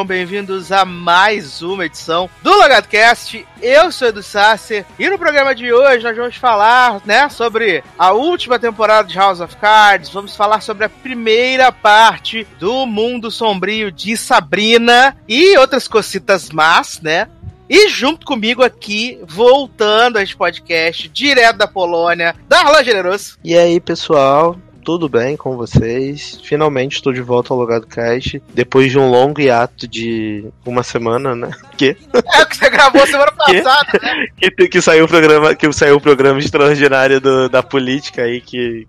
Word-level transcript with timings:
Sejam 0.00 0.06
bem-vindos 0.06 0.72
a 0.72 0.86
mais 0.86 1.60
uma 1.60 1.84
edição 1.84 2.30
do 2.42 2.50
LogadoCast. 2.50 3.46
Eu 3.60 3.92
sou 3.92 4.08
Edu 4.08 4.22
Sasser 4.22 4.86
e 4.98 5.10
no 5.10 5.18
programa 5.18 5.54
de 5.54 5.70
hoje 5.70 6.02
nós 6.02 6.16
vamos 6.16 6.36
falar, 6.36 7.02
né, 7.04 7.28
sobre 7.28 7.84
a 7.98 8.12
última 8.12 8.58
temporada 8.58 9.06
de 9.06 9.14
House 9.14 9.40
of 9.40 9.54
Cards. 9.56 10.08
Vamos 10.08 10.34
falar 10.34 10.62
sobre 10.62 10.86
a 10.86 10.88
primeira 10.88 11.70
parte 11.70 12.46
do 12.58 12.86
Mundo 12.86 13.30
Sombrio 13.30 13.92
de 13.92 14.16
Sabrina 14.16 15.14
e 15.28 15.58
outras 15.58 15.86
cositas 15.86 16.48
más, 16.48 16.98
né? 17.02 17.28
E 17.68 17.90
junto 17.90 18.24
comigo 18.24 18.62
aqui, 18.62 19.20
voltando 19.28 20.16
a 20.16 20.22
este 20.22 20.34
podcast, 20.34 21.10
direto 21.10 21.58
da 21.58 21.68
Polônia, 21.68 22.34
Darlan 22.48 22.82
Generoso. 22.82 23.36
E 23.44 23.54
aí, 23.54 23.78
pessoal? 23.78 24.56
Tudo 24.82 25.08
bem 25.08 25.36
com 25.36 25.56
vocês? 25.56 26.40
Finalmente 26.44 26.96
estou 26.96 27.12
de 27.12 27.20
volta 27.20 27.52
ao 27.52 27.58
Logado 27.58 27.86
Cast, 27.86 28.42
depois 28.52 28.90
de 28.90 28.98
um 28.98 29.08
longo 29.08 29.40
hiato 29.40 29.86
de 29.86 30.44
uma 30.64 30.82
semana, 30.82 31.34
né? 31.34 31.50
Que? 31.80 31.96
É 32.12 32.42
o 32.42 32.46
que 32.46 32.56
você 32.58 32.68
gravou 32.68 33.06
semana 33.06 33.32
passada, 33.36 33.98
que? 33.98 34.04
né? 34.04 34.26
Que, 34.36 34.68
que, 34.68 34.82
saiu 34.82 35.06
o 35.06 35.08
programa, 35.08 35.54
que 35.54 35.72
saiu 35.72 35.96
o 35.96 36.00
programa 36.00 36.38
extraordinário 36.38 37.20
do, 37.20 37.48
da 37.48 37.62
política 37.62 38.22
aí 38.22 38.42
que, 38.42 38.86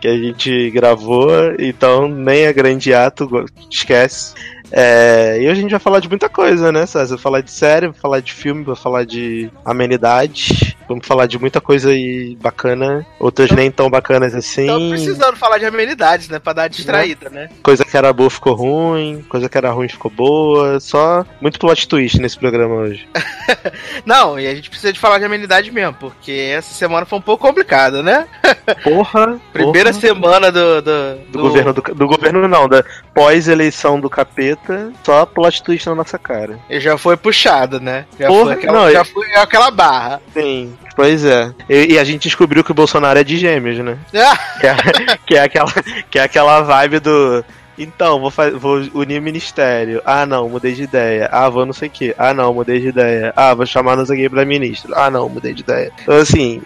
que 0.00 0.08
a 0.08 0.16
gente 0.16 0.70
gravou, 0.70 1.28
então 1.58 2.08
nem 2.08 2.44
é 2.44 2.52
grande 2.54 2.88
hiato, 2.88 3.28
esquece. 3.70 4.34
É, 4.70 5.38
e 5.40 5.48
a 5.48 5.54
gente 5.54 5.70
vai 5.70 5.80
falar 5.80 6.00
de 6.00 6.08
muita 6.08 6.28
coisa, 6.28 6.72
né, 6.72 6.86
César? 6.86 7.16
Vai 7.16 7.22
falar 7.22 7.40
de 7.40 7.50
série, 7.50 7.88
vai 7.88 7.98
falar 7.98 8.20
de 8.20 8.32
filme, 8.32 8.64
vai 8.64 8.76
falar 8.76 9.04
de 9.04 9.50
amenidade. 9.64 10.76
Vamos 10.88 11.06
falar 11.06 11.26
de 11.26 11.38
muita 11.38 11.60
coisa 11.60 11.90
aí 11.90 12.36
bacana, 12.40 13.04
outras 13.18 13.50
nem 13.50 13.70
tão 13.70 13.90
bacanas 13.90 14.34
assim. 14.34 14.66
Estamos 14.66 14.90
precisando 14.90 15.36
falar 15.36 15.58
de 15.58 15.64
amenidades, 15.64 16.28
né? 16.28 16.38
Pra 16.38 16.52
dar 16.52 16.68
distraída, 16.68 17.28
né? 17.28 17.48
Coisa 17.62 17.84
que 17.84 17.96
era 17.96 18.12
boa 18.12 18.30
ficou 18.30 18.54
ruim, 18.54 19.24
coisa 19.28 19.48
que 19.48 19.58
era 19.58 19.70
ruim 19.70 19.88
ficou 19.88 20.10
boa. 20.10 20.78
Só 20.78 21.24
muito 21.40 21.58
plot 21.58 21.88
twist 21.88 22.20
nesse 22.20 22.38
programa 22.38 22.74
hoje. 22.76 23.08
Não, 24.06 24.38
e 24.38 24.46
a 24.46 24.54
gente 24.54 24.70
precisa 24.70 24.92
de 24.92 25.00
falar 25.00 25.18
de 25.18 25.24
amenidade 25.24 25.70
mesmo, 25.72 25.94
porque 25.94 26.52
essa 26.56 26.72
semana 26.72 27.04
foi 27.04 27.18
um 27.18 27.22
pouco 27.22 27.46
complicada, 27.46 28.02
né? 28.02 28.26
Porra! 28.84 29.40
Primeira 29.52 29.90
porra. 29.90 30.00
semana 30.00 30.52
do, 30.52 30.82
do, 30.82 30.82
do, 30.82 31.32
do 31.32 31.38
governo 31.40 31.72
do, 31.72 31.82
do, 31.82 32.06
governo 32.06 32.48
não, 32.48 32.68
da 32.68 32.84
pós-eleição 33.14 33.98
do 34.00 34.08
capeta, 34.10 34.55
só 35.02 35.26
plot 35.26 35.62
twist 35.62 35.86
na 35.88 35.94
nossa 35.94 36.18
cara. 36.18 36.58
E 36.68 36.80
já 36.80 36.96
foi 36.98 37.16
puxado, 37.16 37.80
né? 37.80 38.06
Já 38.18 38.28
porra, 38.28 38.44
foi 38.44 38.52
aquela, 38.54 38.72
não, 38.72 38.92
já 38.92 39.04
foi 39.04 39.34
aquela 39.34 39.70
barra. 39.70 40.20
Sim. 40.32 40.76
Pois 40.94 41.24
é. 41.24 41.52
E, 41.68 41.94
e, 41.94 41.98
a 41.98 42.04
gente 42.04 42.22
descobriu 42.22 42.64
que 42.64 42.70
o 42.70 42.74
Bolsonaro 42.74 43.18
é 43.18 43.24
de 43.24 43.36
gêmeos, 43.36 43.78
né? 43.78 43.98
que, 44.60 44.66
é, 44.66 45.18
que, 45.26 45.36
é 45.36 45.40
aquela, 45.40 45.72
que 46.10 46.18
é 46.18 46.22
aquela 46.22 46.62
vibe 46.62 47.00
do. 47.00 47.44
Então, 47.78 48.18
vou, 48.18 48.32
vou 48.58 48.76
unir 48.94 49.18
o 49.18 49.22
ministério. 49.22 50.00
Ah, 50.04 50.24
não, 50.24 50.48
mudei 50.48 50.72
de 50.72 50.84
ideia. 50.84 51.28
Ah, 51.30 51.48
vou 51.50 51.66
não 51.66 51.74
sei 51.74 51.88
o 51.88 51.90
quê. 51.90 52.14
Ah, 52.16 52.32
não, 52.32 52.54
mudei 52.54 52.80
de 52.80 52.88
ideia. 52.88 53.32
Ah, 53.36 53.52
vou 53.52 53.66
chamar 53.66 53.96
não 53.96 54.06
sei 54.06 54.16
o 54.16 54.22
quê 54.22 54.30
pra 54.30 54.46
ministro. 54.46 54.94
Ah, 54.96 55.10
não, 55.10 55.28
mudei 55.28 55.52
de 55.52 55.60
ideia. 55.60 55.92
Então, 56.00 56.16
assim, 56.16 56.62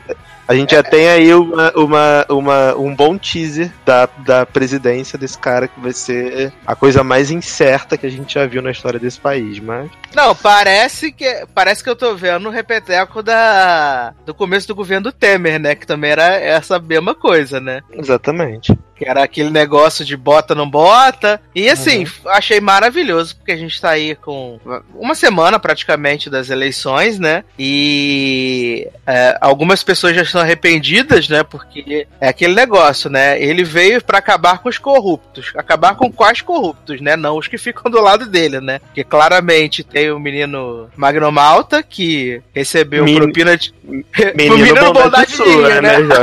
a 0.51 0.55
gente 0.57 0.75
já 0.75 0.83
tem 0.83 1.09
aí 1.09 1.33
uma, 1.33 1.71
uma, 1.77 2.27
uma, 2.29 2.75
um 2.75 2.93
bom 2.93 3.17
teaser 3.17 3.71
da, 3.87 4.09
da 4.19 4.45
presidência 4.45 5.17
desse 5.17 5.39
cara 5.39 5.69
que 5.69 5.79
vai 5.79 5.93
ser 5.93 6.53
a 6.67 6.75
coisa 6.75 7.05
mais 7.05 7.31
incerta 7.31 7.97
que 7.97 8.05
a 8.05 8.11
gente 8.11 8.35
já 8.35 8.45
viu 8.47 8.61
na 8.61 8.73
história 8.73 8.99
desse 8.99 9.21
país, 9.21 9.61
mas. 9.61 9.89
Não, 10.13 10.35
parece 10.35 11.13
que 11.13 11.47
parece 11.55 11.85
que 11.85 11.89
eu 11.89 11.95
tô 11.95 12.17
vendo 12.17 12.49
o 12.49 12.51
repeteco 12.51 13.23
da, 13.23 14.13
do 14.27 14.35
começo 14.35 14.67
do 14.67 14.75
governo 14.75 15.05
do 15.05 15.13
Temer, 15.13 15.61
né? 15.61 15.77
Que 15.77 15.87
também 15.87 16.11
era 16.11 16.35
essa 16.35 16.81
mesma 16.81 17.15
coisa, 17.15 17.61
né? 17.61 17.81
Exatamente. 17.93 18.77
Que 19.01 19.09
era 19.09 19.25
aquele 19.25 19.49
negócio 19.49 20.05
de 20.05 20.15
bota 20.15 20.55
não 20.55 20.69
bota. 20.69 21.41
E 21.55 21.71
assim, 21.71 22.05
uhum. 22.05 22.31
achei 22.33 22.61
maravilhoso, 22.61 23.35
porque 23.35 23.53
a 23.53 23.57
gente 23.57 23.81
tá 23.81 23.89
aí 23.89 24.15
com 24.15 24.61
uma 24.95 25.15
semana 25.15 25.59
praticamente 25.59 26.29
das 26.29 26.51
eleições, 26.51 27.19
né? 27.19 27.43
E 27.59 28.87
é, 29.07 29.39
algumas 29.41 29.83
pessoas 29.83 30.15
já 30.15 30.21
estão 30.21 30.43
arrependidas, 30.43 31.31
né? 31.31 31.43
Porque 31.43 32.07
é 32.21 32.29
aquele 32.29 32.55
negócio, 32.55 33.09
né? 33.09 33.43
Ele 33.43 33.65
veio 33.65 34.05
para 34.05 34.19
acabar 34.19 34.59
com 34.59 34.69
os 34.69 34.77
corruptos. 34.77 35.51
Acabar 35.57 35.95
com 35.95 36.13
quais 36.13 36.43
corruptos, 36.43 37.01
né? 37.01 37.17
Não 37.17 37.39
os 37.39 37.49
que 37.49 37.57
ficam 37.57 37.91
do 37.91 38.03
lado 38.03 38.27
dele, 38.27 38.61
né? 38.61 38.81
Porque 38.81 39.03
claramente 39.03 39.83
tem 39.83 40.11
o 40.11 40.21
menino 40.21 40.91
Magno 40.95 41.33
Malta, 41.33 41.83
que 41.83 42.43
recebeu 42.55 43.03
Min... 43.05 43.17
propina 43.17 43.57
de. 43.57 43.73
Menino, 43.83 44.59
menino 44.59 44.75
bondade, 44.75 45.03
bondade 45.03 45.33
sua, 45.33 45.81
né? 45.81 45.99
né 45.99 46.17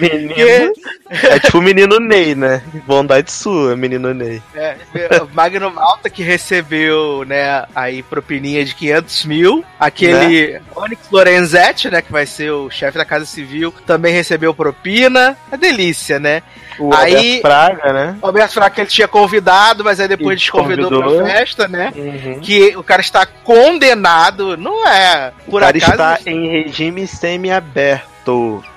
menino. 0.00 0.34
Que... 0.34 0.72
É 1.10 1.38
tipo 1.40 1.49
o 1.54 1.60
menino 1.60 1.98
Ney, 1.98 2.34
né? 2.34 2.62
Bondade 2.86 3.30
sua, 3.32 3.76
menino 3.76 4.14
Ney. 4.14 4.42
É, 4.54 4.76
Magno 5.32 5.70
Malta 5.70 6.08
que 6.08 6.22
recebeu, 6.22 7.24
né, 7.26 7.64
aí 7.74 8.02
propininha 8.02 8.64
de 8.64 8.74
500 8.74 9.24
mil. 9.24 9.64
Aquele 9.78 10.52
né? 10.52 10.60
Onyx 10.74 11.10
Lorenzetti, 11.10 11.90
né, 11.90 12.02
que 12.02 12.12
vai 12.12 12.26
ser 12.26 12.50
o 12.50 12.70
chefe 12.70 12.98
da 12.98 13.04
Casa 13.04 13.26
Civil, 13.26 13.74
também 13.86 14.12
recebeu 14.12 14.54
propina. 14.54 15.36
É 15.50 15.56
delícia, 15.56 16.18
né? 16.18 16.42
O 16.78 16.94
aí, 16.94 17.40
Fraga, 17.40 17.92
né? 17.92 18.16
O 18.22 18.26
Alberto 18.26 18.54
Fraga 18.54 18.74
que 18.74 18.80
ele 18.80 18.88
tinha 18.88 19.08
convidado, 19.08 19.84
mas 19.84 20.00
aí 20.00 20.08
depois 20.08 20.38
desconvidou 20.38 20.88
pra 20.88 21.26
festa, 21.26 21.68
né? 21.68 21.92
Uhum. 21.94 22.40
Que 22.40 22.76
o 22.76 22.82
cara 22.82 23.02
está 23.02 23.26
condenado, 23.26 24.56
não 24.56 24.86
é 24.86 25.32
por 25.46 25.60
o 25.62 25.64
cara 25.64 25.76
acaso... 25.76 25.92
está 25.92 26.30
em 26.30 26.48
regime 26.48 27.06
semi-aberto. 27.06 28.09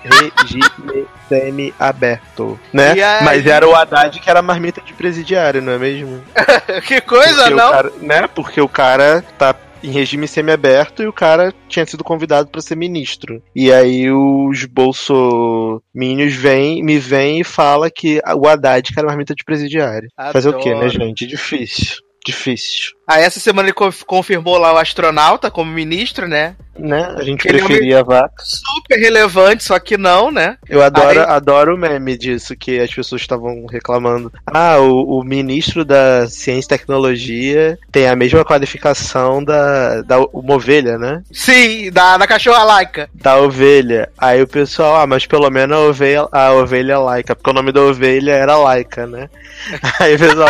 Regime 0.04 1.08
semi-aberto, 1.28 2.60
né? 2.72 2.92
Aí... 2.92 3.24
Mas 3.26 3.46
era 3.46 3.68
o 3.68 3.76
Haddad 3.76 4.20
que 4.20 4.30
era 4.30 4.42
marmita 4.42 4.82
de 4.82 4.94
presidiário, 4.94 5.62
não 5.62 5.74
é 5.74 5.78
mesmo? 5.78 6.22
que 6.88 7.02
coisa, 7.02 7.44
Porque 7.44 7.54
não? 7.54 7.72
Cara, 7.72 7.92
né? 8.02 8.28
Porque 8.28 8.62
o 8.62 8.70
cara 8.70 9.24
tá 9.38 9.56
em 9.84 9.92
regime 9.92 10.28
semiaberto 10.28 11.04
e 11.04 11.08
o 11.08 11.14
cara 11.14 11.54
tinha 11.68 11.86
sido 11.86 12.04
convidado 12.04 12.48
para 12.48 12.62
ser 12.62 12.76
ministro. 12.76 13.44
E 13.54 13.72
aí 13.72 14.10
os 14.10 14.64
bolsominions 14.66 16.34
vêm, 16.34 16.82
me 16.82 16.98
vêm 16.98 17.42
e 17.42 17.44
fala 17.44 17.92
que 17.92 18.22
o 18.36 18.48
Haddad 18.48 18.92
que 18.92 18.98
era 18.98 19.08
marmita 19.08 19.36
de 19.36 19.44
presidiário. 19.44 20.08
Adoro. 20.16 20.34
Fazer 20.34 20.50
o 20.50 20.58
quê, 20.58 20.74
né, 20.74 20.88
gente? 20.88 21.28
Difícil. 21.28 21.98
Difícil. 22.26 22.94
Aí 23.08 23.24
essa 23.24 23.40
semana 23.40 23.70
ele 23.70 23.94
confirmou 24.06 24.58
lá 24.58 24.74
o 24.74 24.78
astronauta 24.78 25.52
como 25.52 25.72
ministro, 25.72 26.28
né? 26.28 26.56
Né? 26.78 27.14
A 27.16 27.24
gente 27.24 27.48
ele 27.48 27.60
preferia 27.60 27.98
é 27.98 28.02
um 28.02 28.06
vaca. 28.06 28.44
Super 28.44 29.00
relevante, 29.00 29.64
só 29.64 29.78
que 29.78 29.96
não, 29.96 30.32
né? 30.32 30.58
Eu 30.68 30.82
adoro, 30.82 31.20
Aí... 31.20 31.26
adoro 31.28 31.76
o 31.76 31.78
meme 31.78 32.18
disso, 32.18 32.56
que 32.56 32.80
as 32.80 32.94
pessoas 32.94 33.22
estavam 33.22 33.66
reclamando. 33.68 34.32
Ah, 34.46 34.78
o, 34.80 35.20
o, 35.20 35.24
ministro 35.24 35.86
da 35.86 36.28
Ciência 36.28 36.66
e 36.66 36.78
Tecnologia 36.78 37.78
tem 37.92 38.08
a 38.08 38.16
mesma 38.16 38.44
qualificação 38.44 39.44
da, 39.44 40.02
da 40.02 40.20
uma 40.34 40.56
ovelha, 40.56 40.98
né? 40.98 41.22
Sim, 41.32 41.92
da, 41.92 42.18
da 42.18 42.26
cachorra 42.26 42.64
laica. 42.64 43.10
Da 43.14 43.38
ovelha. 43.38 44.10
Aí 44.18 44.42
o 44.42 44.48
pessoal, 44.48 44.96
ah, 44.96 45.08
mas 45.08 45.26
pelo 45.28 45.50
menos 45.52 45.78
a 45.78 45.82
ovelha, 45.82 46.28
a 46.32 46.54
ovelha 46.54 47.00
laica, 47.00 47.36
porque 47.36 47.50
o 47.50 47.54
nome 47.54 47.72
da 47.72 47.82
ovelha 47.82 48.32
era 48.32 48.58
laica, 48.58 49.06
né? 49.06 49.30
Aí 50.00 50.16
o 50.16 50.20
pessoal, 50.20 50.50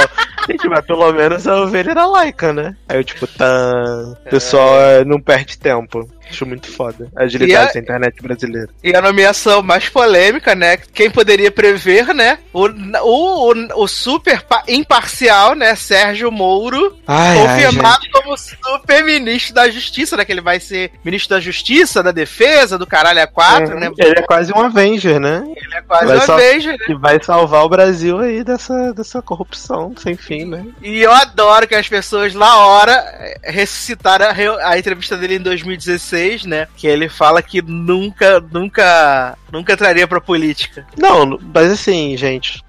gente, 0.50 0.70
mas 0.70 0.86
pelo 0.86 1.12
menos 1.12 1.46
a 1.48 1.62
ovelha 1.62 1.92
era 1.92 2.06
laica, 2.06 2.43
né? 2.52 2.76
Aí 2.90 2.98
eu, 2.98 3.04
tipo, 3.04 3.28
tá. 3.28 4.16
O 4.26 4.30
pessoal 4.30 4.82
é... 4.82 5.06
não 5.06 5.22
perde 5.22 5.58
tempo. 5.58 6.10
Acho 6.30 6.46
muito 6.46 6.72
foda 6.72 7.10
a 7.16 7.24
agilidade 7.24 7.70
a, 7.70 7.74
da 7.74 7.80
internet 7.80 8.22
brasileira. 8.22 8.70
E 8.84 8.96
a 8.96 9.02
nomeação 9.02 9.62
mais 9.62 9.90
polêmica, 9.90 10.56
né? 10.56 10.78
Quem 10.78 11.10
poderia 11.10 11.52
prever, 11.52 12.14
né? 12.14 12.40
O, 12.52 12.68
o, 12.68 13.52
o, 13.52 13.84
o 13.84 13.88
super 13.88 14.44
imparcial, 14.68 15.56
né? 15.56 15.76
Sérgio 15.76 16.32
Moro, 16.32 16.98
ai, 17.08 17.38
confirmado 17.38 18.04
ai, 18.04 18.22
como 18.22 18.38
super 18.38 19.04
ministro 19.04 19.54
da 19.54 19.70
Justiça, 19.70 20.18
né? 20.18 20.26
Que 20.26 20.32
ele 20.32 20.42
vai 20.42 20.60
ser 20.60 20.92
ministro 21.04 21.36
da 21.36 21.42
Justiça, 21.42 22.04
da 22.04 22.12
Defesa, 22.12 22.78
do 22.78 22.88
caralho 22.88 23.22
a 23.22 23.28
quatro, 23.28 23.78
é, 23.78 23.80
né? 23.80 23.92
Ele 23.98 24.20
é 24.20 24.22
quase 24.22 24.52
um 24.54 24.60
Avenger, 24.60 25.20
né? 25.20 25.44
Ele 25.46 25.76
é 25.76 25.82
quase 25.82 26.06
vai 26.06 26.18
um 26.18 26.32
Avenger, 26.32 26.72
né? 26.74 26.86
Que 26.86 26.96
vai 26.96 27.24
salvar 27.24 27.64
o 27.64 27.70
Brasil 27.70 28.20
aí 28.20 28.44
dessa, 28.44 28.94
dessa 28.94 29.22
corrupção 29.22 29.94
sem 29.98 30.16
fim, 30.16 30.46
né? 30.46 30.66
E 30.82 31.02
eu 31.02 31.12
adoro 31.12 31.68
que 31.68 31.76
as 31.76 31.88
pessoas, 31.88 32.34
na 32.34 32.58
hora, 32.58 33.40
ressuscitaram 33.44 34.26
a, 34.26 34.70
a 34.70 34.78
entrevista 34.78 35.18
dele 35.18 35.36
em 35.36 35.42
2016 35.42 36.13
né? 36.46 36.68
Que 36.76 36.88
ele 36.88 37.10
fala 37.10 37.42
que 37.42 37.62
nunca, 37.62 38.40
nunca, 38.40 39.38
nunca 39.52 39.78
traria 39.78 40.08
pra 40.08 40.22
política. 40.22 40.86
Não, 40.98 41.40
mas 41.54 41.72
assim, 41.72 42.16
gente, 42.18 42.64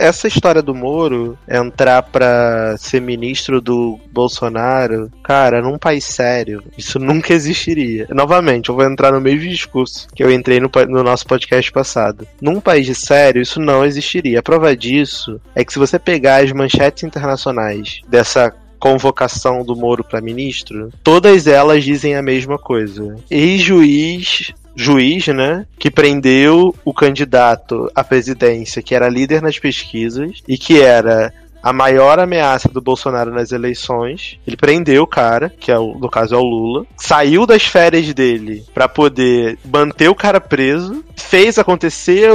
essa 0.00 0.28
história 0.28 0.62
do 0.62 0.74
Moro 0.74 1.38
entrar 1.48 2.02
pra 2.02 2.76
ser 2.78 3.00
ministro 3.00 3.60
do 3.60 3.98
Bolsonaro, 4.10 5.10
cara, 5.22 5.62
num 5.62 5.78
país 5.78 6.04
sério, 6.04 6.62
isso 6.76 6.98
nunca 6.98 7.32
existiria. 7.32 8.06
Novamente, 8.10 8.68
eu 8.68 8.74
vou 8.74 8.84
entrar 8.84 9.12
no 9.12 9.20
mesmo 9.20 9.48
discurso 9.48 10.08
que 10.14 10.22
eu 10.22 10.30
entrei 10.30 10.60
no, 10.60 10.70
no 10.88 11.02
nosso 11.02 11.26
podcast 11.26 11.70
passado. 11.72 12.26
Num 12.40 12.60
país 12.60 12.96
sério, 12.98 13.42
isso 13.42 13.60
não 13.60 13.84
existiria. 13.84 14.40
A 14.40 14.42
prova 14.42 14.76
disso 14.76 15.40
é 15.54 15.64
que 15.64 15.72
se 15.72 15.78
você 15.78 15.98
pegar 15.98 16.42
as 16.42 16.52
manchetes 16.52 17.04
internacionais 17.04 18.00
dessa 18.08 18.52
convocação 18.84 19.64
do 19.64 19.74
Moro 19.74 20.04
para 20.04 20.20
ministro, 20.20 20.92
todas 21.02 21.46
elas 21.46 21.82
dizem 21.82 22.16
a 22.16 22.22
mesma 22.22 22.58
coisa. 22.58 23.16
Ex-juiz 23.30 24.52
juiz, 24.76 25.28
né, 25.28 25.64
que 25.78 25.88
prendeu 25.88 26.74
o 26.84 26.92
candidato 26.92 27.88
à 27.94 28.02
presidência, 28.02 28.82
que 28.82 28.94
era 28.94 29.08
líder 29.08 29.40
nas 29.40 29.56
pesquisas 29.56 30.42
e 30.48 30.58
que 30.58 30.80
era 30.80 31.32
a 31.62 31.72
maior 31.72 32.18
ameaça 32.18 32.68
do 32.68 32.82
Bolsonaro 32.82 33.32
nas 33.32 33.50
eleições. 33.50 34.38
Ele 34.46 34.56
prendeu 34.56 35.04
o 35.04 35.06
cara, 35.06 35.48
que 35.48 35.72
é 35.72 35.78
o, 35.78 35.94
no 35.94 36.10
caso 36.10 36.34
é 36.34 36.38
o 36.38 36.42
Lula, 36.42 36.84
saiu 36.94 37.46
das 37.46 37.64
férias 37.64 38.12
dele 38.12 38.64
para 38.74 38.86
poder 38.86 39.58
manter 39.64 40.10
o 40.10 40.14
cara 40.14 40.40
preso, 40.40 41.02
fez 41.16 41.58
acontecer, 41.58 42.28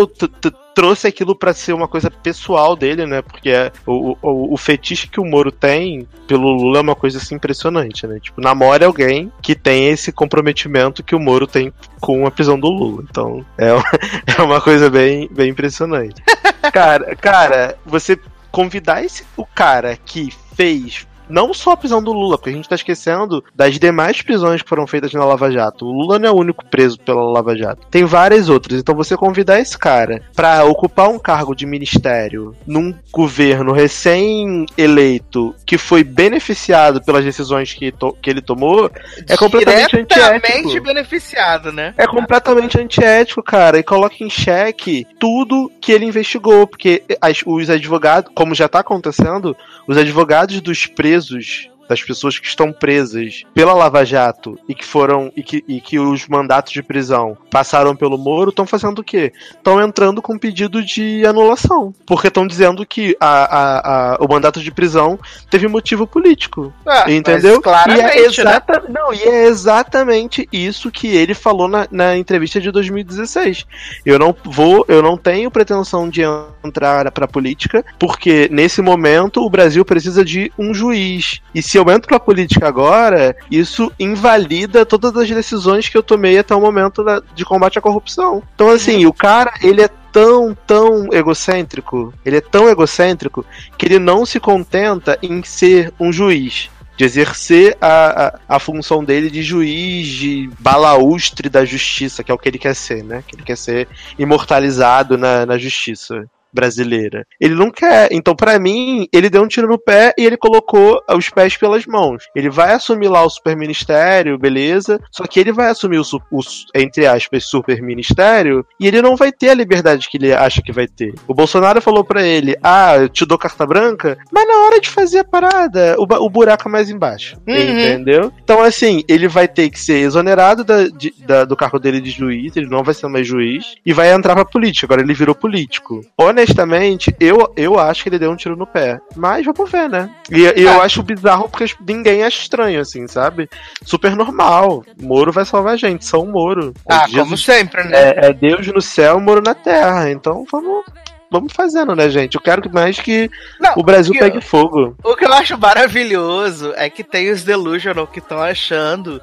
trouxe 0.74 1.08
aquilo 1.08 1.36
para 1.36 1.54
ser 1.54 1.74
uma 1.74 1.88
coisa 1.88 2.10
pessoal 2.10 2.76
dele, 2.76 3.06
né? 3.06 3.22
Porque 3.22 3.50
é, 3.50 3.72
o, 3.86 4.18
o, 4.22 4.54
o, 4.54 4.58
fetiche 4.58 5.08
que 5.08 5.20
o 5.20 5.26
Moro 5.26 5.52
tem 5.52 6.08
pelo 6.28 6.52
Lula 6.52 6.80
é 6.80 6.82
uma 6.82 6.96
coisa 6.96 7.18
assim 7.18 7.36
impressionante, 7.36 8.06
né? 8.08 8.20
Tipo, 8.20 8.42
namora 8.42 8.86
alguém 8.86 9.32
que 9.42 9.56
tem 9.56 9.90
esse 9.90 10.12
comprometimento 10.12 11.04
que 11.04 11.16
o 11.16 11.20
Moro 11.20 11.48
tem 11.48 11.74
com 12.00 12.26
a 12.26 12.32
prisão 12.32 12.60
do 12.60 12.70
Lula. 12.70 13.04
Então, 13.10 13.46
é 13.58 13.74
uma, 13.74 13.92
é 14.38 14.42
uma 14.42 14.62
coisa 14.62 14.90
bem, 14.90 15.28
bem 15.32 15.50
impressionante. 15.50 16.22
Cara, 16.74 17.16
cara, 17.16 17.78
você 17.86 18.20
convidar 18.52 19.04
esse, 19.04 19.24
o 19.38 19.46
cara 19.46 19.96
que 19.96 20.30
fez 20.56 21.08
não 21.30 21.54
só 21.54 21.72
a 21.72 21.78
prisão 21.78 22.02
do 22.02 22.12
Lula, 22.12 22.38
porque 22.38 22.50
a 22.50 22.54
gente 22.54 22.70
tá 22.70 22.76
esquecendo 22.76 23.44
das 23.56 23.78
demais 23.78 24.22
prisões 24.22 24.62
que 24.62 24.70
foram 24.70 24.88
feitas 24.88 25.14
na 25.14 25.24
Lava 25.24 25.52
Jato. 25.52 25.86
O 25.86 25.92
Lula 25.92 26.20
não 26.20 26.30
é 26.30 26.32
o 26.32 26.38
único 26.38 26.66
preso 26.66 27.00
pela 27.00 27.24
Lava 27.24 27.56
Jato. 27.56 27.88
Tem 27.90 28.06
várias 28.06 28.50
outras. 28.50 28.80
Então 28.80 28.96
você 28.96 29.16
convidar 29.16 29.60
esse 29.60 29.78
cara 29.78 30.22
para 30.36 30.64
ocupar 30.64 31.10
um 31.10 31.20
cargo 31.20 31.56
de 31.56 31.66
ministério 31.66 32.56
num 32.66 32.94
governo 33.12 33.72
recém-eleito 33.72 35.56
que 35.66 35.78
foi 35.78 36.04
beneficiado 36.04 37.02
pelas 37.04 37.24
decisões 37.24 37.74
que, 37.74 37.94
que 38.22 38.30
ele 38.30 38.42
tomou 38.42 38.92
é 39.28 39.38
completamente 39.38 39.98
antiético. 39.98 40.84
beneficiado, 40.84 41.72
né? 41.72 41.94
É 41.98 42.08
completamente 42.08 42.80
antiético, 42.80 43.44
cara. 43.44 43.78
E 43.78 43.84
coloca 43.84 44.16
em 44.24 44.30
xeque 44.30 45.06
tudo 45.20 45.72
que 45.82 45.92
ele 45.92 46.06
investigou, 46.06 46.66
porque 46.66 47.04
as, 47.22 47.42
os 47.46 47.70
advogados, 47.70 48.32
como 48.34 48.56
já 48.56 48.68
tá 48.68 48.80
acontecendo, 48.80 49.56
os 49.88 49.98
advogados 49.98 50.62
dos 50.62 50.86
presos 50.86 51.19
presos 51.20 51.70
das 51.90 52.04
pessoas 52.04 52.38
que 52.38 52.46
estão 52.46 52.72
presas 52.72 53.44
pela 53.52 53.74
Lava 53.74 54.06
Jato 54.06 54.60
e 54.70 54.76
que 54.76 54.86
foram 54.86 55.32
e 55.36 55.42
que, 55.42 55.66
e 55.68 55.82
que 55.82 55.98
os 55.98 56.28
mandatos 56.28 56.72
de 56.72 56.84
prisão 56.84 57.36
passaram 57.50 57.96
pelo 57.96 58.16
Moro, 58.16 58.52
estão 58.52 58.68
fazendo 58.68 59.00
o 59.00 59.04
quê? 59.04 59.34
Estão 59.50 59.82
entrando 59.82 60.22
com 60.22 60.38
pedido 60.38 60.86
de 60.86 61.26
anulação. 61.26 61.94
Porque 62.06 62.28
estão 62.28 62.46
dizendo 62.46 62.86
que 62.86 63.18
a, 63.20 63.28
a, 63.28 64.14
a, 64.14 64.18
o 64.20 64.28
mandato 64.28 64.62
de 64.62 64.72
prisão 64.72 65.18
teve 65.50 65.68
motivo 65.68 66.06
político. 66.06 66.72
Ah, 66.86 67.12
entendeu? 67.12 67.60
E 67.88 67.92
é, 67.92 68.04
né? 68.04 68.18
exata, 68.20 68.82
né? 68.82 68.90
não, 68.90 69.12
e 69.12 69.24
é 69.24 69.48
exatamente 69.48 70.48
isso 70.52 70.92
que 70.92 71.08
ele 71.08 71.34
falou 71.34 71.68
na, 71.68 71.88
na 71.90 72.16
entrevista 72.16 72.62
de 72.62 72.70
2016. 72.72 73.66
Eu 74.06 74.20
não 74.20 74.36
vou, 74.44 74.86
eu 74.88 75.02
não 75.02 75.18
tenho 75.18 75.50
pretensão 75.50 76.08
de 76.08 76.22
entrar 76.64 77.10
para 77.12 77.28
política, 77.28 77.84
porque 77.98 78.48
nesse 78.52 78.80
momento 78.80 79.44
o 79.44 79.50
Brasil 79.50 79.84
precisa 79.84 80.24
de 80.24 80.52
um 80.58 80.72
juiz. 80.72 81.42
E 81.56 81.64
se 81.64 81.79
eu 81.80 81.90
entro 81.90 82.08
pra 82.08 82.20
política 82.20 82.68
agora, 82.68 83.36
isso 83.50 83.92
invalida 84.00 84.86
todas 84.86 85.16
as 85.16 85.30
decisões 85.30 85.88
que 85.88 85.98
eu 85.98 86.04
tomei 86.04 86.38
até 86.38 86.54
o 86.54 86.62
momento 86.62 87.04
da, 87.04 87.22
de 87.34 87.46
combate 87.46 87.80
à 87.80 87.82
corrupção. 87.82 88.44
Então, 88.54 88.70
assim, 88.70 89.06
o 89.06 89.14
cara, 89.14 89.54
ele 89.62 89.82
é 89.82 89.90
tão, 90.12 90.56
tão 90.68 91.14
egocêntrico, 91.14 92.14
ele 92.26 92.38
é 92.38 92.42
tão 92.42 92.68
egocêntrico, 92.68 93.46
que 93.78 93.86
ele 93.86 94.00
não 94.00 94.26
se 94.26 94.40
contenta 94.40 95.18
em 95.22 95.42
ser 95.44 95.94
um 96.00 96.12
juiz 96.12 96.70
de 96.98 97.06
exercer 97.06 97.78
a, 97.80 98.28
a, 98.28 98.56
a, 98.56 98.60
função 98.60 99.06
dele 99.06 99.30
de 99.30 99.42
juiz, 99.42 100.06
de 100.06 100.50
balaustre 100.60 101.48
da 101.48 101.64
justiça, 101.64 102.26
que 102.26 102.30
é 102.30 102.34
o 102.34 102.38
que 102.38 102.50
ele 102.50 102.58
quer 102.58 102.76
ser, 102.76 103.06
né? 103.06 103.24
Que 103.26 103.38
ele 103.38 103.44
quer 103.44 103.56
ser 103.56 103.88
imortalizado 104.18 105.18
na, 105.18 105.46
na 105.46 105.58
justiça 105.58 106.26
brasileira. 106.54 107.26
Ele 107.40 107.56
não 107.56 107.72
quer. 107.72 108.10
Então, 108.12 108.36
para 108.36 108.60
mim, 108.60 109.08
ele 109.14 109.30
deu 109.30 109.44
um 109.44 109.48
tiro 109.48 109.68
no 109.68 109.78
pé 109.78 110.14
e 110.18 110.26
ele 110.26 110.38
colocou 110.38 111.02
os 111.10 111.30
pés 111.30 111.58
pelas 111.58 111.86
mãos. 111.86 112.26
Ele 112.36 112.50
vai 112.50 112.74
assumir 112.74 113.08
lá 113.08 113.24
o 113.24 113.30
superministério, 113.30 114.38
beleza? 114.38 115.00
Só 115.12 115.26
que 115.26 115.40
ele 115.40 115.52
vai 115.52 115.70
assumir 115.70 116.00
o, 116.00 116.04
o 116.32 116.42
entre 116.76 117.06
aspas, 117.06 117.46
superministério 117.46 118.66
e 118.80 118.88
ele 118.88 119.02
não 119.02 119.16
vai 119.16 119.32
ter 119.32 119.50
a 119.50 119.54
liberdade 119.54 120.10
que 120.10 120.18
ele 120.18 120.34
acha 120.34 120.62
que 120.62 120.72
vai 120.72 120.88
ter. 120.88 121.14
O 121.28 121.34
Bolsonaro 121.34 121.82
falou 121.82 122.04
para 122.04 122.24
ele: 122.24 122.56
Ah, 122.64 122.98
eu 122.98 123.10
te 123.10 123.26
dou 123.26 123.38
carta 123.38 123.66
branca, 123.66 124.18
mas 124.32 124.48
na 124.48 124.66
hora 124.66 124.80
de 124.80 124.90
fazer 124.90 125.20
a 125.20 125.24
parada, 125.24 125.96
o, 125.98 126.04
o 126.26 126.30
buraco 126.30 126.68
é 126.68 126.72
mais 126.72 126.90
embaixo. 126.90 127.38
Uhum. 127.48 127.56
Entendeu? 127.56 128.32
Então, 128.44 128.62
assim, 128.62 129.04
ele 129.08 129.28
vai 129.28 129.48
ter 129.48 129.70
que 129.70 129.80
ser 129.80 130.00
exonerado 130.00 130.64
da, 130.64 130.88
de, 130.88 131.14
da, 131.26 131.46
do 131.46 131.56
cargo 131.56 131.80
dele 131.80 132.02
de 132.02 132.10
juiz, 132.10 132.56
ele 132.56 132.68
não 132.68 132.84
vai 132.84 132.94
ser 132.94 133.08
mais 133.08 133.28
juiz, 133.28 133.76
e 133.86 133.94
vai 133.94 134.12
entrar 134.12 134.36
pra 134.36 134.46
política. 134.46 134.86
Agora 134.86 135.02
ele 135.02 135.14
virou 135.14 135.36
político. 135.36 136.02
Honestamente, 136.18 136.39
honestamente, 136.40 137.16
eu, 137.20 137.52
eu 137.56 137.78
acho 137.78 138.04
que 138.04 138.10
ele 138.10 138.20
deu 138.20 138.32
um 138.32 138.36
tiro 138.36 138.56
no 138.56 138.66
pé. 138.66 139.00
Mas 139.16 139.46
vamos 139.46 139.70
ver, 139.70 139.90
né? 139.90 140.10
E, 140.32 140.40
e 140.40 140.64
eu 140.64 140.82
é. 140.82 140.86
acho 140.86 141.04
bizarro 141.04 141.50
porque 141.50 141.66
ninguém 141.86 142.24
acha 142.24 142.42
estranho, 142.42 142.80
assim, 142.80 143.08
sabe? 143.08 143.50
Super 143.84 144.16
normal. 144.16 144.84
Moro 145.02 145.32
vai 145.32 145.46
salvar 145.46 145.74
a 145.74 145.78
gente, 145.78 146.06
São 146.06 146.26
Moro. 146.26 146.74
Ah, 146.88 147.06
Jesus, 147.06 147.24
como 147.24 147.38
sempre, 147.38 147.84
né? 147.84 147.98
É, 147.98 148.26
é 148.28 148.34
Deus 148.34 148.66
no 148.68 148.82
céu, 148.82 149.20
Moro 149.20 149.42
na 149.42 149.54
terra. 149.54 150.10
Então 150.10 150.46
vamos 150.50 150.86
vamos 151.32 151.54
fazendo, 151.54 151.96
né, 151.96 152.10
gente? 152.10 152.36
Eu 152.36 152.42
quero 152.42 152.68
mais 152.74 153.00
que 153.00 153.30
não, 153.60 153.74
o 153.78 153.84
Brasil 153.84 154.14
que 154.14 154.20
pegue 154.20 154.42
fogo. 154.42 154.96
O 155.04 155.16
que 155.16 155.26
eu 155.26 155.32
acho 155.32 155.56
maravilhoso 155.60 156.74
é 156.76 156.90
que 156.90 157.04
tem 157.04 157.30
os 157.30 157.44
delusional 157.44 158.08
que 158.08 158.18
estão 158.18 158.42
achando 158.42 159.22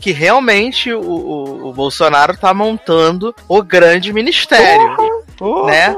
que 0.00 0.12
realmente 0.12 0.92
o, 0.92 1.00
o, 1.00 1.68
o, 1.68 1.72
Bolsonaro 1.72 2.36
tá 2.36 2.54
montando 2.54 3.34
o 3.48 3.60
grande 3.60 4.12
ministério. 4.12 4.94
Porra, 4.96 5.22
porra. 5.36 5.70
Né? 5.72 5.96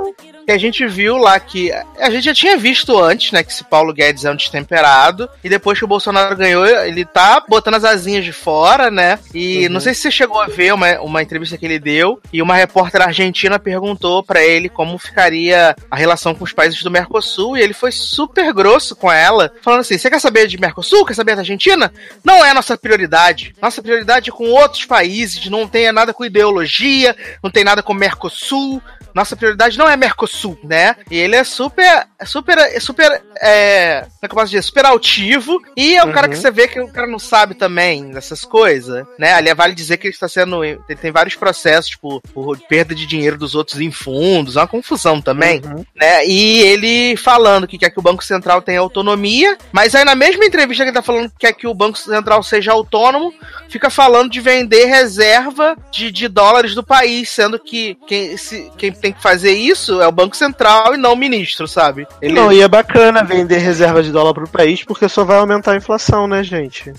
Que 0.51 0.55
a 0.55 0.59
gente 0.59 0.85
viu 0.85 1.17
lá 1.17 1.39
que. 1.39 1.71
A 1.99 2.11
gente 2.11 2.25
já 2.25 2.35
tinha 2.35 2.57
visto 2.57 2.99
antes, 2.99 3.31
né? 3.31 3.45
Que 3.45 3.53
esse 3.53 3.63
Paulo 3.63 3.93
Guedes 3.93 4.25
é 4.25 4.31
um 4.33 4.37
destemperado. 4.37 5.29
E 5.45 5.49
depois 5.49 5.79
que 5.79 5.85
o 5.85 5.89
Bolsonaro 5.89 6.37
ganhou, 6.37 6.67
ele 6.67 7.05
tá 7.05 7.45
botando 7.49 7.75
as 7.75 7.85
asinhas 7.85 8.25
de 8.25 8.33
fora, 8.33 8.91
né? 8.91 9.19
E 9.33 9.67
uhum. 9.67 9.75
não 9.75 9.81
sei 9.81 9.95
se 9.95 10.01
você 10.01 10.11
chegou 10.11 10.41
a 10.41 10.47
ver 10.47 10.75
uma, 10.75 11.01
uma 11.01 11.23
entrevista 11.23 11.57
que 11.57 11.65
ele 11.65 11.79
deu. 11.79 12.21
E 12.33 12.43
uma 12.43 12.57
repórter 12.57 13.01
argentina 13.01 13.61
perguntou 13.61 14.25
para 14.25 14.43
ele 14.43 14.69
como 14.69 14.99
ficaria 14.99 15.77
a 15.89 15.97
relação 15.97 16.35
com 16.35 16.43
os 16.43 16.53
países 16.53 16.83
do 16.83 16.91
Mercosul. 16.91 17.57
E 17.57 17.61
ele 17.61 17.75
foi 17.75 17.93
super 17.93 18.53
grosso 18.53 18.97
com 18.97 19.11
ela, 19.11 19.53
falando 19.63 19.81
assim: 19.81 19.99
você 19.99 20.11
quer 20.11 20.21
saber 20.21 20.49
de 20.49 20.59
Mercosul? 20.59 21.07
Quer 21.07 21.15
saber 21.15 21.37
da 21.37 21.43
Argentina? 21.43 21.93
Não 22.25 22.45
é 22.45 22.53
nossa 22.53 22.77
prioridade. 22.77 23.55
Nossa 23.63 23.81
prioridade 23.81 24.31
é 24.31 24.33
com 24.33 24.51
outros 24.51 24.85
países. 24.85 25.49
Não 25.49 25.69
tem 25.69 25.93
nada 25.93 26.13
com 26.13 26.25
ideologia, 26.25 27.15
não 27.41 27.51
tem 27.51 27.63
nada 27.63 27.85
com 27.85 27.95
Mercosul 27.95 28.83
nossa 29.15 29.37
prioridade 29.37 29.79
não 29.79 29.89
é 29.89 29.97
Mercosul, 29.97 30.40
né? 30.63 30.97
E 31.11 31.17
ele 31.17 31.37
é 31.37 31.45
super, 31.45 32.07
super, 32.25 32.81
super, 32.81 33.23
é, 33.41 34.01
como 34.03 34.19
é 34.23 34.29
que 34.29 34.33
eu 34.33 34.37
posso 34.37 34.51
dizer? 34.51 34.63
Super 34.63 34.87
altivo. 34.87 35.61
E 35.77 35.97
é 35.97 36.03
um 36.03 36.07
uhum. 36.07 36.13
cara 36.13 36.29
que 36.29 36.37
você 36.37 36.51
vê 36.51 36.69
que 36.69 36.81
o 36.81 36.89
cara 36.89 37.07
não 37.07 37.19
sabe 37.19 37.55
também 37.55 38.11
dessas 38.11 38.45
coisas, 38.45 39.05
né? 39.19 39.33
Ali 39.35 39.53
vale 39.55 39.75
dizer 39.75 39.97
que 39.97 40.07
ele 40.07 40.15
está 40.15 40.29
sendo, 40.29 40.65
ele 40.65 40.79
tem 41.01 41.11
vários 41.11 41.35
processos, 41.37 41.91
tipo, 41.91 42.21
por 42.33 42.59
perda 42.59 42.95
de 42.95 43.07
dinheiro 43.07 43.37
dos 43.37 43.55
outros 43.55 43.81
em 43.81 43.91
fundos, 43.91 44.57
é 44.57 44.61
uma 44.61 44.67
confusão 44.67 45.21
também, 45.21 45.61
uhum. 45.65 45.85
né? 45.95 46.27
E 46.27 46.61
ele 46.63 47.17
falando 47.17 47.67
que 47.67 47.79
quer 47.79 47.91
que 47.91 47.99
o 47.99 48.03
Banco 48.03 48.25
Central 48.25 48.63
tenha 48.63 48.81
autonomia, 48.81 49.57
mas 49.73 49.95
aí 49.95 50.05
na 50.05 50.15
mesma 50.15 50.45
entrevista 50.45 50.85
que 50.85 50.91
ele 50.91 50.97
tá 50.97 51.03
falando 51.03 51.31
que 51.31 51.39
quer 51.39 51.53
que 51.53 51.67
o 51.67 51.75
Banco 51.75 51.99
Central 51.99 52.43
seja 52.43 52.73
autônomo, 52.73 53.33
fica 53.69 53.91
falando 53.91 54.31
de 54.31 54.41
vender 54.41 54.87
reserva 54.87 55.77
de, 55.91 56.11
de 56.11 56.29
dólares 56.29 56.75
do 56.75 56.83
país, 56.83 57.29
sendo 57.29 57.59
que 57.59 57.97
quem, 58.07 58.37
se, 58.37 58.71
quem 58.77 58.93
tem 58.93 59.13
que 59.13 59.23
fazer 59.23 59.53
isso 59.53 60.01
é 60.01 60.07
o 60.07 60.13
Banco 60.21 60.37
Central 60.37 60.95
e 60.95 60.97
não 60.97 61.17
ministro, 61.17 61.67
sabe? 61.67 62.07
Ele... 62.21 62.35
Não, 62.35 62.53
e 62.53 62.61
é 62.61 62.69
bacana 62.69 63.25
vender 63.25 63.59
reserva 63.59 64.03
de 64.03 64.13
dólar 64.13 64.35
pro 64.35 64.49
país 64.49 64.85
porque 64.85 65.09
só 65.09 65.25
vai 65.25 65.39
aumentar 65.39 65.73
a 65.73 65.77
inflação, 65.77 66.27
né, 66.27 66.43
gente? 66.43 66.93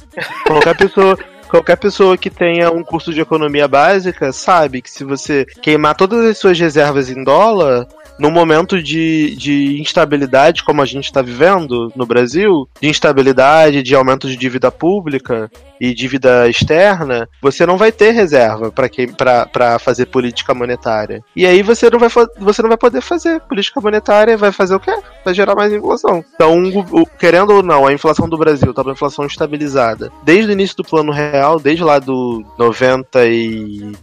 Qualquer 0.47 0.75
pessoa. 0.75 1.17
Qualquer 1.51 1.75
pessoa 1.75 2.17
que 2.17 2.29
tenha 2.29 2.71
um 2.71 2.81
curso 2.81 3.13
de 3.13 3.19
economia 3.19 3.67
básica 3.67 4.31
sabe 4.31 4.81
que 4.81 4.89
se 4.89 5.03
você 5.03 5.45
queimar 5.61 5.95
todas 5.95 6.23
as 6.23 6.37
suas 6.37 6.57
reservas 6.57 7.09
em 7.09 7.25
dólar, 7.25 7.85
num 8.17 8.31
momento 8.31 8.81
de, 8.81 9.35
de 9.35 9.81
instabilidade 9.81 10.63
como 10.63 10.81
a 10.81 10.85
gente 10.85 11.03
está 11.03 11.21
vivendo 11.21 11.91
no 11.93 12.05
Brasil, 12.05 12.69
de 12.79 12.87
instabilidade, 12.87 13.83
de 13.83 13.93
aumento 13.93 14.29
de 14.29 14.37
dívida 14.37 14.71
pública, 14.71 15.51
e 15.81 15.95
dívida 15.95 16.47
externa, 16.47 17.27
você 17.41 17.65
não 17.65 17.75
vai 17.75 17.91
ter 17.91 18.11
reserva 18.11 18.71
para 18.71 19.79
fazer 19.79 20.05
política 20.05 20.53
monetária. 20.53 21.23
E 21.35 21.43
aí 21.43 21.63
você 21.63 21.89
não, 21.89 21.97
vai, 21.97 22.09
você 22.37 22.61
não 22.61 22.69
vai 22.69 22.77
poder 22.77 23.01
fazer 23.01 23.41
política 23.41 23.81
monetária, 23.81 24.37
vai 24.37 24.51
fazer 24.51 24.75
o 24.75 24.79
quê? 24.79 24.95
Vai 25.23 25.33
gerar 25.33 25.55
mais 25.55 25.71
inflação. 25.71 26.23
Então, 26.33 26.61
querendo 27.19 27.53
ou 27.53 27.63
não, 27.63 27.85
a 27.85 27.93
inflação 27.93 28.27
do 28.27 28.37
Brasil 28.37 28.71
está 28.71 28.81
uma 28.81 28.93
inflação 28.93 29.25
estabilizada. 29.25 30.11
Desde 30.23 30.51
o 30.51 30.53
início 30.53 30.77
do 30.77 30.83
plano 30.83 31.11
real, 31.11 31.59
desde 31.59 31.83
lá 31.83 31.99
do 31.99 32.43
99, 32.57 33.97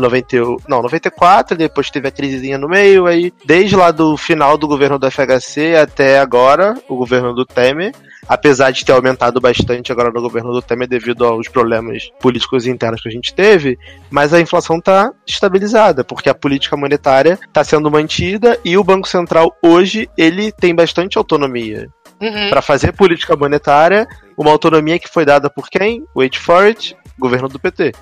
90, 0.00 0.36
não, 0.68 0.82
94, 0.82 1.56
depois 1.56 1.90
teve 1.90 2.08
a 2.08 2.10
crisezinha 2.10 2.58
no 2.58 2.68
meio, 2.68 3.06
aí 3.06 3.32
desde 3.44 3.76
lá 3.76 3.90
do 3.90 4.16
final 4.16 4.56
do 4.56 4.68
governo 4.68 4.98
do 4.98 5.10
FHC 5.10 5.76
até 5.76 6.18
agora, 6.18 6.74
o 6.88 6.96
governo 6.96 7.34
do 7.34 7.44
Temer, 7.44 7.92
apesar 8.28 8.70
de 8.70 8.84
ter 8.84 8.92
aumentado 8.92 9.40
bastante 9.40 9.92
agora 9.92 10.10
no 10.10 10.20
governo 10.20 10.52
do 10.52 10.62
Temer 10.62 10.88
devido 10.88 11.24
aos 11.24 11.48
problemas 11.48 12.10
políticos 12.20 12.66
internos 12.66 13.02
que 13.02 13.08
a 13.08 13.12
gente 13.12 13.34
teve, 13.34 13.78
mas 14.10 14.32
a 14.32 14.40
inflação 14.40 14.78
está 14.78 15.12
estabilizada, 15.26 16.04
porque 16.04 16.28
a 16.28 16.34
política 16.34 16.76
monetária 16.76 17.38
está 17.46 17.62
sendo 17.64 17.90
mantida 17.90 18.58
e 18.64 18.76
o 18.76 18.84
Banco 18.84 19.08
Central 19.08 19.54
hoje 19.62 20.08
ele 20.16 20.52
tem 20.52 20.74
bastante 20.74 21.18
autonomia. 21.18 21.88
Uhum. 22.20 22.50
Para 22.50 22.62
fazer 22.62 22.92
política 22.92 23.36
monetária, 23.36 24.06
uma 24.36 24.50
autonomia 24.50 24.98
que 24.98 25.08
foi 25.08 25.24
dada 25.24 25.50
por 25.50 25.68
quem? 25.68 26.04
Wait 26.16 26.36
for 26.36 26.64
it, 26.64 26.96
governo 27.18 27.48
do 27.48 27.58
PT. 27.58 27.92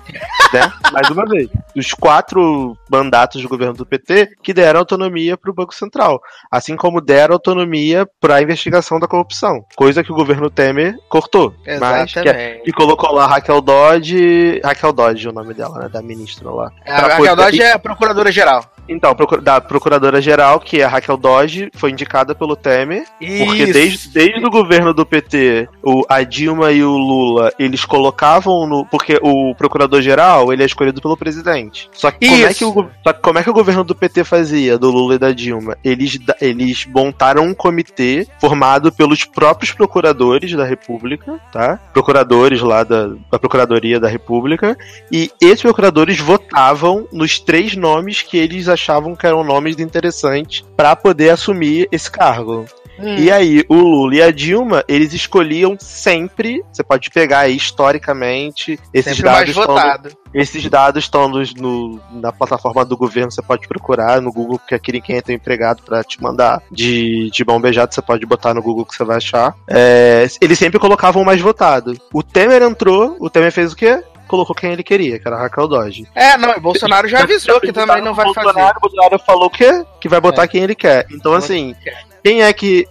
né? 0.53 0.71
Mais 0.91 1.09
uma 1.09 1.25
vez. 1.25 1.49
Os 1.75 1.93
quatro 1.93 2.77
mandatos 2.89 3.41
do 3.41 3.49
governo 3.49 3.73
do 3.73 3.85
PT 3.85 4.35
que 4.41 4.53
deram 4.53 4.79
autonomia 4.79 5.37
para 5.37 5.51
o 5.51 5.53
Banco 5.53 5.73
Central. 5.73 6.21
Assim 6.51 6.75
como 6.75 7.01
deram 7.01 7.33
autonomia 7.33 8.07
para 8.19 8.35
a 8.35 8.41
investigação 8.41 8.99
da 8.99 9.07
corrupção. 9.07 9.65
Coisa 9.75 10.03
que 10.03 10.11
o 10.11 10.15
governo 10.15 10.49
Temer 10.49 10.95
cortou. 11.09 11.53
Exatamente. 11.65 12.15
Mas 12.15 12.23
que, 12.23 12.29
é, 12.29 12.61
que 12.63 12.71
colocou 12.71 13.11
lá 13.13 13.27
Raquel 13.27 13.61
Dodge. 13.61 14.61
Raquel 14.63 14.93
Dodge 14.93 15.27
é 15.27 15.29
o 15.29 15.33
nome 15.33 15.53
dela, 15.53 15.79
né? 15.79 15.89
Da 15.89 16.01
ministra 16.01 16.49
lá. 16.49 16.71
A 16.85 17.01
Raquel 17.01 17.35
Dodge 17.35 17.61
é 17.61 17.73
a 17.73 17.79
procuradora-geral. 17.79 18.63
Então, 18.87 19.15
da 19.41 19.61
procuradora-geral, 19.61 20.59
que 20.59 20.81
é 20.81 20.83
a 20.83 20.89
Raquel 20.89 21.17
Dodge, 21.17 21.69
foi 21.75 21.91
indicada 21.91 22.35
pelo 22.35 22.55
Temer. 22.55 23.05
Isso. 23.19 23.45
Porque 23.45 23.65
desde, 23.67 24.09
desde 24.09 24.45
o 24.45 24.49
governo 24.49 24.93
do 24.93 25.05
PT, 25.05 25.67
o, 25.81 26.03
a 26.09 26.23
Dilma 26.23 26.71
e 26.71 26.83
o 26.83 26.91
Lula, 26.91 27.51
eles 27.57 27.85
colocavam 27.85 28.67
no. 28.67 28.85
Porque 28.85 29.19
o 29.21 29.55
procurador-geral, 29.55 30.51
ele 30.51 30.63
é 30.63 30.65
escolhido 30.65 31.01
pelo 31.01 31.17
presidente. 31.17 31.89
Só 31.93 32.11
que, 32.11 32.27
como 32.27 32.45
é 32.45 32.53
que, 32.53 32.65
o, 32.65 32.89
só 33.03 33.13
que 33.13 33.21
como 33.21 33.39
é 33.39 33.43
que 33.43 33.49
o 33.49 33.53
governo 33.53 33.83
do 33.83 33.95
PT 33.95 34.23
fazia, 34.23 34.77
do 34.77 34.91
Lula 34.91 35.15
e 35.15 35.19
da 35.19 35.31
Dilma? 35.31 35.77
Eles, 35.83 36.19
eles 36.41 36.85
montaram 36.85 37.43
um 37.43 37.53
comitê 37.53 38.27
formado 38.39 38.91
pelos 38.91 39.23
próprios 39.23 39.71
procuradores 39.71 40.53
da 40.53 40.65
República, 40.65 41.39
tá? 41.51 41.79
Procuradores 41.93 42.61
lá 42.61 42.83
da, 42.83 43.07
da 43.31 43.39
Procuradoria 43.39 43.99
da 43.99 44.07
República. 44.07 44.77
E 45.11 45.31
esses 45.41 45.61
procuradores 45.61 46.19
votavam 46.19 47.07
nos 47.11 47.39
três 47.39 47.75
nomes 47.75 48.21
que 48.21 48.37
eles 48.37 48.67
achavam 48.73 49.15
que 49.15 49.25
eram 49.25 49.43
nomes 49.43 49.79
interessantes 49.79 50.65
para 50.75 50.95
poder 50.95 51.29
assumir 51.29 51.87
esse 51.91 52.09
cargo. 52.09 52.65
Hum. 52.99 53.15
E 53.15 53.31
aí, 53.31 53.63
o 53.67 53.75
Lula 53.75 54.15
e 54.15 54.21
a 54.21 54.31
Dilma, 54.31 54.83
eles 54.87 55.13
escolhiam 55.13 55.75
sempre. 55.79 56.63
Você 56.71 56.83
pode 56.83 57.09
pegar 57.09 57.39
aí 57.39 57.55
historicamente 57.55 58.79
esses 58.93 59.17
sempre 59.17 59.53
dados. 59.53 59.55
No, 59.55 60.11
esses 60.33 60.67
dados 60.69 61.03
estão 61.03 61.27
no, 61.27 61.43
no, 61.57 61.99
na 62.11 62.31
plataforma 62.31 62.85
do 62.85 62.97
governo, 62.97 63.31
você 63.31 63.41
pode 63.41 63.67
procurar 63.67 64.21
no 64.21 64.31
Google, 64.31 64.59
que 64.59 64.75
aquele 64.75 65.01
quem 65.01 65.17
entra 65.17 65.33
empregado 65.33 65.83
para 65.83 66.03
te 66.03 66.21
mandar 66.21 66.61
de, 66.71 67.29
de 67.31 67.45
mão 67.45 67.59
beijada, 67.59 67.91
você 67.91 68.01
pode 68.01 68.25
botar 68.25 68.53
no 68.53 68.61
Google 68.61 68.85
que 68.85 68.95
você 68.95 69.03
vai 69.03 69.17
achar. 69.17 69.55
É, 69.67 70.27
eles 70.41 70.57
sempre 70.57 70.79
colocavam 70.79 71.21
o 71.21 71.25
mais 71.25 71.41
votado. 71.41 71.95
O 72.11 72.23
Temer 72.23 72.61
entrou, 72.61 73.15
o 73.19 73.29
Temer 73.29 73.51
fez 73.51 73.73
o 73.73 73.75
quê? 73.75 74.03
Colocou 74.27 74.55
quem 74.55 74.71
ele 74.71 74.83
queria, 74.83 75.19
que 75.19 75.27
era 75.27 75.35
a 75.37 75.41
Raquel 75.41 75.67
Dodge. 75.67 76.07
É, 76.15 76.37
não, 76.37 76.57
o 76.57 76.61
Bolsonaro 76.61 77.07
já 77.07 77.23
avisou 77.23 77.59
que 77.59 77.71
também 77.71 78.01
não 78.01 78.13
vai 78.13 78.33
fazer. 78.33 78.49
O 78.49 78.79
Bolsonaro 78.81 79.19
falou 79.19 79.49
que, 79.49 79.85
que 79.99 80.09
vai 80.09 80.19
botar 80.19 80.43
é. 80.43 80.47
quem 80.47 80.63
ele 80.63 80.75
quer. 80.75 81.05
Então, 81.11 81.33
assim, 81.33 81.75
quem 82.23 82.41
é 82.41 82.53
que 82.53 82.87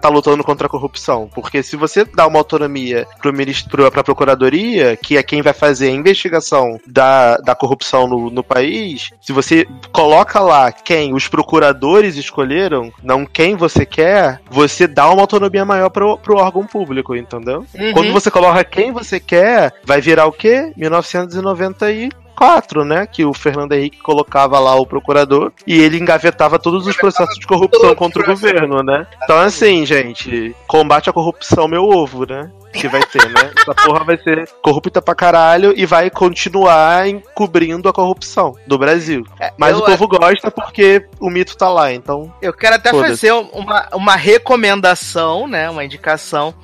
tá 0.00 0.08
lutando 0.08 0.44
contra 0.44 0.66
a 0.66 0.70
corrupção. 0.70 1.28
Porque 1.34 1.62
se 1.62 1.76
você 1.76 2.04
dá 2.04 2.26
uma 2.26 2.38
autonomia 2.38 3.06
pro 3.20 3.32
ministro, 3.32 3.90
pra 3.90 4.04
procuradoria, 4.04 4.96
que 4.96 5.16
é 5.16 5.22
quem 5.22 5.42
vai 5.42 5.52
fazer 5.52 5.88
a 5.88 5.92
investigação 5.92 6.78
da, 6.86 7.36
da 7.38 7.54
corrupção 7.54 8.06
no, 8.06 8.30
no 8.30 8.42
país, 8.42 9.10
se 9.20 9.32
você 9.32 9.66
coloca 9.92 10.40
lá 10.40 10.70
quem 10.72 11.14
os 11.14 11.28
procuradores 11.28 12.16
escolheram, 12.16 12.92
não 13.02 13.26
quem 13.26 13.56
você 13.56 13.84
quer, 13.86 14.40
você 14.50 14.86
dá 14.86 15.10
uma 15.10 15.22
autonomia 15.22 15.64
maior 15.64 15.90
pro, 15.90 16.18
pro 16.18 16.36
órgão 16.36 16.66
público, 16.66 17.16
entendeu? 17.16 17.64
Uhum. 17.74 17.92
Quando 17.92 18.12
você 18.12 18.30
coloca 18.30 18.64
quem 18.64 18.92
você 18.92 19.18
quer, 19.18 19.72
vai 19.84 20.00
virar 20.00 20.26
o 20.26 20.32
quê? 20.32 20.72
1990 20.76 21.90
e 21.92 22.08
4, 22.34 22.84
né? 22.84 23.06
Que 23.06 23.24
o 23.24 23.32
Fernando 23.32 23.72
Henrique 23.72 23.98
colocava 23.98 24.58
lá 24.58 24.74
o 24.74 24.86
procurador 24.86 25.52
e 25.66 25.80
ele 25.80 25.98
engavetava 25.98 26.58
todos 26.58 26.86
os 26.86 26.96
processos 26.96 27.38
de 27.38 27.46
corrupção 27.46 27.94
contra 27.94 28.22
o 28.22 28.26
governo, 28.26 28.82
né? 28.82 29.06
Então, 29.22 29.38
assim, 29.38 29.84
gente, 29.86 30.54
combate 30.66 31.08
à 31.08 31.12
corrupção, 31.12 31.68
meu 31.68 31.84
ovo, 31.84 32.26
né? 32.26 32.50
que 32.74 32.88
vai 32.88 33.02
ter, 33.06 33.24
né? 33.30 33.52
Essa 33.56 33.74
porra 33.74 34.04
vai 34.04 34.18
ser 34.18 34.48
corrupta 34.60 35.00
pra 35.00 35.14
caralho 35.14 35.72
e 35.76 35.86
vai 35.86 36.10
continuar 36.10 37.08
encobrindo 37.08 37.88
a 37.88 37.92
corrupção 37.92 38.56
do 38.66 38.76
Brasil. 38.76 39.24
É, 39.40 39.52
Mas 39.56 39.78
o 39.78 39.84
povo 39.84 40.08
gosta 40.08 40.50
porque 40.50 41.06
o 41.20 41.30
mito 41.30 41.56
tá 41.56 41.68
lá, 41.68 41.92
então. 41.92 42.32
Eu 42.42 42.52
quero 42.52 42.74
até 42.74 42.90
fazer 42.90 43.32
uma, 43.32 43.88
uma 43.94 44.16
recomendação, 44.16 45.46
né? 45.46 45.70
Uma 45.70 45.84
indicação 45.84 46.54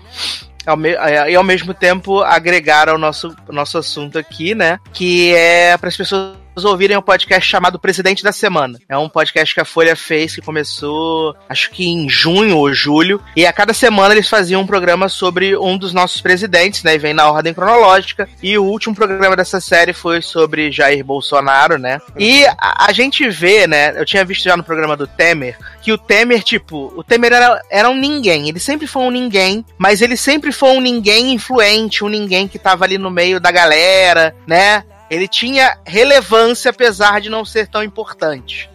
ao 0.67 0.77
me, 0.77 0.91
e 1.29 1.35
ao 1.35 1.45
mesmo 1.45 1.73
tempo 1.73 2.21
agregar 2.23 2.89
ao 2.89 2.99
nosso, 2.99 3.35
nosso 3.49 3.79
assunto 3.79 4.19
aqui, 4.19 4.55
né? 4.55 4.79
Que 4.93 5.35
é 5.35 5.77
para 5.77 5.89
as 5.89 5.97
pessoas 5.97 6.37
ouvirem 6.65 6.97
um 6.97 7.03
podcast 7.03 7.49
chamado 7.49 7.79
Presidente 7.79 8.23
da 8.23 8.33
Semana. 8.33 8.79
É 8.89 8.97
um 8.97 9.09
podcast 9.09 9.55
que 9.55 9.61
a 9.61 9.65
Folha 9.65 9.97
fez, 9.97 10.35
que 10.35 10.41
começou, 10.41 11.35
acho 11.49 11.71
que 11.71 11.87
em 11.87 12.09
junho 12.09 12.57
ou 12.57 12.73
julho, 12.73 13.21
e 13.37 13.47
a 13.47 13.53
cada 13.53 13.73
semana 13.73 14.15
eles 14.15 14.29
faziam 14.29 14.63
um 14.63 14.67
programa 14.67 15.09
sobre 15.09 15.57
um 15.57 15.77
dos 15.77 15.93
nossos 15.93 16.21
presidentes, 16.21 16.83
né? 16.83 16.95
E 16.95 16.99
vem 16.99 17.15
na 17.15 17.31
ordem 17.31 17.55
cronológica. 17.55 18.29
E 18.43 18.57
o 18.59 18.65
último 18.65 18.95
programa 18.95 19.37
dessa 19.37 19.61
série 19.61 19.93
foi 19.93 20.23
sobre 20.23 20.71
Jair 20.71 21.05
Bolsonaro, 21.05 21.79
né? 21.79 22.01
E 22.19 22.45
a, 22.47 22.87
a 22.87 22.93
gente 22.93 23.29
vê, 23.29 23.67
né? 23.67 23.99
Eu 23.99 24.05
tinha 24.05 24.25
visto 24.25 24.45
já 24.45 24.57
no 24.57 24.65
programa 24.65 24.97
do 24.97 25.07
Temer, 25.07 25.57
que 25.83 25.93
o 25.93 25.99
Temer, 25.99 26.43
tipo, 26.43 26.93
o 26.97 27.03
Temer 27.03 27.33
era, 27.33 27.63
era 27.71 27.91
um 27.91 27.97
ninguém. 27.97 28.49
Ele 28.49 28.61
sempre 28.61 28.87
foi 28.87 29.03
um 29.03 29.11
ninguém, 29.11 29.65
mas 29.79 30.01
ele 30.01 30.17
sempre 30.17 30.53
foi 30.53 30.71
um 30.71 30.81
ninguém 30.81 31.33
influente, 31.33 32.05
um 32.05 32.09
ninguém 32.09 32.49
que 32.49 32.59
tava 32.59 32.85
ali 32.85 32.99
no 32.99 33.11
meio 33.11 33.41
da 33.41 33.51
galera, 33.51 34.35
né? 34.47 34.85
Ele 35.11 35.27
tinha 35.27 35.77
relevância, 35.85 36.71
apesar 36.71 37.21
de 37.21 37.29
não 37.29 37.45
ser 37.45 37.67
tão 37.67 37.83
importante. 37.83 38.71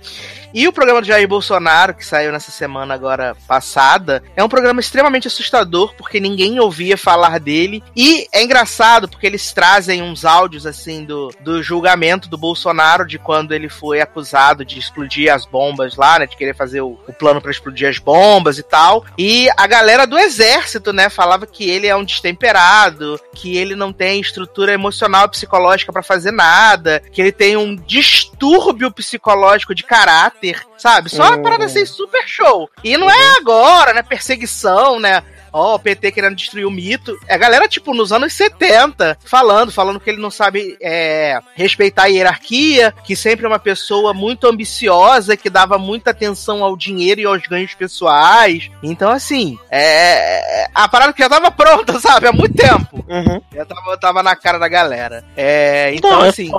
E 0.55 0.69
o 0.69 0.71
programa 0.71 1.01
do 1.01 1.07
Jair 1.07 1.27
Bolsonaro, 1.27 1.93
que 1.93 2.05
saiu 2.05 2.31
nessa 2.31 2.49
semana 2.49 2.93
agora 2.93 3.35
passada, 3.45 4.23
é 4.37 4.41
um 4.41 4.47
programa 4.47 4.79
extremamente 4.79 5.27
assustador, 5.27 5.93
porque 5.97 6.17
ninguém 6.17 6.61
ouvia 6.61 6.95
falar 6.95 7.41
dele. 7.41 7.83
E 7.93 8.25
é 8.31 8.41
engraçado, 8.41 9.09
porque 9.09 9.27
eles 9.27 9.51
trazem 9.51 10.01
uns 10.01 10.23
áudios, 10.23 10.65
assim, 10.65 11.03
do, 11.03 11.29
do 11.41 11.61
julgamento 11.61 12.29
do 12.29 12.37
Bolsonaro, 12.37 13.05
de 13.05 13.19
quando 13.19 13.53
ele 13.53 13.67
foi 13.67 13.99
acusado 13.99 14.63
de 14.63 14.79
explodir 14.79 15.29
as 15.29 15.45
bombas 15.45 15.97
lá, 15.97 16.19
né? 16.19 16.25
De 16.25 16.37
querer 16.37 16.55
fazer 16.55 16.79
o, 16.79 16.97
o 17.05 17.11
plano 17.11 17.41
para 17.41 17.51
explodir 17.51 17.89
as 17.89 17.99
bombas 17.99 18.57
e 18.57 18.63
tal. 18.63 19.03
E 19.17 19.49
a 19.57 19.67
galera 19.67 20.07
do 20.07 20.17
exército, 20.17 20.93
né? 20.93 21.09
Falava 21.09 21.45
que 21.45 21.69
ele 21.69 21.87
é 21.87 21.95
um 21.97 22.05
destemperado, 22.05 23.19
que 23.33 23.57
ele 23.57 23.75
não 23.75 23.91
tem 23.91 24.21
estrutura 24.21 24.71
emocional 24.71 25.27
psicológica 25.27 25.91
para 25.91 26.01
fazer 26.01 26.31
nada, 26.31 27.03
que 27.11 27.21
ele 27.21 27.33
tem 27.33 27.57
um 27.57 27.75
distúrbio 27.75 28.89
psicológico 28.89 29.75
de 29.75 29.83
caráter 29.83 30.44
sabe? 30.77 31.09
Só 31.09 31.23
uma 31.23 31.41
parada 31.41 31.65
assim, 31.65 31.85
super 31.85 32.27
show. 32.27 32.69
E 32.83 32.97
não 32.97 33.09
é 33.09 33.37
agora, 33.37 33.93
né? 33.93 34.03
Perseguição, 34.03 34.99
né? 34.99 35.23
Ó, 35.55 35.71
oh, 35.71 35.75
o 35.75 35.79
PT 35.79 36.11
querendo 36.11 36.35
destruir 36.35 36.65
o 36.65 36.71
mito. 36.71 37.17
É 37.27 37.35
a 37.35 37.37
galera, 37.37 37.65
tipo, 37.65 37.93
nos 37.93 38.11
anos 38.11 38.33
70, 38.33 39.17
falando, 39.23 39.71
falando 39.71 40.01
que 40.01 40.09
ele 40.09 40.21
não 40.21 40.29
sabe 40.29 40.77
é, 40.81 41.39
respeitar 41.55 42.03
a 42.03 42.07
hierarquia, 42.07 42.93
que 43.05 43.15
sempre 43.15 43.45
é 43.45 43.47
uma 43.47 43.57
pessoa 43.57 44.13
muito 44.13 44.47
ambiciosa, 44.47 45.37
que 45.37 45.49
dava 45.49 45.77
muita 45.77 46.11
atenção 46.11 46.61
ao 46.61 46.75
dinheiro 46.75 47.21
e 47.21 47.25
aos 47.25 47.41
ganhos 47.43 47.73
pessoais. 47.73 48.69
Então, 48.83 49.09
assim, 49.09 49.57
é, 49.71 50.67
a 50.75 50.89
parada 50.89 51.13
que 51.13 51.23
já 51.23 51.29
tava 51.29 51.49
pronta, 51.49 51.99
sabe? 52.01 52.27
Há 52.27 52.33
muito 52.33 52.53
tempo. 52.53 53.05
Uhum. 53.07 53.41
Já 53.53 53.65
tava, 53.65 53.97
tava 53.97 54.23
na 54.23 54.35
cara 54.35 54.57
da 54.57 54.67
galera. 54.67 55.23
É, 55.37 55.93
então, 55.95 56.11
não, 56.11 56.25
é 56.25 56.29
assim. 56.29 56.51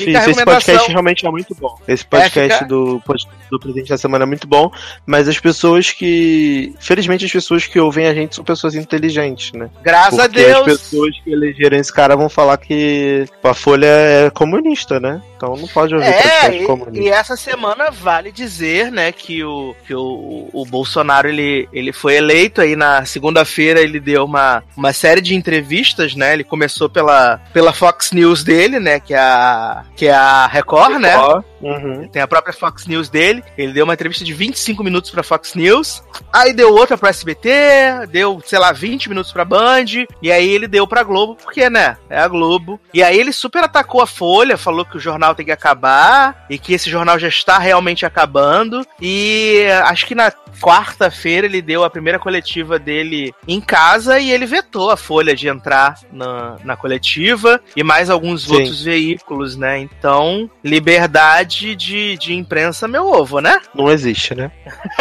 É 0.00 0.30
esse 0.30 0.44
podcast 0.44 0.90
realmente 0.90 1.26
é 1.26 1.30
muito 1.30 1.54
bom. 1.54 1.76
Esse 1.86 2.06
podcast 2.06 2.38
é, 2.38 2.48
fica... 2.54 2.64
do, 2.64 3.02
do 3.50 3.60
Presidente 3.60 3.90
da 3.90 3.98
Semana 3.98 4.24
é 4.24 4.26
muito 4.26 4.46
bom, 4.46 4.70
mas 5.04 5.28
as 5.28 5.38
pessoas 5.38 5.90
que. 5.90 6.74
Felizmente, 6.80 7.26
as 7.26 7.32
pessoas 7.32 7.66
que 7.66 7.78
ouvem 7.78 8.06
a 8.06 8.13
gente 8.14 8.34
são 8.34 8.44
pessoas 8.44 8.74
inteligentes, 8.74 9.52
né? 9.52 9.70
Graças 9.82 10.18
Porque 10.18 10.40
a 10.40 10.46
Deus! 10.46 10.58
As 10.60 10.64
pessoas 10.64 11.20
que 11.22 11.32
elegeram 11.32 11.78
esse 11.78 11.92
cara 11.92 12.16
vão 12.16 12.28
falar 12.28 12.56
que 12.56 13.26
a 13.42 13.54
Folha 13.54 13.86
é 13.86 14.30
comunista, 14.30 14.98
né? 15.00 15.20
Então 15.36 15.56
não 15.56 15.68
pode 15.68 15.94
ouvir 15.94 16.06
é, 16.06 16.62
e, 16.62 16.66
comunista. 16.66 17.04
E 17.04 17.08
essa 17.08 17.36
semana 17.36 17.90
vale 17.90 18.30
dizer, 18.30 18.90
né, 18.90 19.12
que 19.12 19.44
o, 19.44 19.74
que 19.86 19.94
o, 19.94 20.48
o 20.52 20.64
Bolsonaro 20.64 21.28
ele, 21.28 21.68
ele 21.72 21.92
foi 21.92 22.16
eleito 22.16 22.60
aí 22.60 22.76
na 22.76 23.04
segunda-feira, 23.04 23.80
ele 23.80 24.00
deu 24.00 24.24
uma, 24.24 24.62
uma 24.76 24.92
série 24.92 25.20
de 25.20 25.34
entrevistas, 25.34 26.14
né? 26.14 26.32
Ele 26.32 26.44
começou 26.44 26.88
pela, 26.88 27.40
pela 27.52 27.72
Fox 27.72 28.12
News 28.12 28.44
dele, 28.44 28.78
né? 28.78 29.00
Que 29.00 29.14
é 29.14 29.18
a, 29.18 29.84
que 29.96 30.06
é 30.06 30.14
a 30.14 30.46
Record, 30.46 30.98
né? 30.98 31.16
Record. 31.16 31.36
né? 31.36 31.54
Uhum. 31.64 32.08
Tem 32.08 32.20
a 32.20 32.28
própria 32.28 32.52
Fox 32.52 32.86
News 32.86 33.08
dele. 33.08 33.42
Ele 33.56 33.72
deu 33.72 33.84
uma 33.84 33.94
entrevista 33.94 34.22
de 34.22 34.34
25 34.34 34.84
minutos 34.84 35.10
pra 35.10 35.22
Fox 35.22 35.54
News. 35.54 36.02
Aí 36.30 36.52
deu 36.52 36.74
outra 36.74 36.98
pra 36.98 37.08
SBT, 37.08 38.06
deu, 38.10 38.42
sei 38.44 38.58
lá, 38.58 38.70
20 38.70 39.08
minutos 39.08 39.32
pra 39.32 39.46
Band. 39.46 39.86
E 40.20 40.30
aí 40.30 40.48
ele 40.48 40.68
deu 40.68 40.86
pra 40.86 41.02
Globo, 41.02 41.36
porque, 41.36 41.70
né? 41.70 41.96
É 42.10 42.18
a 42.18 42.28
Globo. 42.28 42.78
E 42.92 43.02
aí 43.02 43.18
ele 43.18 43.32
super 43.32 43.64
atacou 43.64 44.02
a 44.02 44.06
Folha, 44.06 44.58
falou 44.58 44.84
que 44.84 44.98
o 44.98 45.00
jornal 45.00 45.23
jornal 45.24 45.34
tem 45.34 45.46
que 45.46 45.52
acabar 45.52 46.44
e 46.50 46.58
que 46.58 46.74
esse 46.74 46.90
jornal 46.90 47.18
já 47.18 47.28
está 47.28 47.58
realmente 47.58 48.04
acabando. 48.04 48.86
E 49.00 49.64
acho 49.84 50.06
que 50.06 50.14
na 50.14 50.30
quarta-feira 50.60 51.46
ele 51.46 51.62
deu 51.62 51.82
a 51.82 51.90
primeira 51.90 52.18
coletiva 52.18 52.78
dele 52.78 53.32
em 53.48 53.60
casa 53.60 54.20
e 54.20 54.30
ele 54.30 54.46
vetou 54.46 54.90
a 54.90 54.96
Folha 54.96 55.34
de 55.34 55.48
entrar 55.48 55.98
na, 56.12 56.56
na 56.62 56.76
coletiva 56.76 57.60
e 57.74 57.82
mais 57.82 58.10
alguns 58.10 58.44
Sim. 58.44 58.54
outros 58.54 58.82
veículos, 58.82 59.56
né? 59.56 59.78
Então, 59.78 60.50
liberdade 60.62 61.74
de, 61.74 62.16
de 62.18 62.34
imprensa, 62.34 62.86
meu 62.86 63.06
ovo, 63.06 63.40
né? 63.40 63.60
Não 63.74 63.90
existe, 63.90 64.34
né? 64.34 64.50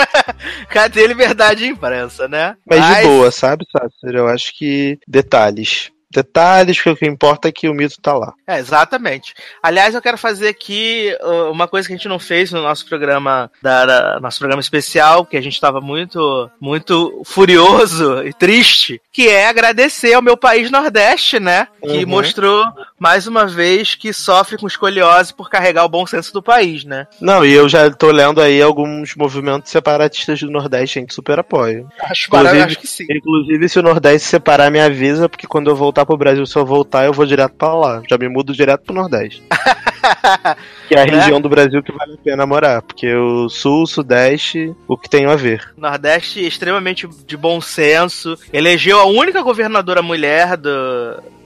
Cadê 0.70 1.06
liberdade 1.06 1.64
de 1.64 1.68
imprensa, 1.68 2.28
né? 2.28 2.56
Mas, 2.68 2.80
Mas... 2.80 2.98
de 2.98 3.04
boa, 3.04 3.32
sabe, 3.32 3.66
Sácer? 3.72 4.16
Eu 4.16 4.28
acho 4.28 4.58
que 4.58 4.98
detalhes 5.08 5.92
detalhes, 6.14 6.82
que 6.82 6.90
o 6.90 6.96
que 6.96 7.06
importa 7.06 7.48
é 7.48 7.52
que 7.52 7.68
o 7.68 7.74
mito 7.74 8.00
tá 8.02 8.14
lá. 8.14 8.34
É, 8.48 8.60
exatamente. 8.60 9.34
Aliás, 9.62 9.96
eu 9.96 10.02
quero 10.02 10.18
fazer 10.18 10.48
aqui 10.48 11.16
uh, 11.22 11.52
uma 11.52 11.68
coisa 11.68 11.88
que 11.88 11.94
a 11.94 11.98
gente 11.98 12.08
não 12.08 12.20
fez 12.20 12.52
no 12.52 12.62
nosso 12.62 12.86
programa, 12.88 13.52
da, 13.62 13.86
da 13.86 14.20
nosso 14.20 14.40
programa 14.40 14.62
especial, 14.62 15.26
que 15.26 15.38
a 15.38 15.42
gente 15.42 15.54
estava 15.54 15.82
muito, 15.82 16.50
muito 16.60 17.22
furioso 17.26 18.24
e 18.24 18.34
triste, 18.34 19.02
que 19.12 19.28
é 19.28 19.48
agradecer 19.48 20.14
ao 20.14 20.22
meu 20.22 20.38
país 20.38 20.72
Nordeste, 20.72 21.40
né? 21.40 21.68
Que 21.82 22.04
uhum. 22.04 22.10
mostrou 22.10 22.66
mais 23.00 23.28
uma 23.28 23.46
vez 23.46 23.96
que 23.96 24.14
sofre 24.14 24.58
com 24.58 24.68
escoliose 24.68 25.34
por 25.34 25.50
carregar 25.50 25.86
o 25.86 25.90
bom 25.90 26.06
senso 26.06 26.34
do 26.34 26.42
país, 26.42 26.86
né? 26.86 27.08
Não, 27.20 27.46
e 27.46 27.52
eu 27.52 27.68
já 27.68 27.90
tô 27.92 28.12
lendo 28.12 28.42
aí 28.42 28.62
alguns 28.62 29.16
movimentos 29.16 29.72
separatistas 29.72 30.40
do 30.40 30.50
Nordeste, 30.50 31.00
a 31.00 31.02
gente 31.02 31.14
super 31.14 31.40
apoia. 31.40 31.86
Acho, 32.02 32.28
inclusive, 32.28 32.62
acho 32.62 32.80
que 32.80 32.88
sim. 32.88 33.06
Inclusive, 33.10 33.70
se 33.70 33.80
o 33.80 33.84
Nordeste 33.84 34.28
separar, 34.28 34.72
me 34.72 34.80
avisa, 34.80 35.28
porque 35.28 35.48
quando 35.48 35.70
eu 35.70 35.76
voltar 35.76 36.03
voltar 36.04 36.06
pro 36.06 36.18
Brasil, 36.18 36.46
se 36.46 36.56
eu 36.56 36.66
voltar, 36.66 37.06
eu 37.06 37.14
vou 37.14 37.26
direto 37.26 37.54
pra 37.54 37.74
lá. 37.74 38.02
Já 38.10 38.18
me 38.18 38.28
mudo 38.30 38.54
direto 38.54 38.84
pro 38.84 38.94
Nordeste. 38.94 39.42
que 40.88 40.96
é 40.96 41.02
a 41.02 41.06
região 41.06 41.40
do 41.40 41.50
Brasil 41.50 41.82
que 41.82 41.92
vale 41.92 42.14
a 42.14 42.24
pena 42.24 42.46
morar. 42.46 42.82
Porque 42.82 43.14
o 43.14 43.50
Sul, 43.50 43.84
o 43.84 43.88
Sudeste, 43.88 44.74
o 44.88 44.98
que 44.98 45.10
tem 45.10 45.26
a 45.26 45.36
ver. 45.36 45.74
Nordeste 45.78 46.46
extremamente 46.46 47.08
de 47.26 47.38
bom 47.38 47.60
senso. 47.60 48.38
Elegeu 48.52 49.00
a 49.00 49.06
única 49.06 49.42
governadora 49.42 50.02
mulher 50.02 50.58
do, 50.58 50.70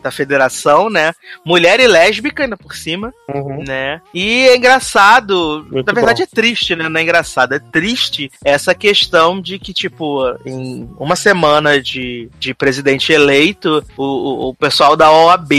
da 0.08 0.12
federação, 0.12 0.89
né? 0.89 1.13
Mulher 1.46 1.80
e 1.80 1.88
lésbica 1.88 2.43
ainda 2.43 2.56
por 2.56 2.76
cima, 2.76 3.13
uhum. 3.28 3.63
né? 3.67 4.02
E 4.13 4.48
é 4.48 4.56
engraçado, 4.56 5.67
Muito 5.70 5.86
na 5.86 5.93
verdade 5.93 6.24
bom. 6.24 6.30
é 6.32 6.36
triste, 6.36 6.76
né? 6.76 6.88
Não 6.88 7.00
é 7.00 7.04
engraçado, 7.04 7.54
é 7.54 7.60
triste 7.60 8.32
essa 8.43 8.74
questão 8.74 9.41
de 9.41 9.60
que, 9.60 9.74
tipo, 9.74 10.24
em 10.46 10.89
uma 10.98 11.15
semana 11.15 11.82
de, 11.82 12.30
de 12.39 12.54
presidente 12.54 13.12
eleito, 13.12 13.84
o, 13.98 14.50
o 14.50 14.56
pessoal 14.56 14.96
da 14.96 15.12
OAB 15.12 15.52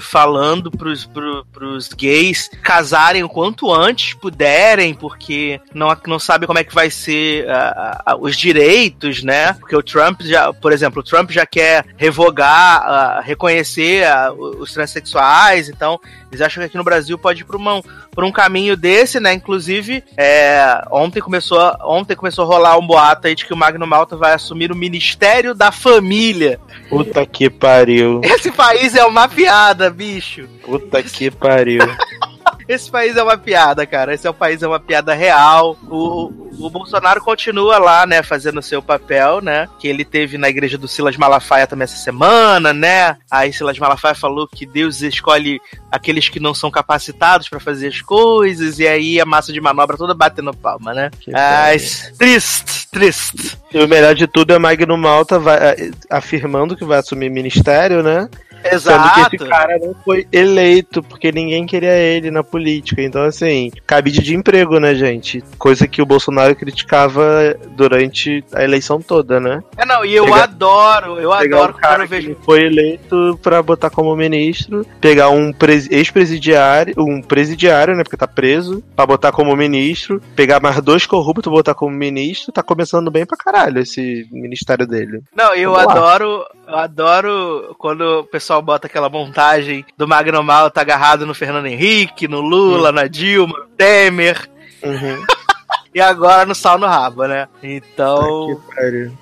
falando 0.00 0.70
pros, 0.70 1.04
pro, 1.04 1.44
pros 1.52 1.88
gays 1.88 2.48
casarem 2.62 3.24
o 3.24 3.28
quanto 3.28 3.72
antes 3.72 4.14
puderem, 4.14 4.94
porque 4.94 5.60
não, 5.74 5.94
não 6.06 6.18
sabe 6.18 6.46
como 6.46 6.58
é 6.58 6.64
que 6.64 6.74
vai 6.74 6.90
ser 6.90 7.46
uh, 7.46 8.14
uh, 8.14 8.20
os 8.20 8.36
direitos, 8.36 9.24
né? 9.24 9.54
Porque 9.54 9.74
o 9.74 9.82
Trump 9.82 10.22
já, 10.22 10.52
por 10.52 10.72
exemplo, 10.72 11.00
o 11.00 11.04
Trump 11.04 11.30
já 11.30 11.44
quer 11.44 11.84
revogar, 11.96 13.18
uh, 13.18 13.22
reconhecer 13.22 13.87
a, 14.04 14.32
os 14.32 14.72
transexuais, 14.72 15.68
então 15.68 16.00
eles 16.30 16.40
acham 16.40 16.60
que 16.60 16.66
aqui 16.66 16.76
no 16.76 16.84
Brasil 16.84 17.18
pode 17.18 17.42
ir 17.42 17.44
por, 17.44 17.56
uma, 17.56 17.82
por 18.10 18.24
um 18.24 18.30
caminho 18.30 18.76
desse, 18.76 19.18
né? 19.18 19.32
Inclusive, 19.32 20.04
é, 20.16 20.84
ontem, 20.90 21.20
começou, 21.20 21.58
ontem 21.82 22.14
começou 22.14 22.44
a 22.44 22.48
rolar 22.48 22.78
um 22.78 22.86
boato 22.86 23.26
aí 23.26 23.34
de 23.34 23.46
que 23.46 23.52
o 23.52 23.56
Magno 23.56 23.86
Malta 23.86 24.16
vai 24.16 24.34
assumir 24.34 24.70
o 24.70 24.76
Ministério 24.76 25.54
da 25.54 25.72
Família. 25.72 26.60
Puta 26.88 27.24
que 27.24 27.48
pariu. 27.48 28.20
Esse 28.22 28.50
país 28.50 28.94
é 28.94 29.04
uma 29.04 29.28
piada, 29.28 29.90
bicho. 29.90 30.48
Puta 30.62 31.02
que 31.02 31.30
pariu. 31.30 31.82
Esse 32.68 32.90
país 32.90 33.16
é 33.16 33.22
uma 33.22 33.38
piada, 33.38 33.86
cara. 33.86 34.12
Esse 34.12 34.26
é 34.26 34.30
um 34.30 34.34
país 34.34 34.62
é 34.62 34.68
uma 34.68 34.78
piada 34.78 35.14
real. 35.14 35.74
O, 35.90 36.30
o 36.58 36.68
Bolsonaro 36.68 37.20
continua 37.20 37.78
lá, 37.78 38.06
né, 38.06 38.22
fazendo 38.22 38.58
o 38.58 38.62
seu 38.62 38.82
papel, 38.82 39.40
né? 39.40 39.66
Que 39.78 39.88
ele 39.88 40.04
teve 40.04 40.36
na 40.36 40.50
igreja 40.50 40.76
do 40.76 40.86
Silas 40.86 41.16
Malafaia 41.16 41.66
também 41.66 41.84
essa 41.84 41.96
semana, 41.96 42.74
né? 42.74 43.16
Aí 43.30 43.52
Silas 43.54 43.78
Malafaia 43.78 44.14
falou 44.14 44.46
que 44.46 44.66
Deus 44.66 45.00
escolhe 45.00 45.60
aqueles 45.90 46.28
que 46.28 46.38
não 46.38 46.52
são 46.52 46.70
capacitados 46.70 47.48
para 47.48 47.58
fazer 47.58 47.88
as 47.88 48.02
coisas, 48.02 48.78
e 48.78 48.86
aí 48.86 49.18
a 49.18 49.24
massa 49.24 49.50
de 49.50 49.60
manobra 49.60 49.96
toda 49.96 50.12
batendo 50.12 50.52
palma, 50.52 50.92
né? 50.92 51.10
Mas, 51.26 52.12
triste, 52.18 52.88
triste. 52.90 53.58
E 53.72 53.78
o 53.78 53.88
melhor 53.88 54.14
de 54.14 54.26
tudo 54.26 54.52
é 54.52 54.58
Magno 54.58 54.98
Malta 54.98 55.38
vai, 55.38 55.56
eh, 55.56 55.90
afirmando 56.10 56.76
que 56.76 56.84
vai 56.84 56.98
assumir 56.98 57.30
ministério, 57.30 58.02
né? 58.02 58.28
Exato. 58.64 59.14
Sendo 59.14 59.30
que 59.30 59.36
esse 59.36 59.48
cara 59.48 59.78
não 59.78 59.94
foi 60.04 60.26
eleito, 60.32 61.02
porque 61.02 61.32
ninguém 61.32 61.66
queria 61.66 61.94
ele 61.94 62.30
na 62.30 62.42
política. 62.42 63.02
Então, 63.02 63.22
assim, 63.22 63.70
cabide 63.86 64.22
de 64.22 64.34
emprego, 64.34 64.78
né, 64.78 64.94
gente? 64.94 65.42
Coisa 65.58 65.86
que 65.86 66.02
o 66.02 66.06
Bolsonaro 66.06 66.54
criticava 66.54 67.54
durante 67.76 68.44
a 68.52 68.62
eleição 68.62 69.00
toda, 69.00 69.40
né? 69.40 69.62
É, 69.76 69.84
não, 69.84 70.04
e 70.04 70.14
eu 70.14 70.24
pegar, 70.24 70.44
adoro, 70.44 71.18
eu 71.18 71.32
adoro 71.32 71.72
um 71.72 71.80
cara 71.80 72.04
eu 72.04 72.08
vejo. 72.08 72.34
Que 72.34 72.44
foi 72.44 72.64
eleito 72.64 73.38
pra 73.42 73.62
botar 73.62 73.90
como 73.90 74.14
ministro, 74.16 74.84
pegar 75.00 75.30
um 75.30 75.52
ex-presidiário, 75.90 76.94
um 76.98 77.22
presidiário, 77.22 77.94
né, 77.94 78.02
porque 78.02 78.16
tá 78.16 78.26
preso, 78.26 78.82
pra 78.94 79.06
botar 79.06 79.32
como 79.32 79.54
ministro, 79.56 80.20
pegar 80.34 80.60
mais 80.60 80.80
dois 80.80 81.06
corruptos, 81.06 81.50
botar 81.50 81.74
como 81.74 81.94
ministro, 81.94 82.52
tá 82.52 82.62
começando 82.62 83.10
bem 83.10 83.24
pra 83.24 83.36
caralho 83.36 83.80
esse 83.80 84.26
ministério 84.30 84.86
dele. 84.86 85.22
Não, 85.34 85.54
eu 85.54 85.74
adoro. 85.76 86.44
Eu 86.68 86.76
adoro 86.76 87.74
quando 87.78 88.20
o 88.20 88.24
pessoal 88.24 88.60
bota 88.60 88.86
aquela 88.86 89.08
montagem 89.08 89.84
do 89.96 90.06
Magno 90.06 90.42
Mal 90.42 90.70
tá 90.70 90.82
agarrado 90.82 91.24
no 91.24 91.34
Fernando 91.34 91.66
Henrique, 91.66 92.28
no 92.28 92.40
Lula, 92.40 92.90
uhum. 92.90 92.94
na 92.94 93.06
Dilma, 93.06 93.58
no 93.58 93.66
Temer. 93.68 94.48
Uhum. 94.82 95.24
e 95.94 96.00
agora 96.00 96.44
no 96.44 96.54
sal 96.54 96.78
no 96.78 96.86
rabo, 96.86 97.26
né? 97.26 97.48
Então. 97.62 98.60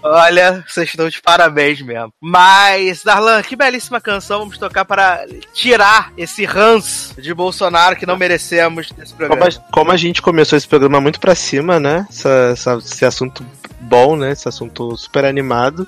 Olha, 0.03 0.65
vocês 0.67 0.89
estão 0.89 1.09
de 1.09 1.23
parabéns 1.23 1.81
mesmo. 1.81 2.13
Mas, 2.21 3.03
Darlan, 3.05 3.43
que 3.43 3.55
belíssima 3.55 4.01
canção 4.01 4.41
vamos 4.41 4.59
tocar 4.59 4.85
para 4.85 5.25
tirar 5.55 6.13
esse 6.17 6.45
ranço 6.45 7.21
de 7.21 7.33
Bolsonaro 7.33 7.97
que 7.97 8.07
não 8.07 8.17
merecemos 8.17 8.91
desse 8.91 9.15
programa. 9.15 9.49
Como 9.49 9.65
a, 9.67 9.73
como 9.73 9.93
a 9.93 9.97
gente 9.97 10.21
começou 10.21 10.57
esse 10.57 10.69
programa 10.69 11.01
muito 11.01 11.21
pra 11.21 11.35
cima, 11.37 11.79
né? 11.79 12.07
Essa, 12.11 12.51
essa, 12.53 12.75
esse 12.79 13.05
assunto 13.05 13.47
bom, 13.81 14.17
né? 14.17 14.33
Esse 14.33 14.49
assunto 14.49 14.97
super 14.97 15.25
animado. 15.25 15.87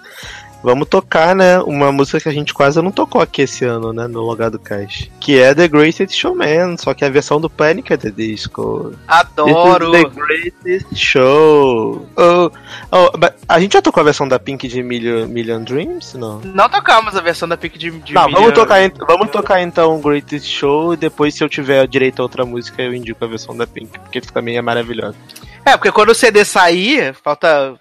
Vamos 0.62 0.88
tocar, 0.88 1.36
né, 1.36 1.58
uma 1.60 1.92
música 1.92 2.20
que 2.20 2.28
a 2.28 2.32
gente 2.32 2.52
quase 2.52 2.80
não 2.82 2.90
tocou 2.90 3.20
aqui 3.20 3.42
esse 3.42 3.64
ano, 3.64 3.92
né, 3.92 4.06
no 4.06 4.20
Logado 4.20 4.58
Cash. 4.58 5.08
Que 5.20 5.38
é 5.38 5.54
The 5.54 5.68
Greatest 5.68 6.14
Showman, 6.14 6.76
só 6.76 6.92
que 6.94 7.04
a 7.04 7.08
versão 7.10 7.40
do 7.40 7.48
Panic! 7.48 7.92
at 7.92 8.00
the 8.00 8.10
Disco. 8.10 8.92
Adoro! 9.06 9.92
The 9.92 10.04
Greatest 10.04 10.96
Show. 10.96 12.06
Oh, 12.16 12.50
oh, 12.92 13.10
a 13.48 13.60
gente 13.60 13.74
já 13.74 13.82
tocou 13.82 14.00
a 14.00 14.04
versão 14.04 14.26
da 14.26 14.38
Pink 14.38 14.66
de 14.66 14.82
Million, 14.82 15.26
Million 15.26 15.62
Dreams? 15.62 16.14
Não. 16.16 16.40
Não 16.40 16.68
tocamos 16.68 17.16
a 17.16 17.20
versão 17.20 17.48
da 17.48 17.56
Pink 17.56 17.78
de, 17.78 17.90
de 17.90 18.12
não, 18.12 18.26
Million... 18.26 18.40
Vamos 18.40 18.54
tocar, 18.54 18.90
vamos 19.06 19.30
tocar 19.30 19.62
então 19.62 20.00
Greatest 20.00 20.46
Show 20.46 20.94
e 20.94 20.96
depois, 20.96 21.34
se 21.34 21.44
eu 21.44 21.48
tiver 21.48 21.86
direito 21.86 22.20
a 22.20 22.24
outra 22.24 22.44
música, 22.44 22.82
eu 22.82 22.92
indico 22.92 23.24
a 23.24 23.28
versão 23.28 23.56
da 23.56 23.66
Pink, 23.66 23.98
porque 23.98 24.20
também 24.20 24.56
é 24.56 24.62
maravilhosa. 24.62 25.16
É, 25.64 25.76
porque 25.76 25.92
quando 25.92 26.10
o 26.10 26.14
CD 26.14 26.44
sair, 26.44 27.14
falta 27.14 27.78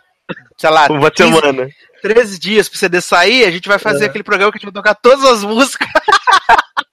sei 0.58 0.70
lá, 0.70 0.88
uma 0.90 1.12
15, 1.12 1.30
semana. 1.32 1.70
13 2.02 2.40
dias 2.40 2.70
pro 2.70 2.78
CD 2.78 3.02
sair, 3.02 3.46
a 3.46 3.52
gente 3.52 3.68
vai 3.68 3.80
fazer 3.80 4.06
é. 4.06 4.08
aquele 4.08 4.24
programa 4.24 4.52
que 4.52 4.58
a 4.58 4.60
gente 4.60 4.72
vai 4.72 4.74
tocar 4.74 4.96
todas 4.96 5.24
as 5.26 5.44
músicas. 5.44 5.88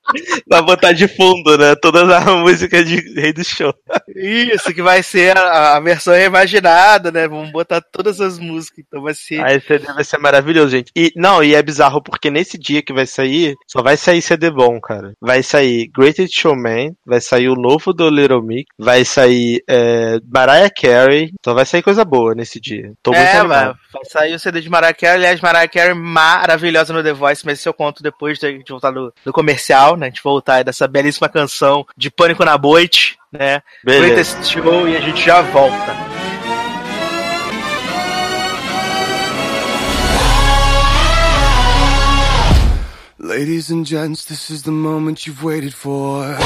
Vai 0.46 0.62
botar 0.62 0.92
de 0.92 1.08
fundo, 1.08 1.56
né? 1.56 1.74
Todas 1.74 2.08
as 2.08 2.24
músicas 2.36 2.86
de 2.86 2.96
Rei 3.20 3.32
do 3.32 3.44
Show. 3.44 3.74
Isso, 4.14 4.72
que 4.72 4.82
vai 4.82 5.02
ser 5.02 5.36
a, 5.36 5.76
a 5.76 5.80
versão 5.80 6.14
reimaginada, 6.14 7.10
né? 7.10 7.26
Vamos 7.26 7.50
botar 7.50 7.80
todas 7.80 8.20
as 8.20 8.38
músicas, 8.38 8.84
então 8.86 9.02
vai 9.02 9.14
ser. 9.14 9.42
Aí 9.42 9.60
CD 9.60 9.92
vai 9.92 10.04
ser 10.04 10.18
maravilhoso, 10.18 10.70
gente. 10.70 10.90
E, 10.96 11.12
não, 11.16 11.42
e 11.42 11.54
é 11.54 11.62
bizarro 11.62 12.02
porque 12.02 12.30
nesse 12.30 12.58
dia 12.58 12.82
que 12.82 12.92
vai 12.92 13.06
sair, 13.06 13.54
só 13.66 13.82
vai 13.82 13.96
sair 13.96 14.22
CD 14.22 14.50
bom, 14.50 14.80
cara. 14.80 15.14
Vai 15.20 15.42
sair 15.42 15.88
Greatest 15.88 16.38
Showman, 16.38 16.94
vai 17.04 17.20
sair 17.20 17.48
o 17.48 17.56
novo 17.56 17.92
do 17.92 18.08
Little 18.08 18.42
Mix, 18.42 18.66
vai 18.78 19.04
sair 19.04 19.62
é, 19.68 20.18
Mariah 20.32 20.70
Carey, 20.70 21.32
então 21.38 21.54
vai 21.54 21.64
sair 21.64 21.82
coisa 21.82 22.04
boa 22.04 22.34
nesse 22.34 22.60
dia. 22.60 22.92
Tô 23.02 23.10
muito 23.10 23.24
é, 23.24 23.44
vai, 23.44 23.66
vai 23.66 24.04
sair 24.08 24.34
o 24.34 24.38
CD 24.38 24.60
de 24.60 24.70
Mariah 24.70 24.94
Carey, 24.94 25.16
aliás, 25.16 25.40
Mariah 25.40 25.68
Carey 25.68 25.94
maravilhosa 25.94 26.92
no 26.92 27.02
The 27.02 27.12
Voice, 27.12 27.44
mas 27.44 27.58
isso 27.58 27.68
eu 27.68 27.74
conto 27.74 28.02
depois 28.02 28.38
de 28.38 28.62
voltar 28.68 28.90
do, 28.90 29.12
do 29.24 29.32
comercial, 29.32 29.93
né? 29.96 30.06
A 30.06 30.10
gente 30.10 30.22
voltar 30.22 30.62
dessa 30.64 30.86
belíssima 30.86 31.28
canção 31.28 31.86
de 31.96 32.10
Pânico 32.10 32.44
na 32.44 32.56
Boite, 32.56 33.16
né? 33.32 33.62
Beleza. 33.84 34.42
Show 34.44 34.88
e 34.88 34.96
a 34.96 35.00
gente 35.00 35.24
já 35.24 35.42
volta. 35.42 36.14
Ladies 43.18 43.70
and 43.70 43.86
gents, 43.86 44.26
this 44.26 44.50
is 44.50 44.62
the 44.62 44.70
moment 44.70 45.26
you've 45.26 45.42
waited 45.42 45.72
for. 45.72 46.36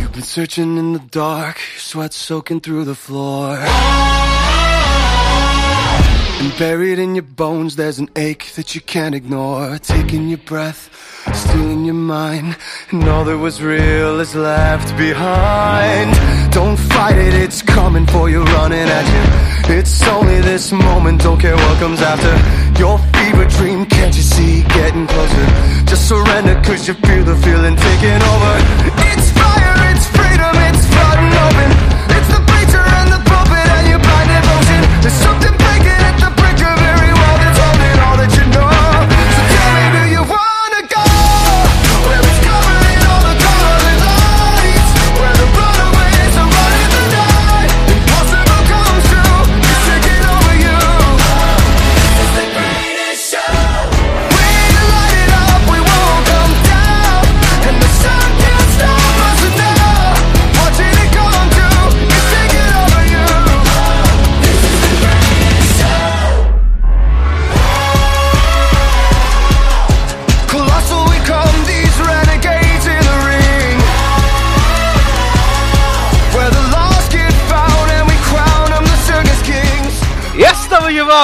You've 0.00 0.12
been 0.12 0.22
searching 0.22 0.76
in 0.76 0.94
the 0.94 1.02
dark, 1.10 1.58
sweat 1.78 2.12
soaking 2.12 2.60
through 2.60 2.86
the 2.86 2.96
floor. 2.96 3.56
And 6.38 6.58
buried 6.58 6.98
in 6.98 7.14
your 7.14 7.22
bones, 7.22 7.76
there's 7.76 7.98
an 7.98 8.10
ache 8.14 8.52
that 8.56 8.74
you 8.74 8.82
can't 8.82 9.14
ignore. 9.14 9.78
Taking 9.78 10.28
your 10.28 10.38
breath, 10.38 10.90
stealing 11.34 11.86
your 11.86 11.94
mind. 11.94 12.56
And 12.90 13.08
all 13.08 13.24
that 13.24 13.38
was 13.38 13.62
real 13.62 14.20
is 14.20 14.34
left 14.34 14.96
behind. 14.98 16.12
Don't 16.52 16.76
fight 16.76 17.16
it, 17.16 17.32
it's 17.32 17.62
coming 17.62 18.06
for 18.06 18.28
you, 18.28 18.44
running 18.44 18.86
at 18.86 19.06
you. 19.14 19.76
It's 19.76 20.06
only 20.08 20.42
this 20.42 20.72
moment, 20.72 21.22
don't 21.22 21.40
care 21.40 21.56
what 21.56 21.78
comes 21.78 22.02
after. 22.02 22.34
Your 22.78 22.98
fever 23.16 23.46
dream, 23.56 23.86
can't 23.86 24.14
you 24.14 24.22
see, 24.22 24.62
getting 24.76 25.06
closer? 25.06 25.46
Just 25.86 26.06
surrender, 26.06 26.54
cause 26.62 26.86
you 26.86 26.94
feel 26.94 27.24
the 27.24 27.36
feeling 27.36 27.76
taking 27.76 28.20
over. 28.32 28.52
It's 29.08 29.30
fire, 29.32 29.74
it's 29.88 30.06
freedom, 30.12 30.54
it's 30.68 30.84
flooding 30.92 31.32
open. 31.32 31.68
It's 32.12 32.28
the 32.28 32.42
preacher 32.44 32.84
and 33.00 33.08
the 33.08 33.20
pulpit 33.24 33.68
and 33.72 33.88
your 33.88 34.00
blind 34.04 34.28
devotion. 34.36 34.80
There's 35.00 35.20
something 35.24 35.65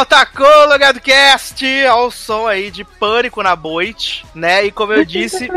estamos 0.02 0.08
de 0.08 0.14
volta 0.14 0.26
com 0.26 0.42
o 0.42 0.66
Logado 0.66 1.00
Cast, 1.00 1.64
ao 1.86 2.10
som 2.10 2.46
aí 2.46 2.70
de 2.70 2.84
Pânico 2.84 3.42
na 3.42 3.54
Boite, 3.54 4.24
né? 4.34 4.64
E 4.64 4.72
como 4.72 4.92
eu 4.92 5.04
disse, 5.04 5.48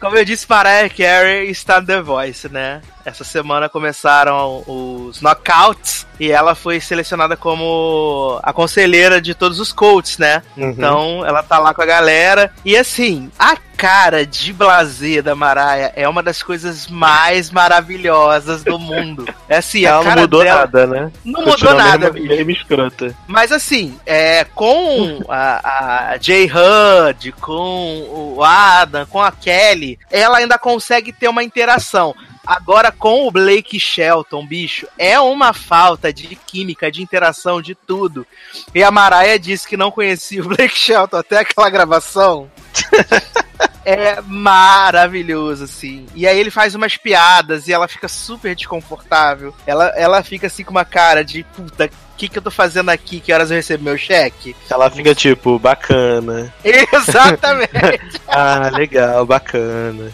como 0.00 0.16
eu 0.16 0.24
disse, 0.24 0.46
Mariah 0.48 0.88
Carey 0.88 1.50
está 1.50 1.80
no 1.80 1.86
The 1.86 2.02
Voice, 2.02 2.48
né? 2.48 2.82
Essa 3.06 3.22
semana 3.22 3.68
começaram 3.68 4.64
os 4.66 5.22
knockouts 5.22 6.04
e 6.18 6.32
ela 6.32 6.56
foi 6.56 6.80
selecionada 6.80 7.36
como 7.36 8.40
a 8.42 8.52
conselheira 8.52 9.20
de 9.20 9.32
todos 9.32 9.60
os 9.60 9.72
coaches, 9.72 10.18
né? 10.18 10.42
Uhum. 10.56 10.70
Então 10.70 11.24
ela 11.24 11.40
tá 11.40 11.56
lá 11.60 11.72
com 11.72 11.82
a 11.82 11.86
galera. 11.86 12.52
E 12.64 12.76
assim, 12.76 13.30
a 13.38 13.56
cara 13.76 14.26
de 14.26 14.52
blazer 14.52 15.22
da 15.22 15.36
Mariah 15.36 15.92
é 15.94 16.08
uma 16.08 16.20
das 16.20 16.42
coisas 16.42 16.88
mais 16.88 17.50
maravilhosas 17.52 18.64
do 18.64 18.76
mundo. 18.76 19.24
É 19.48 19.58
assim, 19.58 19.86
a 19.86 19.90
Ela 19.90 20.02
não 20.02 20.22
mudou 20.22 20.42
dela... 20.42 20.60
nada, 20.60 20.86
né? 20.88 21.12
Não 21.24 21.40
mudou 21.40 21.52
Continua 21.52 21.74
nada, 21.74 22.12
Mesmo, 22.12 22.28
mesmo 22.28 22.50
escrota. 22.50 23.14
Mas 23.28 23.52
assim, 23.52 23.96
é, 24.04 24.42
com 24.42 25.20
a, 25.28 26.14
a 26.14 26.18
Jay 26.18 26.50
Hud, 26.50 27.30
com 27.40 28.34
o 28.36 28.42
Adam, 28.42 29.06
com 29.06 29.22
a 29.22 29.30
Kelly, 29.30 30.00
ela 30.10 30.38
ainda 30.38 30.58
consegue 30.58 31.12
ter 31.12 31.28
uma 31.28 31.44
interação. 31.44 32.12
Agora, 32.46 32.92
com 32.92 33.26
o 33.26 33.30
Blake 33.30 33.80
Shelton, 33.80 34.46
bicho, 34.46 34.86
é 34.96 35.18
uma 35.18 35.52
falta 35.52 36.12
de 36.12 36.36
química, 36.36 36.92
de 36.92 37.02
interação, 37.02 37.60
de 37.60 37.74
tudo. 37.74 38.24
E 38.72 38.84
a 38.84 38.90
Mariah 38.90 39.38
disse 39.38 39.66
que 39.66 39.76
não 39.76 39.90
conhecia 39.90 40.42
o 40.42 40.48
Blake 40.48 40.78
Shelton 40.78 41.16
até 41.16 41.38
aquela 41.38 41.68
gravação. 41.68 42.48
é 43.84 44.20
maravilhoso, 44.20 45.64
assim. 45.64 46.06
E 46.14 46.26
aí 46.26 46.38
ele 46.38 46.50
faz 46.50 46.74
umas 46.74 46.96
piadas 46.96 47.66
e 47.66 47.72
ela 47.72 47.88
fica 47.88 48.08
super 48.08 48.54
desconfortável. 48.54 49.54
Ela, 49.66 49.92
ela 49.96 50.22
fica 50.22 50.46
assim 50.46 50.62
com 50.62 50.70
uma 50.70 50.84
cara 50.84 51.24
de 51.24 51.42
puta, 51.42 51.86
o 51.86 52.16
que, 52.16 52.28
que 52.28 52.38
eu 52.38 52.42
tô 52.42 52.50
fazendo 52.50 52.88
aqui? 52.88 53.20
Que 53.20 53.32
horas 53.32 53.50
eu 53.50 53.56
recebo 53.56 53.84
meu 53.84 53.98
cheque? 53.98 54.56
Ela 54.70 54.90
fica 54.90 55.14
tipo, 55.14 55.58
bacana. 55.58 56.52
Exatamente. 56.64 58.20
Ah, 58.28 58.70
legal, 58.72 59.24
bacana. 59.24 60.12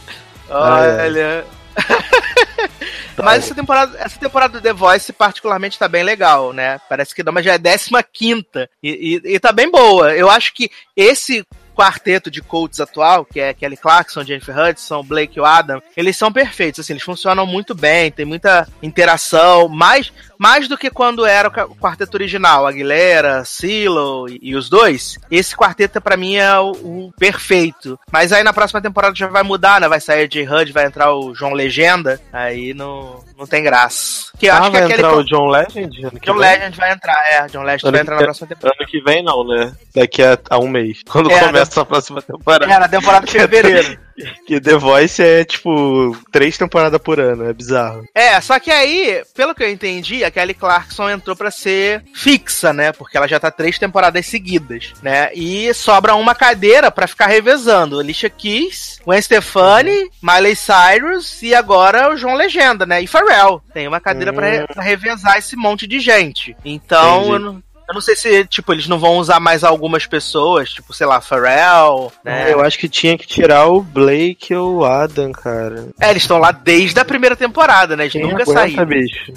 Olha. 0.49 1.45
Mas 3.17 3.45
essa 3.45 3.55
temporada, 3.55 3.99
essa 3.99 4.19
temporada 4.19 4.55
do 4.55 4.63
The 4.63 4.73
Voice 4.73 5.13
particularmente 5.13 5.79
tá 5.79 5.87
bem 5.87 6.03
legal, 6.03 6.53
né? 6.53 6.81
Parece 6.89 7.15
que 7.15 7.23
Dama 7.23 7.43
já 7.43 7.55
é 7.55 7.59
15 7.59 7.91
quinta 8.13 8.71
e, 8.83 9.21
e, 9.25 9.35
e 9.35 9.41
tá 9.41 9.53
bem 9.53 9.71
boa. 9.71 10.15
Eu 10.15 10.31
acho 10.31 10.53
que 10.55 10.71
esse 10.97 11.47
quarteto 11.73 12.31
de 12.31 12.41
coaches 12.41 12.81
atual, 12.81 13.25
que 13.25 13.41
é 13.41 13.53
Kelly 13.55 13.77
Clarkson, 13.77 14.25
Jennifer 14.25 14.57
Hudson, 14.57 15.03
Blake 15.03 15.39
e 15.39 15.41
o 15.41 15.45
Adam, 15.45 15.83
eles 15.97 16.17
são 16.17 16.33
perfeitos, 16.33 16.81
assim, 16.81 16.93
eles 16.93 17.03
funcionam 17.03 17.47
muito 17.47 17.75
bem, 17.75 18.11
tem 18.11 18.25
muita 18.25 18.69
interação, 18.83 19.69
mais, 19.69 20.13
mais 20.39 20.69
do 20.69 20.77
que 20.77 20.91
quando 20.91 21.25
era 21.25 21.49
o 21.49 21.77
quarteto 21.77 22.17
original, 22.17 22.67
Aguilera, 22.67 23.45
Silo 23.45 24.29
e, 24.29 24.39
e 24.43 24.57
os 24.57 24.69
dois. 24.69 25.19
Esse 25.31 25.57
quarteto 25.57 26.01
para 26.01 26.17
mim 26.17 26.37
é 26.37 26.59
o, 26.59 26.71
o, 26.71 27.13
perfeito. 27.19 27.99
Mas 28.11 28.33
aí 28.33 28.43
na 28.43 28.53
próxima 28.53 28.81
temporada 28.81 29.15
já 29.15 29.29
vai 29.29 29.43
mudar, 29.43 29.81
né? 29.81 29.89
Vai 29.89 30.01
sair 30.01 30.25
o 30.25 30.29
J-Hud, 30.29 30.73
vai 30.73 30.87
entrar 30.87 31.15
o 31.15 31.35
João 31.35 31.53
Legenda, 31.53 32.21
aí 32.33 32.75
não, 32.75 33.25
não 33.39 33.47
tem 33.47 33.63
graça. 33.63 34.33
Que 34.39 34.49
ah, 34.49 34.59
acho 34.59 34.71
vai 34.73 34.87
que 34.87 34.93
entrar 34.95 35.15
o 35.15 35.25
John 35.25 35.47
Legend? 35.47 36.11
John 36.23 36.35
Legend 36.35 36.77
vai 36.77 36.93
entrar, 36.93 37.25
é, 37.31 37.47
John 37.47 37.63
Legend 37.63 37.87
ano 37.87 37.93
vai 37.93 38.01
entrar 38.01 38.17
na 38.17 38.23
próxima 38.23 38.47
temporada. 38.49 38.77
Ano 38.81 38.89
que 38.89 39.01
vem 39.01 39.23
não, 39.23 39.45
né? 39.45 39.73
Daqui 39.95 40.23
a, 40.23 40.39
a 40.51 40.59
um 40.59 40.69
mês. 40.69 41.01
Quando 41.09 41.31
é, 41.31 41.39
começa 41.39 41.62
a 41.63 41.85
próxima 41.85 42.23
temporada. 42.23 42.73
É, 42.73 42.79
na 42.79 42.89
temporada 42.89 43.27
de 43.27 43.33
fevereiro. 43.33 43.99
que 44.47 44.61
The 44.61 44.77
Voice 44.77 45.23
é, 45.23 45.45
tipo, 45.45 46.17
três 46.31 46.57
temporadas 46.57 47.01
por 47.01 47.19
ano, 47.19 47.49
é 47.49 47.53
bizarro. 47.53 48.05
É, 48.15 48.41
só 48.41 48.59
que 48.59 48.71
aí, 48.71 49.23
pelo 49.35 49.55
que 49.55 49.63
eu 49.63 49.71
entendi, 49.71 50.25
a 50.25 50.31
Kelly 50.31 50.55
Clarkson 50.55 51.11
entrou 51.11 51.35
pra 51.35 51.51
ser 51.51 52.05
fixa, 52.15 52.73
né? 52.73 52.93
Porque 52.93 53.17
ela 53.17 53.27
já 53.27 53.41
tá 53.41 53.51
três 53.51 53.79
temporadas 53.79 54.27
seguidas, 54.27 54.93
né? 55.03 55.31
E 55.35 55.73
sobra 55.75 56.15
uma 56.15 56.35
cadeira 56.35 56.91
pra 56.91 57.07
ficar 57.07 57.27
revezando. 57.27 57.99
Alicia 57.99 58.31
Keys, 58.31 59.01
Gwen 59.05 59.21
Stefani, 59.21 60.11
Miley 60.23 60.57
Cyrus 60.57 61.43
e 61.43 61.55
agora 61.55 62.13
o 62.13 62.17
João 62.17 62.35
Legenda, 62.35 62.85
né? 62.85 63.03
E 63.03 63.07
Pharrell. 63.07 63.63
Tem 63.73 63.89
uma 63.89 64.01
cadeira 64.01 64.33
hum. 64.33 64.35
pra, 64.35 64.67
pra 64.67 64.83
revezar 64.83 65.39
esse 65.39 65.57
monte 65.57 65.87
de 65.87 66.01
gente. 66.01 66.57
Então, 66.65 67.33
eu 67.33 67.39
não, 67.39 67.63
eu 67.89 67.95
não 67.95 68.01
sei 68.01 68.17
se, 68.17 68.45
tipo, 68.47 68.73
eles 68.73 68.89
não 68.89 68.99
vão 68.99 69.17
usar 69.17 69.41
mais 69.41 69.65
algumas 69.65 70.07
pessoas, 70.07 70.71
tipo, 70.71 70.93
sei 70.93 71.07
lá, 71.07 71.21
Pharrell, 71.21 72.13
né? 72.25 72.53
Eu 72.53 72.61
acho 72.63 72.79
que 72.79 72.89
tinha 72.89 73.19
que 73.19 73.27
tirar 73.27 73.67
o 73.67 73.83
Blake 73.83 74.55
ou 74.55 74.77
o 74.79 74.85
Adam, 74.85 75.33
cara. 75.33 75.89
É, 76.01 76.11
eles 76.11 76.23
estão 76.23 76.39
lá 76.39 76.53
desde 76.53 76.99
a 77.01 77.05
primeira 77.05 77.37
temporada, 77.37 77.97
né? 77.97 78.05
Eles 78.05 78.13
Quem 78.13 78.23
nunca 78.23 78.43
aguenta, 78.43 78.61
saíram. 78.61 78.87
bicho? 78.87 79.33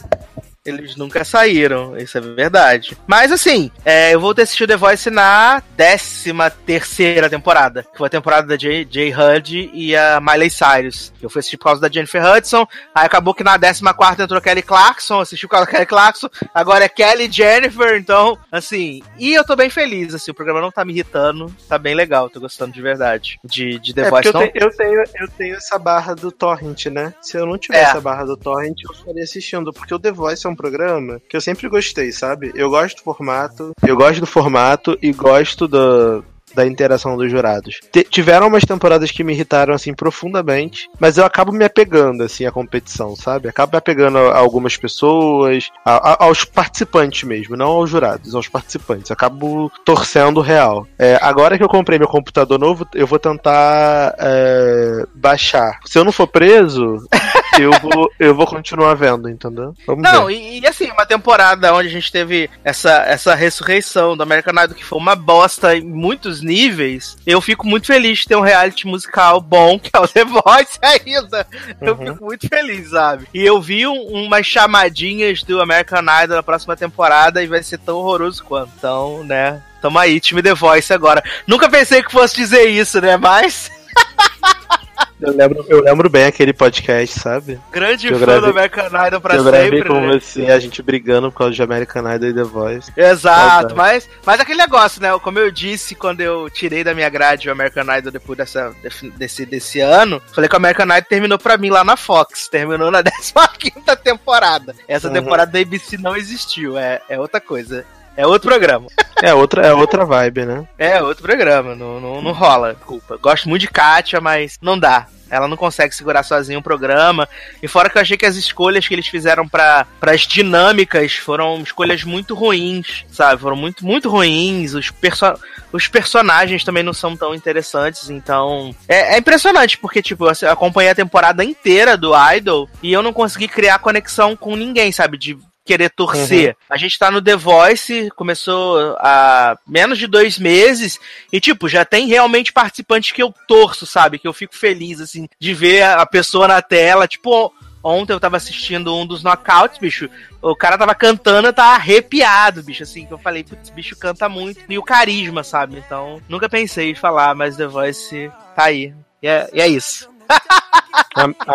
Eles 0.65 0.95
nunca 0.95 1.23
saíram, 1.23 1.95
isso 1.95 2.17
é 2.17 2.21
verdade. 2.21 2.97
Mas 3.05 3.31
assim, 3.31 3.69
é, 3.85 4.15
eu 4.15 4.19
vou 4.19 4.33
ter 4.33 4.41
assistido 4.41 4.69
The 4.69 4.77
Voice 4.77 5.09
na 5.11 5.61
13 5.77 6.33
terceira 6.65 7.29
temporada, 7.29 7.83
que 7.83 7.97
foi 7.97 8.07
a 8.07 8.09
temporada 8.09 8.47
da 8.47 8.57
Jay, 8.57 8.87
Jay 8.89 9.13
Hud 9.13 9.69
e 9.71 9.95
a 9.95 10.19
Miley 10.19 10.49
Cyrus. 10.49 11.13
Eu 11.21 11.29
fui 11.29 11.39
assistir 11.39 11.57
por 11.57 11.65
causa 11.65 11.81
da 11.81 11.89
Jennifer 11.89 12.23
Hudson, 12.25 12.65
aí 12.95 13.05
acabou 13.05 13.35
que 13.35 13.43
na 13.43 13.59
14 13.59 13.83
quarta 13.95 14.23
entrou 14.23 14.41
Kelly 14.41 14.63
Clarkson, 14.63 15.19
assisti 15.19 15.45
por 15.45 15.51
causa 15.51 15.65
da 15.67 15.71
Kelly 15.71 15.85
Clarkson, 15.85 16.29
agora 16.53 16.85
é 16.85 16.89
Kelly 16.89 17.31
Jennifer, 17.31 17.95
então, 17.95 18.35
assim, 18.51 19.03
e 19.19 19.35
eu 19.35 19.45
tô 19.45 19.55
bem 19.55 19.69
feliz, 19.69 20.15
assim, 20.15 20.31
o 20.31 20.35
programa 20.35 20.61
não 20.61 20.71
tá 20.71 20.83
me 20.83 20.93
irritando, 20.93 21.55
tá 21.69 21.77
bem 21.77 21.93
legal, 21.93 22.27
tô 22.27 22.39
gostando 22.39 22.73
de 22.73 22.81
verdade 22.81 23.39
de, 23.43 23.79
de 23.79 23.93
The 23.93 24.01
é 24.01 24.09
Voice. 24.09 24.27
Eu, 24.27 24.33
te, 24.33 24.51
eu, 24.55 24.75
tenho, 24.75 25.03
eu 25.15 25.27
tenho 25.37 25.55
essa 25.55 25.77
barra 25.77 26.15
do 26.15 26.31
Torrent, 26.31 26.87
né? 26.87 27.13
Se 27.21 27.37
eu 27.37 27.45
não 27.45 27.57
tivesse 27.57 27.95
é. 27.95 27.97
a 27.97 28.01
barra 28.01 28.25
do 28.25 28.35
Torrent, 28.35 28.81
eu 28.83 28.91
estaria 28.91 29.23
assistindo, 29.23 29.71
porque 29.71 29.93
o 29.93 29.99
The 29.99 30.11
Voice 30.11 30.45
é 30.45 30.49
um 30.49 30.54
programa 30.55 31.21
que 31.29 31.35
eu 31.35 31.41
sempre 31.41 31.67
gostei, 31.67 32.11
sabe? 32.11 32.51
Eu 32.55 32.69
gosto 32.69 32.97
do 32.97 33.03
formato, 33.03 33.71
eu 33.85 33.95
gosto 33.95 34.19
do 34.19 34.27
formato 34.27 34.97
e 35.01 35.11
gosto 35.11 35.67
do, 35.67 36.23
da 36.55 36.65
interação 36.65 37.17
dos 37.17 37.29
jurados. 37.29 37.79
T 37.91 38.03
tiveram 38.03 38.47
umas 38.47 38.63
temporadas 38.63 39.11
que 39.11 39.23
me 39.23 39.33
irritaram 39.33 39.73
assim 39.73 39.93
profundamente, 39.93 40.89
mas 40.99 41.17
eu 41.17 41.25
acabo 41.25 41.51
me 41.51 41.65
apegando 41.65 42.23
assim 42.23 42.45
à 42.45 42.51
competição, 42.51 43.15
sabe? 43.15 43.49
Acabo 43.49 43.73
me 43.73 43.77
apegando 43.77 44.17
a, 44.17 44.31
a 44.31 44.37
algumas 44.37 44.77
pessoas, 44.77 45.69
a, 45.83 46.11
a, 46.11 46.25
aos 46.25 46.45
participantes 46.45 47.23
mesmo, 47.23 47.57
não 47.57 47.67
aos 47.67 47.89
jurados, 47.89 48.33
aos 48.33 48.47
participantes. 48.47 49.11
Acabo 49.11 49.69
torcendo 49.83 50.39
real. 50.39 50.87
É, 50.97 51.19
agora 51.21 51.57
que 51.57 51.63
eu 51.63 51.69
comprei 51.69 51.99
meu 51.99 52.07
computador 52.07 52.57
novo, 52.57 52.87
eu 52.95 53.05
vou 53.05 53.19
tentar 53.19 54.15
é, 54.17 55.05
baixar. 55.13 55.79
Se 55.85 55.99
eu 55.99 56.05
não 56.05 56.11
for 56.11 56.27
preso, 56.27 57.05
eu 57.59 57.71
vou, 57.81 58.11
eu 58.19 58.35
vou 58.35 58.45
continuar 58.45 58.93
vendo, 58.95 59.29
entendeu? 59.29 59.73
Vamos 59.85 60.03
Não, 60.03 60.29
e, 60.29 60.59
e, 60.59 60.67
assim, 60.67 60.89
uma 60.91 61.05
temporada 61.05 61.73
onde 61.73 61.87
a 61.87 61.91
gente 61.91 62.11
teve 62.11 62.49
essa, 62.63 63.03
essa 63.07 63.35
ressurreição 63.35 64.15
do 64.15 64.23
American 64.23 64.53
Idol, 64.53 64.75
que 64.75 64.83
foi 64.83 64.99
uma 64.99 65.15
bosta 65.15 65.75
em 65.75 65.83
muitos 65.83 66.41
níveis, 66.41 67.17
eu 67.25 67.41
fico 67.41 67.67
muito 67.67 67.87
feliz 67.87 68.19
de 68.19 68.27
ter 68.27 68.35
um 68.35 68.41
reality 68.41 68.87
musical 68.87 69.41
bom, 69.41 69.79
que 69.79 69.91
é 69.93 69.99
o 69.99 70.07
The 70.07 70.25
Voice 70.25 70.79
ainda. 70.81 71.47
Eu 71.81 71.95
uhum. 71.95 72.05
fico 72.05 72.25
muito 72.25 72.47
feliz, 72.47 72.89
sabe? 72.89 73.27
E 73.33 73.43
eu 73.43 73.61
vi 73.61 73.87
um, 73.87 74.25
umas 74.25 74.45
chamadinhas 74.45 75.43
do 75.43 75.61
American 75.61 76.03
Idol 76.23 76.35
na 76.35 76.43
próxima 76.43 76.75
temporada 76.75 77.43
e 77.43 77.47
vai 77.47 77.63
ser 77.63 77.77
tão 77.79 77.97
horroroso 77.97 78.43
quanto. 78.43 78.71
Então, 78.77 79.23
né? 79.23 79.61
Tamo 79.81 79.99
aí, 79.99 80.19
time 80.19 80.41
The 80.41 80.53
Voice 80.53 80.91
agora. 80.91 81.23
Nunca 81.45 81.69
pensei 81.69 82.01
que 82.01 82.11
fosse 82.11 82.35
dizer 82.35 82.67
isso, 82.67 82.99
né? 82.99 83.17
Mas. 83.17 83.71
Eu 85.19 85.31
lembro, 85.33 85.65
eu 85.69 85.81
lembro 85.81 86.09
bem 86.09 86.25
aquele 86.25 86.51
podcast, 86.51 87.19
sabe? 87.19 87.59
Grande 87.71 88.09
fã 88.09 88.19
gravei, 88.19 88.41
do 88.41 88.47
American 88.47 89.07
Idol 89.07 89.21
pra 89.21 89.35
eu 89.35 89.43
sempre. 89.43 89.79
Eu 89.79 89.85
com 89.85 90.01
né? 90.01 90.19
você, 90.19 90.45
a 90.47 90.59
gente 90.59 90.81
brigando 90.81 91.31
por 91.31 91.37
causa 91.37 91.53
de 91.53 91.63
American 91.63 92.13
Idol 92.13 92.29
e 92.29 92.33
The 92.33 92.43
Voice. 92.43 92.91
Exato, 92.97 93.75
mas, 93.75 94.09
mas 94.25 94.39
aquele 94.39 94.57
negócio, 94.57 95.01
né? 95.01 95.17
Como 95.19 95.39
eu 95.39 95.49
disse 95.49 95.95
quando 95.95 96.19
eu 96.19 96.49
tirei 96.49 96.83
da 96.83 96.93
minha 96.93 97.09
grade 97.09 97.47
o 97.47 97.51
American 97.51 97.85
Idol 97.97 98.11
depois 98.11 98.37
dessa, 98.37 98.75
desse, 99.17 99.45
desse 99.45 99.79
ano, 99.79 100.21
falei 100.33 100.49
que 100.49 100.55
o 100.55 100.57
American 100.57 100.85
Idol 100.85 101.09
terminou 101.09 101.39
pra 101.39 101.57
mim 101.57 101.69
lá 101.69 101.83
na 101.83 101.95
Fox. 101.95 102.49
Terminou 102.49 102.91
na 102.91 103.01
15 103.57 103.95
temporada. 104.03 104.75
Essa 104.87 105.07
uhum. 105.07 105.13
temporada 105.13 105.51
da 105.51 105.59
ABC 105.59 105.97
não 105.97 106.15
existiu, 106.15 106.77
é, 106.77 107.01
é 107.07 107.19
outra 107.19 107.39
coisa. 107.39 107.85
É 108.17 108.25
outro 108.25 108.49
programa. 108.49 108.87
É 109.21 109.33
outra, 109.33 109.65
é 109.65 109.73
outra 109.73 110.05
vibe, 110.05 110.45
né? 110.45 110.67
É 110.77 111.01
outro 111.01 111.23
programa, 111.23 111.75
não, 111.75 111.99
não, 111.99 112.21
não 112.21 112.31
rola, 112.31 112.73
desculpa. 112.73 113.17
Gosto 113.17 113.49
muito 113.49 113.61
de 113.61 113.67
Kátia, 113.67 114.21
mas 114.21 114.57
não 114.61 114.77
dá. 114.77 115.07
Ela 115.29 115.47
não 115.47 115.57
consegue 115.57 115.95
segurar 115.95 116.23
sozinha 116.23 116.59
um 116.59 116.61
programa. 116.61 117.27
E 117.61 117.67
fora 117.67 117.89
que 117.89 117.97
eu 117.97 118.01
achei 118.01 118.15
que 118.15 118.25
as 118.25 118.35
escolhas 118.35 118.87
que 118.87 118.93
eles 118.93 119.07
fizeram 119.07 119.47
para 119.47 119.87
as 120.01 120.21
dinâmicas 120.21 121.15
foram 121.15 121.59
escolhas 121.61 122.03
muito 122.03 122.35
ruins, 122.35 123.05
sabe? 123.09 123.41
Foram 123.41 123.55
muito, 123.55 123.85
muito 123.85 124.09
ruins. 124.09 124.73
Os, 124.73 124.91
perso 124.91 125.25
os 125.73 125.87
personagens 125.87 126.63
também 126.63 126.83
não 126.83 126.93
são 126.93 127.17
tão 127.17 127.33
interessantes. 127.33 128.09
Então. 128.09 128.73
É, 128.87 129.15
é 129.15 129.17
impressionante, 129.17 129.77
porque, 129.77 130.01
tipo, 130.01 130.25
eu 130.25 130.51
acompanhei 130.51 130.91
a 130.91 130.95
temporada 130.95 131.43
inteira 131.43 131.97
do 131.97 132.11
Idol 132.35 132.69
e 132.81 132.93
eu 132.93 133.01
não 133.01 133.11
consegui 133.11 133.47
criar 133.47 133.79
conexão 133.79 134.35
com 134.35 134.55
ninguém, 134.55 134.91
sabe? 134.91 135.17
De 135.17 135.37
querer 135.65 135.89
torcer. 135.89 136.49
Uhum. 136.49 136.55
A 136.69 136.77
gente 136.77 136.97
tá 136.97 137.09
no 137.09 137.21
The 137.21 137.35
Voice, 137.35 138.11
começou 138.15 138.95
há 138.99 139.57
menos 139.67 139.97
de 139.97 140.05
dois 140.05 140.37
meses, 140.37 140.99
e 141.33 141.41
tipo, 141.41 141.67
já 141.67 141.83
tem 141.83 142.07
realmente 142.07 142.53
participantes 142.53 143.11
que 143.11 143.23
eu 143.23 143.33
torço, 143.47 143.85
sabe? 143.85 144.19
Que 144.19 144.27
eu 144.27 144.33
fico 144.33 144.55
feliz, 144.55 145.01
assim, 145.01 145.27
de 145.39 145.53
ver 145.53 145.83
a 145.83 146.05
pessoa 146.05 146.47
na 146.47 146.61
tela. 146.61 147.07
Tipo, 147.07 147.51
ontem 147.83 148.13
eu 148.13 148.19
tava 148.19 148.37
assistindo 148.37 148.95
um 148.95 149.05
dos 149.05 149.23
knockouts, 149.23 149.79
bicho. 149.79 150.07
O 150.41 150.55
cara 150.55 150.77
tava 150.77 150.93
cantando, 150.93 151.51
tá 151.51 151.73
arrepiado, 151.73 152.61
bicho, 152.61 152.83
assim, 152.83 153.05
que 153.05 153.13
eu 153.13 153.17
falei, 153.17 153.43
putz, 153.43 153.71
bicho 153.71 153.97
canta 153.97 154.29
muito. 154.29 154.61
E 154.69 154.77
o 154.77 154.83
carisma, 154.83 155.43
sabe? 155.43 155.83
Então, 155.85 156.21
nunca 156.29 156.47
pensei 156.47 156.91
em 156.91 156.95
falar, 156.95 157.33
mas 157.33 157.57
The 157.57 157.65
Voice 157.65 158.31
tá 158.55 158.65
aí. 158.65 158.93
E 159.21 159.27
é, 159.27 159.49
e 159.51 159.59
é 159.59 159.67
isso. 159.67 160.07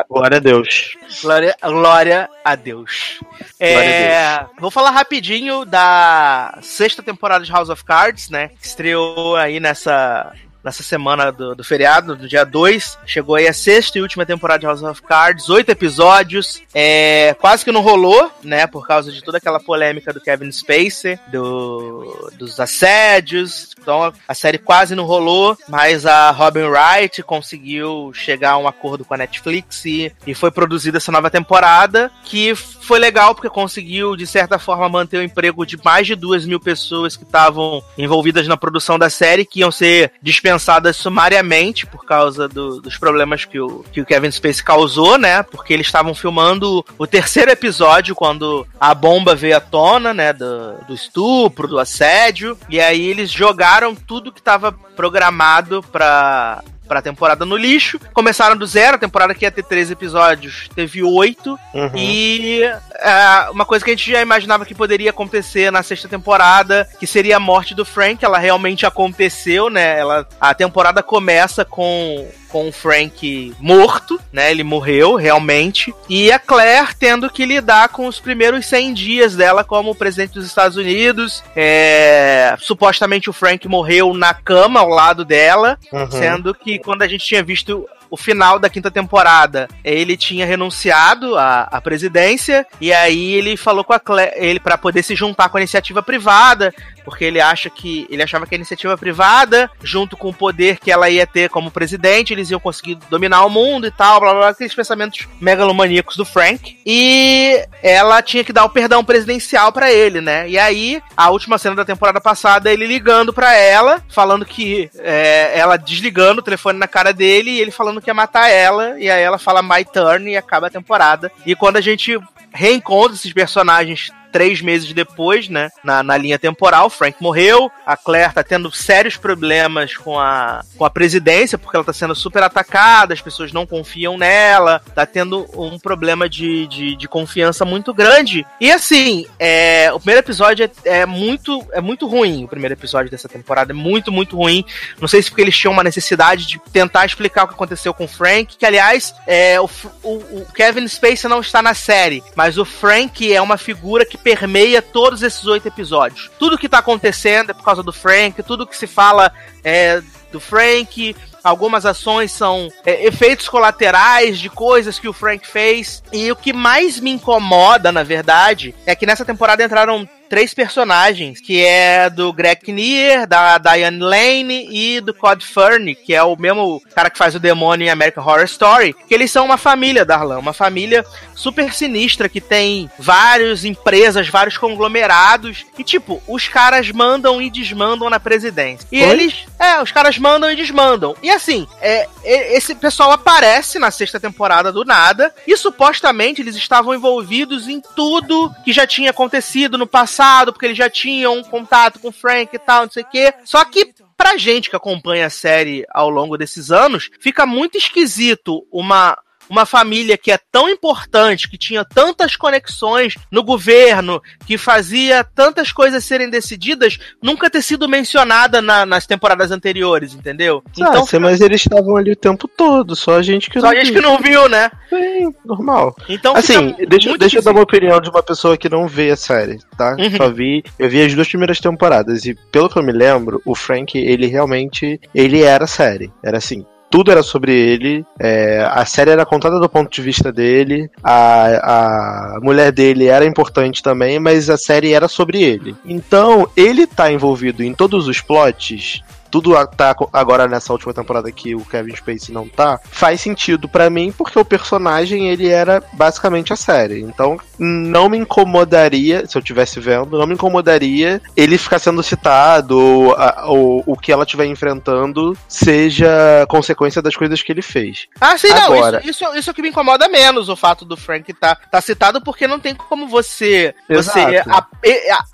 Glória 0.08 0.38
a 0.38 0.40
Deus. 0.40 0.96
Glória, 1.22 1.56
glória 1.62 2.30
a 2.44 2.54
Deus. 2.54 3.20
É, 3.58 4.46
vou 4.58 4.70
falar 4.70 4.90
rapidinho 4.90 5.64
da 5.64 6.58
sexta 6.62 7.02
temporada 7.02 7.44
de 7.44 7.52
House 7.52 7.68
of 7.68 7.84
Cards, 7.84 8.30
né? 8.30 8.48
Que 8.48 8.66
estreou 8.66 9.36
aí 9.36 9.60
nessa 9.60 10.32
nessa 10.62 10.82
semana 10.82 11.30
do, 11.30 11.54
do 11.54 11.64
feriado, 11.64 12.16
do 12.16 12.28
dia 12.28 12.44
2. 12.44 12.98
Chegou 13.06 13.34
aí 13.34 13.48
a 13.48 13.52
sexta 13.52 13.98
e 13.98 14.02
última 14.02 14.26
temporada 14.26 14.60
de 14.60 14.66
House 14.66 14.82
of 14.82 15.02
Cards, 15.02 15.48
oito 15.48 15.70
episódios. 15.70 16.62
É, 16.74 17.34
quase 17.40 17.64
que 17.64 17.72
não 17.72 17.80
rolou, 17.80 18.30
né? 18.42 18.66
Por 18.66 18.86
causa 18.86 19.10
de 19.10 19.22
toda 19.22 19.38
aquela 19.38 19.60
polêmica 19.60 20.12
do 20.12 20.20
Kevin 20.20 20.50
Spacey, 20.50 21.18
do, 21.28 22.30
dos 22.38 22.60
assédios. 22.60 23.70
Então 23.80 24.12
a 24.26 24.34
série 24.34 24.58
quase 24.58 24.94
não 24.94 25.04
rolou, 25.04 25.56
mas 25.68 26.06
a 26.06 26.30
Robin 26.30 26.64
Wright 26.64 27.22
conseguiu 27.22 28.12
chegar 28.14 28.52
a 28.52 28.58
um 28.58 28.68
acordo 28.68 29.04
com 29.04 29.14
a 29.14 29.18
Netflix 29.18 29.84
e, 29.84 30.12
e 30.26 30.34
foi 30.34 30.50
produzida 30.50 30.98
essa 30.98 31.12
nova 31.12 31.30
temporada, 31.30 32.10
que 32.24 32.54
foi 32.90 32.98
legal 32.98 33.36
porque 33.36 33.48
conseguiu, 33.48 34.16
de 34.16 34.26
certa 34.26 34.58
forma, 34.58 34.88
manter 34.88 35.18
o 35.18 35.22
emprego 35.22 35.64
de 35.64 35.78
mais 35.84 36.08
de 36.08 36.16
duas 36.16 36.44
mil 36.44 36.58
pessoas 36.58 37.16
que 37.16 37.22
estavam 37.22 37.80
envolvidas 37.96 38.48
na 38.48 38.56
produção 38.56 38.98
da 38.98 39.08
série, 39.08 39.44
que 39.44 39.60
iam 39.60 39.70
ser 39.70 40.10
dispensadas 40.20 40.96
sumariamente 40.96 41.86
por 41.86 42.04
causa 42.04 42.48
do, 42.48 42.80
dos 42.80 42.98
problemas 42.98 43.44
que 43.44 43.60
o, 43.60 43.84
que 43.92 44.00
o 44.00 44.04
Kevin 44.04 44.32
Spacey 44.32 44.64
causou, 44.64 45.16
né? 45.16 45.44
Porque 45.44 45.72
eles 45.72 45.86
estavam 45.86 46.16
filmando 46.16 46.84
o 46.98 47.06
terceiro 47.06 47.52
episódio 47.52 48.12
quando 48.12 48.66
a 48.80 48.92
bomba 48.92 49.36
veio 49.36 49.56
à 49.56 49.60
tona, 49.60 50.12
né? 50.12 50.32
Do, 50.32 50.74
do 50.88 50.92
estupro, 50.92 51.68
do 51.68 51.78
assédio. 51.78 52.58
E 52.68 52.80
aí 52.80 53.06
eles 53.06 53.30
jogaram 53.30 53.94
tudo 53.94 54.32
que 54.32 54.40
estava 54.40 54.72
programado 54.72 55.80
para 55.92 56.64
pra 56.90 57.00
temporada 57.00 57.46
no 57.46 57.56
lixo. 57.56 58.00
Começaram 58.12 58.56
do 58.56 58.66
zero, 58.66 58.96
a 58.96 58.98
temporada 58.98 59.32
que 59.32 59.44
ia 59.44 59.50
ter 59.52 59.62
três 59.62 59.92
episódios, 59.92 60.68
teve 60.74 61.04
oito. 61.04 61.56
Uhum. 61.72 61.92
E 61.94 62.62
é, 62.64 63.48
uma 63.52 63.64
coisa 63.64 63.84
que 63.84 63.92
a 63.92 63.94
gente 63.94 64.10
já 64.10 64.20
imaginava 64.20 64.66
que 64.66 64.74
poderia 64.74 65.10
acontecer 65.10 65.70
na 65.70 65.84
sexta 65.84 66.08
temporada, 66.08 66.88
que 66.98 67.06
seria 67.06 67.36
a 67.36 67.40
morte 67.40 67.76
do 67.76 67.84
Frank, 67.84 68.24
ela 68.24 68.38
realmente 68.38 68.84
aconteceu, 68.84 69.70
né? 69.70 70.00
Ela, 70.00 70.26
a 70.40 70.52
temporada 70.52 71.00
começa 71.00 71.64
com 71.64 72.26
com 72.50 72.68
o 72.68 72.72
Frank 72.72 73.54
morto, 73.58 74.20
né? 74.32 74.50
Ele 74.50 74.62
morreu 74.62 75.14
realmente. 75.14 75.94
E 76.08 76.30
a 76.30 76.38
Claire 76.38 76.94
tendo 76.98 77.30
que 77.30 77.44
lidar 77.44 77.88
com 77.88 78.06
os 78.06 78.20
primeiros 78.20 78.66
100 78.66 78.94
dias 78.94 79.36
dela 79.36 79.64
como 79.64 79.94
presidente 79.94 80.34
dos 80.34 80.46
Estados 80.46 80.76
Unidos. 80.76 81.42
É... 81.54 82.54
Supostamente 82.58 83.30
o 83.30 83.32
Frank 83.32 83.66
morreu 83.68 84.12
na 84.14 84.34
cama 84.34 84.80
ao 84.80 84.88
lado 84.88 85.24
dela, 85.24 85.78
uhum. 85.92 86.10
sendo 86.10 86.54
que 86.54 86.78
quando 86.78 87.02
a 87.02 87.08
gente 87.08 87.24
tinha 87.24 87.42
visto 87.42 87.88
o 88.10 88.16
final 88.16 88.58
da 88.58 88.68
quinta 88.68 88.90
temporada, 88.90 89.68
ele 89.84 90.16
tinha 90.16 90.44
renunciado 90.44 91.38
à, 91.38 91.62
à 91.62 91.80
presidência 91.80 92.66
e 92.80 92.92
aí 92.92 93.32
ele 93.32 93.56
falou 93.56 93.84
com 93.84 93.92
a 93.92 94.00
Claire, 94.00 94.32
ele 94.36 94.60
para 94.60 94.76
poder 94.76 95.02
se 95.02 95.14
juntar 95.14 95.48
com 95.48 95.56
a 95.56 95.60
iniciativa 95.60 96.02
privada, 96.02 96.74
porque 97.04 97.24
ele 97.24 97.40
acha 97.40 97.70
que 97.70 98.06
ele 98.10 98.22
achava 98.22 98.46
que 98.46 98.54
a 98.54 98.58
iniciativa 98.58 98.96
privada, 98.96 99.70
junto 99.82 100.16
com 100.16 100.28
o 100.28 100.34
poder 100.34 100.78
que 100.78 100.90
ela 100.90 101.08
ia 101.08 101.26
ter 101.26 101.48
como 101.48 101.70
presidente, 101.70 102.32
eles 102.32 102.50
iam 102.50 102.60
conseguir 102.60 102.96
dominar 103.08 103.44
o 103.44 103.50
mundo 103.50 103.86
e 103.86 103.90
tal, 103.90 104.20
blá 104.20 104.30
blá, 104.30 104.40
blá 104.40 104.48
aqueles 104.50 104.74
pensamentos 104.74 105.26
megalomaníacos 105.40 106.16
do 106.16 106.24
Frank. 106.24 106.78
E 106.84 107.64
ela 107.82 108.22
tinha 108.22 108.44
que 108.44 108.52
dar 108.52 108.64
o 108.64 108.70
perdão 108.70 109.04
presidencial 109.04 109.72
para 109.72 109.92
ele, 109.92 110.20
né? 110.20 110.48
E 110.48 110.58
aí, 110.58 111.02
a 111.16 111.30
última 111.30 111.58
cena 111.58 111.76
da 111.76 111.84
temporada 111.84 112.20
passada, 112.20 112.72
ele 112.72 112.86
ligando 112.86 113.32
para 113.32 113.54
ela, 113.56 114.02
falando 114.08 114.44
que 114.44 114.90
é, 114.98 115.58
ela 115.58 115.76
desligando 115.76 116.40
o 116.40 116.44
telefone 116.44 116.78
na 116.78 116.88
cara 116.88 117.12
dele 117.12 117.50
e 117.50 117.60
ele 117.60 117.70
falando 117.70 117.99
que 118.00 118.10
ia 118.10 118.14
matar 118.14 118.48
ela, 118.48 118.98
e 118.98 119.10
aí 119.10 119.22
ela 119.22 119.38
fala 119.38 119.62
My 119.62 119.84
Turn 119.84 120.30
e 120.30 120.36
acaba 120.36 120.68
a 120.68 120.70
temporada. 120.70 121.30
E 121.44 121.54
quando 121.54 121.76
a 121.76 121.80
gente 121.80 122.18
reencontra 122.52 123.14
esses 123.14 123.32
personagens 123.32 124.12
três 124.30 124.60
meses 124.60 124.92
depois, 124.92 125.48
né? 125.48 125.70
Na, 125.82 126.02
na 126.02 126.16
linha 126.16 126.38
temporal, 126.38 126.90
Frank 126.90 127.16
morreu, 127.20 127.70
a 127.84 127.96
Claire 127.96 128.32
tá 128.32 128.42
tendo 128.42 128.70
sérios 128.70 129.16
problemas 129.16 129.96
com 129.96 130.18
a, 130.18 130.64
com 130.76 130.84
a 130.84 130.90
presidência, 130.90 131.58
porque 131.58 131.76
ela 131.76 131.84
tá 131.84 131.92
sendo 131.92 132.14
super 132.14 132.42
atacada, 132.42 133.14
as 133.14 133.20
pessoas 133.20 133.52
não 133.52 133.66
confiam 133.66 134.16
nela, 134.16 134.82
tá 134.94 135.04
tendo 135.06 135.46
um 135.54 135.78
problema 135.78 136.28
de, 136.28 136.66
de, 136.66 136.96
de 136.96 137.08
confiança 137.08 137.64
muito 137.64 137.92
grande. 137.92 138.46
E 138.60 138.70
assim, 138.70 139.26
é, 139.38 139.92
o 139.92 139.98
primeiro 139.98 140.20
episódio 140.20 140.64
é, 140.84 141.00
é, 141.00 141.06
muito, 141.06 141.64
é 141.72 141.80
muito 141.80 142.06
ruim, 142.06 142.44
o 142.44 142.48
primeiro 142.48 142.74
episódio 142.74 143.10
dessa 143.10 143.28
temporada 143.28 143.72
é 143.72 143.74
muito, 143.74 144.12
muito 144.12 144.36
ruim. 144.36 144.64
Não 145.00 145.08
sei 145.08 145.22
se 145.22 145.30
porque 145.30 145.42
eles 145.42 145.56
tinham 145.56 145.72
uma 145.72 145.84
necessidade 145.84 146.46
de 146.46 146.58
tentar 146.72 147.06
explicar 147.06 147.44
o 147.44 147.48
que 147.48 147.54
aconteceu 147.54 147.92
com 147.92 148.04
o 148.04 148.08
Frank, 148.08 148.56
que 148.56 148.66
aliás, 148.66 149.14
é, 149.26 149.60
o, 149.60 149.68
o, 150.02 150.12
o 150.40 150.46
Kevin 150.54 150.86
Spacey 150.86 151.28
não 151.28 151.40
está 151.40 151.62
na 151.62 151.74
série, 151.74 152.22
mas 152.34 152.58
o 152.58 152.64
Frank 152.64 153.32
é 153.32 153.40
uma 153.40 153.56
figura 153.56 154.04
que 154.04 154.18
permeia 154.22 154.80
todos 154.80 155.22
esses 155.22 155.44
oito 155.46 155.68
episódios. 155.68 156.30
Tudo 156.38 156.58
que 156.58 156.68
tá 156.68 156.78
acontecendo 156.78 157.50
é 157.50 157.54
por 157.54 157.64
causa 157.64 157.82
do 157.82 157.92
Frank, 157.92 158.42
tudo 158.42 158.66
que 158.66 158.76
se 158.76 158.86
fala 158.86 159.32
é 159.64 160.02
do 160.30 160.38
Frank, 160.38 161.14
algumas 161.42 161.84
ações 161.84 162.30
são 162.30 162.68
é, 162.84 163.06
efeitos 163.06 163.48
colaterais 163.48 164.38
de 164.38 164.48
coisas 164.48 164.98
que 164.98 165.08
o 165.08 165.12
Frank 165.12 165.46
fez. 165.46 166.02
E 166.12 166.30
o 166.30 166.36
que 166.36 166.52
mais 166.52 167.00
me 167.00 167.10
incomoda, 167.10 167.90
na 167.90 168.02
verdade, 168.02 168.74
é 168.86 168.94
que 168.94 169.06
nessa 169.06 169.24
temporada 169.24 169.64
entraram 169.64 170.08
três 170.30 170.54
personagens, 170.54 171.40
que 171.40 171.62
é 171.62 172.08
do 172.08 172.32
Greg 172.32 172.62
Kinnear, 172.62 173.26
da 173.26 173.58
Diane 173.58 173.98
Lane 173.98 174.68
e 174.70 175.00
do 175.00 175.12
Cod 175.12 175.44
Ferney, 175.44 175.96
que 175.96 176.14
é 176.14 176.22
o 176.22 176.36
mesmo 176.36 176.80
cara 176.94 177.10
que 177.10 177.18
faz 177.18 177.34
o 177.34 177.40
demônio 177.40 177.84
em 177.86 177.90
American 177.90 178.24
Horror 178.24 178.44
Story, 178.44 178.94
que 179.08 179.12
eles 179.12 179.30
são 179.30 179.44
uma 179.44 179.58
família, 179.58 180.04
Darlan, 180.04 180.38
uma 180.38 180.52
família 180.52 181.04
super 181.34 181.72
sinistra 181.72 182.28
que 182.28 182.40
tem 182.40 182.88
várias 182.96 183.64
empresas, 183.64 184.28
vários 184.28 184.56
conglomerados, 184.56 185.66
e 185.76 185.82
tipo, 185.82 186.22
os 186.28 186.46
caras 186.46 186.90
mandam 186.92 187.42
e 187.42 187.50
desmandam 187.50 188.08
na 188.08 188.20
presidência. 188.20 188.86
E 188.92 189.02
Oi? 189.02 189.10
eles, 189.10 189.34
é, 189.58 189.82
os 189.82 189.90
caras 189.90 190.16
mandam 190.16 190.50
e 190.50 190.54
desmandam. 190.54 191.16
E 191.22 191.30
assim, 191.30 191.66
é, 191.80 192.06
esse 192.24 192.74
pessoal 192.76 193.10
aparece 193.10 193.80
na 193.80 193.90
sexta 193.90 194.20
temporada 194.20 194.70
do 194.70 194.84
nada, 194.84 195.34
e 195.44 195.56
supostamente 195.56 196.40
eles 196.40 196.54
estavam 196.54 196.94
envolvidos 196.94 197.66
em 197.66 197.82
tudo 197.96 198.54
que 198.64 198.72
já 198.72 198.86
tinha 198.86 199.10
acontecido 199.10 199.76
no 199.76 199.88
passado, 199.88 200.19
porque 200.52 200.66
eles 200.66 200.76
já 200.76 200.90
tinham 200.90 201.38
um 201.38 201.42
contato 201.42 201.98
com 201.98 202.08
o 202.08 202.12
Frank 202.12 202.54
e 202.54 202.58
tal, 202.58 202.84
não 202.84 202.90
sei 202.90 203.02
o 203.02 203.08
quê. 203.08 203.34
Só 203.44 203.64
que 203.64 203.94
pra 204.16 204.36
gente 204.36 204.68
que 204.68 204.76
acompanha 204.76 205.26
a 205.26 205.30
série 205.30 205.84
ao 205.90 206.10
longo 206.10 206.36
desses 206.36 206.70
anos, 206.70 207.10
fica 207.20 207.46
muito 207.46 207.78
esquisito 207.78 208.66
uma 208.70 209.18
uma 209.50 209.66
família 209.66 210.16
que 210.16 210.30
é 210.30 210.38
tão 210.50 210.68
importante, 210.68 211.50
que 211.50 211.58
tinha 211.58 211.84
tantas 211.84 212.36
conexões 212.36 213.16
no 213.30 213.42
governo, 213.42 214.22
que 214.46 214.56
fazia 214.56 215.24
tantas 215.24 215.72
coisas 215.72 216.04
serem 216.04 216.30
decididas, 216.30 216.98
nunca 217.20 217.50
ter 217.50 217.60
sido 217.60 217.88
mencionada 217.88 218.62
na, 218.62 218.86
nas 218.86 219.06
temporadas 219.06 219.50
anteriores, 219.50 220.14
entendeu? 220.14 220.62
Ah, 220.66 220.70
então, 220.78 221.06
sim, 221.06 221.18
mas 221.18 221.40
eles 221.40 221.60
estavam 221.60 221.96
ali 221.96 222.12
o 222.12 222.16
tempo 222.16 222.46
todo, 222.46 222.94
só 222.94 223.16
a 223.16 223.22
gente 223.22 223.50
que 223.50 223.60
só 223.60 223.66
não 223.66 223.72
a 223.72 223.74
gente 223.74 223.92
viu. 223.92 223.94
que 223.94 224.08
não 224.08 224.18
viu, 224.18 224.48
né? 224.48 224.70
Sim, 224.88 225.34
normal. 225.44 225.96
Então, 226.08 226.36
assim, 226.36 226.74
deixa, 226.88 227.18
deixa 227.18 227.38
eu 227.38 227.42
dar 227.42 227.50
uma 227.50 227.62
opinião 227.62 228.00
de 228.00 228.08
uma 228.08 228.22
pessoa 228.22 228.56
que 228.56 228.68
não 228.68 228.86
vê 228.86 229.10
a 229.10 229.16
série, 229.16 229.58
tá? 229.76 229.96
Uhum. 229.98 230.16
Só 230.16 230.30
vi, 230.30 230.62
eu 230.78 230.88
vi 230.88 231.02
as 231.02 231.12
duas 231.12 231.28
primeiras 231.28 231.58
temporadas 231.58 232.24
e 232.24 232.34
pelo 232.52 232.68
que 232.68 232.78
eu 232.78 232.82
me 232.84 232.92
lembro, 232.92 233.42
o 233.44 233.54
Frank, 233.54 233.98
ele 233.98 234.26
realmente, 234.26 235.00
ele 235.12 235.42
era 235.42 235.66
série. 235.66 236.12
Era 236.22 236.38
assim, 236.38 236.64
tudo 236.90 237.12
era 237.12 237.22
sobre 237.22 237.52
ele, 237.52 238.04
é, 238.18 238.66
a 238.68 238.84
série 238.84 239.10
era 239.10 239.24
contada 239.24 239.60
do 239.60 239.68
ponto 239.68 239.90
de 239.90 240.02
vista 240.02 240.32
dele, 240.32 240.90
a, 241.02 242.36
a 242.36 242.40
mulher 242.40 242.72
dele 242.72 243.06
era 243.06 243.24
importante 243.24 243.82
também, 243.82 244.18
mas 244.18 244.50
a 244.50 244.56
série 244.56 244.92
era 244.92 245.06
sobre 245.06 245.40
ele. 245.42 245.76
Então, 245.84 246.48
ele 246.56 246.86
tá 246.86 247.10
envolvido 247.12 247.62
em 247.62 247.72
todos 247.72 248.08
os 248.08 248.20
plots 248.20 249.02
tudo 249.30 249.52
tá 249.76 249.94
agora 250.12 250.46
nessa 250.48 250.72
última 250.72 250.92
temporada 250.92 251.30
que 251.30 251.54
o 251.54 251.64
Kevin 251.64 251.94
Spacey 251.94 252.34
não 252.34 252.48
tá, 252.48 252.80
faz 252.90 253.20
sentido 253.20 253.68
para 253.68 253.90
mim 253.90 254.12
porque 254.12 254.38
o 254.38 254.44
personagem 254.44 255.28
ele 255.28 255.48
era 255.48 255.82
basicamente 255.92 256.52
a 256.52 256.56
série. 256.56 257.00
Então 257.00 257.38
não 257.58 258.08
me 258.08 258.18
incomodaria, 258.18 259.26
se 259.26 259.36
eu 259.36 259.40
estivesse 259.40 259.78
vendo, 259.80 260.18
não 260.18 260.26
me 260.26 260.34
incomodaria 260.34 261.20
ele 261.36 261.58
ficar 261.58 261.78
sendo 261.78 262.02
citado 262.02 262.78
ou, 262.78 263.16
ou 263.46 263.84
o 263.86 263.96
que 263.96 264.12
ela 264.12 264.24
estiver 264.24 264.46
enfrentando 264.46 265.36
seja 265.48 266.46
consequência 266.48 267.02
das 267.02 267.14
coisas 267.14 267.42
que 267.42 267.52
ele 267.52 267.62
fez. 267.62 268.06
Ah, 268.20 268.36
sim, 268.36 268.50
agora, 268.50 269.00
não, 269.02 269.10
isso, 269.10 269.24
isso, 269.24 269.36
isso 269.36 269.50
é 269.50 269.54
que 269.54 269.62
me 269.62 269.68
incomoda 269.68 270.08
menos 270.08 270.48
o 270.48 270.56
fato 270.56 270.84
do 270.84 270.96
Frank 270.96 271.32
tá, 271.34 271.54
tá 271.54 271.80
citado 271.80 272.20
porque 272.20 272.46
não 272.46 272.58
tem 272.58 272.74
como 272.74 273.06
você, 273.06 273.74
você 273.88 274.42
a, 274.46 274.58
a, 274.58 274.66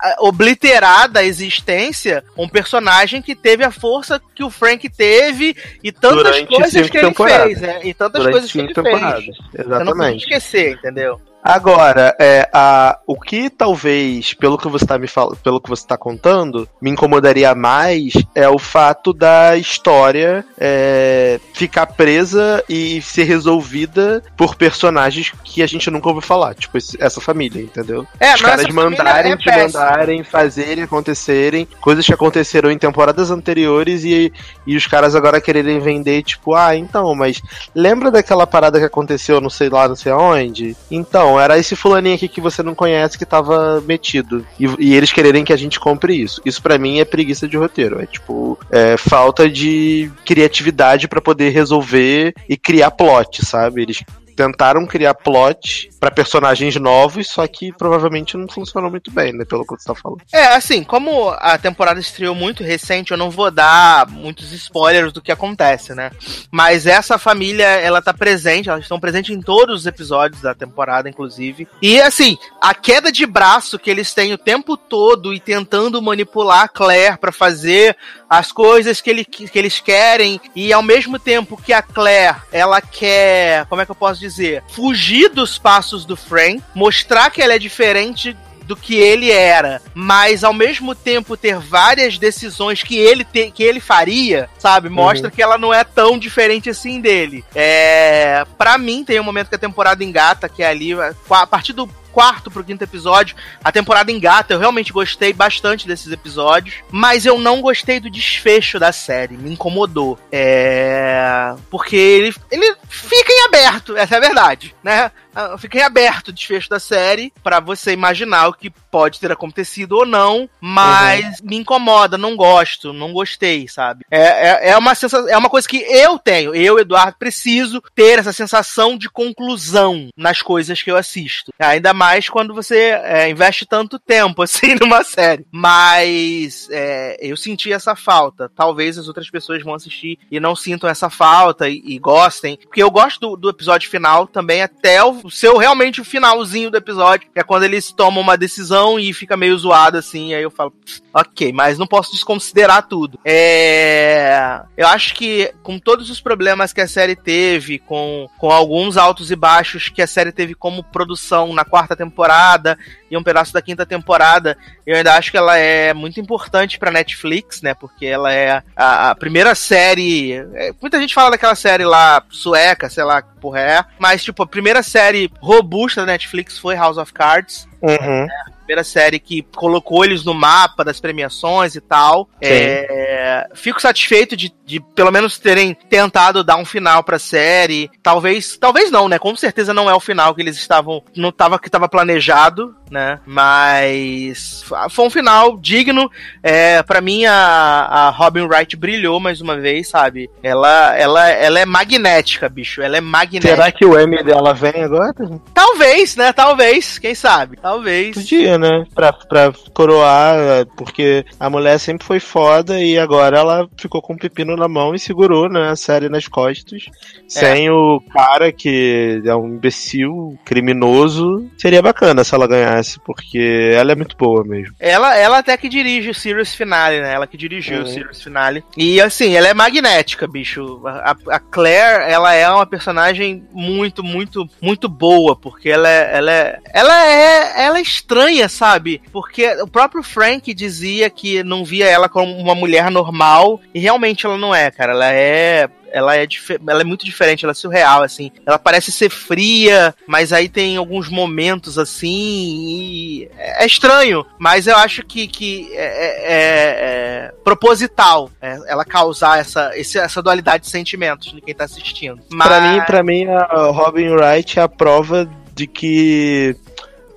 a, 0.01 0.15
obliterar 0.19 1.09
da 1.09 1.23
existência 1.23 2.23
um 2.37 2.47
personagem 2.47 3.21
que 3.21 3.35
teve 3.35 3.63
a 3.63 3.71
força 3.71 3.86
força 3.87 4.21
que 4.35 4.43
o 4.43 4.49
Frank 4.49 4.89
teve 4.89 5.55
e 5.81 5.91
tantas 5.93 6.17
Durante 6.17 6.47
coisas 6.47 6.89
que 6.89 6.97
ele 6.97 7.13
fez, 7.13 7.61
né? 7.61 7.79
E 7.85 7.93
tantas 7.93 8.19
Durante 8.21 8.33
coisas 8.33 8.51
que 8.51 8.59
ele 8.59 8.73
temporadas. 8.73 9.23
fez. 9.23 9.37
Exatamente. 9.53 9.79
Eu 9.79 9.85
não 9.85 9.97
pode 9.97 10.17
esquecer, 10.17 10.73
entendeu? 10.73 11.21
Agora, 11.43 12.13
é, 12.19 12.49
a, 12.51 12.99
o 13.07 13.19
que 13.19 13.49
talvez, 13.49 14.33
pelo 14.33 14.57
que 14.57 14.67
você 14.67 14.83
está 14.83 14.97
me 14.97 15.07
falando, 15.07 15.37
pelo 15.37 15.61
que 15.61 15.69
você 15.69 15.83
está 15.83 15.97
contando, 15.97 16.67
me 16.81 16.89
incomodaria 16.89 17.55
mais 17.55 18.13
é 18.35 18.49
o 18.49 18.59
fato 18.59 19.13
da 19.13 19.55
história 19.55 20.43
é, 20.59 21.39
ficar 21.53 21.85
presa 21.85 22.61
e 22.67 23.01
ser 23.01 23.23
resolvida 23.23 24.21
por 24.35 24.55
personagens 24.55 25.31
que 25.43 25.63
a 25.63 25.67
gente 25.67 25.89
nunca 25.89 26.09
ouviu 26.09 26.21
falar, 26.21 26.53
tipo 26.53 26.77
esse, 26.77 27.01
essa 27.01 27.21
família, 27.21 27.61
entendeu? 27.61 28.05
É, 28.19 28.33
Os 28.33 28.41
caras 28.41 28.67
mandarem, 28.67 29.31
é 29.31 29.37
te 29.37 29.49
mandarem, 29.49 30.23
fazerem, 30.23 30.83
acontecerem, 30.83 31.67
coisas 31.79 32.05
que 32.05 32.13
aconteceram 32.13 32.69
em 32.69 32.77
temporadas 32.77 33.31
anteriores 33.31 34.03
e, 34.03 34.33
e 34.65 34.75
os 34.75 34.85
caras 34.85 35.15
agora 35.15 35.39
quererem 35.39 35.79
vender, 35.79 36.23
tipo, 36.23 36.55
ah, 36.55 36.75
então, 36.75 37.15
mas 37.15 37.41
lembra 37.73 38.11
daquela 38.11 38.45
parada 38.45 38.79
que 38.79 38.85
aconteceu, 38.85 39.39
não 39.39 39.49
sei 39.49 39.69
lá, 39.69 39.87
não 39.87 39.95
sei 39.95 40.11
aonde? 40.11 40.75
Então, 40.91 41.36
era 41.39 41.57
esse 41.57 41.75
fulaninho 41.75 42.15
aqui 42.15 42.27
que 42.27 42.41
você 42.41 42.61
não 42.63 42.75
conhece 42.75 43.17
que 43.17 43.25
tava 43.25 43.81
metido. 43.81 44.45
E, 44.59 44.65
e 44.79 44.95
eles 44.95 45.11
quererem 45.11 45.43
que 45.43 45.53
a 45.53 45.57
gente 45.57 45.79
compre 45.79 46.15
isso. 46.15 46.41
Isso 46.45 46.61
para 46.61 46.77
mim 46.77 46.99
é 46.99 47.05
preguiça 47.05 47.47
de 47.47 47.57
roteiro. 47.57 48.01
É 48.01 48.05
tipo, 48.05 48.57
é 48.71 48.97
falta 48.97 49.49
de 49.49 50.11
criatividade 50.25 51.07
para 51.07 51.21
poder 51.21 51.49
resolver 51.49 52.33
e 52.47 52.57
criar 52.57 52.91
plot, 52.91 53.45
sabe? 53.45 53.81
Eles 53.81 54.03
tentaram 54.37 54.85
criar 54.85 55.15
plot 55.15 55.89
para 55.99 56.11
personagens 56.11 56.75
novos, 56.75 57.27
só 57.27 57.45
que 57.47 57.73
provavelmente 57.73 58.37
não 58.37 58.47
funcionou 58.47 58.91
muito 58.91 59.09
bem, 59.09 59.33
né? 59.33 59.43
Pelo 59.43 59.65
que 59.65 59.75
você 59.75 59.85
tá 59.85 59.95
falando. 59.95 60.21
É, 60.31 60.45
assim, 60.49 60.83
como 60.83 61.29
a 61.31 61.57
temporada 61.57 61.99
estreou 61.99 62.35
muito 62.35 62.63
recente, 62.63 63.11
eu 63.11 63.17
não 63.17 63.31
vou 63.31 63.49
dar 63.49 64.07
muitos 64.07 64.51
spoilers 64.53 65.11
do 65.11 65.21
que 65.21 65.31
acontece, 65.31 65.95
né? 65.95 66.11
Mas 66.51 66.85
essa 66.85 67.17
família, 67.17 67.65
ela 67.65 67.99
tá 67.99 68.13
presente, 68.13 68.69
elas 68.69 68.83
estão 68.83 68.99
presentes 68.99 69.35
em 69.35 69.41
todos 69.41 69.81
os 69.81 69.85
episódios 69.87 70.41
da 70.41 70.53
temporada, 70.53 71.09
inclusive. 71.09 71.67
E, 71.81 71.99
assim, 71.99 72.37
a 72.61 72.75
queda 72.75 73.11
de 73.11 73.25
braço 73.25 73.79
que 73.79 73.89
eles 73.89 74.13
têm 74.13 74.33
o 74.33 74.37
tempo 74.37 74.77
todo 74.77 75.33
e 75.33 75.39
tentando 75.39 75.99
manipular 75.99 76.65
a 76.65 76.67
Claire 76.67 77.17
para 77.17 77.31
fazer 77.31 77.97
as 78.29 78.51
coisas 78.51 79.01
que, 79.01 79.09
ele, 79.09 79.25
que 79.25 79.57
eles 79.57 79.79
querem, 79.79 80.39
e 80.55 80.73
ao 80.73 80.83
mesmo 80.83 81.17
tempo 81.17 81.61
que 81.61 81.73
a 81.73 81.81
Claire, 81.81 82.37
ela 82.51 82.81
quer, 82.81 83.65
como 83.67 83.81
é 83.81 83.85
que 83.85 83.91
eu 83.91 83.95
posso 83.95 84.19
dizer, 84.19 84.63
fugir 84.69 85.29
dos 85.29 85.57
passos 85.57 86.05
do 86.05 86.15
Frank, 86.15 86.61
mostrar 86.75 87.29
que 87.29 87.41
ela 87.41 87.53
é 87.53 87.59
diferente 87.59 88.35
do 88.67 88.75
que 88.75 88.95
ele 88.95 89.31
era, 89.31 89.81
mas 89.93 90.43
ao 90.43 90.53
mesmo 90.53 90.93
tempo 90.93 91.37
ter 91.37 91.57
várias 91.57 92.17
decisões 92.17 92.83
que 92.83 92.97
ele, 92.97 93.23
te, 93.23 93.49
que 93.49 93.63
ele 93.63 93.79
faria, 93.79 94.49
sabe? 94.59 94.89
Mostra 94.89 95.29
uhum. 95.29 95.33
que 95.33 95.41
ela 95.41 95.57
não 95.57 95.73
é 95.73 95.85
tão 95.85 96.19
diferente 96.19 96.69
assim 96.69 96.99
dele. 96.99 97.45
É, 97.55 98.45
para 98.57 98.77
mim 98.77 99.05
tem 99.05 99.19
um 99.21 99.23
momento 99.23 99.47
que 99.47 99.55
a 99.55 99.59
temporada 99.59 100.03
engata, 100.03 100.49
que 100.49 100.61
é 100.61 100.67
ali 100.67 100.91
a 100.93 101.47
partir 101.47 101.71
do 101.71 101.89
quarto 102.17 102.49
pro 102.49 102.63
quinto 102.63 102.83
episódio, 102.83 103.35
a 103.63 103.71
temporada 103.71 104.11
engata. 104.11 104.51
Eu 104.51 104.59
realmente 104.59 104.91
gostei 104.91 105.31
bastante 105.31 105.87
desses 105.87 106.11
episódios, 106.11 106.77
mas 106.89 107.27
eu 107.27 107.37
não 107.37 107.61
gostei 107.61 107.99
do 107.99 108.09
desfecho 108.09 108.79
da 108.79 108.91
série. 108.91 109.37
Me 109.37 109.51
incomodou. 109.51 110.17
É. 110.31 111.53
Porque 111.69 111.95
ele, 111.95 112.33
ele 112.49 112.75
fica 112.89 113.31
em 113.31 113.45
aberto, 113.45 113.95
essa 113.95 114.15
é 114.15 114.17
a 114.17 114.21
verdade, 114.21 114.73
né? 114.83 115.11
Ah, 115.37 115.55
fica 115.55 115.77
em 115.77 115.83
aberto 115.83 116.29
o 116.29 116.33
desfecho 116.33 116.67
da 116.67 116.79
série 116.79 117.31
para 117.43 117.59
você 117.59 117.91
imaginar 117.93 118.47
o 118.47 118.53
que 118.53 118.71
pode 118.71 119.19
ter 119.19 119.31
acontecido 119.31 119.91
ou 119.91 120.05
não, 120.05 120.49
mas 120.59 121.39
uhum. 121.39 121.49
me 121.49 121.57
incomoda, 121.57 122.17
não 122.17 122.35
gosto, 122.35 122.91
não 122.91 123.13
gostei, 123.13 123.67
sabe? 123.67 124.03
É, 124.09 124.19
é, 124.19 124.69
é, 124.69 124.77
uma 124.77 124.95
sensação, 124.95 125.29
é 125.29 125.37
uma 125.37 125.49
coisa 125.49 125.67
que 125.67 125.77
eu 125.77 126.17
tenho, 126.17 126.55
eu, 126.55 126.79
Eduardo, 126.79 127.17
preciso 127.19 127.79
ter 127.93 128.17
essa 128.17 128.33
sensação 128.33 128.97
de 128.97 129.11
conclusão 129.11 130.09
nas 130.17 130.41
coisas 130.41 130.81
que 130.81 130.89
eu 130.89 130.97
assisto. 130.97 131.53
Ainda 131.59 131.93
mais 131.93 132.27
quando 132.27 132.55
você 132.55 132.99
é, 133.03 133.29
investe 133.29 133.63
tanto 133.67 133.99
tempo 133.99 134.41
assim 134.43 134.73
numa 134.81 135.03
série. 135.03 135.45
Mas 135.51 136.67
é, 136.71 137.17
eu 137.21 137.37
senti 137.37 137.71
essa 137.71 137.95
falta. 137.95 138.51
Talvez 138.55 138.97
as 138.97 139.07
outras 139.07 139.29
pessoas 139.29 139.61
vão 139.61 139.75
assistir 139.75 140.17
e 140.31 140.39
não 140.39 140.55
sintam 140.55 140.89
essa 140.89 141.11
falta 141.11 141.69
e, 141.69 141.83
e 141.85 141.99
gostem. 141.99 142.57
Porque 142.57 142.81
eu 142.81 142.89
gosto 142.89 143.19
do, 143.19 143.35
do 143.35 143.49
episódio 143.49 143.87
final 143.87 144.25
também 144.25 144.63
até 144.63 145.03
o 145.03 145.26
o 145.27 145.31
seu 145.31 145.57
realmente 145.57 145.99
o 145.99 146.05
finalzinho 146.05 146.71
do 146.71 146.77
episódio, 146.77 147.29
que 147.33 147.39
é 147.39 147.43
quando 147.43 147.63
eles 147.63 147.91
tomam 147.91 148.21
uma 148.21 148.37
decisão 148.37 148.97
e 148.97 149.11
fica 149.13 149.35
meio 149.35 149.57
zoado 149.57 149.97
assim, 149.97 150.33
aí 150.33 150.41
eu 150.41 150.49
falo, 150.49 150.73
ok, 151.13 151.51
mas 151.51 151.77
não 151.77 151.85
posso 151.85 152.13
desconsiderar 152.13 152.87
tudo. 152.87 153.19
É. 153.25 154.61
Eu 154.77 154.87
acho 154.87 155.13
que 155.15 155.53
com 155.61 155.77
todos 155.77 156.09
os 156.09 156.21
problemas 156.21 156.71
que 156.71 156.79
a 156.79 156.87
série 156.87 157.15
teve, 157.15 157.77
com, 157.77 158.29
com 158.37 158.49
alguns 158.49 158.95
altos 158.95 159.29
e 159.29 159.35
baixos 159.35 159.89
que 159.89 160.01
a 160.01 160.07
série 160.07 160.31
teve 160.31 160.55
como 160.55 160.81
produção 160.81 161.53
na 161.53 161.65
quarta 161.65 161.93
temporada 161.93 162.77
e 163.09 163.17
um 163.17 163.23
pedaço 163.23 163.53
da 163.53 163.61
quinta 163.61 163.85
temporada, 163.85 164.57
eu 164.85 164.95
ainda 164.95 165.15
acho 165.15 165.31
que 165.31 165.37
ela 165.37 165.57
é 165.57 165.93
muito 165.93 166.19
importante 166.19 166.77
pra 166.77 166.91
Netflix, 166.91 167.61
né? 167.61 167.73
Porque 167.73 168.05
ela 168.05 168.33
é 168.33 168.61
a, 168.75 169.11
a 169.11 169.15
primeira 169.15 169.55
série. 169.55 170.33
É, 170.53 170.71
muita 170.81 170.99
gente 170.99 171.13
fala 171.13 171.31
daquela 171.31 171.55
série 171.55 171.85
lá 171.85 172.23
sueca, 172.29 172.89
sei 172.89 173.03
lá 173.03 173.21
que 173.21 173.37
porra 173.39 173.59
é, 173.59 173.85
mas 173.99 174.23
tipo, 174.23 174.43
a 174.43 174.47
primeira 174.47 174.81
série 174.81 175.31
robusta 175.39 176.01
da 176.01 176.11
Netflix 176.11 176.57
foi 176.57 176.75
House 176.75 176.97
of 176.97 177.13
Cards. 177.13 177.67
Uhum. 177.81 178.25
Né? 178.25 178.27
primeira 178.67 178.83
série 178.83 179.17
que 179.17 179.43
colocou 179.55 180.03
eles 180.03 180.25
no 180.25 180.33
mapa 180.33 180.83
das 180.83 180.99
premiações 180.99 181.75
e 181.75 181.79
tal. 181.79 182.27
É, 182.41 183.47
fico 183.53 183.81
satisfeito 183.81 184.35
de, 184.35 184.53
de, 184.65 184.81
pelo 184.81 185.11
menos 185.11 185.39
terem 185.39 185.73
tentado 185.73 186.43
dar 186.43 186.57
um 186.57 186.65
final 186.65 187.01
pra 187.01 187.17
série. 187.17 187.89
Talvez, 188.03 188.57
talvez 188.57 188.91
não, 188.91 189.07
né? 189.07 189.17
Com 189.17 189.33
certeza 189.37 189.73
não 189.73 189.89
é 189.89 189.93
o 189.93 190.01
final 190.01 190.35
que 190.35 190.41
eles 190.41 190.57
estavam, 190.57 191.01
não 191.15 191.31
tava 191.31 191.57
que 191.57 191.69
estava 191.69 191.87
planejado 191.87 192.75
né? 192.91 193.19
Mas 193.25 194.63
foi 194.89 195.05
um 195.05 195.09
final 195.09 195.57
digno. 195.57 196.09
É, 196.41 196.81
para 196.83 197.01
mim, 197.01 197.25
a, 197.25 197.33
a 197.33 198.09
Robin 198.09 198.43
Wright 198.43 198.75
brilhou 198.75 199.19
mais 199.19 199.41
uma 199.41 199.57
vez, 199.57 199.89
sabe? 199.89 200.29
Ela, 200.41 200.95
ela, 200.97 201.29
ela 201.29 201.59
é 201.59 201.65
magnética, 201.65 202.49
bicho. 202.49 202.81
Ela 202.81 202.97
é 202.97 203.01
magnética. 203.01 203.55
Será 203.55 203.71
que 203.71 203.85
o 203.85 203.97
M 203.97 204.23
dela 204.23 204.53
vem 204.53 204.83
agora? 204.83 205.13
Talvez, 205.53 206.15
né? 206.15 206.33
Talvez. 206.33 206.97
Quem 206.99 207.15
sabe? 207.15 207.57
Talvez. 207.57 208.15
Podia, 208.15 208.57
né? 208.57 208.85
Pra, 208.93 209.13
pra 209.13 209.53
coroar, 209.73 210.65
porque 210.75 211.25
a 211.39 211.49
mulher 211.49 211.79
sempre 211.79 212.05
foi 212.05 212.19
foda 212.19 212.81
e 212.81 212.97
agora 212.97 213.37
ela 213.37 213.69
ficou 213.77 214.01
com 214.01 214.13
o 214.13 214.17
pepino 214.17 214.55
na 214.55 214.67
mão 214.67 214.93
e 214.93 214.99
segurou 214.99 215.49
né, 215.49 215.69
a 215.69 215.75
série 215.75 216.09
nas 216.09 216.27
costas. 216.27 216.85
É. 217.25 217.29
Sem 217.29 217.69
o 217.69 218.01
cara 218.11 218.51
que 218.51 219.21
é 219.25 219.35
um 219.35 219.47
imbecil, 219.47 220.37
criminoso. 220.45 221.49
Seria 221.57 221.81
bacana 221.81 222.23
se 222.23 222.33
ela 222.33 222.47
ganhasse, 222.77 222.99
porque 222.99 223.71
ela 223.73 223.91
é 223.91 223.95
muito 223.95 224.15
boa 224.15 224.43
mesmo. 224.43 224.75
Ela, 224.79 225.17
ela 225.17 225.39
até 225.39 225.55
que 225.57 225.67
dirige 225.67 226.09
o 226.09 226.13
Series 226.13 226.53
Finale, 226.53 227.01
né? 227.01 227.13
Ela 227.13 227.27
que 227.27 227.37
dirigiu 227.37 227.77
uhum. 227.77 227.83
o 227.83 227.87
Series 227.87 228.21
Finale. 228.21 228.63
E 228.75 229.01
assim, 229.01 229.35
ela 229.35 229.47
é 229.47 229.53
magnética, 229.53 230.27
bicho. 230.27 230.81
A, 230.85 231.15
a, 231.29 231.39
Claire, 231.39 232.11
ela 232.11 232.33
é 232.33 232.49
uma 232.49 232.65
personagem 232.65 233.43
muito, 233.51 234.03
muito, 234.03 234.47
muito 234.61 234.87
boa, 234.87 235.35
porque 235.35 235.69
ela 235.69 235.89
é, 235.89 236.17
ela 236.17 236.31
é, 236.31 236.59
ela 236.73 237.07
é, 237.07 237.65
ela 237.65 237.77
é 237.77 237.81
estranha, 237.81 238.47
sabe? 238.47 239.01
Porque 239.11 239.47
o 239.61 239.67
próprio 239.67 240.03
Frank 240.03 240.53
dizia 240.53 241.09
que 241.09 241.43
não 241.43 241.65
via 241.65 241.85
ela 241.85 242.09
como 242.09 242.35
uma 242.37 242.55
mulher 242.55 242.91
normal, 242.91 243.59
e 243.73 243.79
realmente 243.79 244.25
ela 244.25 244.37
não 244.37 244.53
é, 244.53 244.69
cara. 244.71 244.93
Ela 244.93 245.13
é 245.13 245.69
ela 245.91 246.15
é, 246.15 246.27
ela 246.67 246.81
é 246.81 246.83
muito 246.83 247.05
diferente, 247.05 247.45
ela 247.45 247.51
é 247.51 247.55
surreal, 247.55 248.03
assim. 248.03 248.31
Ela 248.45 248.59
parece 248.59 248.91
ser 248.91 249.09
fria, 249.09 249.93
mas 250.07 250.33
aí 250.33 250.49
tem 250.49 250.77
alguns 250.77 251.09
momentos 251.09 251.77
assim. 251.77 252.07
E 252.07 253.29
é 253.37 253.65
estranho, 253.65 254.25
mas 254.39 254.67
eu 254.67 254.75
acho 254.75 255.03
que, 255.03 255.27
que 255.27 255.69
é, 255.73 255.85
é, 255.85 257.27
é 257.29 257.33
proposital 257.43 258.29
é, 258.41 258.57
ela 258.67 258.85
causar 258.85 259.39
essa, 259.39 259.71
essa 259.75 260.21
dualidade 260.21 260.63
de 260.63 260.69
sentimentos 260.69 261.31
de 261.31 261.41
quem 261.41 261.55
tá 261.55 261.65
assistindo. 261.65 262.21
Mas... 262.31 262.47
Pra, 262.47 262.61
mim, 262.61 262.81
pra 262.81 263.03
mim, 263.03 263.27
a 263.27 263.71
Robin 263.71 264.09
Wright 264.09 264.59
é 264.59 264.61
a 264.61 264.69
prova 264.69 265.29
de 265.53 265.67
que. 265.67 266.55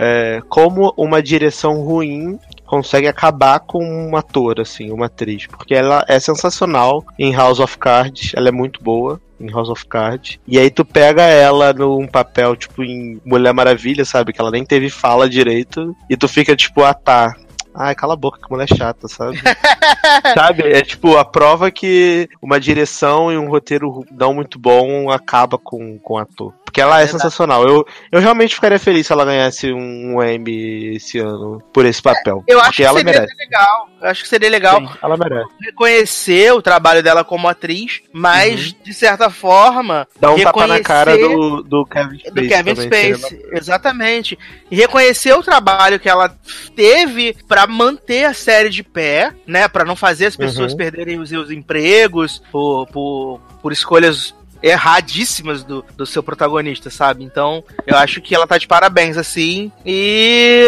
É, 0.02 0.40
como 0.48 0.94
uma 0.96 1.22
direção 1.22 1.82
ruim 1.82 2.38
consegue 2.70 3.08
acabar 3.08 3.58
com 3.58 3.84
um 3.84 4.14
ator, 4.14 4.60
assim, 4.60 4.92
uma 4.92 5.06
atriz. 5.06 5.44
Porque 5.48 5.74
ela 5.74 6.04
é 6.06 6.20
sensacional 6.20 7.04
em 7.18 7.34
House 7.34 7.58
of 7.58 7.76
Cards, 7.76 8.30
ela 8.36 8.48
é 8.48 8.52
muito 8.52 8.80
boa 8.80 9.20
em 9.40 9.50
House 9.50 9.68
of 9.68 9.84
Cards. 9.86 10.38
E 10.46 10.56
aí 10.56 10.70
tu 10.70 10.84
pega 10.84 11.22
ela 11.22 11.72
num 11.72 12.06
papel, 12.06 12.54
tipo, 12.54 12.84
em 12.84 13.20
Mulher 13.24 13.52
Maravilha, 13.52 14.04
sabe? 14.04 14.32
Que 14.32 14.40
ela 14.40 14.52
nem 14.52 14.64
teve 14.64 14.88
fala 14.88 15.28
direito. 15.28 15.96
E 16.08 16.16
tu 16.16 16.28
fica, 16.28 16.54
tipo, 16.54 16.84
ah 16.84 16.94
tá, 16.94 17.34
Ai, 17.82 17.94
cala 17.94 18.12
a 18.12 18.16
boca, 18.16 18.38
que 18.38 18.50
mulher 18.50 18.68
chata, 18.68 19.08
sabe? 19.08 19.40
sabe? 20.36 20.70
É 20.70 20.82
tipo, 20.82 21.16
a 21.16 21.24
prova 21.24 21.70
que 21.70 22.28
uma 22.42 22.60
direção 22.60 23.32
e 23.32 23.38
um 23.38 23.48
roteiro 23.48 24.04
não 24.10 24.34
muito 24.34 24.58
bom 24.58 25.10
acaba 25.10 25.56
com, 25.56 25.98
com 25.98 26.14
o 26.14 26.18
ator. 26.18 26.52
Porque 26.62 26.80
ela 26.80 27.00
é, 27.00 27.04
é 27.04 27.06
sensacional. 27.06 27.66
Eu, 27.66 27.86
eu 28.12 28.20
realmente 28.20 28.54
ficaria 28.54 28.78
feliz 28.78 29.06
se 29.06 29.12
ela 29.14 29.24
ganhasse 29.24 29.72
um 29.72 30.22
Emmy 30.22 30.96
esse 30.96 31.18
ano 31.18 31.62
por 31.72 31.86
esse 31.86 32.02
papel. 32.02 32.44
Eu 32.46 32.60
acho 32.60 32.72
que 32.72 32.84
ela 32.84 32.98
seria 32.98 33.12
merece. 33.12 33.34
legal. 33.36 33.88
Eu 34.00 34.08
acho 34.08 34.22
que 34.22 34.28
seria 34.28 34.48
legal 34.48 34.80
Sim, 34.80 34.88
ela 35.02 35.16
merece. 35.16 35.50
reconhecer 35.60 36.52
o 36.52 36.62
trabalho 36.62 37.02
dela 37.02 37.22
como 37.22 37.48
atriz, 37.48 38.00
mas, 38.12 38.68
uhum. 38.68 38.74
de 38.84 38.94
certa 38.94 39.28
forma. 39.28 40.08
Dar 40.18 40.32
um 40.32 40.42
tapa 40.42 40.66
na 40.66 40.80
cara 40.80 41.16
do, 41.18 41.62
do 41.62 41.86
Kevin 41.86 42.18
Spacey. 42.18 42.32
Do 42.32 42.48
Kevin 42.48 42.74
Spacey, 42.76 43.42
exatamente. 43.52 44.38
E 44.70 44.76
reconhecer 44.76 45.34
o 45.34 45.42
trabalho 45.42 46.00
que 46.00 46.08
ela 46.08 46.34
teve 46.74 47.36
para 47.46 47.66
manter 47.66 48.24
a 48.24 48.34
série 48.34 48.70
de 48.70 48.82
pé, 48.82 49.34
né? 49.46 49.68
para 49.68 49.84
não 49.84 49.94
fazer 49.94 50.26
as 50.26 50.36
pessoas 50.36 50.72
uhum. 50.72 50.78
perderem 50.78 51.20
os 51.20 51.28
seus 51.28 51.50
empregos 51.50 52.42
por, 52.50 52.86
por, 52.86 53.40
por 53.60 53.72
escolhas 53.72 54.34
erradíssimas 54.62 55.64
do, 55.64 55.84
do 55.96 56.06
seu 56.06 56.22
protagonista, 56.22 56.90
sabe? 56.90 57.24
Então, 57.24 57.64
eu 57.86 57.96
acho 57.96 58.20
que 58.20 58.34
ela 58.34 58.46
tá 58.46 58.58
de 58.58 58.66
parabéns, 58.66 59.16
assim. 59.16 59.70
E 59.84 60.64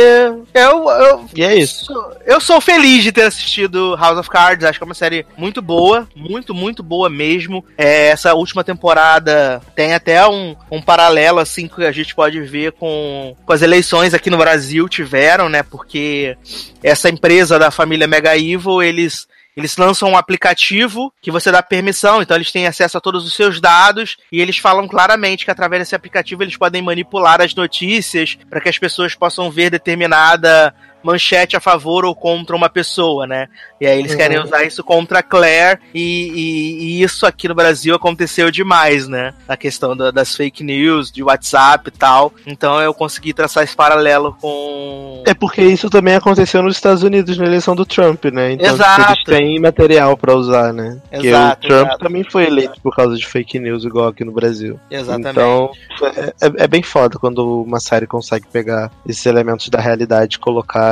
eu. 0.54 0.88
eu 0.88 1.28
e 1.34 1.42
é 1.42 1.54
isso. 1.54 1.86
Sou, 1.86 2.16
eu 2.24 2.40
sou 2.40 2.60
feliz 2.60 3.02
de 3.02 3.12
ter 3.12 3.22
assistido 3.22 3.96
House 3.96 4.18
of 4.18 4.28
Cards. 4.28 4.64
Acho 4.64 4.78
que 4.78 4.84
é 4.84 4.86
uma 4.86 4.94
série 4.94 5.26
muito 5.36 5.60
boa. 5.60 6.08
Muito, 6.14 6.54
muito 6.54 6.82
boa 6.82 7.08
mesmo. 7.08 7.64
É, 7.76 8.08
essa 8.08 8.34
última 8.34 8.64
temporada 8.64 9.60
tem 9.74 9.94
até 9.94 10.26
um, 10.26 10.56
um 10.70 10.80
paralelo, 10.80 11.38
assim, 11.38 11.68
que 11.68 11.84
a 11.84 11.92
gente 11.92 12.14
pode 12.14 12.40
ver 12.40 12.72
com, 12.72 13.36
com 13.44 13.52
as 13.52 13.62
eleições 13.62 14.14
aqui 14.14 14.30
no 14.30 14.38
Brasil 14.38 14.88
tiveram, 14.88 15.48
né? 15.48 15.62
Porque 15.62 16.36
essa 16.82 17.08
empresa 17.08 17.58
da 17.58 17.70
família 17.70 18.06
Mega 18.06 18.36
Evil, 18.36 18.82
eles 18.82 19.26
eles 19.56 19.76
lançam 19.76 20.10
um 20.10 20.16
aplicativo 20.16 21.12
que 21.20 21.30
você 21.30 21.50
dá 21.50 21.62
permissão, 21.62 22.22
então 22.22 22.36
eles 22.36 22.52
têm 22.52 22.66
acesso 22.66 22.96
a 22.96 23.00
todos 23.00 23.24
os 23.24 23.34
seus 23.34 23.60
dados 23.60 24.16
e 24.30 24.40
eles 24.40 24.58
falam 24.58 24.88
claramente 24.88 25.44
que 25.44 25.50
através 25.50 25.82
desse 25.82 25.94
aplicativo 25.94 26.42
eles 26.42 26.56
podem 26.56 26.82
manipular 26.82 27.40
as 27.40 27.54
notícias 27.54 28.38
para 28.48 28.60
que 28.60 28.68
as 28.68 28.78
pessoas 28.78 29.14
possam 29.14 29.50
ver 29.50 29.70
determinada 29.70 30.74
manchete 31.02 31.56
a 31.56 31.60
favor 31.60 32.04
ou 32.04 32.14
contra 32.14 32.54
uma 32.54 32.68
pessoa, 32.68 33.26
né? 33.26 33.48
E 33.80 33.86
aí 33.86 33.98
eles 33.98 34.12
uhum. 34.12 34.18
querem 34.18 34.38
usar 34.38 34.64
isso 34.64 34.84
contra 34.84 35.18
a 35.18 35.22
Claire 35.22 35.80
e, 35.94 36.00
e, 36.00 36.84
e, 36.84 37.02
isso 37.02 37.26
aqui 37.26 37.48
no 37.48 37.54
Brasil 37.54 37.94
aconteceu 37.94 38.50
demais, 38.50 39.08
né? 39.08 39.34
A 39.48 39.56
questão 39.56 39.96
da, 39.96 40.10
das 40.10 40.36
fake 40.36 40.62
news, 40.62 41.10
de 41.10 41.22
WhatsApp 41.22 41.88
e 41.88 41.90
tal. 41.90 42.32
Então 42.46 42.80
eu 42.80 42.94
consegui 42.94 43.32
traçar 43.32 43.64
esse 43.64 43.74
paralelo 43.74 44.36
com. 44.40 45.22
É 45.26 45.34
porque 45.34 45.62
isso 45.62 45.90
também 45.90 46.14
aconteceu 46.14 46.62
nos 46.62 46.76
Estados 46.76 47.02
Unidos 47.02 47.36
na 47.36 47.46
eleição 47.46 47.74
do 47.74 47.84
Trump, 47.84 48.24
né? 48.26 48.52
Então 48.52 48.66
tipo, 48.66 48.82
exato. 48.82 49.12
eles 49.12 49.24
têm 49.24 49.60
material 49.60 50.16
para 50.16 50.34
usar, 50.34 50.72
né? 50.72 51.00
Exato, 51.10 51.60
porque 51.60 51.66
o 51.66 51.68
Trump 51.68 51.86
exato. 51.88 52.04
também 52.04 52.24
foi 52.24 52.44
eleito 52.44 52.80
por 52.80 52.94
causa 52.94 53.16
de 53.16 53.26
fake 53.26 53.58
news, 53.58 53.84
igual 53.84 54.08
aqui 54.08 54.24
no 54.24 54.32
Brasil. 54.32 54.78
Exatamente. 54.90 55.30
Então 55.30 55.70
é, 56.02 56.46
é, 56.46 56.64
é 56.64 56.68
bem 56.68 56.82
foda 56.82 57.18
quando 57.18 57.62
uma 57.62 57.80
série 57.80 58.06
consegue 58.06 58.46
pegar 58.52 58.90
esses 59.06 59.24
elementos 59.26 59.68
da 59.68 59.80
realidade 59.80 60.36
e 60.36 60.38
colocar 60.38 60.91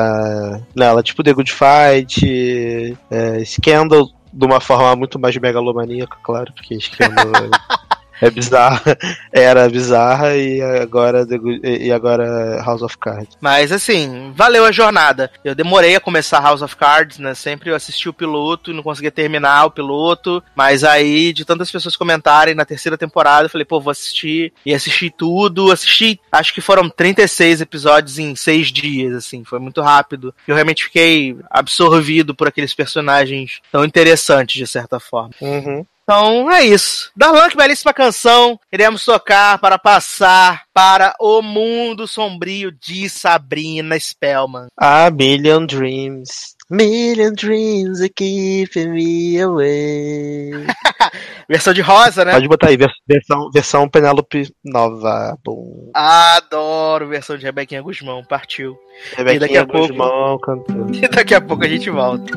nela, 0.74 1.02
tipo 1.02 1.22
The 1.22 1.32
Good 1.32 1.52
Fight, 1.52 2.96
é, 3.10 3.44
Scandal 3.44 4.08
de 4.32 4.46
uma 4.46 4.60
forma 4.60 4.94
muito 4.94 5.18
mais 5.18 5.36
megalomaníaca, 5.36 6.16
claro, 6.22 6.52
porque 6.52 6.78
Scandal 6.80 7.26
é 8.20 8.30
bizarra, 8.30 8.96
era 9.32 9.68
bizarra 9.68 10.36
e 10.36 10.60
agora 10.60 11.26
e 11.62 11.90
agora 11.92 12.62
House 12.62 12.82
of 12.82 12.96
Cards. 12.98 13.36
Mas 13.40 13.72
assim, 13.72 14.32
valeu 14.34 14.64
a 14.64 14.72
jornada. 14.72 15.30
Eu 15.44 15.54
demorei 15.54 15.96
a 15.96 16.00
começar 16.00 16.40
House 16.40 16.62
of 16.62 16.76
Cards, 16.76 17.18
né? 17.18 17.34
Sempre 17.34 17.70
eu 17.70 17.74
assisti 17.74 18.08
o 18.08 18.12
piloto 18.12 18.70
e 18.70 18.74
não 18.74 18.82
conseguia 18.82 19.10
terminar 19.10 19.66
o 19.66 19.70
piloto, 19.70 20.42
mas 20.54 20.84
aí 20.84 21.32
de 21.32 21.44
tantas 21.44 21.70
pessoas 21.70 21.96
comentarem 21.96 22.54
na 22.54 22.64
terceira 22.64 22.98
temporada, 22.98 23.46
eu 23.46 23.50
falei, 23.50 23.64
pô, 23.64 23.80
vou 23.80 23.90
assistir 23.90 24.52
e 24.64 24.74
assisti 24.74 25.10
tudo, 25.10 25.72
assisti, 25.72 26.20
acho 26.30 26.54
que 26.54 26.60
foram 26.60 26.88
36 26.88 27.60
episódios 27.60 28.18
em 28.18 28.34
seis 28.34 28.68
dias, 28.68 29.14
assim, 29.14 29.44
foi 29.44 29.58
muito 29.58 29.80
rápido. 29.80 30.34
Eu 30.46 30.54
realmente 30.54 30.84
fiquei 30.84 31.36
absorvido 31.50 32.34
por 32.34 32.48
aqueles 32.48 32.74
personagens 32.74 33.60
tão 33.70 33.84
interessantes 33.84 34.56
de 34.56 34.66
certa 34.66 35.00
forma. 35.00 35.30
Uhum. 35.40 35.84
Então 36.10 36.50
é 36.50 36.64
isso. 36.64 37.08
Darlan, 37.14 37.48
que 37.48 37.56
belíssima 37.56 37.94
canção. 37.94 38.58
Iremos 38.72 39.04
tocar 39.04 39.60
para 39.60 39.78
passar 39.78 40.64
para 40.74 41.14
o 41.20 41.40
mundo 41.40 42.08
sombrio 42.08 42.72
de 42.72 43.08
Sabrina 43.08 43.96
Spellman. 43.96 44.66
A 44.76 45.08
Million 45.08 45.64
Dreams. 45.64 46.56
Million 46.68 47.32
dreams 47.32 48.00
are 48.00 48.08
keeping 48.08 48.90
me 48.90 49.40
away. 49.40 50.50
versão 51.48 51.72
de 51.72 51.80
rosa, 51.80 52.24
né? 52.24 52.32
Pode 52.32 52.48
botar 52.48 52.70
aí, 52.70 52.76
versão, 53.06 53.48
versão 53.52 53.88
Penélope 53.88 54.52
nova. 54.64 55.38
Bom. 55.44 55.92
Adoro 55.94 57.06
versão 57.06 57.36
de 57.36 57.44
Rebequinha 57.44 57.82
Guzmão, 57.82 58.24
partiu. 58.24 58.76
Rebequinha 59.16 59.36
e 59.36 59.38
daqui 59.38 59.58
a 59.58 59.64
Guzmão 59.64 60.38
pouco, 60.38 60.46
cantou. 60.46 60.86
E 60.92 61.06
daqui 61.06 61.36
a 61.36 61.40
pouco 61.40 61.64
a 61.64 61.68
gente 61.68 61.88
volta. 61.88 62.36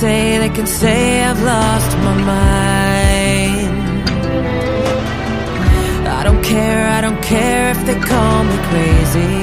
Say, 0.00 0.38
they 0.38 0.48
can 0.50 0.66
say 0.66 1.24
I've 1.24 1.42
lost 1.42 1.90
my 2.06 2.16
mind. 2.32 3.78
I 6.18 6.22
don't 6.22 6.42
care, 6.44 6.88
I 6.96 7.00
don't 7.00 7.20
care 7.20 7.70
if 7.74 7.80
they 7.84 7.98
call 8.10 8.44
me 8.50 8.56
crazy. 8.70 9.34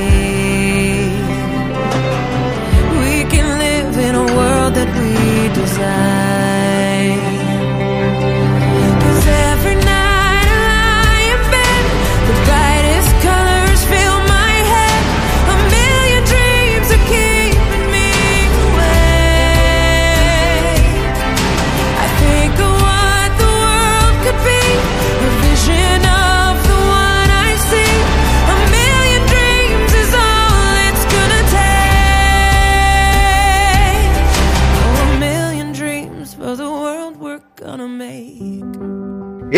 We 3.03 3.15
can 3.33 3.47
live 3.65 3.97
in 4.07 4.15
a 4.15 4.25
world 4.37 4.73
that 4.77 4.89
we 4.99 5.61
desire. 5.61 6.44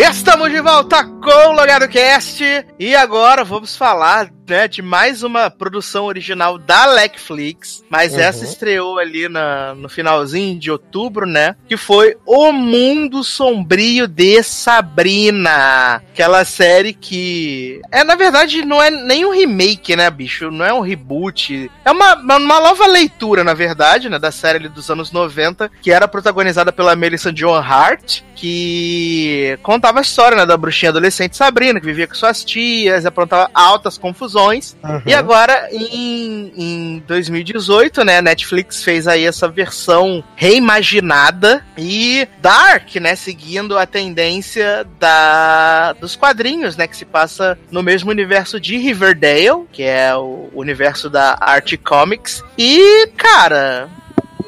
Estamos 0.00 0.52
de 0.52 0.60
volta 0.60 1.10
com 1.20 1.48
o 1.48 1.52
Logado 1.52 1.88
Cast 1.88 2.44
e 2.78 2.94
agora 2.94 3.44
vamos 3.44 3.76
falar 3.76 4.30
né, 4.48 4.66
de 4.66 4.80
mais 4.80 5.22
uma 5.22 5.50
produção 5.50 6.06
original 6.06 6.56
da 6.56 6.94
Netflix, 6.94 7.84
mas 7.90 8.14
uhum. 8.14 8.20
essa 8.20 8.44
estreou 8.44 8.98
ali 8.98 9.28
na, 9.28 9.74
no 9.74 9.90
finalzinho 9.90 10.58
de 10.58 10.70
outubro, 10.70 11.26
né? 11.26 11.54
Que 11.68 11.76
foi 11.76 12.16
O 12.24 12.50
Mundo 12.50 13.22
Sombrio 13.22 14.08
de 14.08 14.42
Sabrina, 14.42 15.96
aquela 15.96 16.46
série 16.46 16.94
que 16.94 17.82
é 17.92 18.02
na 18.02 18.14
verdade 18.14 18.64
não 18.64 18.82
é 18.82 18.90
nem 18.90 19.26
um 19.26 19.32
remake, 19.32 19.94
né, 19.94 20.08
bicho? 20.08 20.50
Não 20.50 20.64
é 20.64 20.72
um 20.72 20.80
reboot, 20.80 21.70
é 21.84 21.90
uma, 21.90 22.14
uma 22.14 22.38
nova 22.38 22.86
leitura, 22.86 23.44
na 23.44 23.52
verdade, 23.52 24.08
né, 24.08 24.18
da 24.18 24.32
série 24.32 24.58
ali 24.58 24.68
dos 24.70 24.88
anos 24.90 25.12
90, 25.12 25.70
que 25.82 25.90
era 25.90 26.08
protagonizada 26.08 26.72
pela 26.72 26.96
Melissa 26.96 27.30
Joan 27.34 27.60
Hart, 27.60 28.22
que 28.34 29.58
contava 29.62 29.98
a 29.98 30.02
história 30.02 30.38
né, 30.38 30.46
da 30.46 30.56
bruxinha 30.56 30.88
adolescente 30.88 31.07
Sabrina, 31.36 31.80
que 31.80 31.86
vivia 31.86 32.06
com 32.06 32.14
suas 32.14 32.44
tias, 32.44 33.06
aprontava 33.06 33.50
altas 33.54 33.98
confusões. 33.98 34.76
Uhum. 34.82 35.02
E 35.06 35.14
agora, 35.14 35.68
em, 35.72 36.52
em 36.56 37.04
2018, 37.06 38.04
né, 38.04 38.18
a 38.18 38.22
Netflix 38.22 38.82
fez 38.82 39.06
aí 39.06 39.24
essa 39.24 39.48
versão 39.48 40.22
reimaginada 40.36 41.64
e 41.76 42.26
dark, 42.40 42.96
né, 42.96 43.14
seguindo 43.14 43.78
a 43.78 43.86
tendência 43.86 44.86
da, 44.98 45.92
dos 45.94 46.16
quadrinhos, 46.16 46.76
né, 46.76 46.86
que 46.86 46.96
se 46.96 47.04
passa 47.04 47.58
no 47.70 47.82
mesmo 47.82 48.10
universo 48.10 48.60
de 48.60 48.76
Riverdale, 48.76 49.66
que 49.72 49.82
é 49.82 50.14
o 50.14 50.48
universo 50.54 51.08
da 51.08 51.36
Art 51.40 51.76
Comics. 51.82 52.42
E, 52.56 53.08
cara, 53.16 53.88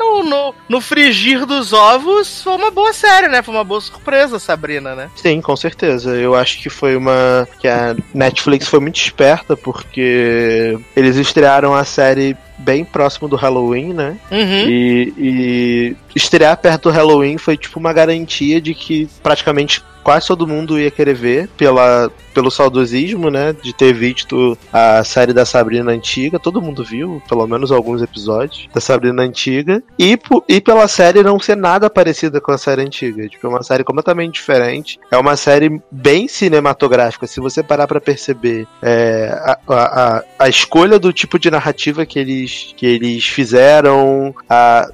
no, 0.01 0.23
no, 0.23 0.55
no 0.67 0.81
frigir 0.81 1.45
dos 1.45 1.75
ovos, 1.75 2.43
foi 2.43 2.57
uma 2.57 2.71
boa 2.71 2.93
série, 2.95 3.29
né? 3.29 3.43
Foi 3.43 3.55
uma 3.55 3.63
boa 3.63 3.81
surpresa, 3.81 4.39
Sabrina, 4.39 4.95
né? 4.95 5.11
Sim, 5.15 5.43
com 5.43 5.55
certeza. 5.55 6.17
Eu 6.17 6.35
acho 6.35 6.59
que 6.61 6.71
foi 6.71 6.97
uma. 6.97 7.47
que 7.61 7.69
a 7.69 7.95
Netflix 8.15 8.67
foi 8.67 8.81
muito 8.81 8.97
esperta, 8.97 9.57
porque 9.57 10.79
eles 10.97 11.17
estrearam 11.17 11.75
a 11.75 11.85
série 11.85 12.35
bem 12.57 12.85
próximo 12.85 13.29
do 13.29 13.37
Halloween, 13.37 13.93
né? 13.93 14.17
Uhum. 14.31 14.69
E, 14.69 15.15
e 15.19 15.97
estrear 16.15 16.57
perto 16.57 16.85
do 16.85 16.95
Halloween 16.95 17.39
foi 17.39 17.57
tipo 17.57 17.79
uma 17.79 17.93
garantia 17.93 18.61
de 18.61 18.75
que 18.75 19.09
praticamente 19.23 19.83
quase 20.03 20.27
todo 20.27 20.47
mundo 20.47 20.79
ia 20.79 20.91
querer 20.91 21.15
ver 21.15 21.49
pela, 21.57 22.11
pelo 22.35 22.51
saudosismo, 22.51 23.31
né? 23.31 23.53
De 23.53 23.73
ter 23.73 23.93
visto 23.93 24.57
a 24.73 25.03
série 25.05 25.33
da 25.33 25.45
Sabrina 25.45 25.93
antiga. 25.93 26.39
Todo 26.39 26.63
mundo 26.63 26.85
viu, 26.85 27.23
pelo 27.29 27.47
menos 27.47 27.73
alguns 27.73 28.03
episódios 28.03 28.69
da 28.73 28.81
Sabrina 28.81 29.23
antiga. 29.23 29.83
E, 29.99 30.19
e 30.49 30.61
pela 30.61 30.89
série 30.89 31.23
não 31.23 31.39
ser 31.39 31.57
nada 31.57 31.91
parecida 31.91 32.41
com 32.41 32.53
a 32.53 32.59
série 32.59 32.83
antiga. 32.83 33.29
Tipo, 33.29 33.47
é 33.47 33.51
uma 33.51 33.63
série 33.63 33.85
completamente 33.85 34.35
diferente. 34.35 34.99
É 35.11 35.17
uma 35.17 35.37
série 35.37 35.81
bem 35.91 36.29
cinematográfica. 36.29 37.27
Se 37.27 37.41
você 37.41 37.63
parar 37.63 37.87
para 37.87 38.01
perceber 38.01 38.67
é, 38.83 39.31
a, 39.45 39.59
a, 39.69 40.25
a 40.39 40.49
escolha 40.49 40.99
do 40.99 41.13
tipo 41.13 41.39
de 41.39 41.51
narrativa 41.51 42.07
que 42.07 42.19
eles, 42.19 42.75
que 42.77 42.87
eles 42.87 43.27
fizeram, 43.27 44.35
a, 44.49 44.89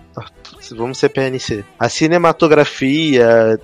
vamos 0.71 0.99
ser 0.99 1.09
PNC. 1.11 1.65
A 1.79 1.89
cinematografia 1.89 3.61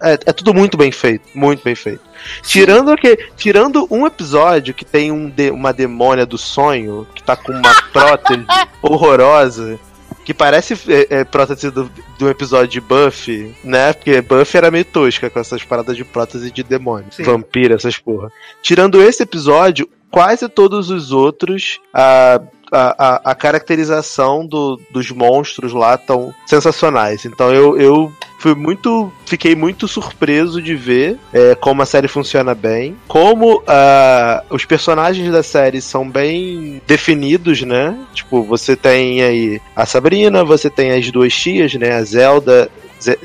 é, 0.00 0.12
é, 0.12 0.32
tudo 0.32 0.54
muito 0.54 0.76
bem 0.76 0.92
feito, 0.92 1.28
muito 1.34 1.62
bem 1.62 1.74
feito. 1.74 2.02
Tirando 2.42 2.96
que, 2.96 3.16
tirando 3.36 3.86
um 3.90 4.06
episódio 4.06 4.74
que 4.74 4.84
tem 4.84 5.12
um 5.12 5.28
de, 5.28 5.50
uma 5.50 5.72
demônia 5.72 6.26
do 6.26 6.38
sonho 6.38 7.06
que 7.14 7.22
tá 7.22 7.36
com 7.36 7.52
uma 7.52 7.82
prótese 7.92 8.44
horrorosa 8.82 9.78
que 10.28 10.34
parece 10.34 10.74
é, 10.92 11.20
é, 11.20 11.24
prótese 11.24 11.70
do, 11.70 11.90
do 12.18 12.28
episódio 12.28 12.68
de 12.68 12.80
Buffy, 12.82 13.56
né? 13.64 13.94
Porque 13.94 14.20
Buffy 14.20 14.58
era 14.58 14.70
meio 14.70 14.84
tosca 14.84 15.30
com 15.30 15.40
essas 15.40 15.64
paradas 15.64 15.96
de 15.96 16.04
prótese 16.04 16.50
de 16.50 16.62
demônio, 16.62 17.06
Sim. 17.10 17.22
vampiro, 17.22 17.74
essas 17.74 17.96
porra. 17.96 18.30
Tirando 18.60 19.02
esse 19.02 19.22
episódio, 19.22 19.88
quase 20.10 20.46
todos 20.46 20.90
os 20.90 21.12
outros, 21.12 21.80
a 21.94 22.42
a, 22.72 23.30
a, 23.30 23.34
caracterização 23.34 24.46
do, 24.46 24.80
dos 24.90 25.10
monstros 25.10 25.72
lá 25.72 25.96
tão 25.96 26.34
sensacionais. 26.46 27.24
Então 27.24 27.52
eu, 27.52 27.78
eu 27.78 28.12
fui 28.38 28.54
muito. 28.54 29.12
Fiquei 29.26 29.54
muito 29.54 29.86
surpreso 29.86 30.62
de 30.62 30.74
ver 30.74 31.18
é, 31.32 31.54
como 31.54 31.82
a 31.82 31.86
série 31.86 32.08
funciona 32.08 32.54
bem. 32.54 32.96
Como 33.06 33.56
uh, 33.56 34.42
os 34.50 34.64
personagens 34.64 35.30
da 35.30 35.42
série 35.42 35.80
são 35.80 36.08
bem 36.08 36.80
definidos, 36.86 37.62
né? 37.62 37.96
Tipo, 38.14 38.42
você 38.42 38.74
tem 38.74 39.22
aí 39.22 39.60
a 39.76 39.84
Sabrina, 39.84 40.44
você 40.44 40.70
tem 40.70 40.92
as 40.92 41.10
duas 41.10 41.34
tias, 41.34 41.74
né? 41.74 41.94
A 41.94 42.02
Zelda 42.02 42.70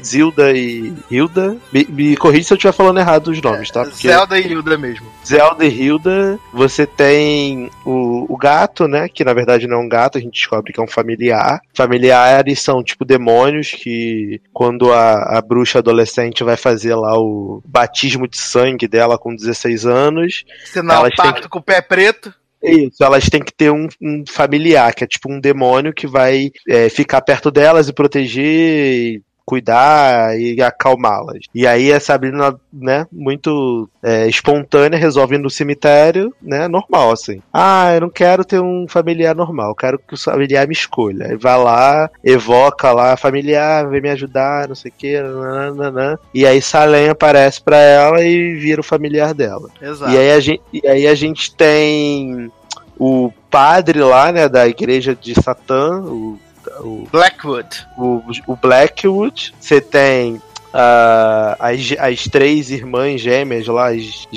Zilda 0.03 0.51
e 0.51 0.93
Hilda. 1.09 1.57
Me, 1.71 1.85
me 1.89 2.15
corrija 2.17 2.43
se 2.43 2.53
eu 2.53 2.55
estiver 2.55 2.73
falando 2.73 2.99
errado 2.99 3.27
os 3.27 3.41
nomes, 3.41 3.71
tá? 3.71 3.83
Porque 3.83 4.07
Zelda 4.07 4.39
e 4.39 4.47
Hilda 4.47 4.77
mesmo. 4.77 5.07
Zelda 5.25 5.65
e 5.65 5.69
Hilda. 5.69 6.39
Você 6.51 6.85
tem 6.85 7.69
o, 7.85 8.31
o 8.31 8.37
gato, 8.37 8.87
né? 8.87 9.07
Que 9.09 9.23
na 9.23 9.33
verdade 9.33 9.67
não 9.67 9.77
é 9.77 9.79
um 9.81 9.89
gato, 9.89 10.17
a 10.17 10.21
gente 10.21 10.33
descobre 10.33 10.71
que 10.71 10.79
é 10.79 10.83
um 10.83 10.87
familiar. 10.87 11.59
Familiares 11.73 12.61
são 12.61 12.83
tipo 12.83 13.05
demônios 13.05 13.71
que 13.71 14.41
quando 14.51 14.91
a, 14.91 15.37
a 15.37 15.41
bruxa 15.41 15.79
adolescente 15.79 16.43
vai 16.43 16.57
fazer 16.57 16.95
lá 16.95 17.17
o 17.17 17.61
batismo 17.65 18.27
de 18.27 18.37
sangue 18.37 18.87
dela 18.87 19.17
com 19.17 19.35
16 19.35 19.85
anos. 19.85 20.43
Sinal 20.65 21.07
pacto 21.15 21.43
que... 21.43 21.49
com 21.49 21.59
o 21.59 21.63
pé 21.63 21.81
preto. 21.81 22.33
Isso, 22.63 23.03
elas 23.03 23.29
têm 23.29 23.43
que 23.43 23.51
ter 23.51 23.69
um, 23.69 23.89
um, 24.01 24.23
familiar, 24.25 24.95
que 24.95 25.03
é 25.03 25.07
tipo 25.07 25.29
um 25.29 25.37
demônio 25.37 25.93
que 25.93 26.07
vai 26.07 26.49
é, 26.65 26.87
ficar 26.87 27.21
perto 27.21 27.51
delas 27.51 27.89
e 27.89 27.93
proteger 27.93 29.21
cuidar 29.45 30.39
e 30.39 30.61
acalmá-las. 30.61 31.45
E 31.53 31.67
aí 31.67 31.91
a 31.91 31.99
Sabrina, 31.99 32.55
né, 32.71 33.05
muito 33.11 33.89
é, 34.01 34.27
espontânea, 34.27 34.97
resolve 34.97 35.35
ir 35.35 35.39
no 35.39 35.49
cemitério, 35.49 36.33
né, 36.41 36.67
normal, 36.67 37.11
assim. 37.11 37.41
Ah, 37.51 37.93
eu 37.93 38.01
não 38.01 38.09
quero 38.09 38.45
ter 38.45 38.59
um 38.59 38.85
familiar 38.87 39.35
normal, 39.35 39.75
quero 39.75 39.99
que 39.99 40.13
o 40.13 40.17
familiar 40.17 40.67
me 40.67 40.73
escolha. 40.73 41.27
Aí 41.27 41.35
vai 41.35 41.57
lá, 41.57 42.09
evoca 42.23 42.91
lá, 42.91 43.17
familiar, 43.17 43.87
vem 43.89 44.01
me 44.01 44.09
ajudar, 44.09 44.67
não 44.67 44.75
sei 44.75 44.91
o 44.91 44.93
que, 44.97 45.21
nananana. 45.21 46.19
e 46.33 46.45
aí 46.45 46.61
Salem 46.61 47.09
aparece 47.09 47.61
para 47.61 47.77
ela 47.77 48.23
e 48.23 48.55
vira 48.55 48.81
o 48.81 48.83
familiar 48.83 49.33
dela. 49.33 49.69
Exato. 49.81 50.11
E 50.11 50.17
aí 50.17 50.31
a 50.31 50.39
gente, 50.39 50.61
e 50.71 50.87
aí 50.87 51.07
a 51.07 51.15
gente 51.15 51.53
tem 51.55 52.51
o 52.97 53.31
padre 53.49 53.99
lá, 53.99 54.31
né, 54.31 54.47
da 54.47 54.67
igreja 54.67 55.15
de 55.15 55.33
Satã, 55.41 55.99
o 56.01 56.39
o 56.79 57.07
Blackwood. 57.11 57.87
O, 57.97 58.23
o 58.47 58.55
Blackwood. 58.55 59.53
Você 59.59 59.79
tem 59.81 60.41
Uh, 60.73 61.53
as, 61.59 61.93
as 61.99 62.23
três 62.23 62.71
irmãs 62.71 63.21
gêmeas 63.21 63.67
lá, 63.67 63.89
as, 63.89 64.27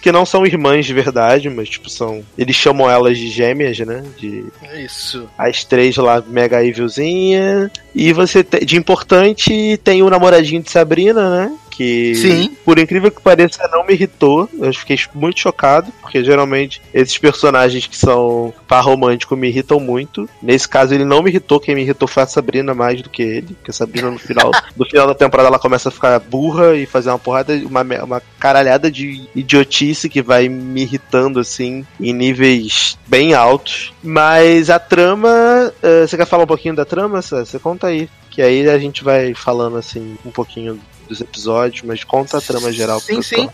que 0.00 0.10
não 0.10 0.24
são 0.24 0.46
irmãs 0.46 0.86
de 0.86 0.94
verdade, 0.94 1.50
mas 1.50 1.68
tipo 1.68 1.90
são. 1.90 2.24
Eles 2.36 2.56
chamam 2.56 2.90
elas 2.90 3.18
de 3.18 3.28
gêmeas, 3.28 3.78
né? 3.80 4.02
De, 4.16 4.42
Isso. 4.74 5.28
As 5.36 5.64
três 5.64 5.94
lá, 5.98 6.22
mega 6.26 6.64
evilzinha. 6.64 7.70
E 7.94 8.10
você 8.14 8.42
tem, 8.42 8.64
de 8.64 8.78
importante 8.78 9.78
tem 9.84 10.02
o 10.02 10.08
namoradinho 10.08 10.62
de 10.62 10.70
Sabrina, 10.70 11.28
né? 11.28 11.58
Que, 11.72 12.14
Sim. 12.14 12.56
por 12.64 12.78
incrível 12.78 13.10
que 13.10 13.22
pareça, 13.22 13.66
não 13.72 13.84
me 13.84 13.94
irritou. 13.94 14.48
Eu 14.60 14.72
fiquei 14.74 14.98
muito 15.14 15.40
chocado, 15.40 15.90
porque 16.02 16.22
geralmente 16.22 16.82
esses 16.92 17.16
personagens 17.16 17.86
que 17.86 17.96
são 17.96 18.52
par 18.68 18.84
romântico 18.84 19.34
me 19.34 19.48
irritam 19.48 19.80
muito. 19.80 20.28
Nesse 20.42 20.68
caso, 20.68 20.94
ele 20.94 21.04
não 21.04 21.22
me 21.22 21.30
irritou, 21.30 21.58
quem 21.58 21.74
me 21.74 21.82
irritou 21.82 22.06
foi 22.06 22.22
a 22.22 22.26
Sabrina 22.26 22.74
mais 22.74 23.00
do 23.00 23.08
que 23.08 23.22
ele, 23.22 23.54
porque 23.54 23.70
a 23.70 23.74
Sabrina 23.74 24.10
no 24.10 24.18
final, 24.18 24.50
no 24.76 24.84
final 24.84 25.06
da 25.06 25.14
temporada 25.14 25.48
ela 25.48 25.58
começa 25.58 25.88
a 25.88 25.92
ficar 25.92 26.18
burra 26.20 26.76
e 26.76 26.84
fazer 26.84 27.08
uma 27.08 27.18
porrada, 27.18 27.54
uma, 27.64 27.82
uma 28.04 28.22
caralhada 28.38 28.90
de 28.90 29.26
idiotice 29.34 30.10
que 30.10 30.20
vai 30.20 30.48
me 30.48 30.82
irritando 30.82 31.40
assim 31.40 31.86
em 31.98 32.12
níveis 32.12 32.98
bem 33.06 33.32
altos. 33.32 33.94
Mas 34.02 34.68
a 34.68 34.78
trama, 34.78 35.72
uh, 35.82 36.06
você 36.06 36.16
quer 36.16 36.26
falar 36.26 36.44
um 36.44 36.48
pouquinho 36.48 36.74
da 36.74 36.84
trama? 36.84 37.22
Você 37.22 37.58
conta 37.58 37.86
aí. 37.86 38.08
Que 38.30 38.40
aí 38.40 38.66
a 38.66 38.78
gente 38.78 39.04
vai 39.04 39.34
falando 39.34 39.76
assim 39.76 40.16
um 40.24 40.30
pouquinho 40.30 40.80
dos 41.12 41.20
episódios, 41.20 41.82
mas 41.82 42.02
conta 42.02 42.38
a 42.38 42.40
trama 42.40 42.72
geral. 42.72 42.98
Sim, 43.00 43.22
sim. 43.22 43.48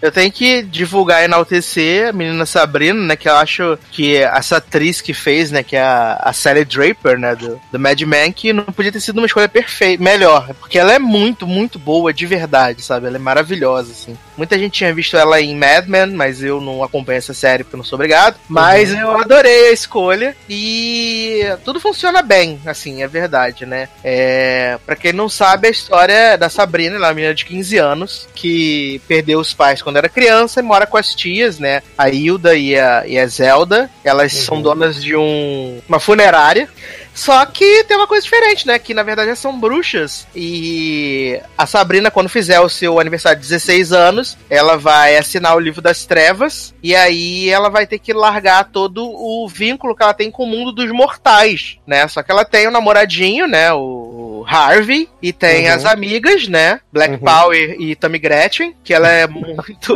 Eu 0.00 0.10
tenho 0.10 0.32
que 0.32 0.62
divulgar 0.62 1.22
e 1.22 1.26
enaltecer 1.26 2.08
a 2.08 2.12
menina 2.12 2.44
Sabrina, 2.44 3.00
né? 3.00 3.14
Que 3.14 3.28
eu 3.28 3.36
acho 3.36 3.78
que 3.92 4.16
essa 4.16 4.56
atriz 4.56 5.00
que 5.00 5.14
fez, 5.14 5.52
né? 5.52 5.62
Que 5.62 5.76
é 5.76 5.82
a, 5.82 6.14
a 6.20 6.32
Sally 6.32 6.64
Draper, 6.64 7.16
né? 7.16 7.36
Do, 7.36 7.60
do 7.70 7.78
Mad 7.78 8.00
Men, 8.00 8.32
que 8.32 8.52
não 8.52 8.64
podia 8.64 8.90
ter 8.90 8.98
sido 8.98 9.18
uma 9.18 9.26
escolha 9.26 9.48
perfeita, 9.48 10.02
melhor. 10.02 10.52
Porque 10.58 10.76
ela 10.76 10.92
é 10.92 10.98
muito, 10.98 11.46
muito 11.46 11.78
boa 11.78 12.12
de 12.12 12.26
verdade, 12.26 12.82
sabe? 12.82 13.06
Ela 13.06 13.14
é 13.14 13.20
maravilhosa, 13.20 13.92
assim. 13.92 14.18
Muita 14.36 14.58
gente 14.58 14.72
tinha 14.72 14.92
visto 14.92 15.16
ela 15.16 15.40
em 15.40 15.56
Mad 15.56 15.86
Men, 15.86 16.08
mas 16.08 16.42
eu 16.42 16.60
não 16.60 16.82
acompanho 16.82 17.18
essa 17.18 17.34
série 17.34 17.62
porque 17.62 17.76
eu 17.76 17.78
não 17.78 17.84
sou 17.84 17.96
obrigado. 17.96 18.36
Mas 18.48 18.90
uhum. 18.92 18.98
eu 18.98 19.10
adorei 19.18 19.68
a 19.68 19.72
escolha 19.72 20.36
e 20.48 21.42
tudo 21.64 21.78
funciona 21.78 22.22
bem, 22.22 22.60
assim, 22.66 23.02
é 23.02 23.08
verdade, 23.08 23.64
né? 23.64 23.88
É, 24.02 24.78
pra 24.84 24.96
quem 24.96 25.12
não 25.12 25.28
sabe, 25.28 25.68
a 25.68 25.70
história 25.70 26.36
da 26.36 26.48
Sabrina, 26.48 26.96
ela 26.96 27.06
é 27.06 27.08
uma 27.08 27.14
menina 27.14 27.34
de 27.34 27.44
15 27.44 27.78
anos 27.78 28.28
que 28.34 29.00
perdeu 29.06 29.38
os 29.38 29.54
pais 29.54 29.80
quando 29.80 29.92
quando 29.92 29.98
era 29.98 30.08
criança 30.08 30.60
e 30.60 30.62
mora 30.62 30.86
com 30.86 30.96
as 30.96 31.14
tias, 31.14 31.58
né? 31.58 31.82
A 31.98 32.08
Hilda 32.08 32.56
e 32.56 32.78
a, 32.78 33.04
e 33.06 33.18
a 33.18 33.26
Zelda. 33.26 33.90
Elas 34.02 34.32
uhum. 34.32 34.40
são 34.40 34.62
donas 34.62 35.02
de 35.02 35.14
um, 35.14 35.80
uma 35.86 36.00
funerária. 36.00 36.68
Só 37.14 37.44
que 37.46 37.84
tem 37.84 37.96
uma 37.96 38.06
coisa 38.06 38.24
diferente, 38.24 38.66
né? 38.66 38.78
Que 38.78 38.94
na 38.94 39.02
verdade 39.02 39.34
são 39.36 39.58
bruxas. 39.58 40.26
E 40.34 41.40
a 41.56 41.66
Sabrina, 41.66 42.10
quando 42.10 42.28
fizer 42.28 42.60
o 42.60 42.68
seu 42.68 42.98
aniversário 42.98 43.40
de 43.40 43.48
16 43.48 43.92
anos, 43.92 44.38
ela 44.48 44.76
vai 44.76 45.16
assinar 45.16 45.56
o 45.56 45.60
livro 45.60 45.82
das 45.82 46.04
trevas. 46.04 46.74
E 46.82 46.94
aí 46.94 47.48
ela 47.48 47.68
vai 47.68 47.86
ter 47.86 47.98
que 47.98 48.12
largar 48.12 48.70
todo 48.70 49.04
o 49.04 49.48
vínculo 49.48 49.94
que 49.94 50.02
ela 50.02 50.14
tem 50.14 50.30
com 50.30 50.44
o 50.44 50.46
mundo 50.46 50.72
dos 50.72 50.90
mortais, 50.90 51.78
né? 51.86 52.06
Só 52.08 52.22
que 52.22 52.30
ela 52.30 52.44
tem 52.44 52.66
o 52.66 52.70
um 52.70 52.72
namoradinho, 52.72 53.46
né? 53.46 53.72
O 53.72 54.44
Harvey. 54.48 55.08
E 55.20 55.32
tem 55.32 55.68
uhum. 55.68 55.74
as 55.74 55.84
amigas, 55.84 56.48
né? 56.48 56.80
Black 56.92 57.14
uhum. 57.14 57.20
Power 57.20 57.76
e 57.78 57.94
Tammy 57.94 58.18
Gretchen. 58.18 58.74
Que 58.82 58.94
ela 58.94 59.08
é 59.08 59.26
muito. 59.28 59.94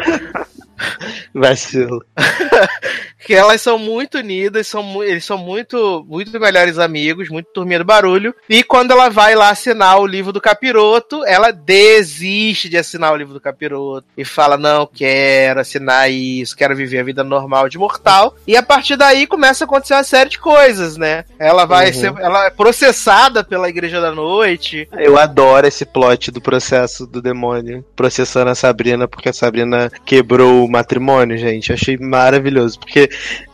Vacilo. 1.35 2.05
que 3.19 3.35
elas 3.35 3.61
são 3.61 3.79
muito 3.79 4.19
unidas, 4.19 4.67
são, 4.67 5.03
eles 5.03 5.25
são 5.25 5.39
muito, 5.39 6.05
muito 6.09 6.39
melhores 6.39 6.79
amigos, 6.79 7.29
muito 7.29 7.49
turminha 7.53 7.79
do 7.79 7.85
barulho. 7.85 8.35
E 8.49 8.63
quando 8.63 8.91
ela 8.91 9.09
vai 9.09 9.35
lá 9.35 9.51
assinar 9.51 9.99
o 10.01 10.07
livro 10.07 10.33
do 10.33 10.41
capiroto, 10.41 11.25
ela 11.25 11.51
desiste 11.51 12.69
de 12.69 12.77
assinar 12.77 13.13
o 13.13 13.17
livro 13.17 13.35
do 13.35 13.41
capiroto 13.41 14.07
e 14.17 14.25
fala: 14.25 14.57
Não, 14.57 14.87
quero 14.87 15.61
assinar 15.61 16.11
isso, 16.11 16.57
quero 16.57 16.77
viver 16.77 17.01
a 17.01 17.05
vida 17.05 17.25
normal 17.25 17.69
de 17.69 17.79
mortal. 17.79 18.37
E 18.47 18.57
a 18.57 18.63
partir 18.63 18.97
daí 18.97 19.27
começa 19.27 19.65
a 19.65 19.67
acontecer 19.67 19.95
uma 19.95 20.05
série 20.05 20.31
de 20.31 20.39
coisas, 20.39 20.97
né? 20.97 21.25
Ela 21.39 21.65
vai 21.65 21.89
uhum. 21.89 21.93
ser 21.95 22.15
ela 22.19 22.47
é 22.47 22.51
processada 22.51 23.43
pela 23.43 23.69
Igreja 23.69 24.01
da 24.01 24.13
Noite. 24.13 24.89
Eu 24.93 25.19
adoro 25.19 25.67
esse 25.67 25.85
plot 25.85 26.31
do 26.31 26.41
processo 26.41 27.07
do 27.07 27.21
demônio 27.21 27.85
processando 27.95 28.51
a 28.51 28.55
Sabrina, 28.55 29.09
porque 29.09 29.29
a 29.29 29.33
Sabrina 29.33 29.91
quebrou 30.05 30.65
o 30.65 30.71
matrimônio, 30.71 31.39
gente. 31.39 31.73
Achei 31.73 31.97
maravilhoso. 31.97 32.79
Porque 32.79 33.06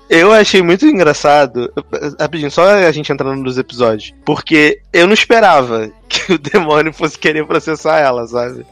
eu 0.09 0.31
achei 0.31 0.61
muito 0.63 0.87
engraçado. 0.87 1.73
Rapidinho, 2.21 2.51
só 2.51 2.67
a 2.67 2.93
gente 2.93 3.11
entrando 3.11 3.43
nos 3.43 3.57
episódios. 3.57 4.13
Porque 4.25 4.81
eu 4.93 5.07
não 5.07 5.15
esperava 5.15 5.91
que 6.07 6.35
o 6.35 6.39
demônio 6.39 6.93
fosse 6.93 7.19
querer 7.19 7.47
processar 7.47 7.99
ela, 7.99 8.27
sabe? 8.27 8.67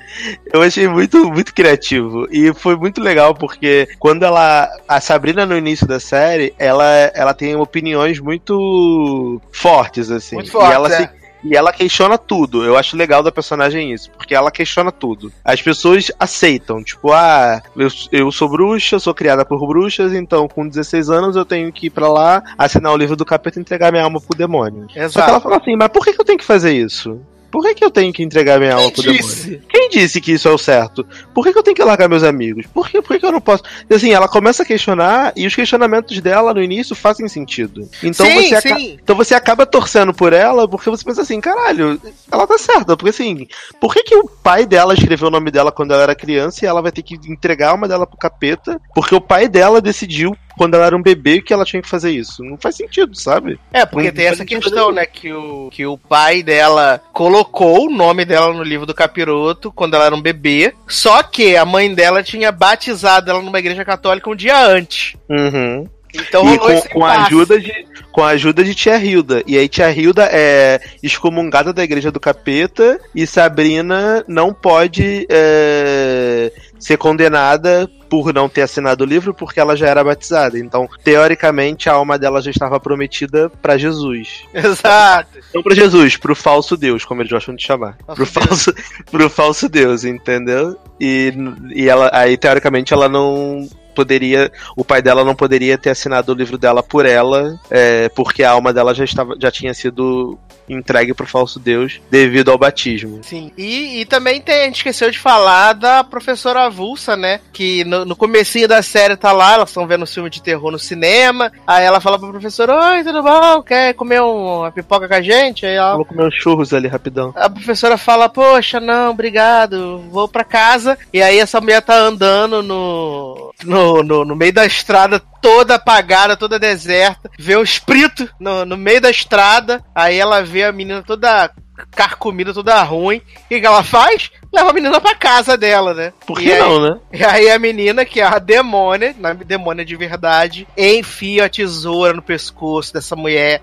Eu 0.53 0.61
achei 0.61 0.87
muito, 0.87 1.31
muito 1.31 1.55
criativo. 1.55 2.29
E 2.31 2.53
foi 2.53 2.77
muito 2.77 3.01
legal 3.01 3.35
porque 3.35 3.89
quando 3.99 4.23
ela. 4.25 4.69
A 4.87 5.01
Sabrina, 5.01 5.47
no 5.47 5.57
início 5.57 5.87
da 5.87 5.99
série, 5.99 6.55
ela, 6.59 6.85
ela 7.15 7.33
tem 7.33 7.57
opiniões 7.57 8.21
muito 8.21 9.41
fortes, 9.51 10.11
assim. 10.11 10.37
Muito 10.37 10.51
fortes, 10.51 10.71
e 10.71 10.75
ela 10.75 10.93
é. 10.93 10.97
se 10.99 11.20
e 11.43 11.57
ela 11.57 11.73
questiona 11.73 12.19
tudo. 12.19 12.65
Eu 12.65 12.77
acho 12.77 12.97
legal 12.97 13.23
da 13.23 13.33
personagem 13.33 13.93
isso, 13.93 14.11
porque 14.13 14.35
ela 14.35 14.51
questiona 14.51 14.93
tudo. 14.93 15.33
As 15.45 15.61
pessoas 15.61 16.11
aceitam, 16.19 16.83
tipo, 16.83 17.13
ah, 17.13 17.63
eu, 17.77 17.89
eu 18.13 18.33
sou 18.33 18.49
bruxa, 18.49 18.99
sou 18.99 19.15
criada 19.15 19.45
por 19.45 19.67
bruxas, 19.67 20.13
então 20.13 20.49
com 20.49 20.69
16 20.69 21.11
anos 21.11 21.37
eu 21.37 21.45
tenho 21.45 21.73
que 21.73 21.87
ir 21.87 21.91
pra 21.91 22.09
lá, 22.09 22.43
assinar 22.57 22.93
o 22.93 22.97
livro 22.97 23.17
do 23.17 23.25
capeta 23.25 23.59
e 23.59 23.63
entregar 23.63 23.91
minha 23.91 24.05
alma 24.05 24.21
pro 24.21 24.37
demônio. 24.37 24.87
Exato. 24.95 25.13
Só 25.13 25.23
que 25.23 25.31
ela 25.31 25.41
fala 25.41 25.57
assim, 25.57 25.77
mas 25.77 25.89
por 25.89 26.05
que, 26.05 26.13
que 26.13 26.21
eu 26.21 26.25
tenho 26.25 26.39
que 26.39 26.45
fazer 26.45 26.73
isso? 26.73 27.21
Por 27.51 27.63
que, 27.63 27.75
que 27.75 27.85
eu 27.85 27.91
tenho 27.91 28.13
que 28.13 28.23
entregar 28.23 28.59
minha 28.59 28.71
Quem 28.71 28.79
alma 28.79 28.93
pro 28.93 29.03
disse? 29.03 29.43
demônio? 29.43 29.63
Quem 29.69 29.89
disse 29.89 30.21
que 30.21 30.33
isso 30.33 30.49
é 30.49 30.53
o 30.53 30.59
certo? 30.59 31.07
Por 31.35 31.45
que, 31.45 31.53
que 31.53 31.59
eu 31.59 31.63
tenho 31.63 31.77
que 31.77 31.83
largar 31.83 32.09
meus 32.09 32.23
amigos? 32.23 32.67
Por 32.73 32.89
que, 32.89 33.03
por 33.03 33.15
que, 33.15 33.21
que 33.21 33.27
eu 33.27 33.33
não 33.33 33.41
posso? 33.41 33.63
E 33.89 33.95
assim, 33.95 34.13
ela 34.13 34.29
começa 34.29 34.63
a 34.63 34.67
questionar 34.67 35.33
e 35.37 35.47
os 35.47 35.55
questionamentos 35.55 36.21
dela 36.21 36.55
no 36.55 36.63
início 36.63 36.95
fazem 36.95 37.27
sentido. 37.29 37.89
Então, 38.03 38.27
sim, 38.27 38.49
você. 38.49 38.55
Aca... 38.55 38.81
então 38.81 39.17
você 39.17 39.35
acaba 39.35 39.67
torcendo 39.67 40.15
por 40.15 40.33
ela 40.33 40.69
porque 40.69 40.91
você 40.91 41.05
pensa 41.05 41.23
assim, 41.23 41.41
caralho, 41.41 42.01
ela 42.31 42.47
tá 42.47 42.59
certa. 42.59 42.97
Porque 42.97 43.11
assim, 43.11 43.47
por 43.81 43.93
que, 43.93 44.03
que 44.03 44.15
o 44.15 44.29
pai 44.29 44.67
dela 44.67 44.95
escreveu 44.95 45.29
o 45.29 45.31
nome 45.31 45.51
dela 45.51 45.73
quando 45.73 45.93
ela 45.93 46.05
era 46.05 46.15
criança 46.15 46.65
e 46.65 46.69
ela 46.69 46.83
vai 46.83 46.93
ter 46.93 47.03
que 47.03 47.15
entregar 47.29 47.69
a 47.69 47.71
alma 47.73 47.89
dela 47.89 48.07
pro 48.07 48.17
capeta? 48.17 48.81
Porque 48.95 49.15
o 49.15 49.21
pai 49.21 49.49
dela 49.49 49.81
decidiu 49.81 50.37
quando 50.61 50.75
ela 50.75 50.85
era 50.85 50.95
um 50.95 51.01
bebê 51.03 51.41
que 51.41 51.55
ela 51.55 51.65
tinha 51.65 51.81
que 51.81 51.89
fazer 51.89 52.11
isso. 52.11 52.45
Não 52.45 52.59
faz 52.59 52.77
sentido, 52.77 53.19
sabe? 53.19 53.59
É, 53.73 53.87
porque 53.87 54.09
não 54.09 54.15
tem 54.15 54.27
essa 54.27 54.45
questão, 54.45 54.93
né? 54.93 55.07
Que 55.07 55.33
o, 55.33 55.71
que 55.71 55.87
o 55.87 55.97
pai 55.97 56.43
dela 56.43 57.01
colocou 57.15 57.87
o 57.87 57.91
nome 57.91 58.27
dela 58.27 58.53
no 58.53 58.63
livro 58.63 58.85
do 58.85 58.93
capiroto 58.93 59.73
quando 59.73 59.95
ela 59.95 60.05
era 60.05 60.15
um 60.15 60.21
bebê. 60.21 60.75
Só 60.87 61.23
que 61.23 61.57
a 61.57 61.65
mãe 61.65 61.95
dela 61.95 62.23
tinha 62.23 62.53
batizado 62.53 63.31
ela 63.31 63.41
numa 63.41 63.59
igreja 63.59 63.87
católica 63.87 64.29
um 64.29 64.37
dia 64.37 64.63
antes. 64.63 65.17
Uhum. 65.31 65.89
Então 66.13 66.53
e 66.53 66.59
com, 66.59 66.81
com 66.91 67.05
a 67.07 67.25
ajuda 67.25 67.59
de 67.59 67.73
com 68.13 68.23
a 68.23 68.29
ajuda 68.29 68.65
de 68.65 68.75
Tia 68.75 68.99
Hilda. 68.99 69.43
E 69.47 69.57
aí 69.57 69.69
Tia 69.69 69.91
Hilda 69.91 70.29
é 70.31 70.81
excomungada 71.03 71.73
da 71.73 71.83
igreja 71.83 72.11
do 72.11 72.21
capeta 72.21 73.01
e 73.15 73.27
Sabrina 73.27 74.25
não 74.29 74.53
pode 74.53 75.27
é, 75.31 76.53
ser 76.81 76.97
condenada 76.97 77.89
por 78.09 78.35
não 78.35 78.49
ter 78.49 78.63
assinado 78.63 79.05
o 79.05 79.07
livro 79.07 79.33
porque 79.33 79.61
ela 79.61 79.77
já 79.77 79.87
era 79.87 80.03
batizada. 80.03 80.59
Então, 80.59 80.89
teoricamente, 81.05 81.89
a 81.89 81.93
alma 81.93 82.19
dela 82.19 82.43
já 82.43 82.51
estava 82.51 82.81
prometida 82.81 83.49
para 83.63 83.79
Jesus. 83.79 84.45
Exato. 84.53 85.39
Não 85.55 85.63
para 85.63 85.77
Jesus, 85.77 86.17
pro 86.17 86.35
falso 86.35 86.77
Deus, 86.77 87.05
como 87.05 87.23
eles 87.23 87.31
gostam 87.31 87.55
de 87.55 87.63
chamar. 87.63 87.97
Nossa 88.09 88.17
pro 88.17 88.27
falso, 88.27 88.75
pro 89.11 89.31
falso 89.31 89.69
Deus, 89.69 90.05
entendeu? 90.05 90.77
E, 91.01 91.33
e 91.73 91.89
ela 91.89 92.11
aí 92.13 92.37
teoricamente 92.37 92.93
ela 92.93 93.09
não 93.09 93.69
poderia, 93.95 94.51
o 94.77 94.85
pai 94.85 95.03
dela 95.03 95.25
não 95.25 95.35
poderia 95.35 95.79
ter 95.79 95.91
assinado 95.91 96.33
o 96.33 96.35
livro 96.35 96.57
dela 96.59 96.83
por 96.83 97.07
ela, 97.07 97.59
é, 97.71 98.09
porque 98.11 98.43
a 98.43 98.51
alma 98.51 98.73
dela 98.73 98.95
já 98.95 99.05
estava, 99.05 99.37
já 99.39 99.51
tinha 99.51 99.75
sido 99.75 100.39
entregue 100.73 101.13
pro 101.13 101.27
falso 101.27 101.59
Deus 101.59 102.01
devido 102.11 102.51
ao 102.51 102.59
batismo. 102.59 103.21
Sim. 103.23 103.51
E, 103.57 104.01
e 104.01 104.05
também 104.05 104.41
tem, 104.41 104.63
a 104.63 104.65
gente 104.67 104.77
esqueceu 104.77 105.11
de 105.11 105.19
falar 105.19 105.73
da 105.73 106.05
professora 106.05 106.67
avulsa, 106.67 107.17
né? 107.17 107.41
Que 107.53 107.85
no, 107.85 108.05
no 108.05 108.17
comecinho 108.17 108.69
da 108.69 108.83
série 108.83 109.17
tá 109.17 109.33
lá, 109.33 109.55
elas 109.55 109.71
estão 109.71 109.87
vendo 109.87 110.05
um 110.05 110.07
filme 110.07 110.31
de 110.31 110.43
terror 110.43 110.71
no 110.71 110.79
cinema. 110.79 111.53
Aí 111.67 111.85
ela 111.85 112.01
fala 112.01 112.19
pra 112.19 112.29
professora: 112.29 112.93
Oi, 112.93 113.05
tudo 113.05 113.23
bom? 113.23 113.63
Quer 113.63 113.95
comer 113.95 114.23
um, 114.23 114.61
uma 114.61 114.73
pipoca 114.73 115.09
com 115.09 115.15
a 115.15 115.23
gente? 115.23 115.67
Aí 115.67 115.75
ela. 115.75 115.97
Vou 115.97 116.05
comer 116.05 116.27
uns 116.27 116.35
churros 116.35 116.73
ali 116.73 116.87
rapidão. 116.87 117.33
A 117.37 117.51
professora 117.51 117.99
fala: 117.99 118.29
Poxa, 118.29 118.79
não, 118.79 119.11
obrigado, 119.11 120.03
vou 120.11 120.29
pra 120.29 120.45
casa. 120.45 120.97
E 121.13 121.21
aí 121.21 121.39
essa 121.39 121.61
mulher 121.61 121.83
tá 121.83 121.97
andando 121.97 122.63
no, 122.63 123.53
no, 123.65 123.80
no, 124.03 124.25
no 124.25 124.37
meio 124.37 124.53
da 124.53 124.65
estrada 124.67 125.21
toda 125.41 125.77
apagada, 125.77 126.37
toda 126.37 126.59
deserta, 126.59 127.31
vê 127.39 127.57
o 127.57 127.63
espírito 127.63 128.29
no, 128.39 128.65
no 128.65 128.77
meio 128.77 129.01
da 129.01 129.11
estrada, 129.11 129.83
aí 129.95 130.19
ela 130.19 130.43
vê 130.43 130.65
a 130.65 130.73
menina 130.73 131.03
toda 131.03 131.51
carcomida, 131.91 132.53
toda 132.53 132.83
ruim. 132.83 133.23
E 133.51 133.57
o 133.57 133.61
que 133.61 133.67
ela 133.67 133.83
faz? 133.83 134.31
Leva 134.53 134.71
a 134.71 134.73
menina 134.73 135.01
pra 135.01 135.15
casa 135.15 135.57
dela, 135.57 135.95
né? 135.95 136.13
Por 136.27 136.39
que 136.39 136.53
aí, 136.53 136.59
não, 136.59 136.81
né? 136.81 137.01
E 137.13 137.25
aí 137.25 137.51
a 137.51 137.59
menina, 137.59 138.05
que 138.05 138.21
é 138.21 138.25
a 138.25 138.39
demônia, 138.39 139.15
na 139.19 139.33
demônia 139.33 139.85
de 139.85 139.97
verdade, 139.97 140.67
enfia 140.77 141.47
a 141.47 141.49
tesoura 141.49 142.13
no 142.13 142.23
pescoço 142.23 142.93
dessa 142.93 143.17
mulher 143.17 143.63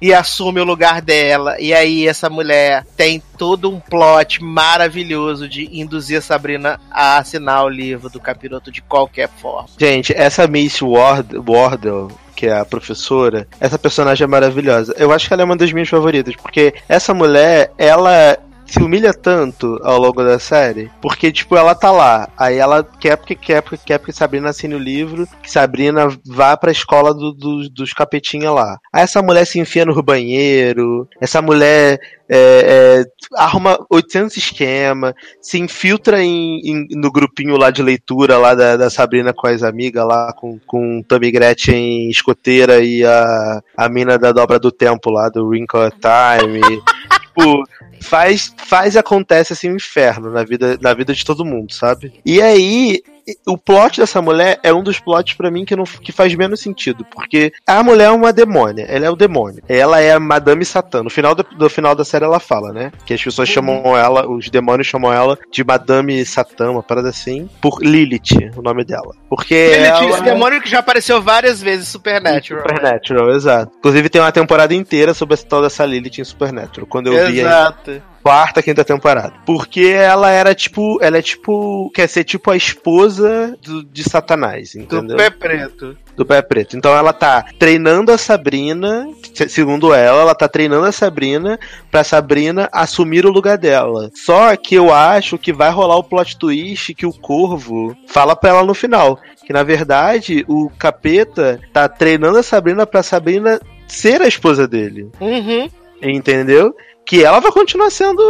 e 0.00 0.12
assume 0.14 0.60
o 0.60 0.64
lugar 0.64 1.00
dela. 1.00 1.56
E 1.60 1.72
aí 1.74 2.06
essa 2.06 2.28
mulher 2.28 2.84
tem 2.96 3.22
todo 3.36 3.70
um 3.70 3.80
plot 3.80 4.42
maravilhoso 4.42 5.48
de 5.48 5.68
induzir 5.72 6.18
a 6.18 6.22
Sabrina 6.22 6.80
a 6.90 7.18
assinar 7.18 7.64
o 7.64 7.68
livro 7.68 8.08
do 8.08 8.20
capiroto 8.20 8.70
de 8.70 8.82
qualquer 8.82 9.28
forma. 9.28 9.68
Gente, 9.78 10.12
essa 10.16 10.46
Miss 10.46 10.80
Ward 10.80 11.36
Wardle 11.46 12.10
que 12.38 12.46
é 12.46 12.56
a 12.56 12.64
professora, 12.64 13.48
essa 13.58 13.76
personagem 13.76 14.22
é 14.22 14.28
maravilhosa. 14.28 14.94
Eu 14.96 15.10
acho 15.10 15.26
que 15.26 15.34
ela 15.34 15.42
é 15.42 15.44
uma 15.44 15.56
das 15.56 15.72
minhas 15.72 15.88
favoritas, 15.88 16.36
porque 16.36 16.72
essa 16.88 17.12
mulher, 17.12 17.72
ela 17.76 18.38
se 18.68 18.82
humilha 18.82 19.14
tanto 19.14 19.80
ao 19.82 19.98
longo 19.98 20.22
da 20.22 20.38
série, 20.38 20.90
porque, 21.00 21.32
tipo, 21.32 21.56
ela 21.56 21.74
tá 21.74 21.90
lá, 21.90 22.28
aí 22.36 22.56
ela 22.56 22.84
quer 22.84 23.16
porque 23.16 23.34
quer, 23.34 23.62
porque 23.62 23.78
quer 23.84 23.98
porque 23.98 24.12
Sabrina 24.12 24.50
assine 24.50 24.74
o 24.74 24.78
livro, 24.78 25.26
que 25.42 25.50
Sabrina 25.50 26.08
vá 26.26 26.56
pra 26.56 26.70
escola 26.70 27.14
do, 27.14 27.32
do, 27.32 27.68
dos 27.70 27.92
capetinha 27.94 28.50
lá. 28.50 28.78
Aí 28.92 29.02
essa 29.02 29.22
mulher 29.22 29.46
se 29.46 29.58
enfia 29.58 29.86
no 29.86 30.02
banheiro, 30.02 31.08
essa 31.20 31.40
mulher 31.40 31.98
é, 32.28 33.00
é, 33.00 33.04
arruma 33.36 33.78
800 33.88 34.36
esquemas, 34.36 35.14
se 35.40 35.58
infiltra 35.58 36.22
em, 36.22 36.60
em, 36.62 36.86
no 36.90 37.10
grupinho 37.10 37.56
lá 37.56 37.70
de 37.70 37.82
leitura 37.82 38.36
lá 38.36 38.54
da, 38.54 38.76
da 38.76 38.90
Sabrina 38.90 39.32
com 39.32 39.46
as 39.46 39.62
amigas 39.62 40.06
lá, 40.06 40.32
com, 40.34 40.58
com 40.66 41.02
Tammy 41.02 41.30
Gretchen 41.30 42.10
escoteira 42.10 42.80
e 42.82 43.02
a, 43.02 43.62
a 43.76 43.88
mina 43.88 44.18
da 44.18 44.30
dobra 44.30 44.58
do 44.58 44.70
tempo 44.70 45.10
lá, 45.10 45.30
do 45.30 45.46
Wrinkle 45.46 45.90
Time. 45.92 46.60
tipo, 47.38 47.64
faz, 48.00 48.54
faz 48.56 48.96
acontece 48.96 49.52
assim 49.52 49.70
um 49.70 49.76
inferno 49.76 50.30
na 50.30 50.44
vida, 50.44 50.78
na 50.80 50.92
vida 50.92 51.14
de 51.14 51.24
todo 51.24 51.44
mundo, 51.44 51.72
sabe? 51.72 52.12
E 52.24 52.42
aí, 52.42 53.02
o 53.46 53.56
plot 53.56 54.00
dessa 54.00 54.20
mulher 54.20 54.58
é 54.62 54.72
um 54.72 54.82
dos 54.82 54.98
plots 54.98 55.34
para 55.34 55.50
mim 55.50 55.64
que, 55.64 55.76
não, 55.76 55.84
que 55.84 56.12
faz 56.12 56.34
menos 56.34 56.60
sentido, 56.60 57.04
porque 57.04 57.52
a 57.66 57.82
mulher 57.82 58.06
é 58.06 58.10
uma 58.10 58.32
demônia, 58.32 58.84
ela 58.88 59.06
é 59.06 59.10
o 59.10 59.16
demônio. 59.16 59.62
Ela 59.68 60.00
é 60.00 60.12
a 60.12 60.20
Madame 60.20 60.64
Satã. 60.64 61.02
No 61.02 61.10
final 61.10 61.34
do, 61.34 61.42
do 61.42 61.68
final 61.68 61.94
da 61.94 62.04
série 62.04 62.24
ela 62.24 62.40
fala, 62.40 62.72
né? 62.72 62.92
Que 63.04 63.14
as 63.14 63.22
pessoas 63.22 63.48
uhum. 63.48 63.54
chamam 63.54 63.96
ela, 63.96 64.28
os 64.28 64.48
demônios 64.50 64.86
chamam 64.86 65.12
ela 65.12 65.38
de 65.50 65.64
Madame 65.64 66.24
Satã, 66.24 66.70
uma 66.70 66.82
parada 66.82 67.08
assim, 67.08 67.48
por 67.60 67.82
Lilith, 67.82 68.52
o 68.56 68.62
nome 68.62 68.84
dela. 68.84 69.14
Porque 69.28 69.54
Lilith, 69.54 69.86
ela... 69.86 70.10
esse 70.10 70.22
demônio 70.22 70.60
que 70.60 70.70
já 70.70 70.78
apareceu 70.78 71.20
várias 71.20 71.60
vezes 71.60 71.88
Supernatural. 71.88 72.62
Supernatural, 72.62 73.26
né? 73.28 73.34
exato. 73.34 73.72
Inclusive 73.78 74.08
tem 74.08 74.20
uma 74.20 74.32
temporada 74.32 74.74
inteira 74.74 75.14
sobre 75.14 75.34
essa 75.34 75.46
tal 75.46 75.62
dessa 75.62 75.84
Lilith 75.84 76.20
em 76.20 76.24
Supernatural. 76.24 76.86
Quando 76.86 77.08
eu 77.08 77.14
exato. 77.14 77.32
vi 77.32 77.38
Exato 77.40 78.02
quarta, 78.28 78.62
quinta 78.62 78.84
temporada. 78.84 79.32
Porque 79.46 79.80
ela 79.80 80.30
era 80.30 80.54
tipo. 80.54 80.98
Ela 81.02 81.16
é 81.16 81.22
tipo. 81.22 81.90
Quer 81.94 82.06
ser 82.06 82.24
tipo 82.24 82.50
a 82.50 82.56
esposa 82.56 83.56
do, 83.62 83.82
de 83.82 84.04
Satanás, 84.04 84.74
entendeu? 84.74 85.16
Do 85.16 85.16
pé 85.16 85.30
preto. 85.30 85.96
Do 86.14 86.26
pé 86.26 86.42
preto. 86.42 86.76
Então 86.76 86.94
ela 86.94 87.14
tá 87.14 87.46
treinando 87.58 88.12
a 88.12 88.18
Sabrina, 88.18 89.08
segundo 89.48 89.94
ela, 89.94 90.20
ela 90.20 90.34
tá 90.34 90.46
treinando 90.46 90.84
a 90.84 90.92
Sabrina 90.92 91.58
pra 91.90 92.04
Sabrina 92.04 92.68
assumir 92.70 93.24
o 93.24 93.30
lugar 93.30 93.56
dela. 93.56 94.10
Só 94.14 94.54
que 94.56 94.74
eu 94.74 94.92
acho 94.92 95.38
que 95.38 95.52
vai 95.52 95.70
rolar 95.70 95.96
o 95.96 96.04
plot 96.04 96.36
twist 96.36 96.92
que 96.92 97.06
o 97.06 97.12
corvo 97.12 97.96
fala 98.08 98.36
pra 98.36 98.50
ela 98.50 98.64
no 98.64 98.74
final. 98.74 99.18
Que 99.46 99.54
na 99.54 99.62
verdade 99.62 100.44
o 100.46 100.68
capeta 100.78 101.58
tá 101.72 101.88
treinando 101.88 102.36
a 102.36 102.42
Sabrina 102.42 102.86
pra 102.86 103.02
Sabrina 103.02 103.58
ser 103.86 104.20
a 104.20 104.28
esposa 104.28 104.68
dele. 104.68 105.08
Uhum. 105.18 105.70
Entendeu? 106.02 106.74
Que 107.08 107.24
ela 107.24 107.40
vai 107.40 107.50
continuar 107.50 107.88
sendo 107.88 108.22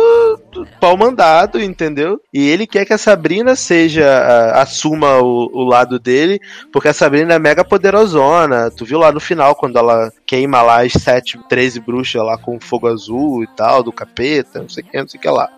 pau 0.81 0.97
mandado, 0.97 1.61
entendeu? 1.61 2.21
E 2.33 2.49
ele 2.49 2.65
quer 2.65 2.85
que 2.85 2.93
a 2.93 2.99
Sabrina 2.99 3.57
seja, 3.57 4.07
assuma 4.55 5.19
o, 5.19 5.51
o, 5.53 5.65
lado 5.65 5.99
dele, 5.99 6.41
porque 6.73 6.87
a 6.87 6.95
Sabrina 6.95 7.35
é 7.35 7.41
mega 7.41 7.65
poderosona. 7.65 8.71
Tu 8.71 8.85
viu 8.85 9.01
lá 9.01 9.11
no 9.11 9.19
final, 9.19 9.57
quando 9.57 9.77
ela 9.77 10.13
queima 10.25 10.63
lá 10.63 10.85
as 10.85 10.93
sete, 10.93 11.37
13 11.49 11.81
bruxas 11.81 12.23
lá 12.23 12.39
com 12.39 12.61
fogo 12.61 12.87
azul 12.87 13.43
e 13.43 13.49
tal, 13.49 13.83
do 13.83 13.91
capeta, 13.91 14.61
não 14.61 14.69
sei 14.69 14.85
o 14.85 14.87
que, 14.87 15.01
não 15.01 15.09
sei 15.09 15.19
o 15.19 15.23
que 15.23 15.29
lá. 15.29 15.51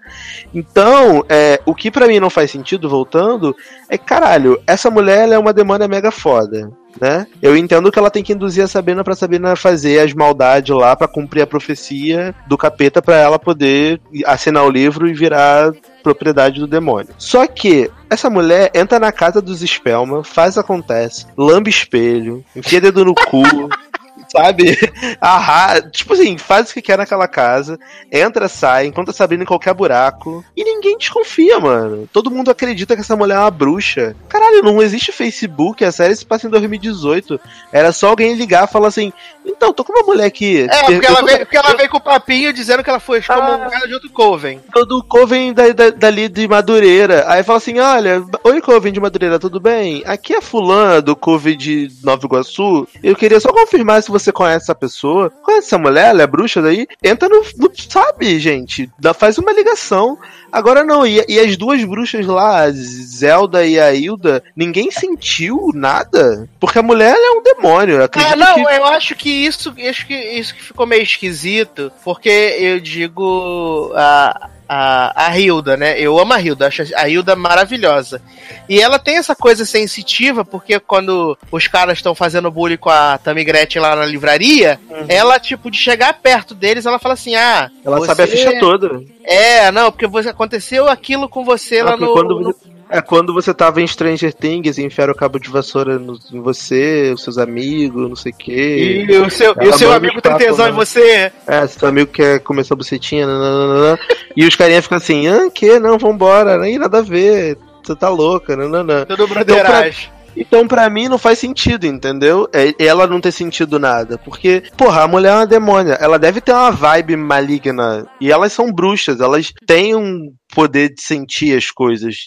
Então, 0.54 1.22
é, 1.28 1.60
o 1.66 1.74
que 1.74 1.90
para 1.90 2.08
mim 2.08 2.20
não 2.20 2.30
faz 2.30 2.50
sentido, 2.50 2.88
voltando, 2.88 3.54
é 3.90 3.98
caralho, 3.98 4.58
essa 4.66 4.90
mulher 4.90 5.28
é 5.28 5.38
uma 5.38 5.52
demônia 5.52 5.86
mega 5.86 6.10
foda 6.10 6.72
né? 7.00 7.26
Eu 7.42 7.56
entendo 7.56 7.90
que 7.90 7.98
ela 7.98 8.10
tem 8.10 8.22
que 8.22 8.32
induzir 8.32 8.64
a 8.64 8.68
Sabrina 8.68 9.04
para 9.04 9.14
Sabrina 9.14 9.54
fazer 9.56 10.00
as 10.00 10.12
maldades 10.12 10.74
lá 10.74 10.96
para 10.96 11.08
cumprir 11.08 11.42
a 11.42 11.46
profecia 11.46 12.34
do 12.46 12.56
capeta 12.56 13.02
para 13.02 13.16
ela 13.16 13.38
poder 13.38 14.00
assinar 14.24 14.64
o 14.64 14.70
livro 14.70 15.08
e 15.08 15.12
virar 15.12 15.72
propriedade 16.02 16.60
do 16.60 16.66
demônio. 16.66 17.14
Só 17.18 17.46
que 17.46 17.90
essa 18.08 18.30
mulher 18.30 18.70
entra 18.74 18.98
na 18.98 19.12
casa 19.12 19.40
dos 19.42 19.60
Spellman, 19.60 20.24
faz 20.24 20.56
acontece, 20.56 21.26
lambe 21.36 21.70
espelho, 21.70 22.44
enfia 22.56 22.80
dedo 22.80 23.04
no 23.04 23.14
cu, 23.14 23.42
sabe? 24.30 24.78
Arra... 25.20 25.80
Tipo 25.90 26.14
assim, 26.14 26.38
faz 26.38 26.70
o 26.70 26.74
que 26.74 26.82
quer 26.82 26.98
naquela 26.98 27.28
casa, 27.28 27.78
entra, 28.10 28.48
sai, 28.48 28.86
encontra 28.86 29.12
a 29.12 29.14
Sabrina 29.14 29.42
em 29.42 29.46
qualquer 29.46 29.74
buraco. 29.74 30.44
E 30.56 30.64
ninguém 30.64 30.98
desconfia, 30.98 31.58
mano. 31.58 32.08
Todo 32.12 32.30
mundo 32.30 32.50
acredita 32.50 32.94
que 32.94 33.00
essa 33.00 33.16
mulher 33.16 33.36
é 33.36 33.40
uma 33.40 33.50
bruxa. 33.50 34.14
Caralho, 34.28 34.62
não 34.62 34.82
existe 34.82 35.12
Facebook, 35.12 35.84
a 35.84 35.92
série 35.92 36.16
se 36.16 36.26
passa 36.26 36.46
em 36.46 36.50
2018. 36.50 37.40
Era 37.72 37.92
só 37.92 38.08
alguém 38.08 38.34
ligar 38.34 38.64
e 38.64 38.72
falar 38.72 38.88
assim: 38.88 39.12
então, 39.44 39.72
tô 39.72 39.84
com 39.84 39.92
uma 39.92 40.06
mulher 40.06 40.26
aqui. 40.26 40.66
É, 40.70 40.82
porque, 40.84 41.06
ela, 41.06 41.22
veio, 41.22 41.38
porque 41.38 41.56
ela 41.56 41.74
veio 41.74 41.88
com 41.88 41.96
o 41.96 42.02
papinho 42.02 42.52
dizendo 42.52 42.84
que 42.84 42.90
ela 42.90 43.00
foi 43.00 43.18
excomungada 43.18 43.70
ah, 43.74 43.86
de 43.86 43.94
outro 43.94 44.10
Coven. 44.10 44.60
Do 44.86 45.02
Coven 45.04 45.52
da, 45.52 45.68
da, 45.72 45.90
dali 45.90 46.28
de 46.28 46.46
Madureira. 46.46 47.24
Aí 47.26 47.42
fala 47.42 47.58
assim: 47.58 47.78
olha, 47.78 48.22
oi 48.44 48.60
Coven 48.60 48.92
de 48.92 49.00
Madureira, 49.00 49.38
tudo 49.38 49.58
bem? 49.58 50.02
Aqui 50.06 50.34
é 50.34 50.40
fulana 50.40 51.00
do 51.00 51.16
Coven 51.16 51.56
de 51.56 51.90
Nova 52.02 52.24
Iguaçu. 52.24 52.86
Eu 53.02 53.16
queria 53.16 53.40
só 53.40 53.52
confirmar 53.52 54.02
se 54.02 54.10
você 54.10 54.19
conhece 54.32 54.64
essa 54.64 54.74
pessoa. 54.74 55.30
Conhece 55.42 55.68
essa 55.68 55.78
mulher? 55.78 56.10
Ela 56.10 56.22
é 56.22 56.26
bruxa 56.26 56.60
daí? 56.60 56.86
Entra 57.02 57.28
no. 57.28 57.42
no 57.56 57.70
sabe, 57.74 58.38
gente? 58.38 58.90
Faz 59.14 59.38
uma 59.38 59.52
ligação. 59.52 60.18
Agora 60.52 60.82
não, 60.82 61.06
e, 61.06 61.24
e, 61.28 61.38
as 61.38 61.56
duas 61.56 61.82
bruxas 61.84 62.26
lá, 62.26 62.64
a 62.64 62.70
Zelda 62.72 63.64
e 63.64 63.78
a 63.78 63.94
Hilda, 63.94 64.42
ninguém 64.56 64.90
sentiu 64.90 65.70
nada? 65.72 66.48
Porque 66.58 66.78
a 66.78 66.82
mulher 66.82 67.14
é 67.16 67.30
um 67.30 67.42
demônio. 67.42 68.02
Ah, 68.02 68.36
não, 68.36 68.54
que... 68.56 68.60
eu 68.60 68.84
acho 68.84 69.14
que 69.14 69.30
isso, 69.30 69.72
acho 69.88 70.06
que 70.06 70.14
isso 70.14 70.54
que 70.54 70.62
ficou 70.62 70.86
meio 70.86 71.02
esquisito, 71.02 71.92
porque 72.04 72.56
eu 72.58 72.80
digo. 72.80 73.92
A, 73.94 74.50
a, 74.72 75.26
a 75.26 75.36
Hilda, 75.36 75.76
né? 75.76 75.98
Eu 75.98 76.16
amo 76.16 76.32
a 76.32 76.40
Hilda, 76.40 76.68
acho 76.68 76.84
a 76.94 77.08
Hilda 77.08 77.34
maravilhosa. 77.34 78.22
E 78.68 78.80
ela 78.80 79.00
tem 79.00 79.16
essa 79.16 79.34
coisa 79.34 79.64
sensitiva, 79.64 80.44
porque 80.44 80.78
quando 80.78 81.36
os 81.50 81.66
caras 81.66 81.98
estão 81.98 82.14
fazendo 82.14 82.52
bullying 82.52 82.76
com 82.76 82.88
a 82.88 83.18
Tammy 83.18 83.42
Gretchen 83.42 83.82
lá 83.82 83.96
na 83.96 84.06
livraria, 84.06 84.78
uhum. 84.88 85.06
ela, 85.08 85.40
tipo, 85.40 85.72
de 85.72 85.76
chegar 85.76 86.14
perto 86.14 86.54
deles, 86.54 86.86
ela 86.86 87.00
fala 87.00 87.14
assim: 87.14 87.34
ah. 87.34 87.68
Ela 87.84 87.98
você... 87.98 88.06
sabe 88.06 88.22
a 88.22 88.26
ficha 88.28 88.60
toda. 88.60 89.02
É, 89.24 89.72
não, 89.72 89.90
porque 89.90 90.06
você, 90.06 90.28
aconteceu 90.28 90.88
aquilo 90.88 91.28
com 91.28 91.44
você 91.44 91.80
ah, 91.80 91.86
lá 91.86 91.96
no, 91.96 92.12
quando... 92.12 92.38
no 92.38 92.54
é 92.90 93.00
quando 93.00 93.32
você 93.32 93.54
tava 93.54 93.80
em 93.80 93.86
Stranger 93.86 94.34
Things 94.34 94.76
e 94.76 94.84
enfiaram 94.84 95.12
o 95.12 95.16
cabo 95.16 95.38
de 95.38 95.48
vassoura 95.48 95.98
no, 95.98 96.18
em 96.32 96.40
você, 96.40 97.12
os 97.14 97.22
seus 97.22 97.38
amigos, 97.38 98.08
não 98.08 98.16
sei 98.16 98.32
o 98.32 98.34
quê. 98.34 99.06
E 99.08 99.16
o 99.16 99.30
seu, 99.30 99.54
e 99.60 99.68
o 99.68 99.78
seu 99.78 99.92
amigo 99.92 100.20
tem 100.20 100.36
tesão 100.36 100.68
em 100.68 100.72
você. 100.72 101.32
É, 101.46 101.66
seu 101.66 101.88
amigo 101.88 102.10
quer 102.10 102.40
começar 102.40 102.74
a 102.74 102.76
bucetinha, 102.76 103.26
nananana, 103.26 103.98
e 104.36 104.44
os 104.44 104.56
carinhas 104.56 104.84
ficam 104.84 104.98
assim, 104.98 105.28
ah, 105.28 105.50
que? 105.50 105.78
Não, 105.78 105.98
vambora, 105.98 106.58
nem 106.58 106.78
nada 106.78 106.98
a 106.98 107.02
ver, 107.02 107.56
você 107.82 107.94
tá 107.94 108.08
louca, 108.08 108.56
nananã. 108.56 109.04
Tudo 109.06 109.28
broderagem. 109.28 110.08
Então, 110.08 110.19
então, 110.36 110.66
pra 110.66 110.88
mim, 110.88 111.08
não 111.08 111.18
faz 111.18 111.38
sentido, 111.38 111.86
entendeu? 111.86 112.48
É, 112.52 112.74
ela 112.78 113.06
não 113.06 113.20
ter 113.20 113.32
sentido 113.32 113.78
nada. 113.78 114.18
Porque, 114.18 114.62
porra, 114.76 115.02
a 115.02 115.08
mulher 115.08 115.32
é 115.32 115.36
uma 115.36 115.46
demônia. 115.46 115.94
Ela 115.94 116.18
deve 116.18 116.40
ter 116.40 116.52
uma 116.52 116.70
vibe 116.70 117.16
maligna. 117.16 118.06
E 118.20 118.30
elas 118.30 118.52
são 118.52 118.72
bruxas. 118.72 119.20
Elas 119.20 119.52
têm 119.66 119.94
um 119.94 120.32
poder 120.52 120.92
de 120.92 121.00
sentir 121.00 121.56
as 121.56 121.70
coisas. 121.70 122.26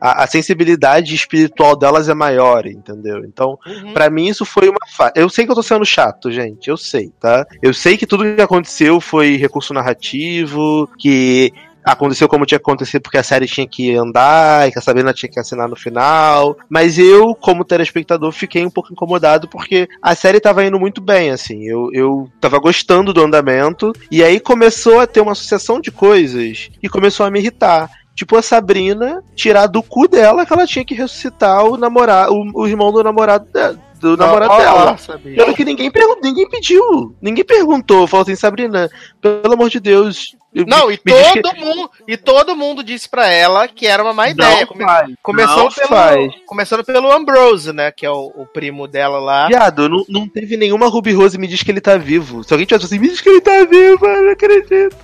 A, 0.00 0.24
a 0.24 0.26
sensibilidade 0.26 1.14
espiritual 1.14 1.76
delas 1.76 2.08
é 2.08 2.14
maior, 2.14 2.66
entendeu? 2.66 3.24
Então, 3.24 3.58
uhum. 3.66 3.92
para 3.92 4.08
mim, 4.10 4.28
isso 4.28 4.44
foi 4.44 4.68
uma 4.68 4.78
fa... 4.96 5.12
Eu 5.14 5.28
sei 5.28 5.44
que 5.44 5.50
eu 5.50 5.56
tô 5.56 5.62
sendo 5.62 5.84
chato, 5.84 6.30
gente. 6.30 6.68
Eu 6.68 6.76
sei, 6.76 7.10
tá? 7.20 7.44
Eu 7.62 7.74
sei 7.74 7.96
que 7.96 8.06
tudo 8.06 8.34
que 8.34 8.40
aconteceu 8.40 9.00
foi 9.00 9.36
recurso 9.36 9.74
narrativo, 9.74 10.88
que 10.98 11.52
aconteceu 11.84 12.28
como 12.28 12.46
tinha 12.46 12.58
acontecido 12.58 13.02
porque 13.02 13.18
a 13.18 13.22
série 13.22 13.46
tinha 13.46 13.66
que 13.66 13.94
andar 13.94 14.68
e 14.68 14.72
que 14.72 14.78
a 14.78 14.82
Sabrina 14.82 15.12
tinha 15.12 15.30
que 15.30 15.38
assinar 15.38 15.68
no 15.68 15.76
final. 15.76 16.56
Mas 16.68 16.98
eu, 16.98 17.34
como 17.34 17.64
telespectador, 17.64 18.32
fiquei 18.32 18.64
um 18.64 18.70
pouco 18.70 18.92
incomodado 18.92 19.48
porque 19.48 19.88
a 20.00 20.14
série 20.14 20.40
tava 20.40 20.64
indo 20.64 20.78
muito 20.78 21.00
bem, 21.00 21.30
assim. 21.30 21.64
Eu, 21.64 21.90
eu 21.92 22.28
tava 22.40 22.58
gostando 22.58 23.12
do 23.12 23.22
andamento 23.22 23.92
e 24.10 24.22
aí 24.22 24.40
começou 24.40 25.00
a 25.00 25.06
ter 25.06 25.20
uma 25.20 25.32
associação 25.32 25.80
de 25.80 25.90
coisas 25.90 26.70
e 26.82 26.88
começou 26.88 27.26
a 27.26 27.30
me 27.30 27.40
irritar. 27.40 27.90
Tipo, 28.14 28.36
a 28.36 28.42
Sabrina 28.42 29.24
tirar 29.34 29.66
do 29.66 29.82
cu 29.82 30.06
dela 30.06 30.46
que 30.46 30.52
ela 30.52 30.66
tinha 30.66 30.84
que 30.84 30.94
ressuscitar 30.94 31.64
o 31.64 31.76
namorado, 31.76 32.32
o, 32.32 32.62
o 32.62 32.68
irmão 32.68 32.92
do 32.92 33.02
namorado 33.02 33.46
dela 33.52 33.78
do 34.04 34.16
namorado 34.16 34.56
dela. 34.58 34.96
Pelo 35.34 35.54
que 35.54 35.64
ninguém, 35.64 35.90
ninguém 36.22 36.48
pediu. 36.48 37.16
Ninguém 37.20 37.44
perguntou. 37.44 38.06
Falou 38.06 38.22
assim, 38.22 38.36
Sabrina, 38.36 38.90
pelo 39.20 39.54
amor 39.54 39.70
de 39.70 39.80
Deus, 39.80 40.36
não, 40.66 40.90
e 40.90 40.96
todo 41.02 41.54
que... 41.54 41.60
mundo 41.60 41.90
e 42.06 42.16
todo 42.16 42.56
mundo 42.56 42.84
disse 42.84 43.08
para 43.08 43.26
ela 43.28 43.66
que 43.66 43.86
era 43.86 44.02
uma 44.02 44.12
má 44.12 44.28
ideia. 44.28 44.66
Come... 44.66 44.84
Começou 45.22 45.70
pelo 45.70 45.88
faz. 45.88 46.32
começando 46.46 46.84
pelo 46.84 47.10
Ambrose, 47.10 47.72
né, 47.72 47.90
que 47.90 48.06
é 48.06 48.10
o, 48.10 48.32
o 48.36 48.46
primo 48.46 48.86
dela 48.86 49.18
lá. 49.18 49.48
Viado, 49.48 49.88
não, 49.88 50.04
não 50.08 50.28
teve 50.28 50.56
nenhuma 50.56 50.88
Ruby 50.88 51.12
Rose 51.12 51.38
me 51.38 51.46
diz 51.46 51.62
que 51.62 51.70
ele 51.70 51.80
tá 51.80 51.96
vivo. 51.96 52.44
Se 52.44 52.52
alguém 52.52 52.66
tivesse 52.66 52.86
assim, 52.86 52.98
me 52.98 53.08
diz 53.08 53.20
que 53.20 53.28
ele 53.28 53.40
tá 53.40 53.64
vivo, 53.64 54.06
eu 54.06 54.22
não 54.24 54.32
acredito. 54.32 54.96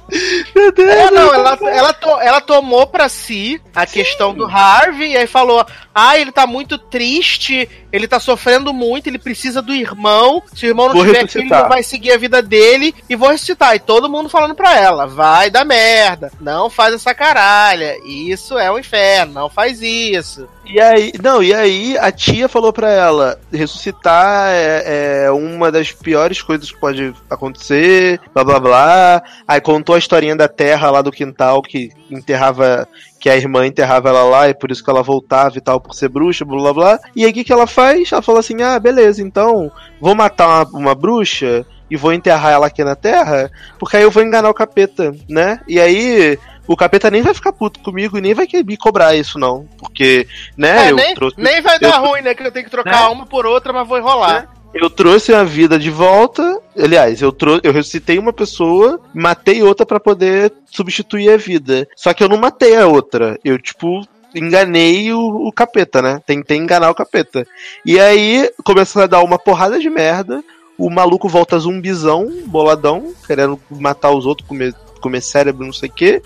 Meu 0.55 0.73
Deus. 0.73 0.91
É, 0.91 1.11
não, 1.11 1.35
ela, 1.35 1.59
ela, 1.63 1.93
to, 1.93 2.09
ela 2.21 2.41
tomou 2.41 2.87
para 2.87 3.09
si 3.09 3.61
a 3.75 3.87
Sim. 3.87 3.95
questão 3.95 4.35
do 4.35 4.45
Harvey 4.47 5.13
e 5.13 5.17
aí 5.17 5.27
falou: 5.27 5.67
"Ah, 5.95 6.19
ele 6.19 6.33
tá 6.33 6.47
muito 6.47 6.79
triste, 6.79 7.69
ele 7.93 8.07
tá 8.07 8.21
sofrendo 8.21 8.73
muito, 8.73 9.07
ele 9.07 9.19
precisa 9.19 9.63
do 9.63 9.73
irmão. 9.73 10.43
Se 10.55 10.67
o 10.67 10.69
irmão 10.69 10.89
não 10.89 10.95
vou 10.95 11.05
tiver 11.05 11.25
aqui, 11.25 11.39
ele 11.39 11.49
não 11.49 11.69
vai 11.69 11.83
seguir 11.83 12.13
a 12.13 12.19
vida 12.19 12.43
dele 12.43 12.95
e 13.09 13.17
vou 13.17 13.31
ressuscitar". 13.31 13.75
E 13.75 13.81
todo 13.81 14.11
mundo 14.11 14.29
falando 14.29 14.55
para 14.55 14.79
ela: 14.79 15.07
"Vai 15.07 15.40
vai 15.41 15.51
dar 15.51 15.65
merda. 15.65 16.31
Não 16.39 16.69
faz 16.69 16.95
essa 16.95 17.15
caralha. 17.15 17.97
Isso 18.05 18.59
é 18.59 18.71
o 18.71 18.75
um 18.75 18.79
inferno, 18.79 19.33
não 19.33 19.49
faz 19.49 19.81
isso. 19.81 20.47
E 20.67 20.79
aí, 20.79 21.13
não, 21.23 21.43
e 21.43 21.55
aí 21.55 21.97
a 21.99 22.13
tia 22.13 22.47
falou 22.47 22.73
pra 22.73 22.91
ela: 22.91 23.41
ressuscitar 23.51 24.51
é, 24.51 25.25
é, 25.25 25.31
uma 25.31 25.73
das 25.73 25.93
piores 25.93 26.43
coisas 26.43 26.71
que 26.71 26.79
pode 26.79 27.15
acontecer, 27.31 28.21
blá 28.35 28.45
blá 28.45 28.61
blá. 28.61 29.23
Aí 29.49 29.61
contou 29.61 29.95
a 29.95 29.99
historinha 29.99 30.37
da 30.37 30.47
terra 30.47 30.91
lá 30.91 31.01
do 31.01 31.11
quintal 31.11 31.63
que 31.63 31.91
enterrava. 32.11 32.87
Que 33.21 33.29
a 33.29 33.37
irmã 33.37 33.67
enterrava 33.67 34.09
ela 34.09 34.25
lá 34.25 34.49
e 34.49 34.55
por 34.55 34.71
isso 34.71 34.83
que 34.83 34.91
ela 34.91 35.03
voltava 35.03 35.57
e 35.57 35.61
tal, 35.61 35.79
por 35.79 35.95
ser 35.95 36.09
bruxa, 36.09 36.45
blá 36.45 36.59
blá 36.59 36.73
blá. 36.73 36.99
E 37.15 37.25
aí 37.25 37.31
o 37.31 37.35
que, 37.35 37.45
que 37.45 37.53
ela 37.53 37.67
faz? 37.67 38.11
Ela 38.11 38.23
falou 38.23 38.41
assim: 38.41 38.63
ah, 38.63 38.79
beleza, 38.79 39.23
então 39.23 39.71
vou 40.01 40.15
matar 40.15 40.65
uma, 40.65 40.79
uma 40.79 40.95
bruxa 40.95 41.67
e 41.91 41.97
vou 41.97 42.13
enterrar 42.13 42.53
ela 42.53 42.67
aqui 42.69 42.83
na 42.83 42.97
terra, 42.97 43.51
porque 43.79 43.97
aí 43.97 44.03
eu 44.03 44.11
vou 44.11 44.23
enganar 44.23 44.49
o 44.49 44.55
capeta, 44.55 45.13
né? 45.29 45.61
E 45.69 45.79
aí 45.79 46.39
o 46.67 46.77
capeta 46.77 47.11
nem 47.11 47.21
vai 47.21 47.35
ficar 47.35 47.53
puto 47.53 47.81
comigo 47.81 48.17
e 48.17 48.21
nem 48.21 48.33
vai 48.33 48.47
me 48.65 48.77
cobrar 48.77 49.15
isso, 49.17 49.41
não. 49.41 49.67
Porque, 49.77 50.29
né, 50.57 50.87
é, 50.87 50.91
eu 50.93 50.97
nem, 50.97 51.15
trouxe. 51.15 51.37
Nem 51.37 51.61
vai 51.61 51.81
dar 51.81 51.97
eu, 51.97 52.09
ruim, 52.09 52.23
né? 52.23 52.33
Que 52.33 52.45
eu 52.45 52.53
tenho 52.53 52.65
que 52.65 52.71
trocar 52.71 53.09
né? 53.09 53.09
uma 53.09 53.27
por 53.27 53.45
outra, 53.45 53.73
mas 53.73 53.89
vou 53.89 53.99
enrolar. 53.99 54.49
É. 54.57 54.60
Eu 54.73 54.89
trouxe 54.89 55.35
a 55.35 55.43
vida 55.43 55.79
de 55.79 55.91
volta. 55.91 56.61
Aliás, 56.79 57.21
eu, 57.21 57.33
trou 57.33 57.61
eu 57.63 57.73
ressuscitei 57.73 58.19
uma 58.19 58.33
pessoa, 58.33 59.01
matei 59.13 59.63
outra 59.63 59.85
para 59.85 60.01
poder 60.01 60.53
substituir 60.67 61.31
a 61.31 61.37
vida. 61.37 61.89
Só 61.97 62.15
que 62.15 62.23
eu 62.23 62.29
não 62.29 62.37
matei 62.37 62.77
a 62.77 62.87
outra. 62.87 63.39
Eu, 63.45 63.59
tipo, 63.59 64.07
enganei 64.35 65.13
o, 65.13 65.49
o 65.49 65.53
capeta, 65.53 66.01
né? 66.01 66.21
Tentei 66.25 66.57
enganar 66.57 66.91
o 66.91 66.95
capeta. 66.95 67.47
E 67.85 67.99
aí 67.99 68.51
começou 68.65 69.03
a 69.03 69.07
dar 69.07 69.23
uma 69.23 69.39
porrada 69.39 69.79
de 69.79 69.91
merda 69.91 70.43
o 70.81 70.89
maluco 70.89 71.29
volta 71.29 71.59
zumbizão, 71.59 72.27
boladão, 72.47 73.13
querendo 73.27 73.61
matar 73.71 74.13
os 74.13 74.25
outros, 74.25 74.49
comer 74.49 74.75
comer 75.01 75.21
cérebro, 75.21 75.67
não 75.67 75.73
sei 75.73 75.89
o 75.89 75.93
quê. 75.93 76.23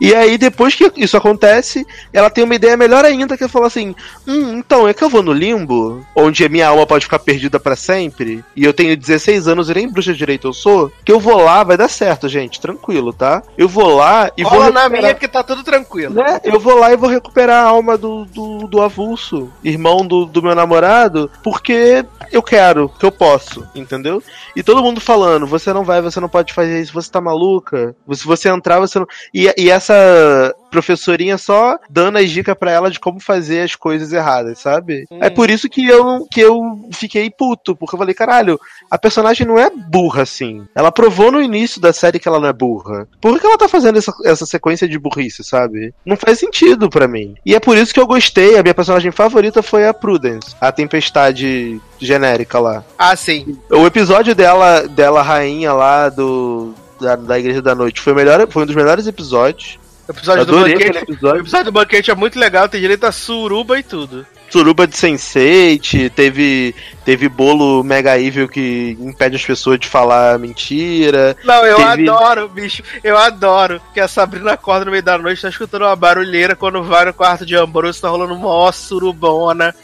E 0.00 0.14
aí, 0.14 0.36
depois 0.36 0.74
que 0.74 0.90
isso 0.96 1.16
acontece, 1.16 1.86
ela 2.12 2.30
tem 2.30 2.44
uma 2.44 2.54
ideia 2.54 2.76
melhor 2.76 3.04
ainda, 3.04 3.36
que 3.36 3.42
ela 3.42 3.50
fala 3.50 3.66
assim: 3.66 3.94
Hum, 4.26 4.58
então, 4.58 4.88
é 4.88 4.94
que 4.94 5.02
eu 5.02 5.08
vou 5.08 5.22
no 5.22 5.32
limbo, 5.32 6.04
onde 6.14 6.44
a 6.44 6.48
minha 6.48 6.68
alma 6.68 6.86
pode 6.86 7.04
ficar 7.04 7.18
perdida 7.18 7.60
para 7.60 7.76
sempre, 7.76 8.44
e 8.56 8.64
eu 8.64 8.72
tenho 8.72 8.96
16 8.96 9.48
anos 9.48 9.68
e 9.68 9.74
nem 9.74 9.88
bruxa 9.88 10.14
direito 10.14 10.48
eu 10.48 10.52
sou, 10.52 10.92
que 11.04 11.12
eu 11.12 11.20
vou 11.20 11.36
lá, 11.36 11.62
vai 11.62 11.76
dar 11.76 11.88
certo, 11.88 12.28
gente, 12.28 12.60
tranquilo, 12.60 13.12
tá? 13.12 13.42
Eu 13.56 13.68
vou 13.68 13.96
lá 13.96 14.30
e 14.36 14.42
Rola 14.42 14.64
vou. 14.64 14.72
na 14.72 14.88
minha 14.88 15.14
que 15.14 15.28
tá 15.28 15.42
tudo 15.42 15.62
tranquilo. 15.62 16.14
Né? 16.14 16.40
Eu 16.44 16.58
vou 16.58 16.78
lá 16.78 16.92
e 16.92 16.96
vou 16.96 17.08
recuperar 17.08 17.64
a 17.64 17.68
alma 17.68 17.96
do, 17.96 18.24
do, 18.24 18.66
do 18.66 18.80
avulso, 18.80 19.50
irmão 19.62 20.06
do, 20.06 20.24
do 20.24 20.42
meu 20.42 20.54
namorado, 20.54 21.30
porque 21.42 22.04
eu 22.32 22.42
quero, 22.42 22.88
que 22.88 23.04
eu 23.04 23.12
posso, 23.12 23.66
entendeu? 23.74 24.22
E 24.54 24.62
todo 24.62 24.82
mundo 24.82 25.00
falando, 25.00 25.46
você 25.46 25.72
não 25.72 25.84
vai, 25.84 26.00
você 26.00 26.20
não 26.20 26.28
pode 26.28 26.52
fazer 26.52 26.80
isso, 26.80 26.92
você 26.92 27.10
tá 27.10 27.20
maluca, 27.20 27.94
se 28.16 28.24
você 28.24 28.48
entrar, 28.48 28.80
você 28.80 28.98
não. 28.98 29.06
E, 29.32 29.52
e 29.56 29.70
essa 29.70 30.54
professorinha 30.74 31.38
só 31.38 31.78
dando 31.88 32.18
as 32.18 32.30
dicas 32.30 32.56
para 32.58 32.72
ela 32.72 32.90
de 32.90 32.98
como 32.98 33.20
fazer 33.20 33.60
as 33.60 33.76
coisas 33.76 34.12
erradas, 34.12 34.58
sabe? 34.58 35.04
Hum. 35.08 35.18
É 35.20 35.30
por 35.30 35.48
isso 35.48 35.68
que 35.68 35.86
eu, 35.86 36.26
que 36.28 36.40
eu 36.40 36.88
fiquei 36.92 37.30
puto, 37.30 37.76
porque 37.76 37.94
eu 37.94 37.98
falei, 37.98 38.14
caralho, 38.14 38.58
a 38.90 38.98
personagem 38.98 39.46
não 39.46 39.56
é 39.56 39.70
burra 39.70 40.22
assim. 40.22 40.66
Ela 40.74 40.90
provou 40.90 41.30
no 41.30 41.40
início 41.40 41.80
da 41.80 41.92
série 41.92 42.18
que 42.18 42.26
ela 42.26 42.40
não 42.40 42.48
é 42.48 42.52
burra. 42.52 43.06
Por 43.20 43.38
que 43.38 43.46
ela 43.46 43.56
tá 43.56 43.68
fazendo 43.68 43.98
essa, 43.98 44.12
essa 44.24 44.44
sequência 44.46 44.88
de 44.88 44.98
burrice, 44.98 45.44
sabe? 45.44 45.94
Não 46.04 46.16
faz 46.16 46.40
sentido 46.40 46.90
para 46.90 47.06
mim. 47.06 47.36
E 47.46 47.54
é 47.54 47.60
por 47.60 47.76
isso 47.76 47.94
que 47.94 48.00
eu 48.00 48.06
gostei, 48.06 48.58
a 48.58 48.62
minha 48.62 48.74
personagem 48.74 49.12
favorita 49.12 49.62
foi 49.62 49.86
a 49.86 49.94
Prudence, 49.94 50.56
a 50.60 50.72
tempestade 50.72 51.80
genérica 52.00 52.58
lá. 52.58 52.84
Ah, 52.98 53.14
sim. 53.14 53.56
O 53.70 53.86
episódio 53.86 54.34
dela, 54.34 54.88
dela 54.88 55.22
rainha 55.22 55.72
lá 55.72 56.08
do 56.08 56.74
da, 57.00 57.16
da 57.16 57.38
Igreja 57.38 57.62
da 57.62 57.74
Noite 57.74 58.00
foi, 58.00 58.14
melhor, 58.14 58.46
foi 58.50 58.62
um 58.62 58.66
dos 58.66 58.74
melhores 58.74 59.06
episódios. 59.06 59.78
O 60.06 60.12
episódio, 60.12 60.44
do 60.44 60.60
banquete, 60.60 60.98
episódio. 60.98 61.36
o 61.36 61.42
episódio 61.42 61.64
do 61.64 61.72
banquete 61.72 62.10
é 62.10 62.14
muito 62.14 62.38
legal, 62.38 62.68
tem 62.68 62.80
direito 62.80 63.04
a 63.04 63.12
suruba 63.12 63.78
e 63.78 63.82
tudo. 63.82 64.26
Suruba 64.50 64.86
de 64.86 64.94
Sense8, 64.94 66.12
teve, 66.12 66.74
teve 67.04 67.28
bolo 67.28 67.82
Mega 67.82 68.18
Evil 68.18 68.48
que 68.48 68.96
impede 69.00 69.34
as 69.34 69.44
pessoas 69.44 69.80
de 69.80 69.88
falar 69.88 70.38
mentira. 70.38 71.36
Não, 71.42 71.64
eu 71.64 71.76
teve... 71.76 72.08
adoro, 72.08 72.48
bicho. 72.48 72.82
Eu 73.02 73.16
adoro 73.16 73.80
que 73.92 73.98
a 73.98 74.06
Sabrina 74.06 74.52
acorda 74.52 74.84
no 74.84 74.90
meio 74.90 75.02
da 75.02 75.16
noite, 75.16 75.42
tá 75.42 75.48
escutando 75.48 75.82
uma 75.82 75.96
barulheira 75.96 76.54
quando 76.54 76.84
vai 76.84 77.06
no 77.06 77.14
quarto 77.14 77.44
de 77.46 77.56
Ambrose, 77.56 78.00
tá 78.00 78.08
rolando 78.08 78.34
uma 78.34 78.48
ó 78.48 78.70
surubona. 78.70 79.74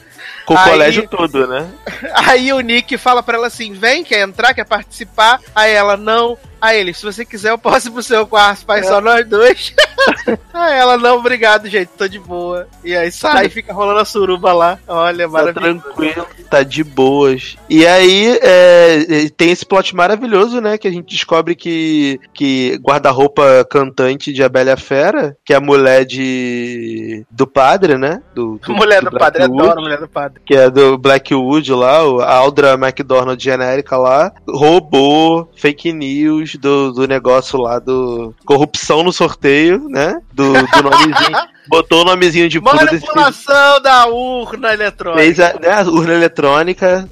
Com 0.46 0.54
o 0.54 0.58
aí, 0.58 0.70
colégio 0.70 1.08
todo, 1.08 1.46
né? 1.46 1.68
Aí 2.14 2.52
o 2.52 2.60
Nick 2.60 2.96
fala 2.98 3.22
pra 3.22 3.36
ela 3.36 3.46
assim: 3.46 3.72
vem, 3.72 4.04
quer 4.04 4.20
entrar, 4.20 4.54
quer 4.54 4.64
participar? 4.64 5.40
Aí 5.54 5.72
ela, 5.72 5.96
não, 5.96 6.36
Aí 6.60 6.78
ele, 6.78 6.92
se 6.92 7.02
você 7.02 7.24
quiser, 7.24 7.50
eu 7.50 7.58
posso 7.58 7.88
ir 7.88 7.90
pro 7.90 8.02
seu 8.02 8.26
quarto, 8.26 8.66
pai, 8.66 8.80
é. 8.80 8.82
só 8.82 9.00
nós 9.00 9.26
dois. 9.26 9.74
aí 10.52 10.78
ela, 10.78 10.98
não, 10.98 11.16
obrigado, 11.16 11.68
gente, 11.68 11.88
tô 11.96 12.06
de 12.06 12.18
boa. 12.18 12.68
E 12.84 12.94
aí 12.94 13.10
sai 13.10 13.46
e 13.46 13.50
fica 13.50 13.72
rolando 13.72 14.00
a 14.00 14.04
suruba 14.04 14.52
lá. 14.52 14.78
Olha, 14.86 15.24
tá 15.24 15.32
maravilhoso. 15.32 15.80
Tá 15.80 15.90
tranquilo, 15.90 16.26
tá 16.50 16.62
de 16.62 16.84
boas. 16.84 17.56
E 17.68 17.86
aí 17.86 18.38
é, 18.42 19.28
tem 19.36 19.50
esse 19.50 19.64
plot 19.64 19.96
maravilhoso, 19.96 20.60
né? 20.60 20.76
Que 20.76 20.88
a 20.88 20.90
gente 20.90 21.14
descobre 21.14 21.54
que, 21.54 22.20
que 22.34 22.78
guarda-roupa 22.82 23.64
cantante 23.70 24.32
de 24.32 24.42
Abelha 24.42 24.76
Fera, 24.76 25.36
que 25.44 25.54
é 25.54 25.56
a 25.56 25.60
mulher 25.60 26.04
de 26.04 27.24
do 27.30 27.46
padre, 27.46 27.96
né? 27.96 28.22
Do, 28.34 28.58
do 28.58 28.74
mulher 28.74 29.02
do, 29.02 29.10
do 29.10 29.18
padre, 29.18 29.44
adoro 29.44 29.78
a 29.78 29.82
mulher 29.82 29.98
do 29.98 30.08
padre. 30.08 30.42
Que 30.44 30.54
é 30.54 30.68
do 30.68 30.98
Blackwood 30.98 31.72
lá, 31.72 31.98
a 32.24 32.34
Aldra 32.34 32.74
McDonald 32.74 33.42
genérica 33.42 33.96
lá, 33.96 34.32
roubou, 34.46 35.50
fake 35.56 35.92
news 35.92 36.49
do, 36.58 36.92
do 36.92 37.06
negócio 37.06 37.58
lá 37.60 37.78
do 37.78 38.34
corrupção 38.44 39.02
no 39.02 39.12
sorteio, 39.12 39.88
né? 39.88 40.20
Do, 40.32 40.52
do 40.52 40.82
nomezinho. 40.82 41.38
botou 41.70 42.02
o 42.02 42.04
nomezinho 42.04 42.48
de 42.48 42.60
Manipulação 42.60 43.80
da 43.80 44.06
urna 44.08 44.72
eletrônica. 44.72 45.22
Fez 45.22 45.38
a, 45.38 45.54
né, 45.58 45.72
a 45.72 45.82
urna 45.82 46.14
eletrônica. 46.14 47.08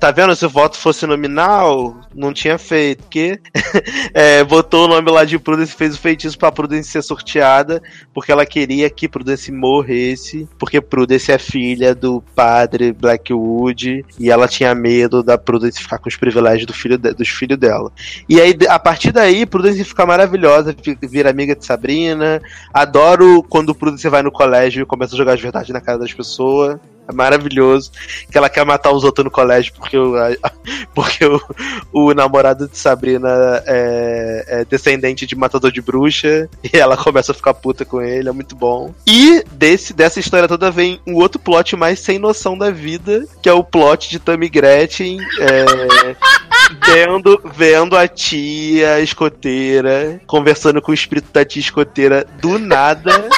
Tá 0.00 0.10
vendo? 0.10 0.34
Se 0.34 0.44
o 0.44 0.50
voto 0.50 0.76
fosse 0.76 1.06
nominal, 1.06 1.96
não 2.12 2.32
tinha 2.32 2.58
feito. 2.58 3.04
Porque 3.04 3.40
é, 4.12 4.42
botou 4.42 4.86
o 4.86 4.88
nome 4.88 5.10
lá 5.10 5.24
de 5.24 5.38
Prudence 5.38 5.74
fez 5.74 5.94
o 5.94 5.98
feitiço 5.98 6.36
pra 6.36 6.50
Prudence 6.50 6.90
ser 6.90 7.02
sorteada. 7.02 7.80
Porque 8.12 8.32
ela 8.32 8.44
queria 8.44 8.90
que 8.90 9.08
Prudence 9.08 9.52
morresse. 9.52 10.48
Porque 10.58 10.80
Prudence 10.80 11.30
é 11.30 11.38
filha 11.38 11.94
do 11.94 12.20
padre 12.34 12.92
Blackwood. 12.92 14.04
E 14.18 14.30
ela 14.30 14.48
tinha 14.48 14.74
medo 14.74 15.22
da 15.22 15.38
Prudence 15.38 15.80
ficar 15.80 15.98
com 15.98 16.08
os 16.08 16.16
privilégios 16.16 16.66
do 16.66 16.74
filho 16.74 16.98
de, 16.98 17.12
dos 17.12 17.28
filhos 17.28 17.58
dela. 17.58 17.92
E 18.28 18.40
aí, 18.40 18.56
a 18.68 18.78
partir 18.78 19.12
daí, 19.12 19.46
Prudence 19.46 19.84
fica 19.84 20.04
maravilhosa, 20.04 20.74
vira 21.02 21.30
amiga 21.30 21.54
de 21.54 21.64
Sabrina. 21.64 22.42
Adoro 22.74 23.42
quando 23.44 23.74
Prudence 23.74 24.08
vai 24.08 24.22
no 24.22 24.32
colégio 24.32 24.82
e 24.82 24.86
começa 24.86 25.14
a 25.14 25.18
jogar 25.18 25.36
de 25.36 25.42
verdade 25.42 25.72
na 25.72 25.80
cara 25.80 25.98
das 25.98 26.12
pessoas. 26.12 26.78
É 27.10 27.12
maravilhoso. 27.12 27.90
Que 28.30 28.38
ela 28.38 28.48
quer 28.48 28.64
matar 28.64 28.92
os 28.92 29.04
outros 29.04 29.24
no 29.24 29.30
colégio 29.30 29.72
porque 29.74 29.96
o, 29.96 30.14
porque 30.94 31.24
o, 31.24 31.40
o 31.92 32.14
namorado 32.14 32.68
de 32.68 32.78
Sabrina 32.78 33.28
é, 33.66 34.44
é, 34.46 34.64
descendente 34.64 35.26
de 35.26 35.36
matador 35.36 35.70
de 35.70 35.82
bruxa. 35.82 36.48
E 36.72 36.78
ela 36.78 36.96
começa 36.96 37.32
a 37.32 37.34
ficar 37.34 37.52
puta 37.54 37.84
com 37.84 38.00
ele. 38.00 38.28
É 38.28 38.32
muito 38.32 38.54
bom. 38.54 38.94
E 39.04 39.42
desse, 39.50 39.92
dessa 39.92 40.20
história 40.20 40.46
toda 40.46 40.70
vem 40.70 41.00
um 41.04 41.16
outro 41.16 41.40
plot 41.40 41.74
mais 41.74 41.98
sem 41.98 42.16
noção 42.16 42.56
da 42.56 42.70
vida, 42.70 43.26
que 43.42 43.48
é 43.48 43.52
o 43.52 43.64
plot 43.64 44.08
de 44.08 44.20
Tammy 44.20 44.48
Gretchen. 44.48 45.18
É, 45.40 46.14
vendo, 46.86 47.40
vendo 47.44 47.96
a 47.96 48.06
tia 48.06 49.00
escoteira, 49.00 50.20
conversando 50.26 50.80
com 50.80 50.92
o 50.92 50.94
espírito 50.94 51.32
da 51.32 51.44
tia 51.44 51.60
escoteira 51.60 52.26
do 52.40 52.58
nada. 52.58 53.28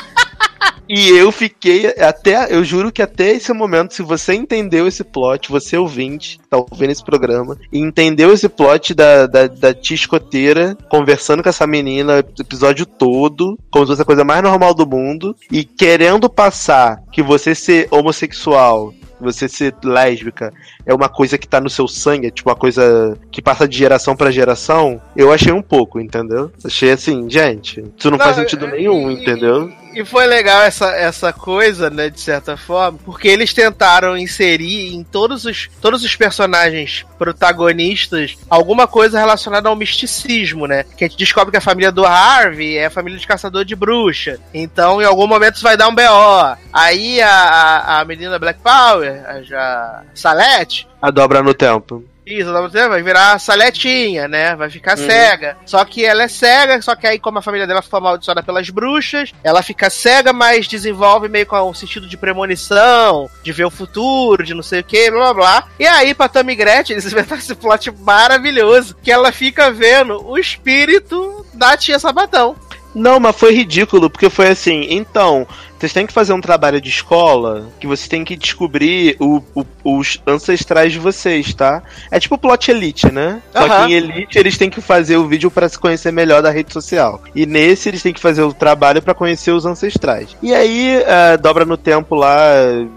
E 0.88 1.10
eu 1.10 1.30
fiquei 1.32 1.86
até, 1.98 2.54
eu 2.54 2.64
juro 2.64 2.92
que 2.92 3.02
até 3.02 3.32
esse 3.32 3.52
momento, 3.52 3.94
se 3.94 4.02
você 4.02 4.34
entendeu 4.34 4.86
esse 4.86 5.04
plot, 5.04 5.50
você 5.50 5.76
ouvinte, 5.76 6.40
tá 6.50 6.58
ouvindo 6.58 6.90
esse 6.90 7.04
programa, 7.04 7.56
e 7.72 7.78
entendeu 7.78 8.32
esse 8.32 8.48
plot 8.48 8.94
da, 8.94 9.26
da, 9.26 9.46
da 9.46 9.74
tia 9.74 9.94
escoteira 9.94 10.76
conversando 10.88 11.42
com 11.42 11.48
essa 11.48 11.66
menina 11.66 12.16
o 12.16 12.42
episódio 12.42 12.84
todo, 12.84 13.58
como 13.70 13.86
se 13.86 13.92
fosse 13.92 14.02
a 14.02 14.06
coisa 14.06 14.24
mais 14.24 14.42
normal 14.42 14.74
do 14.74 14.86
mundo, 14.86 15.36
e 15.50 15.64
querendo 15.64 16.28
passar 16.28 17.02
que 17.10 17.22
você 17.22 17.54
ser 17.54 17.88
homossexual 17.90 18.92
você 19.22 19.48
ser 19.48 19.74
lésbica 19.84 20.52
é 20.84 20.92
uma 20.92 21.08
coisa 21.08 21.38
que 21.38 21.46
tá 21.46 21.60
no 21.60 21.70
seu 21.70 21.86
sangue, 21.86 22.26
é 22.26 22.30
tipo 22.30 22.50
uma 22.50 22.56
coisa 22.56 23.16
que 23.30 23.40
passa 23.40 23.68
de 23.68 23.78
geração 23.78 24.16
para 24.16 24.30
geração, 24.30 25.00
eu 25.16 25.32
achei 25.32 25.52
um 25.52 25.62
pouco, 25.62 26.00
entendeu? 26.00 26.50
Achei 26.64 26.90
assim, 26.90 27.30
gente, 27.30 27.80
isso 27.96 28.10
não, 28.10 28.18
não 28.18 28.24
faz 28.24 28.36
sentido 28.36 28.66
nenhum, 28.66 29.10
e, 29.10 29.14
entendeu? 29.14 29.70
E 29.94 30.04
foi 30.04 30.26
legal 30.26 30.62
essa, 30.62 30.90
essa 30.90 31.32
coisa, 31.32 31.90
né, 31.90 32.08
de 32.08 32.20
certa 32.20 32.56
forma, 32.56 32.98
porque 33.04 33.28
eles 33.28 33.52
tentaram 33.52 34.16
inserir 34.16 34.94
em 34.94 35.04
todos 35.04 35.44
os, 35.44 35.68
todos 35.80 36.02
os 36.02 36.16
personagens 36.16 37.04
protagonistas 37.18 38.36
alguma 38.48 38.86
coisa 38.86 39.18
relacionada 39.18 39.68
ao 39.68 39.76
misticismo, 39.76 40.66
né? 40.66 40.84
Que 40.96 41.04
a 41.04 41.08
gente 41.08 41.18
descobre 41.18 41.50
que 41.50 41.58
a 41.58 41.60
família 41.60 41.92
do 41.92 42.04
Harvey 42.04 42.76
é 42.78 42.86
a 42.86 42.90
família 42.90 43.18
de 43.18 43.26
caçador 43.26 43.64
de 43.64 43.76
bruxa. 43.76 44.40
Então, 44.52 45.00
em 45.00 45.04
algum 45.04 45.26
momento, 45.26 45.56
isso 45.56 45.62
vai 45.62 45.76
dar 45.76 45.88
um 45.88 45.94
BO. 45.94 46.58
Aí 46.72 47.20
a, 47.20 47.30
a, 47.30 48.00
a 48.00 48.04
menina 48.04 48.38
Black 48.38 48.60
Power, 48.60 49.22
a, 49.26 49.58
a 49.58 50.02
Salete, 50.14 50.88
a 51.00 51.10
dobra 51.10 51.42
no 51.42 51.52
tempo. 51.52 52.04
Isso, 52.24 52.52
vai 52.88 53.02
virar 53.02 53.38
saletinha, 53.40 54.28
né? 54.28 54.54
Vai 54.54 54.70
ficar 54.70 54.96
uhum. 54.96 55.06
cega. 55.06 55.56
Só 55.66 55.84
que 55.84 56.04
ela 56.04 56.22
é 56.22 56.28
cega, 56.28 56.80
só 56.80 56.94
que 56.94 57.06
aí, 57.06 57.18
como 57.18 57.38
a 57.38 57.42
família 57.42 57.66
dela 57.66 57.82
foi 57.82 57.98
amaldiçoada 57.98 58.42
pelas 58.42 58.70
bruxas, 58.70 59.32
ela 59.42 59.62
fica 59.62 59.90
cega, 59.90 60.32
mas 60.32 60.68
desenvolve 60.68 61.28
meio 61.28 61.46
com 61.46 61.60
um 61.68 61.74
sentido 61.74 62.06
de 62.06 62.16
premonição, 62.16 63.28
de 63.42 63.52
ver 63.52 63.64
o 63.64 63.70
futuro, 63.70 64.44
de 64.44 64.54
não 64.54 64.62
sei 64.62 64.80
o 64.80 64.84
que, 64.84 65.10
blá 65.10 65.32
blá 65.32 65.34
blá. 65.34 65.68
E 65.78 65.86
aí, 65.86 66.14
pra 66.14 66.28
Tammy 66.28 66.54
Gretchen, 66.54 66.94
eles 66.96 67.10
inventaram 67.10 67.40
esse 67.40 67.54
plot 67.54 67.90
maravilhoso, 67.90 68.96
que 69.02 69.10
ela 69.10 69.32
fica 69.32 69.70
vendo 69.70 70.24
o 70.24 70.38
espírito 70.38 71.44
da 71.54 71.76
tia 71.76 71.98
Sabatão. 71.98 72.54
Não, 72.94 73.18
mas 73.18 73.36
foi 73.36 73.54
ridículo, 73.54 74.10
porque 74.10 74.28
foi 74.28 74.48
assim, 74.48 74.86
então, 74.90 75.46
vocês 75.82 75.92
têm 75.92 76.06
que 76.06 76.12
fazer 76.12 76.32
um 76.32 76.40
trabalho 76.40 76.80
de 76.80 76.88
escola 76.88 77.66
que 77.80 77.88
vocês 77.88 78.06
têm 78.06 78.24
que 78.24 78.36
descobrir 78.36 79.16
o, 79.18 79.42
o, 79.52 79.64
os 79.82 80.22
ancestrais 80.24 80.92
de 80.92 81.00
vocês, 81.00 81.52
tá? 81.54 81.82
É 82.08 82.20
tipo 82.20 82.38
plot 82.38 82.70
Elite, 82.70 83.10
né? 83.10 83.42
Só 83.52 83.68
que 83.68 83.90
em 83.90 83.94
Elite 83.94 84.38
eles 84.38 84.56
têm 84.56 84.70
que 84.70 84.80
fazer 84.80 85.16
o 85.16 85.26
vídeo 85.26 85.50
para 85.50 85.68
se 85.68 85.76
conhecer 85.76 86.12
melhor 86.12 86.40
da 86.40 86.52
rede 86.52 86.72
social. 86.72 87.20
E 87.34 87.46
nesse 87.46 87.88
eles 87.88 88.00
têm 88.00 88.12
que 88.12 88.20
fazer 88.20 88.42
o 88.42 88.54
trabalho 88.54 89.02
para 89.02 89.12
conhecer 89.12 89.50
os 89.50 89.66
ancestrais. 89.66 90.36
E 90.40 90.54
aí, 90.54 90.98
uh, 90.98 91.42
dobra 91.42 91.64
no 91.64 91.76
tempo 91.76 92.14
lá, 92.14 92.38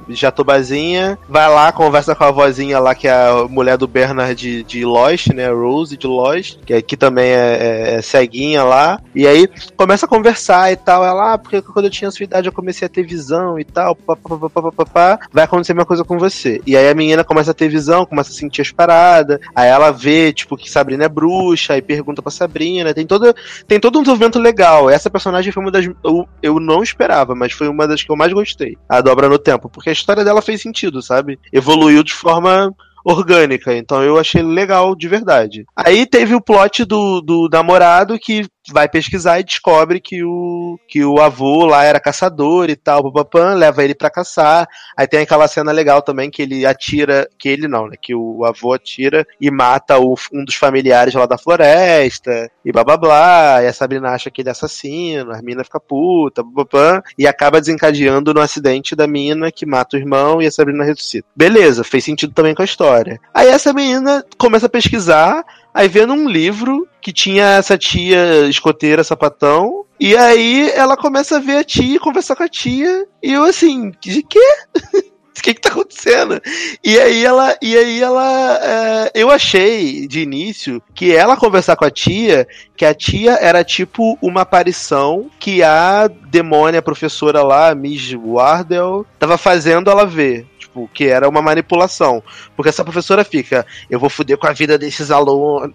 Jatobazinha, 0.07 1.17
vai 1.27 1.49
lá, 1.49 1.71
conversa 1.71 2.13
com 2.13 2.23
a 2.23 2.29
vozinha 2.29 2.77
lá, 2.77 2.93
que 2.93 3.07
é 3.07 3.13
a 3.13 3.47
mulher 3.49 3.77
do 3.79 3.87
Bernard 3.87 4.35
de, 4.35 4.63
de 4.63 4.85
Lost, 4.85 5.29
né? 5.33 5.49
Rose 5.49 5.97
de 5.97 6.05
Lost, 6.05 6.59
que 6.63 6.73
aqui 6.75 6.95
também 6.95 7.31
é, 7.31 7.33
é, 7.33 7.95
é 7.95 8.01
ceguinha 8.03 8.63
lá. 8.63 8.99
E 9.15 9.25
aí 9.25 9.49
começa 9.75 10.05
a 10.05 10.09
conversar 10.09 10.71
e 10.71 10.75
tal. 10.75 11.03
Ela, 11.03 11.33
ah, 11.33 11.37
porque 11.39 11.63
quando 11.63 11.85
eu 11.85 11.91
tinha 11.91 12.11
sua 12.11 12.25
idade 12.25 12.47
eu 12.47 12.53
comecei 12.53 12.74
comecei 12.75 12.85
a 12.85 12.89
ter 12.89 13.03
visão 13.03 13.57
e 13.57 13.63
tal, 13.63 13.95
papapá, 13.95 15.19
vai 15.31 15.45
acontecer 15.45 15.73
uma 15.73 15.85
coisa 15.85 16.03
com 16.03 16.17
você. 16.17 16.61
E 16.65 16.75
aí 16.75 16.89
a 16.89 16.93
menina 16.93 17.23
começa 17.23 17.51
a 17.51 17.53
ter 17.53 17.69
visão, 17.69 18.05
começa 18.05 18.31
a 18.31 18.33
sentir 18.33 18.61
as 18.61 18.71
paradas, 18.71 19.39
aí 19.55 19.69
ela 19.69 19.91
vê, 19.91 20.33
tipo, 20.33 20.57
que 20.57 20.69
Sabrina 20.69 21.05
é 21.05 21.09
bruxa, 21.09 21.73
aí 21.73 21.81
pergunta 21.81 22.21
pra 22.21 22.31
Sabrina, 22.31 22.93
tem 22.93 23.07
todo, 23.07 23.33
tem 23.67 23.79
todo 23.79 23.97
um 23.97 24.01
desenvolvimento 24.01 24.39
legal. 24.39 24.89
Essa 24.89 25.09
personagem 25.09 25.51
foi 25.51 25.63
uma 25.63 25.71
das. 25.71 25.85
Eu, 25.85 26.27
eu 26.41 26.59
não 26.59 26.83
esperava, 26.83 27.33
mas 27.33 27.53
foi 27.53 27.67
uma 27.67 27.87
das 27.87 28.03
que 28.03 28.11
eu 28.11 28.15
mais 28.15 28.33
gostei. 28.33 28.77
A 28.89 28.99
dobra 29.01 29.29
no 29.29 29.39
tempo, 29.39 29.69
porque 29.69 29.89
a 29.89 29.93
história 29.93 30.23
dela 30.23 30.41
fez 30.41 30.61
sentido, 30.61 31.01
sabe? 31.01 31.39
Evoluiu 31.53 32.03
de 32.03 32.13
forma 32.13 32.73
orgânica. 33.05 33.75
Então 33.75 34.03
eu 34.03 34.17
achei 34.17 34.41
legal 34.41 34.95
de 34.95 35.07
verdade. 35.07 35.65
Aí 35.75 36.05
teve 36.05 36.33
o 36.33 36.41
plot 36.41 36.83
do, 36.83 37.21
do 37.21 37.47
namorado 37.51 38.17
que 38.19 38.45
vai 38.71 38.87
pesquisar 38.87 39.39
e 39.39 39.43
descobre 39.43 39.99
que 39.99 40.23
o, 40.23 40.79
que 40.87 41.03
o 41.03 41.19
avô 41.19 41.65
lá 41.65 41.83
era 41.83 41.99
caçador 41.99 42.69
e 42.69 42.75
tal, 42.75 43.03
papapã, 43.03 43.53
leva 43.53 43.83
ele 43.83 43.95
para 43.95 44.09
caçar. 44.09 44.67
Aí 44.95 45.07
tem 45.07 45.21
aquela 45.21 45.47
cena 45.47 45.71
legal 45.71 46.01
também 46.01 46.29
que 46.29 46.41
ele 46.41 46.65
atira, 46.65 47.27
que 47.37 47.49
ele 47.49 47.67
não, 47.67 47.87
né? 47.87 47.95
Que 48.01 48.15
o 48.15 48.43
avô 48.45 48.73
atira 48.73 49.25
e 49.39 49.51
mata 49.51 49.99
o, 49.99 50.15
um 50.33 50.43
dos 50.43 50.55
familiares 50.55 51.13
lá 51.13 51.25
da 51.25 51.37
floresta 51.37 52.49
e 52.63 52.71
blá 52.71 52.83
blá 52.83 52.97
blá. 52.97 53.63
E 53.63 53.67
a 53.67 53.73
Sabrina 53.73 54.09
acha 54.09 54.31
que 54.31 54.41
ele 54.41 54.49
é 54.49 54.51
assassino, 54.51 55.33
a 55.33 55.41
mina 55.41 55.63
fica 55.63 55.79
puta, 55.79 56.43
papapã, 56.43 57.01
e 57.17 57.27
acaba 57.27 57.59
desencadeando 57.59 58.33
no 58.33 58.41
acidente 58.41 58.95
da 58.95 59.07
mina 59.07 59.51
que 59.51 59.65
mata 59.65 59.95
o 59.95 59.99
irmão 59.99 60.41
e 60.41 60.47
a 60.47 60.51
Sabrina 60.51 60.83
ressuscita. 60.83 61.27
Beleza, 61.35 61.83
fez 61.83 62.03
sentido 62.03 62.33
também 62.33 62.55
com 62.55 62.61
a 62.61 62.65
história. 62.65 63.19
Aí 63.33 63.47
essa 63.47 63.73
menina 63.73 64.23
começa 64.37 64.65
a 64.65 64.69
pesquisar 64.69 65.43
Aí 65.75 65.89
vê 65.89 66.05
num 66.05 66.29
livro 66.29 66.87
que 67.01 67.11
tinha 67.11 67.57
essa 67.57 67.77
tia 67.77 68.47
escoteira 68.47 69.03
sapatão. 69.03 69.83
E 69.99 70.15
aí 70.15 70.71
ela 70.71 70.95
começa 70.95 71.35
a 71.35 71.39
ver 71.41 71.57
a 71.57 71.63
tia, 71.65 71.99
conversar 71.99 72.37
com 72.37 72.43
a 72.43 72.47
tia. 72.47 73.05
E 73.21 73.33
eu 73.33 73.43
assim, 73.43 73.91
de 73.99 74.23
quê? 74.23 74.39
o 75.37 75.41
que 75.43 75.53
que 75.53 75.59
tá 75.59 75.67
acontecendo? 75.69 76.41
E 76.81 76.97
aí 76.97 77.25
ela, 77.25 77.57
e 77.61 77.77
aí 77.77 78.01
ela, 78.01 78.59
é, 78.63 79.11
eu 79.13 79.29
achei 79.29 80.07
de 80.07 80.21
início 80.21 80.81
que 80.93 81.13
ela 81.13 81.35
conversar 81.35 81.75
com 81.75 81.83
a 81.83 81.91
tia, 81.91 82.47
que 82.75 82.85
a 82.85 82.93
tia 82.93 83.33
era 83.33 83.61
tipo 83.61 84.17
uma 84.21 84.41
aparição 84.41 85.29
que 85.37 85.61
a 85.61 86.07
demônia 86.07 86.81
professora 86.81 87.43
lá, 87.43 87.75
Miss 87.75 88.13
Wardell, 88.13 89.05
tava 89.19 89.37
fazendo 89.37 89.91
ela 89.91 90.05
ver 90.05 90.47
tipo, 90.75 90.89
que 90.93 91.05
era 91.05 91.29
uma 91.29 91.41
manipulação. 91.41 92.21
Porque 92.55 92.69
essa 92.69 92.83
professora 92.83 93.23
fica, 93.23 93.65
eu 93.89 93.99
vou 93.99 94.09
foder 94.09 94.37
com 94.37 94.47
a 94.47 94.53
vida 94.53 94.77
desses 94.77 95.09
alunos. 95.09 95.73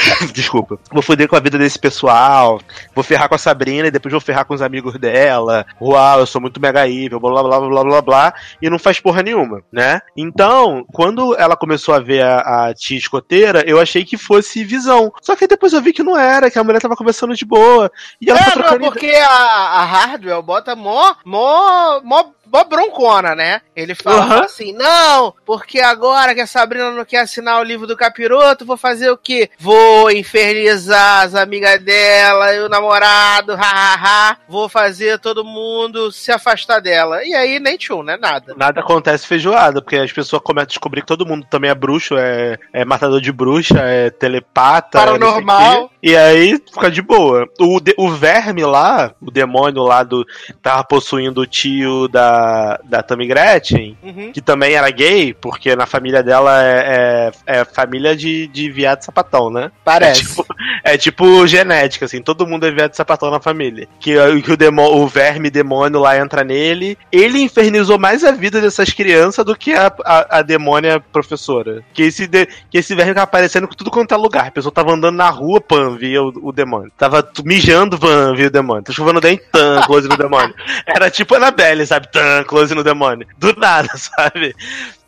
Desculpa. 0.32 0.78
Vou 0.90 1.02
foder 1.02 1.28
com 1.28 1.36
a 1.36 1.40
vida 1.40 1.58
desse 1.58 1.78
pessoal. 1.78 2.60
Vou 2.94 3.04
ferrar 3.04 3.28
com 3.28 3.34
a 3.34 3.38
Sabrina 3.38 3.88
e 3.88 3.90
depois 3.90 4.12
vou 4.12 4.20
ferrar 4.20 4.44
com 4.44 4.54
os 4.54 4.62
amigos 4.62 4.94
dela. 4.94 5.66
Uau, 5.80 6.20
eu 6.20 6.26
sou 6.26 6.40
muito 6.40 6.60
mega 6.60 6.88
evil, 6.88 7.20
blá 7.20 7.42
blá 7.42 7.42
blá 7.42 7.68
blá 7.68 7.84
blá 7.84 8.02
blá. 8.02 8.34
E 8.60 8.70
não 8.70 8.78
faz 8.78 9.00
porra 9.00 9.22
nenhuma, 9.22 9.62
né? 9.70 10.00
Então, 10.16 10.84
quando 10.92 11.36
ela 11.36 11.56
começou 11.56 11.94
a 11.94 11.98
ver 11.98 12.22
a, 12.22 12.68
a 12.68 12.74
tia 12.74 12.98
escoteira, 12.98 13.62
eu 13.66 13.80
achei 13.80 14.04
que 14.04 14.16
fosse 14.16 14.64
visão. 14.64 15.12
Só 15.20 15.36
que 15.36 15.46
depois 15.46 15.72
eu 15.72 15.82
vi 15.82 15.92
que 15.92 16.02
não 16.02 16.18
era, 16.18 16.50
que 16.50 16.58
a 16.58 16.64
mulher 16.64 16.80
tava 16.80 16.96
conversando 16.96 17.34
de 17.34 17.44
boa. 17.44 17.90
E 18.20 18.30
ela 18.30 18.40
é, 18.40 18.56
não, 18.56 18.78
porque 18.78 19.10
a, 19.10 19.28
a 19.28 19.84
Hardwell 19.84 20.42
bota 20.42 20.74
mó, 20.74 21.14
mó, 21.24 22.00
mó 22.02 22.24
mó 22.50 22.64
broncona, 22.64 23.34
né? 23.34 23.60
Ele 23.74 23.94
fala 23.94 24.36
uhum. 24.36 24.42
assim: 24.42 24.72
não, 24.72 25.34
porque 25.46 25.80
agora 25.80 26.34
que 26.34 26.40
a 26.40 26.46
Sabrina 26.46 26.90
não 26.90 27.04
quer 27.04 27.20
assinar 27.20 27.60
o 27.60 27.64
livro 27.64 27.86
do 27.86 27.96
capiroto, 27.96 28.66
vou 28.66 28.76
fazer 28.76 29.10
o 29.10 29.16
quê? 29.16 29.50
Vou 29.58 30.10
infernizar 30.10 31.24
as 31.24 31.34
amigas 31.34 31.80
dela 31.82 32.54
e 32.54 32.60
o 32.60 32.68
namorado, 32.68 33.54
hahaha. 33.54 34.36
Vou 34.48 34.68
fazer 34.68 35.18
todo 35.18 35.44
mundo 35.44 36.10
se 36.10 36.32
afastar 36.32 36.80
dela. 36.80 37.24
E 37.24 37.34
aí 37.34 37.60
nem 37.60 37.76
tchum, 37.76 38.02
né? 38.02 38.16
Nada. 38.16 38.54
Nada 38.56 38.80
acontece 38.80 39.26
feijoada, 39.26 39.80
porque 39.80 39.96
as 39.96 40.12
pessoas 40.12 40.42
começam 40.42 40.64
a 40.64 40.66
descobrir 40.66 41.02
que 41.02 41.06
todo 41.06 41.26
mundo 41.26 41.46
também 41.48 41.70
é 41.70 41.74
bruxo, 41.74 42.16
é, 42.16 42.58
é 42.72 42.84
matador 42.84 43.20
de 43.20 43.32
bruxa, 43.32 43.78
é 43.78 44.10
telepata. 44.10 44.98
Paranormal. 44.98 45.90
e 46.02 46.16
aí 46.16 46.60
fica 46.72 46.90
de 46.90 47.00
boa. 47.02 47.46
O, 47.60 47.78
o 47.96 48.10
verme 48.10 48.64
lá, 48.64 49.12
o 49.20 49.30
demônio 49.30 49.82
lá 49.82 50.02
do. 50.02 50.26
tava 50.62 50.82
possuindo 50.84 51.40
o 51.40 51.46
tio 51.46 52.08
da 52.08 52.39
da, 52.84 53.02
Tammy 53.02 53.26
Gretchen, 53.26 53.96
uhum. 54.02 54.32
que 54.32 54.40
também 54.40 54.74
era 54.74 54.90
gay, 54.90 55.34
porque 55.34 55.74
na 55.74 55.86
família 55.86 56.22
dela 56.22 56.62
é, 56.62 57.32
é, 57.46 57.60
é 57.60 57.64
família 57.64 58.16
de, 58.16 58.46
de 58.48 58.70
viado 58.70 59.02
sapatão, 59.02 59.50
né? 59.50 59.70
Parece. 59.84 60.22
É 60.22 60.24
tipo, 60.24 60.46
é 60.84 60.96
tipo 60.98 61.46
genética, 61.46 62.04
assim, 62.04 62.22
todo 62.22 62.46
mundo 62.46 62.66
é 62.66 62.70
viado 62.70 62.94
sapatão 62.94 63.30
na 63.30 63.40
família. 63.40 63.88
Que, 63.98 64.14
que 64.42 64.52
o, 64.52 64.56
demo, 64.56 64.82
o 64.82 65.06
verme 65.06 65.50
demônio 65.50 66.00
lá 66.00 66.18
entra 66.18 66.44
nele. 66.44 66.96
Ele 67.10 67.40
infernizou 67.40 67.98
mais 67.98 68.24
a 68.24 68.32
vida 68.32 68.60
dessas 68.60 68.90
crianças 68.90 69.44
do 69.44 69.56
que 69.56 69.72
a, 69.72 69.92
a, 70.04 70.38
a 70.38 70.42
demônia 70.42 71.00
professora. 71.12 71.82
Que 71.92 72.04
esse, 72.04 72.26
de, 72.26 72.46
que 72.70 72.78
esse 72.78 72.94
verme 72.94 73.14
tava 73.14 73.24
aparecendo 73.24 73.68
com 73.68 73.74
tudo 73.74 73.90
quanto 73.90 74.14
é 74.14 74.16
lugar. 74.16 74.48
A 74.48 74.50
pessoa 74.50 74.72
tava 74.72 74.92
andando 74.92 75.16
na 75.16 75.30
rua, 75.30 75.60
pan, 75.60 75.96
via 75.96 76.22
o, 76.22 76.32
o 76.42 76.52
demônio. 76.52 76.90
Tava 76.96 77.26
mijando, 77.44 77.98
pan, 77.98 78.34
via 78.34 78.46
o 78.46 78.50
demônio. 78.50 78.82
Tava 78.82 78.96
chovendo 78.96 79.20
dentro, 79.20 79.46
tan, 79.52 79.82
close 79.82 80.08
no 80.08 80.16
demônio. 80.16 80.54
Era 80.86 81.10
tipo 81.10 81.34
Annabelle, 81.34 81.86
sabe? 81.86 82.08
Tan, 82.10 82.20
close 82.46 82.74
no 82.74 82.84
demônio. 82.84 83.26
Do 83.38 83.54
nada, 83.56 83.90
sabe? 83.96 84.54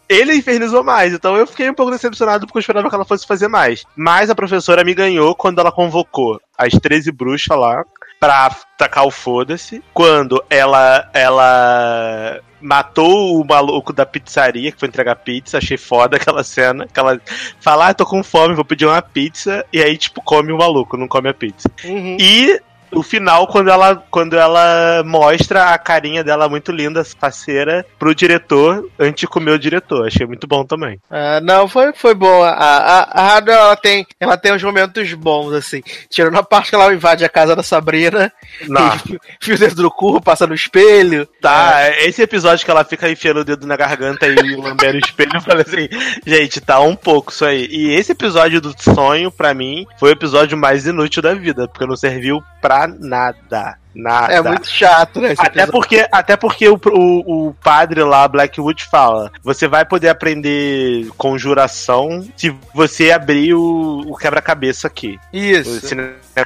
ele 0.09 0.35
infernizou 0.35 0.85
mais. 0.85 1.13
Então 1.13 1.37
eu 1.37 1.47
fiquei 1.47 1.71
um 1.71 1.75
pouco 1.75 1.93
decepcionado 1.93 2.47
porque 2.47 2.59
eu 2.59 2.61
esperava 2.61 2.89
que 2.89 2.95
ela 2.95 3.05
fosse 3.05 3.27
fazer 3.27 3.49
mais. 3.49 3.85
Mas 3.97 4.31
a 4.31 4.35
professora 4.35 4.85
me 4.85 4.95
ganhou 4.95 5.35
quando 5.35 5.59
ela 5.59 5.73
convocou 5.73 6.41
as 6.57 6.73
13 6.73 7.11
bruxas 7.11 7.57
lá 7.57 7.85
pra 8.21 8.55
tacar 8.77 9.07
o 9.07 9.11
foda-se. 9.11 9.83
Quando 9.93 10.43
ela 10.49 11.09
ela 11.13 12.41
matou 12.61 13.41
o 13.41 13.45
maluco 13.45 13.93
da 13.93 14.07
pizzaria 14.07 14.71
que 14.71 14.79
foi 14.79 14.89
entregar 14.89 15.17
pizza, 15.17 15.59
achei 15.59 15.77
foda 15.77 16.17
aquela 16.17 16.45
cena. 16.45 16.87
Que 16.87 17.01
ela 17.01 17.21
fala, 17.61 17.89
ah, 17.89 17.95
tô 17.95 18.07
com 18.07 18.23
fome, 18.23 18.55
vou 18.55 18.65
pedir 18.65 18.87
uma 18.87 19.03
pizza. 19.03 19.65
E 19.73 19.83
aí, 19.83 19.97
tipo, 19.97 20.23
come 20.23 20.53
o 20.53 20.59
maluco, 20.59 20.97
não 20.97 21.09
come 21.09 21.29
a 21.29 21.35
pizza. 21.35 21.69
Uhum. 21.85 22.17
E 22.21 22.61
o 22.93 23.03
final, 23.03 23.47
quando 23.47 23.71
ela, 23.71 23.97
quando 24.11 24.37
ela 24.37 25.03
mostra 25.05 25.71
a 25.71 25.79
carinha 25.79 26.23
dela 26.23 26.49
muito 26.49 26.71
linda, 26.71 27.05
faceira, 27.05 27.85
pro 27.99 28.15
diretor, 28.15 28.89
antes 28.99 29.21
de 29.21 29.27
comer 29.27 29.53
o 29.53 29.59
diretor. 29.59 30.07
Achei 30.07 30.27
muito 30.27 30.47
bom 30.47 30.65
também. 30.65 30.99
Ah, 31.11 31.41
não, 31.41 31.67
foi, 31.67 31.93
foi 31.95 32.15
bom. 32.15 32.43
A, 32.43 32.51
a, 32.51 33.37
a 33.37 33.43
ela 33.47 33.77
tem, 33.77 34.07
ela 34.21 34.37
tem 34.37 34.53
uns 34.53 34.63
momentos 34.63 35.13
bons, 35.15 35.53
assim. 35.53 35.83
Tirando 36.09 36.37
a 36.37 36.43
parte 36.43 36.71
que 36.71 36.75
ela 36.75 36.93
invade 36.93 37.25
a 37.25 37.29
casa 37.29 37.57
da 37.57 37.63
Sabrina, 37.63 38.33
fio 39.41 39.59
dentro 39.59 39.77
do 39.77 39.91
cu, 39.91 40.21
passa 40.21 40.47
no 40.47 40.55
espelho. 40.55 41.27
Tá, 41.41 41.83
é. 41.83 42.07
esse 42.07 42.23
episódio 42.23 42.65
que 42.65 42.71
ela 42.71 42.85
fica 42.85 43.11
enfiando 43.11 43.41
o 43.41 43.45
dedo 43.45 43.67
na 43.67 43.77
garganta 43.77 44.27
e 44.27 44.35
lambendo 44.57 44.97
o 44.97 45.01
espelho, 45.01 45.33
eu 45.35 45.41
falei 45.41 45.65
assim, 45.67 45.89
gente, 46.27 46.61
tá 46.61 46.81
um 46.81 46.95
pouco 46.95 47.33
isso 47.33 47.45
aí. 47.45 47.67
E 47.71 47.93
esse 47.95 48.13
episódio 48.13 48.61
do 48.61 48.75
sonho, 48.79 49.31
pra 49.31 49.55
mim, 49.55 49.87
foi 49.99 50.11
o 50.11 50.13
episódio 50.13 50.57
mais 50.57 50.87
inútil 50.87 51.23
da 51.23 51.35
vida, 51.35 51.67
porque 51.67 51.87
não 51.87 51.97
serviu 51.97 52.43
pra 52.61 52.82
nada. 52.87 53.79
Nada. 53.95 54.33
É 54.33 54.41
muito 54.41 54.67
chato, 54.69 55.21
né? 55.21 55.35
Até 55.37 55.67
porque, 55.67 56.07
até 56.11 56.37
porque 56.37 56.69
o, 56.69 56.81
o, 56.87 57.49
o, 57.49 57.55
padre 57.63 58.03
lá, 58.03 58.27
Blackwood, 58.27 58.85
fala: 58.85 59.31
você 59.43 59.69
vai 59.69 59.85
poder 59.85 60.09
aprender 60.09 61.09
conjuração 61.19 62.27
se 62.37 62.55
você 62.75 63.11
abrir 63.11 63.55
o, 63.55 64.01
o 64.07 64.17
quebra-cabeça 64.17 64.87
aqui. 64.87 65.19
Isso. 65.33 65.95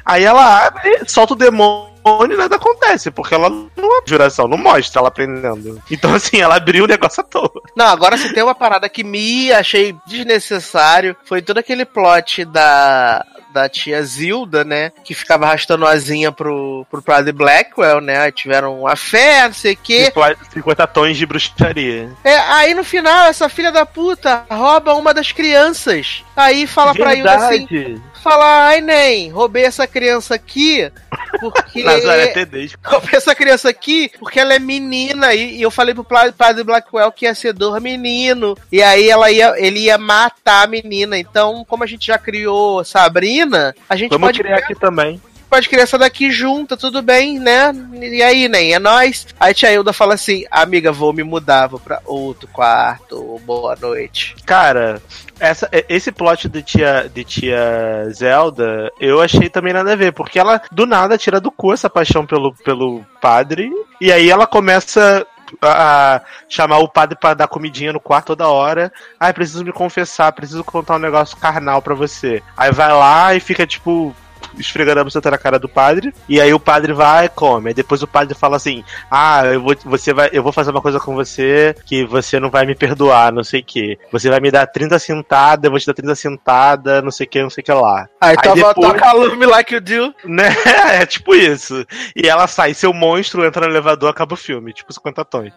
Aí 0.04 0.24
ela 0.24 0.66
abre, 0.66 1.02
solta 1.06 1.34
o 1.34 1.36
demônio 1.36 1.96
e 2.32 2.36
nada 2.36 2.56
acontece, 2.56 3.10
porque 3.10 3.34
ela 3.34 3.48
não 3.48 3.98
é 3.98 4.02
juração, 4.06 4.48
não 4.48 4.58
mostra 4.58 5.00
ela 5.00 5.08
aprendendo. 5.08 5.80
Então, 5.90 6.14
assim, 6.14 6.40
ela 6.40 6.56
abriu 6.56 6.84
o 6.84 6.88
negócio 6.88 7.20
à 7.20 7.24
toa. 7.24 7.62
Não, 7.76 7.86
agora 7.86 8.16
se 8.16 8.32
tem 8.32 8.42
uma 8.42 8.54
parada 8.54 8.88
que 8.88 9.04
me 9.04 9.52
achei 9.52 9.94
desnecessário, 10.06 11.16
foi 11.24 11.42
todo 11.42 11.58
aquele 11.58 11.84
plot 11.84 12.44
da 12.44 13.24
da 13.56 13.68
tia 13.68 14.02
Zilda, 14.02 14.64
né? 14.64 14.92
Que 15.02 15.14
ficava 15.14 15.46
arrastando 15.46 15.86
asinha 15.86 16.30
pro, 16.30 16.86
pro 16.90 17.00
Padre 17.00 17.32
Blackwell, 17.32 18.00
né? 18.00 18.18
Aí 18.20 18.32
tiveram 18.32 18.80
uma 18.80 18.94
fé, 18.94 19.46
não 19.46 19.54
sei 19.54 19.72
o 19.72 19.78
quê. 19.82 20.12
50 20.52 20.86
tons 20.88 21.16
de 21.16 21.24
bruxaria. 21.24 22.10
É, 22.22 22.36
aí 22.38 22.74
no 22.74 22.84
final, 22.84 23.26
essa 23.26 23.48
filha 23.48 23.72
da 23.72 23.86
puta 23.86 24.44
rouba 24.50 24.94
uma 24.94 25.14
das 25.14 25.32
crianças. 25.32 26.22
Aí 26.36 26.66
fala 26.66 26.92
Verdade. 26.92 27.22
pra 27.22 27.34
Hilda 27.36 27.46
assim: 27.46 28.02
falar, 28.28 28.66
ai 28.66 28.80
nem, 28.80 29.30
roubei 29.30 29.64
essa 29.64 29.86
criança 29.86 30.34
aqui 30.34 30.90
porque. 31.38 31.82
Nazaré 31.84 32.28
Tedesco. 32.28 32.80
Roubei 32.84 33.10
essa 33.12 33.34
criança 33.34 33.68
aqui 33.68 34.10
porque 34.18 34.40
ela 34.40 34.54
é 34.54 34.58
menina. 34.58 35.32
E, 35.34 35.58
e 35.58 35.62
eu 35.62 35.70
falei 35.70 35.94
pro 35.94 36.04
padre 36.04 36.64
Blackwell 36.64 37.12
que 37.12 37.24
ia 37.24 37.34
ser 37.34 37.52
dor 37.52 37.80
menino. 37.80 38.56
E 38.70 38.82
aí 38.82 39.08
ela 39.08 39.30
ia, 39.30 39.54
ele 39.56 39.80
ia 39.80 39.96
matar 39.96 40.64
a 40.64 40.66
menina. 40.66 41.16
Então, 41.18 41.64
como 41.64 41.84
a 41.84 41.86
gente 41.86 42.06
já 42.06 42.18
criou 42.18 42.84
Sabrina, 42.84 43.74
a 43.88 43.94
gente 43.94 44.10
Vamos 44.10 44.28
pode. 44.28 44.40
criar 44.40 44.58
aqui 44.58 44.74
também 44.74 45.20
pode 45.48 45.68
criar 45.68 45.82
essa 45.82 45.98
daqui 45.98 46.30
junta, 46.30 46.76
tudo 46.76 47.02
bem, 47.02 47.38
né? 47.38 47.72
E 47.92 48.22
aí, 48.22 48.48
nem 48.48 48.74
é 48.74 48.78
nós. 48.78 49.26
Aí 49.38 49.54
tia 49.54 49.72
Hilda 49.72 49.92
fala 49.92 50.14
assim: 50.14 50.44
Amiga, 50.50 50.92
vou 50.92 51.12
me 51.12 51.22
mudar, 51.22 51.66
vou 51.66 51.80
pra 51.80 52.00
outro 52.04 52.48
quarto. 52.48 53.40
Boa 53.44 53.76
noite. 53.76 54.36
Cara, 54.44 55.02
essa, 55.38 55.68
esse 55.88 56.10
plot 56.10 56.48
de 56.48 56.62
tia, 56.62 57.10
de 57.12 57.24
tia 57.24 58.08
Zelda, 58.10 58.90
eu 59.00 59.20
achei 59.20 59.48
também 59.48 59.72
nada 59.72 59.92
a 59.92 59.96
ver, 59.96 60.12
porque 60.12 60.38
ela 60.38 60.60
do 60.72 60.86
nada 60.86 61.18
tira 61.18 61.40
do 61.40 61.50
cu 61.50 61.72
essa 61.72 61.90
paixão 61.90 62.26
pelo, 62.26 62.54
pelo 62.56 63.04
padre, 63.20 63.70
e 64.00 64.12
aí 64.12 64.30
ela 64.30 64.46
começa 64.46 65.26
a 65.62 66.20
chamar 66.48 66.78
o 66.78 66.88
padre 66.88 67.16
para 67.20 67.34
dar 67.34 67.48
comidinha 67.48 67.92
no 67.92 68.00
quarto 68.00 68.28
toda 68.28 68.48
hora. 68.48 68.92
Ai, 69.18 69.32
preciso 69.32 69.64
me 69.64 69.72
confessar, 69.72 70.32
preciso 70.32 70.64
contar 70.64 70.96
um 70.96 71.00
negócio 71.00 71.36
carnal 71.36 71.80
para 71.80 71.94
você. 71.94 72.42
Aí 72.56 72.72
vai 72.72 72.92
lá 72.92 73.34
e 73.34 73.40
fica 73.40 73.66
tipo 73.66 74.14
esfregando 74.58 75.00
a 75.00 75.04
buceta 75.04 75.30
na 75.30 75.38
cara 75.38 75.58
do 75.58 75.68
padre. 75.68 76.12
E 76.28 76.40
aí 76.40 76.52
o 76.52 76.60
padre 76.60 76.92
vai 76.92 77.26
e 77.26 77.28
come. 77.28 77.68
Aí 77.68 77.74
depois 77.74 78.02
o 78.02 78.06
padre 78.06 78.34
fala 78.34 78.56
assim: 78.56 78.84
Ah, 79.10 79.44
eu 79.46 79.60
vou, 79.60 79.76
você 79.84 80.12
vai, 80.12 80.30
eu 80.32 80.42
vou 80.42 80.52
fazer 80.52 80.70
uma 80.70 80.82
coisa 80.82 81.00
com 81.00 81.14
você 81.14 81.74
que 81.84 82.04
você 82.04 82.38
não 82.40 82.50
vai 82.50 82.66
me 82.66 82.74
perdoar, 82.74 83.32
não 83.32 83.44
sei 83.44 83.60
o 83.60 83.64
que. 83.64 83.98
Você 84.12 84.28
vai 84.28 84.40
me 84.40 84.50
dar 84.50 84.66
30 84.66 84.98
sentadas, 84.98 85.64
eu 85.64 85.70
vou 85.70 85.80
te 85.80 85.86
dar 85.86 85.94
30 85.94 86.14
sentadas, 86.14 87.02
não 87.02 87.10
sei 87.10 87.26
o 87.26 87.28
que, 87.28 87.42
não 87.42 87.50
sei 87.50 87.62
o 87.62 87.64
que 87.64 87.72
lá. 87.72 88.08
Aí, 88.20 88.30
aí 88.30 88.36
tava, 88.36 88.54
depois, 88.54 88.74
toca 88.74 89.12
Love 89.12 89.46
Like 89.46 89.74
You 89.74 89.80
Do. 89.80 90.14
Né? 90.24 90.48
É 90.86 91.04
tipo 91.04 91.34
isso. 91.34 91.84
E 92.14 92.28
ela 92.28 92.46
sai, 92.46 92.72
seu 92.72 92.92
monstro 92.92 93.44
entra 93.44 93.66
no 93.66 93.72
elevador, 93.72 94.08
acaba 94.08 94.34
o 94.34 94.36
filme, 94.36 94.72
tipo 94.72 94.92
50 94.92 95.24
tons. 95.24 95.52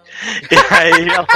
E 0.52 0.74
aí 0.74 1.08
ela. 1.10 1.28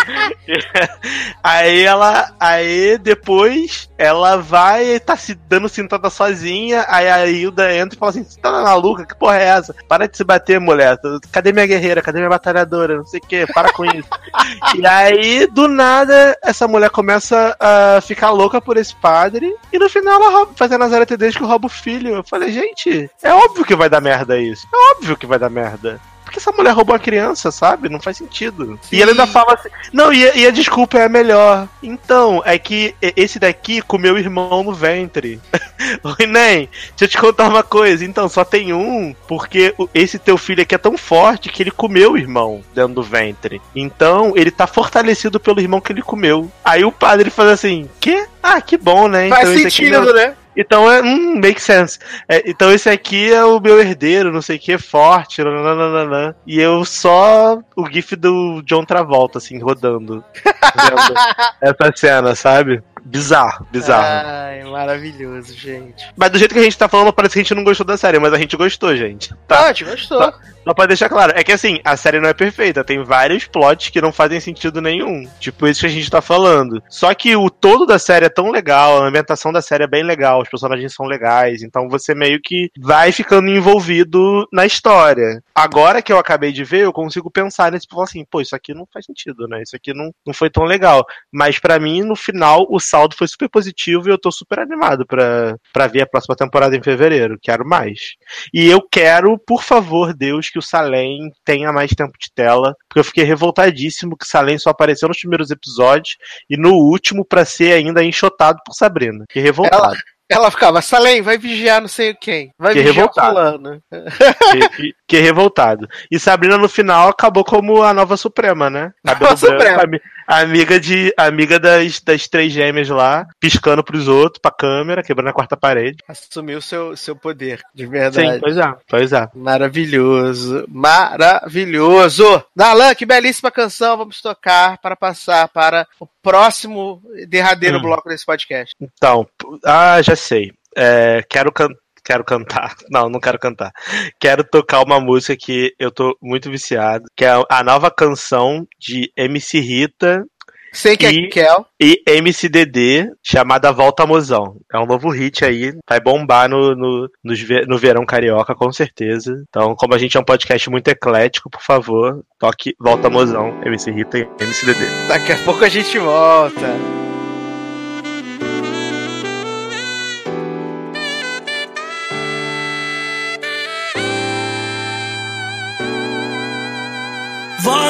aí 1.43 1.81
ela. 1.83 2.33
Aí 2.39 2.97
depois 2.97 3.89
ela 3.97 4.37
vai 4.37 4.99
tá 4.99 5.15
se 5.15 5.35
dando 5.35 5.69
sentada 5.69 6.09
sozinha, 6.09 6.85
aí 6.87 7.07
a 7.07 7.32
Hilda 7.35 7.73
entra 7.75 7.95
e 7.95 7.99
fala 7.99 8.11
assim: 8.11 8.23
Você 8.23 8.39
tá 8.39 8.51
maluca? 8.51 9.05
Que 9.05 9.15
porra 9.15 9.37
é 9.37 9.45
essa? 9.45 9.75
Para 9.87 10.07
de 10.07 10.17
se 10.17 10.23
bater, 10.23 10.59
mulher. 10.59 10.97
Cadê 11.31 11.51
minha 11.51 11.67
guerreira? 11.67 12.01
Cadê 12.01 12.19
minha 12.19 12.29
batalhadora? 12.29 12.97
Não 12.97 13.05
sei 13.05 13.19
o 13.19 13.27
que, 13.27 13.45
para 13.47 13.71
com 13.73 13.85
isso. 13.85 14.07
e 14.75 14.85
aí, 14.85 15.47
do 15.47 15.67
nada, 15.67 16.37
essa 16.43 16.67
mulher 16.67 16.89
começa 16.89 17.55
a 17.59 18.01
ficar 18.01 18.31
louca 18.31 18.61
por 18.61 18.77
esse 18.77 18.95
padre, 18.95 19.53
e 19.71 19.79
no 19.79 19.89
final 19.89 20.21
ela 20.21 20.31
rouba, 20.31 20.51
faz 20.55 20.71
a 20.71 20.77
Nazaré 20.77 21.05
Tedesco 21.05 21.45
rouba 21.45 21.67
o 21.67 21.69
filho. 21.69 22.15
Eu 22.15 22.23
falei, 22.23 22.51
gente, 22.51 23.09
é 23.21 23.33
óbvio 23.33 23.65
que 23.65 23.75
vai 23.75 23.89
dar 23.89 24.01
merda 24.01 24.37
isso. 24.37 24.67
É 24.73 24.91
óbvio 24.91 25.17
que 25.17 25.25
vai 25.25 25.39
dar 25.39 25.49
merda 25.49 25.99
que 26.33 26.39
essa 26.39 26.51
mulher 26.51 26.71
roubou 26.71 26.95
a 26.95 26.99
criança, 26.99 27.51
sabe? 27.51 27.87
Não 27.87 27.99
faz 27.99 28.17
sentido. 28.17 28.79
Sim. 28.81 28.97
E 28.97 29.01
ela 29.01 29.11
ainda 29.11 29.27
fala 29.27 29.53
assim. 29.53 29.69
Não, 29.93 30.11
e, 30.11 30.39
e, 30.39 30.47
a 30.47 30.51
desculpa 30.51 30.97
é 30.97 31.05
a 31.05 31.09
melhor. 31.09 31.69
Então, 31.81 32.41
é 32.43 32.57
que 32.57 32.95
esse 33.01 33.37
daqui 33.37 33.81
comeu 33.81 34.15
o 34.15 34.17
irmão 34.17 34.63
no 34.63 34.73
ventre. 34.73 35.39
Oi, 36.03 36.25
Nem, 36.25 36.69
deixa 36.89 37.03
eu 37.03 37.07
te 37.07 37.17
contar 37.17 37.47
uma 37.47 37.61
coisa. 37.61 38.03
Então, 38.03 38.27
só 38.27 38.43
tem 38.43 38.73
um, 38.73 39.15
porque 39.27 39.75
esse 39.93 40.17
teu 40.17 40.37
filho 40.37 40.63
aqui 40.63 40.73
é 40.73 40.79
tão 40.79 40.97
forte 40.97 41.49
que 41.49 41.61
ele 41.61 41.71
comeu 41.71 42.13
o 42.13 42.17
irmão 42.17 42.63
dentro 42.73 42.95
do 42.95 43.03
ventre. 43.03 43.61
Então, 43.75 44.33
ele 44.35 44.49
tá 44.49 44.65
fortalecido 44.65 45.39
pelo 45.39 45.61
irmão 45.61 45.79
que 45.79 45.91
ele 45.91 46.01
comeu. 46.01 46.51
Aí 46.65 46.83
o 46.83 46.91
padre 46.91 47.29
fala 47.29 47.51
assim: 47.51 47.87
Quê? 47.99 48.25
Ah, 48.41 48.59
que 48.59 48.75
bom, 48.75 49.07
né? 49.07 49.29
Faz 49.29 49.49
então, 49.49 49.61
sentido, 49.69 50.13
né? 50.13 50.35
Então 50.55 50.91
é. 50.91 51.01
Hum, 51.01 51.39
make 51.39 51.61
sense. 51.61 51.99
É, 52.27 52.49
então 52.49 52.71
esse 52.71 52.89
aqui 52.89 53.31
é 53.31 53.43
o 53.43 53.59
meu 53.59 53.79
herdeiro, 53.79 54.31
não 54.31 54.41
sei 54.41 54.57
o 54.57 54.59
que, 54.59 54.77
forte, 54.77 55.43
nananana, 55.43 56.35
e 56.45 56.59
eu 56.59 56.85
só 56.85 57.59
o 57.75 57.89
GIF 57.89 58.15
do 58.15 58.61
John 58.63 58.85
Travolta, 58.85 59.37
assim, 59.37 59.59
rodando. 59.59 60.23
essa 61.61 61.91
cena, 61.95 62.35
sabe? 62.35 62.83
Bizarro, 63.05 63.67
bizarro. 63.71 64.27
Ai, 64.27 64.63
maravilhoso, 64.63 65.53
gente. 65.53 66.07
Mas 66.15 66.31
do 66.31 66.37
jeito 66.37 66.53
que 66.53 66.59
a 66.59 66.63
gente 66.63 66.77
tá 66.77 66.87
falando, 66.87 67.11
parece 67.11 67.33
que 67.33 67.39
a 67.39 67.43
gente 67.43 67.53
não 67.53 67.63
gostou 67.63 67.85
da 67.85 67.97
série, 67.97 68.17
mas 68.17 68.33
a 68.33 68.37
gente 68.37 68.55
gostou, 68.55 68.95
gente. 68.95 69.33
Tá? 69.47 69.59
Ah, 69.59 69.65
a 69.65 69.67
gente 69.67 69.83
gostou. 69.83 70.21
Só, 70.21 70.33
só 70.63 70.73
pra 70.73 70.85
deixar 70.85 71.09
claro, 71.09 71.33
é 71.35 71.43
que 71.43 71.51
assim, 71.51 71.79
a 71.83 71.97
série 71.97 72.19
não 72.19 72.29
é 72.29 72.33
perfeita, 72.33 72.83
tem 72.83 73.03
vários 73.03 73.45
plots 73.45 73.89
que 73.89 74.01
não 74.01 74.13
fazem 74.13 74.39
sentido 74.39 74.81
nenhum. 74.81 75.27
Tipo 75.39 75.67
isso 75.67 75.81
que 75.81 75.87
a 75.87 75.89
gente 75.89 76.09
tá 76.09 76.21
falando. 76.21 76.81
Só 76.89 77.13
que 77.13 77.35
o 77.35 77.49
todo 77.49 77.85
da 77.85 77.99
série 77.99 78.25
é 78.25 78.29
tão 78.29 78.49
legal, 78.49 79.03
a 79.03 79.07
ambientação 79.07 79.51
da 79.51 79.61
série 79.61 79.83
é 79.83 79.87
bem 79.87 80.03
legal, 80.03 80.41
os 80.41 80.49
personagens 80.49 80.93
são 80.93 81.05
legais, 81.05 81.61
então 81.61 81.89
você 81.89 82.15
meio 82.15 82.39
que 82.41 82.69
vai 82.79 83.11
ficando 83.11 83.49
envolvido 83.49 84.47
na 84.51 84.65
história. 84.65 85.43
Agora 85.53 86.01
que 86.01 86.11
eu 86.11 86.17
acabei 86.17 86.51
de 86.51 86.63
ver, 86.63 86.85
eu 86.85 86.93
consigo 86.93 87.29
pensar 87.29 87.71
nesse, 87.71 87.85
tipo 87.85 88.01
assim, 88.01 88.25
pô, 88.29 88.39
isso 88.39 88.55
aqui 88.55 88.73
não 88.73 88.87
faz 88.91 89.05
sentido, 89.05 89.47
né? 89.47 89.61
Isso 89.61 89.75
aqui 89.75 89.93
não, 89.93 90.11
não 90.25 90.33
foi 90.33 90.49
tão 90.49 90.63
legal. 90.63 91.05
Mas 91.31 91.59
para 91.59 91.79
mim, 91.79 92.01
no 92.01 92.15
final, 92.15 92.65
o 92.69 92.79
saldo 92.93 93.15
foi 93.15 93.27
super 93.27 93.49
positivo 93.49 94.07
e 94.07 94.11
eu 94.11 94.19
tô 94.19 94.31
super 94.31 94.59
animado 94.59 95.03
pra 95.07 95.87
ver 95.87 96.03
a 96.03 96.07
próxima 96.07 96.35
temporada 96.35 96.75
em 96.75 96.83
fevereiro. 96.83 97.39
Quero 97.41 97.67
mais. 97.67 98.13
E 98.53 98.69
eu 98.69 98.79
quero, 98.81 99.39
por 99.39 99.63
favor, 99.63 100.13
Deus, 100.13 100.51
que 100.51 100.59
o 100.59 100.61
Salem 100.61 101.31
tenha 101.43 101.73
mais 101.73 101.89
tempo 101.91 102.13
de 102.19 102.31
tela, 102.31 102.75
porque 102.87 102.99
eu 102.99 103.03
fiquei 103.03 103.23
revoltadíssimo 103.23 104.15
que 104.15 104.27
Salem 104.27 104.59
só 104.59 104.69
apareceu 104.69 105.07
nos 105.07 105.19
primeiros 105.19 105.49
episódios 105.49 106.17
e 106.47 106.55
no 106.55 106.73
último 106.73 107.25
para 107.25 107.43
ser 107.45 107.73
ainda 107.73 108.03
enxotado 108.03 108.59
por 108.63 108.73
Sabrina. 108.73 109.25
Que 109.27 109.39
revoltado. 109.39 109.85
Ela, 109.85 109.97
ela 110.29 110.49
ficava, 110.49 110.81
Salem, 110.81 111.21
vai 111.21 111.37
vigiar 111.37 111.81
não 111.81 111.87
sei 111.87 112.13
quem. 112.13 112.51
Vai 112.57 112.73
que 112.73 112.81
vigiar 112.81 112.95
revoltado. 112.95 113.83
Que, 113.89 114.69
que, 114.69 114.95
que, 115.07 115.17
revoltado. 115.19 115.87
E 116.09 116.19
Sabrina 116.19 116.57
no 116.57 116.69
final 116.69 117.09
acabou 117.09 117.43
como 117.43 117.83
a 117.83 117.93
nova 117.93 118.17
Suprema, 118.17 118.69
né? 118.69 118.93
Cabelo 119.05 119.31
nova 119.31 119.47
branco, 119.47 119.63
Suprema. 119.63 120.01
Amiga, 120.25 120.79
de, 120.79 121.13
amiga 121.17 121.59
das, 121.59 121.99
das 121.99 122.27
três 122.27 122.53
gêmeas 122.53 122.89
lá, 122.89 123.27
piscando 123.39 123.83
pros 123.83 124.07
outros, 124.07 124.39
pra 124.41 124.51
câmera, 124.51 125.03
quebrando 125.03 125.29
a 125.29 125.33
quarta 125.33 125.57
parede. 125.57 125.97
Assumiu 126.07 126.61
seu, 126.61 126.95
seu 126.95 127.15
poder, 127.15 127.61
de 127.73 127.85
verdade. 127.85 128.33
Sim, 128.35 128.39
pois 128.39 128.57
é, 128.57 128.75
pois 128.87 129.13
é. 129.13 129.27
Maravilhoso, 129.35 130.65
maravilhoso. 130.69 132.43
Dalan, 132.55 132.95
que 132.95 133.05
belíssima 133.05 133.51
canção 133.51 133.97
vamos 133.97 134.21
tocar 134.21 134.77
para 134.77 134.95
passar 134.95 135.49
para 135.49 135.85
o 135.99 136.07
próximo 136.21 137.01
derradeiro 137.27 137.77
hum. 137.77 137.81
bloco 137.81 138.07
desse 138.07 138.25
podcast. 138.25 138.73
Então, 138.79 139.27
ah, 139.65 140.01
já 140.01 140.12
sei. 140.15 140.51
É, 140.75 141.23
quero 141.29 141.51
cantar 141.51 141.83
quero 142.03 142.23
cantar. 142.23 142.75
Não, 142.91 143.09
não 143.09 143.19
quero 143.19 143.39
cantar. 143.39 143.71
Quero 144.19 144.43
tocar 144.43 144.83
uma 144.83 144.99
música 144.99 145.35
que 145.35 145.73
eu 145.79 145.89
tô 145.89 146.17
muito 146.21 146.51
viciado, 146.51 147.05
que 147.15 147.25
é 147.25 147.31
a 147.49 147.63
nova 147.63 147.89
canção 147.89 148.67
de 148.79 149.11
MC 149.15 149.59
Rita. 149.59 150.25
Sei 150.73 150.97
que 150.97 151.05
é 151.05 151.11
e, 151.11 151.25
é 151.25 151.29
Kel. 151.29 151.65
E 151.79 152.03
MCDD, 152.07 153.11
chamada 153.23 153.71
Volta 153.71 154.07
Mozão. 154.07 154.57
É 154.73 154.79
um 154.79 154.87
novo 154.87 155.11
hit 155.11 155.45
aí, 155.45 155.71
vai 155.87 155.99
bombar 155.99 156.49
no, 156.49 156.75
no, 156.75 157.07
no, 157.23 157.33
no 157.67 157.77
verão 157.77 158.03
carioca, 158.07 158.55
com 158.55 158.71
certeza. 158.71 159.39
Então, 159.47 159.75
como 159.75 159.93
a 159.93 159.99
gente 159.99 160.17
é 160.17 160.19
um 160.19 160.25
podcast 160.25 160.67
muito 160.71 160.87
eclético, 160.87 161.47
por 161.47 161.61
favor, 161.61 162.23
toque 162.39 162.73
Volta 162.79 163.07
Mozão, 163.07 163.61
MC 163.63 163.91
Rita 163.91 164.17
e 164.17 164.27
MCDD. 164.43 165.07
Daqui 165.07 165.33
a 165.33 165.37
pouco 165.37 165.63
a 165.63 165.69
gente 165.69 165.99
volta. 165.99 167.02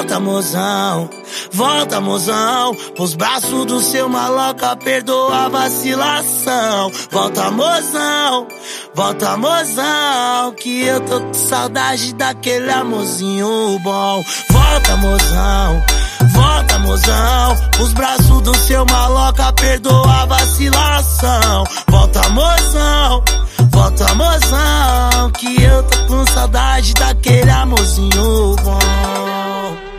Volta, 0.03 0.19
mozão, 0.19 1.09
volta, 1.53 2.01
mozão. 2.01 2.75
Os 2.99 3.15
braços 3.15 3.65
do 3.65 3.79
seu 3.79 4.09
maloca, 4.09 4.75
perdoa 4.75 5.45
a 5.45 5.47
vacilação. 5.47 6.91
Volta, 7.09 7.49
mozão, 7.49 8.45
volta, 8.93 9.37
mozão. 9.37 10.51
Que 10.57 10.83
eu 10.83 10.99
tô 11.05 11.21
com 11.21 11.33
saudade 11.33 12.13
daquele 12.15 12.69
amorzinho 12.69 13.79
bom. 13.79 14.21
Volta, 14.49 14.97
mozão, 14.97 15.83
volta, 16.33 16.79
mozão. 16.79 17.55
Os 17.81 17.93
braços 17.93 18.41
do 18.41 18.57
seu 18.57 18.85
maloca, 18.85 19.53
perdoa 19.53 20.23
a 20.23 20.25
vacilação. 20.25 21.63
Volta, 21.87 22.27
mozão. 22.27 23.23
Volta, 23.71 24.13
mozão, 24.15 25.31
que 25.31 25.63
eu 25.63 25.81
tô 25.83 25.97
com 26.07 26.25
saudade 26.27 26.93
daquele 26.93 27.49
amorzinho 27.49 28.57
bom. 28.57 29.92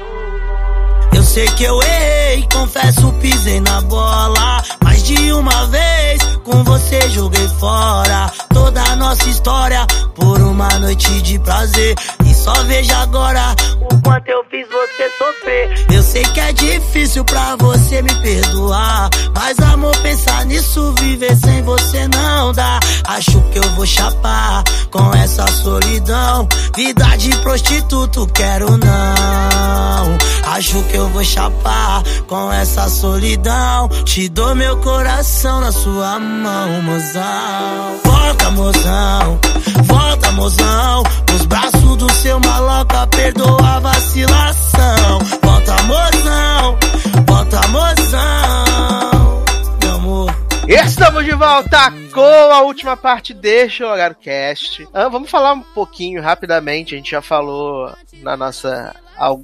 Sei 1.35 1.47
que 1.47 1.65
eu 1.65 1.83
errei, 1.83 2.47
confesso, 2.53 3.13
pisei 3.15 3.59
na 3.59 3.81
bola. 3.81 4.63
Mais 4.85 5.03
de 5.03 5.33
uma 5.33 5.67
vez, 5.67 6.23
com 6.45 6.63
você 6.63 7.11
joguei 7.11 7.49
fora 7.59 8.31
toda 8.51 8.81
a 8.81 8.95
nossa 8.95 9.29
história 9.29 9.85
por 10.15 10.41
uma 10.41 10.69
noite 10.79 11.21
de 11.23 11.37
prazer. 11.41 11.97
Só 12.45 12.53
veja 12.65 12.99
agora 12.99 13.57
o 13.81 14.03
quanto 14.03 14.29
eu 14.29 14.45
fiz 14.51 14.69
você 14.69 15.11
sofrer. 15.17 15.87
Eu 15.91 16.03
sei 16.03 16.23
que 16.25 16.41
é 16.41 16.53
difícil 16.53 17.25
pra 17.25 17.57
você 17.57 18.03
me 18.03 18.15
perdoar. 18.17 19.09
Mas 19.35 19.59
amor, 19.61 19.97
pensar 20.03 20.45
nisso, 20.45 20.93
viver 20.99 21.35
sem 21.37 21.63
você 21.63 22.07
não 22.09 22.53
dá. 22.53 22.79
Acho 23.07 23.41
que 23.51 23.59
eu 23.59 23.71
vou 23.71 23.87
chapar 23.87 24.63
com 24.91 25.15
essa 25.15 25.47
solidão. 25.47 26.47
Vida 26.77 27.17
de 27.17 27.35
prostituto, 27.39 28.27
quero 28.35 28.77
não. 28.77 30.19
Acho 30.53 30.83
que 30.83 30.99
eu 30.99 31.09
vou 31.09 31.25
chapar 31.25 32.03
com 32.27 32.53
essa 32.53 32.91
solidão. 32.91 33.89
Te 34.05 34.29
dou 34.29 34.55
meu 34.55 34.77
coração 34.83 35.63
na 35.63 35.73
sua 35.73 36.19
mão, 36.19 36.83
mozão. 36.83 38.01
Volta, 38.05 38.51
mozão, 38.51 39.41
volta, 39.85 40.31
mozão. 40.33 41.03
Nos 41.33 41.47
braços 41.47 41.84
do 42.07 42.13
seu 42.13 42.39
maloca, 42.41 43.07
perdoa 43.07 43.77
a 43.77 43.81
vacilação. 43.81 45.19
Volta, 45.43 45.83
mozão, 45.85 46.79
volta, 47.27 47.69
mozão. 47.69 49.45
Meu 49.83 49.95
amor. 49.95 50.35
Estamos 50.69 51.25
de 51.25 51.33
volta 51.33 51.93
com 52.13 52.53
a 52.53 52.61
última 52.61 52.97
parte 52.97 53.33
deste 53.33 53.79
Jogar 53.79 54.15
Cast. 54.15 54.87
Ah, 54.93 55.09
vamos 55.09 55.31
falar 55.31 55.55
um 55.55 55.61
pouquinho 55.61 56.21
rapidamente, 56.21 56.95
a 56.95 56.99
gente 56.99 57.11
já 57.11 57.23
falou 57.23 57.91
na 58.23 58.37
nossa 58.37 58.95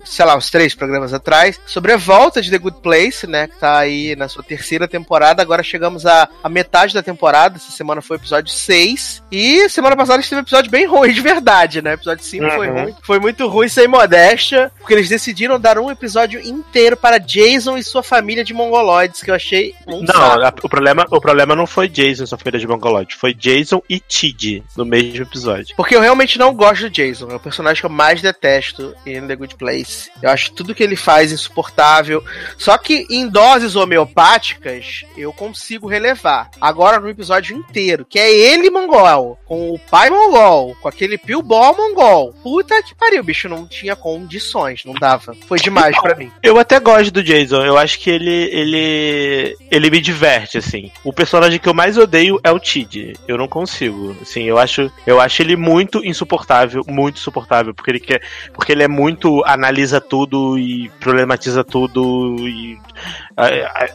sei 0.04 0.24
lá, 0.24 0.36
uns 0.36 0.50
três 0.50 0.74
programas 0.74 1.12
atrás, 1.12 1.60
sobre 1.66 1.92
a 1.92 1.96
volta 1.96 2.42
de 2.42 2.50
The 2.50 2.58
Good 2.58 2.78
Place, 2.82 3.26
né? 3.26 3.46
Que 3.46 3.58
tá 3.58 3.78
aí 3.78 4.14
na 4.16 4.28
sua 4.28 4.42
terceira 4.42 4.88
temporada. 4.88 5.42
Agora 5.42 5.62
chegamos 5.62 6.06
à, 6.06 6.28
à 6.42 6.48
metade 6.48 6.94
da 6.94 7.02
temporada. 7.02 7.56
Essa 7.56 7.70
semana 7.70 8.02
foi 8.02 8.16
o 8.16 8.20
episódio 8.20 8.52
6. 8.52 9.22
E 9.30 9.68
semana 9.68 9.96
passada 9.96 10.18
a 10.18 10.20
gente 10.20 10.30
teve 10.30 10.40
um 10.40 10.44
episódio 10.44 10.70
bem 10.70 10.86
ruim, 10.86 11.12
de 11.12 11.20
verdade, 11.20 11.82
né? 11.82 11.92
O 11.92 11.94
episódio 11.94 12.24
5 12.24 12.44
uhum. 12.44 12.50
foi 12.50 12.68
ruim. 12.68 12.94
Foi 13.02 13.20
muito 13.20 13.48
ruim, 13.48 13.68
sem 13.68 13.88
modéstia, 13.88 14.70
porque 14.78 14.94
eles 14.94 15.08
decidiram 15.08 15.60
dar 15.60 15.78
um 15.78 15.90
episódio 15.90 16.40
inteiro 16.40 16.96
para 16.96 17.18
Jason 17.18 17.76
e 17.76 17.82
sua 17.82 18.02
família 18.02 18.44
de 18.44 18.52
mongoloides, 18.52 19.22
que 19.22 19.30
eu 19.30 19.34
achei 19.34 19.74
um 19.86 20.02
Não, 20.02 20.44
a, 20.44 20.52
o 20.62 20.68
problema, 20.68 21.06
o 21.10 21.20
problema 21.20 21.54
não 21.54 21.66
foi 21.66 21.88
Jason 21.88 22.24
e 22.24 22.26
sua 22.26 22.38
família 22.38 22.60
de 22.60 22.66
mongoloides, 22.66 23.16
foi 23.16 23.34
Jason 23.34 23.82
e 23.88 24.00
Tid 24.00 24.62
no 24.76 24.84
mesmo 24.84 25.22
episódio. 25.22 25.74
Porque 25.76 25.94
eu 25.94 26.00
realmente 26.00 26.38
não 26.38 26.54
gosto 26.54 26.82
do 26.82 26.90
Jason, 26.90 27.28
é 27.30 27.34
o 27.34 27.40
personagem 27.40 27.80
que 27.80 27.86
eu 27.86 27.90
mais 27.90 28.20
detesto 28.20 28.94
em 29.06 29.26
The 29.26 29.36
Good 29.36 29.56
Place. 29.60 30.10
Eu 30.22 30.30
acho 30.30 30.52
tudo 30.52 30.74
que 30.74 30.82
ele 30.82 30.96
faz 30.96 31.30
insuportável. 31.30 32.24
Só 32.56 32.78
que 32.78 33.06
em 33.10 33.28
doses 33.28 33.76
homeopáticas 33.76 35.04
eu 35.16 35.34
consigo 35.34 35.86
relevar. 35.86 36.50
Agora 36.58 36.98
no 36.98 37.10
episódio 37.10 37.54
inteiro, 37.54 38.06
que 38.08 38.18
é 38.18 38.32
ele 38.32 38.70
mongol, 38.70 39.38
com 39.44 39.70
o 39.70 39.78
pai 39.78 40.08
mongol, 40.08 40.74
com 40.80 40.88
aquele 40.88 41.18
Pilbó 41.18 41.74
mongol. 41.74 42.32
Puta 42.42 42.82
que 42.82 42.94
pariu, 42.94 43.20
o 43.20 43.24
bicho 43.24 43.48
não 43.50 43.66
tinha 43.66 43.94
condições, 43.94 44.82
não 44.84 44.94
dava. 44.94 45.36
Foi 45.46 45.58
demais 45.58 45.94
para 46.00 46.16
mim. 46.16 46.32
Eu 46.42 46.58
até 46.58 46.80
gosto 46.80 47.10
do 47.10 47.22
Jason, 47.22 47.62
eu 47.62 47.76
acho 47.76 47.98
que 47.98 48.08
ele 48.08 48.48
ele 48.50 49.56
ele 49.70 49.90
me 49.90 50.00
diverte 50.00 50.56
assim. 50.56 50.90
O 51.04 51.12
personagem 51.12 51.58
que 51.58 51.68
eu 51.68 51.74
mais 51.74 51.98
odeio 51.98 52.40
é 52.42 52.50
o 52.50 52.58
Tid. 52.58 53.14
Eu 53.28 53.36
não 53.36 53.46
consigo. 53.46 54.16
Assim, 54.22 54.44
eu 54.44 54.58
acho 54.58 54.90
eu 55.06 55.20
acho 55.20 55.42
ele 55.42 55.56
muito 55.56 56.02
insuportável, 56.02 56.82
muito 56.88 57.18
insuportável, 57.18 57.74
porque 57.74 57.90
ele 57.90 58.00
quer 58.00 58.22
porque 58.54 58.72
ele 58.72 58.82
é 58.82 58.88
muito 58.88 59.42
analisa 59.52 60.00
tudo 60.00 60.58
e 60.58 60.90
problematiza 61.00 61.64
tudo 61.64 62.36
e 62.46 62.78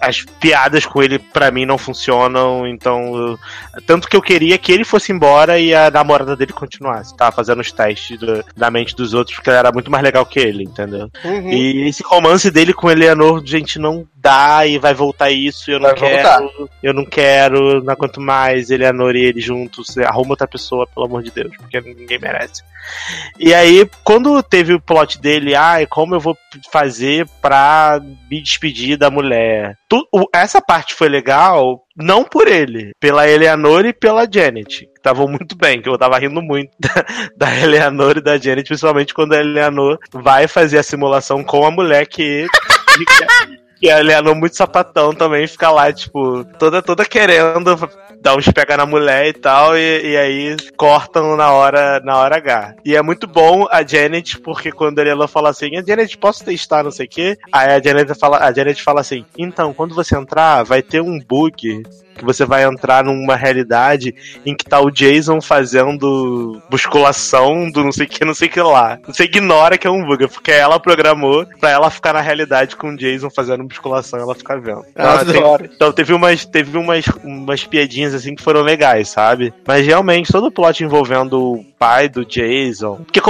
as 0.02 0.22
piadas 0.40 0.86
com 0.86 1.02
ele 1.02 1.20
para 1.20 1.52
mim 1.52 1.66
não 1.66 1.78
funcionam, 1.78 2.68
então 2.68 3.38
tanto 3.86 4.08
que 4.08 4.16
eu 4.16 4.22
queria 4.22 4.58
que 4.58 4.72
ele 4.72 4.84
fosse 4.84 5.12
embora 5.12 5.60
e 5.60 5.74
a 5.74 5.90
namorada 5.92 6.36
dele 6.36 6.54
continuasse, 6.54 7.16
tava 7.16 7.36
fazendo 7.36 7.62
os 7.62 7.72
testes 7.72 8.20
do, 8.20 8.44
da 8.56 8.72
mente 8.72 8.96
dos 8.96 9.14
outros 9.14 9.36
porque 9.36 9.50
ela 9.50 9.60
era 9.60 9.72
muito 9.72 9.92
mais 9.92 10.04
legal 10.04 10.26
que 10.26 10.40
ele, 10.40 10.64
entendeu? 10.64 11.10
Uhum. 11.24 11.50
E 11.52 11.88
esse 11.88 12.04
romance 12.04 12.50
dele 12.50 12.74
com 12.74 12.90
Eleanor, 12.90 13.42
gente, 13.46 13.80
não 13.80 14.08
dá 14.16 14.66
e 14.66 14.78
vai 14.78 14.94
voltar 14.94 15.30
isso, 15.30 15.70
eu 15.70 15.80
não 15.80 15.90
vai 15.90 15.96
quero, 15.96 16.50
voltar. 16.50 16.74
eu 16.82 16.94
não 16.94 17.06
quero, 17.06 17.84
não 17.84 17.94
aguento 17.94 18.20
mais 18.20 18.70
Eleanor 18.70 19.16
e 19.16 19.24
ele 19.24 19.40
juntos, 19.40 19.98
arruma 20.00 20.32
outra 20.32 20.48
pessoa, 20.48 20.88
pelo 20.88 21.06
amor 21.06 21.24
de 21.24 21.32
Deus, 21.32 21.56
porque 21.58 21.80
ninguém 21.82 22.20
merece. 22.20 22.64
E 23.40 23.54
aí, 23.54 23.90
quando 24.04 24.42
teve 24.44 24.74
o 24.74 24.80
plot 24.80 25.20
dele, 25.20 25.56
ah, 25.56 25.86
como 25.90 26.16
eu 26.16 26.20
vou 26.20 26.38
fazer 26.72 27.28
pra 27.42 28.00
me 28.30 28.42
despedir 28.42 28.98
da 28.98 29.10
mulher? 29.10 29.35
Tu, 29.90 30.08
o, 30.14 30.26
essa 30.34 30.62
parte 30.62 30.94
foi 30.94 31.10
legal, 31.10 31.84
não 31.96 32.24
por 32.24 32.48
ele, 32.48 32.92
pela 33.00 33.30
Eleanor 33.30 33.86
e 33.86 33.94
pela 33.94 34.28
Janet. 34.32 34.88
Estavam 34.96 35.28
muito 35.28 35.56
bem, 35.56 35.82
que 35.82 35.90
eu 35.90 35.98
tava 35.98 36.18
rindo 36.18 36.42
muito 36.42 36.72
da, 36.80 37.06
da 37.38 37.60
Eleanor 37.60 38.18
e 38.18 38.22
da 38.22 38.38
Janet, 38.38 38.68
principalmente 38.68 39.14
quando 39.14 39.34
a 39.34 39.40
Eleanor 39.40 39.98
vai 40.12 40.48
fazer 40.48 40.78
a 40.78 40.84
simulação 40.84 41.44
com 41.44 41.66
a 41.66 41.72
mulher 41.72 42.06
que. 42.08 42.48
Que 43.80 43.90
a 43.90 44.00
Eleanor 44.00 44.36
muito 44.36 44.56
sapatão 44.56 45.14
também 45.14 45.48
fica 45.48 45.70
lá, 45.70 45.92
tipo, 45.92 46.44
toda 46.58 46.82
toda 46.82 47.06
querendo 47.06 47.76
dar 48.22 48.36
uns 48.36 48.48
pega 48.48 48.76
na 48.76 48.88
mulher 48.88 49.28
e 49.28 49.34
tal, 49.34 49.78
e, 49.78 50.02
e, 50.04 50.18
aí 50.18 50.58
cortam 50.76 51.38
na 51.38 51.52
hora, 51.52 52.00
na 52.00 52.18
hora 52.18 52.38
H. 52.38 52.76
E 52.84 52.96
é 52.96 53.02
muito 53.02 53.28
bom 53.28 53.68
a 53.70 53.86
Janet, 53.86 54.40
porque 54.40 54.72
quando 54.72 54.98
a 54.98 55.04
Eleanor 55.04 55.28
fala 55.28 55.50
assim, 55.50 55.78
a 55.78 55.84
Janet, 55.84 56.18
posso 56.18 56.44
testar, 56.44 56.84
não 56.84 56.90
sei 56.90 57.06
o 57.06 57.10
quê? 57.10 57.38
Aí 57.52 57.70
a 57.74 57.80
Janet 57.80 58.12
fala, 58.16 58.40
a 58.40 58.52
Janet 58.52 58.82
fala 58.82 59.02
assim, 59.02 59.24
então, 59.38 59.74
quando 59.76 59.94
você 59.94 60.18
entrar, 60.18 60.64
vai 60.64 60.82
ter 60.82 61.02
um 61.02 61.20
bug 61.20 61.84
que 62.16 62.26
você 62.26 62.46
vai 62.46 62.64
entrar 62.64 63.04
numa 63.04 63.36
realidade 63.36 64.16
em 64.46 64.56
que 64.56 64.66
tá 64.66 64.80
o 64.80 64.90
Jason 64.90 65.42
fazendo 65.42 66.62
musculação 66.72 67.70
do 67.70 67.84
não 67.84 67.92
sei 67.92 68.08
que, 68.08 68.24
não 68.26 68.34
sei 68.34 68.48
que 68.48 68.62
lá. 68.62 68.98
Você 69.06 69.24
ignora 69.24 69.78
que 69.78 69.86
é 69.86 69.90
um 69.90 70.06
bug, 70.06 70.28
porque 70.28 70.52
ela 70.52 70.80
programou 70.80 71.46
pra 71.60 71.70
ela 71.70 71.90
ficar 71.90 72.14
na 72.14 72.22
realidade 72.22 72.76
com 72.76 72.90
o 72.90 72.98
Jason 72.98 73.30
fazendo 73.30 73.64
musculação 73.64 74.20
e 74.20 74.22
ela 74.22 74.36
ficar 74.36 74.60
vendo. 74.60 74.86
Ah, 74.96 75.20
então, 75.22 75.58
tem, 75.58 75.70
então 75.76 75.92
teve 75.92 76.14
umas, 76.14 76.46
teve 76.46 76.78
umas, 76.78 77.06
umas 77.24 77.64
piadinhas 77.64 78.14
assim 78.14 78.36
que 78.36 78.44
foram 78.44 78.62
legais, 78.62 79.10
sabe? 79.10 79.54
Mas 79.68 79.86
realmente, 79.86 80.32
todo 80.32 80.48
o 80.48 80.52
plot 80.52 80.84
envolvendo 80.84 81.40
o 81.40 81.66
pai 81.78 82.08
do 82.08 82.26
Jason. 82.26 82.98
Porque, 83.06 83.22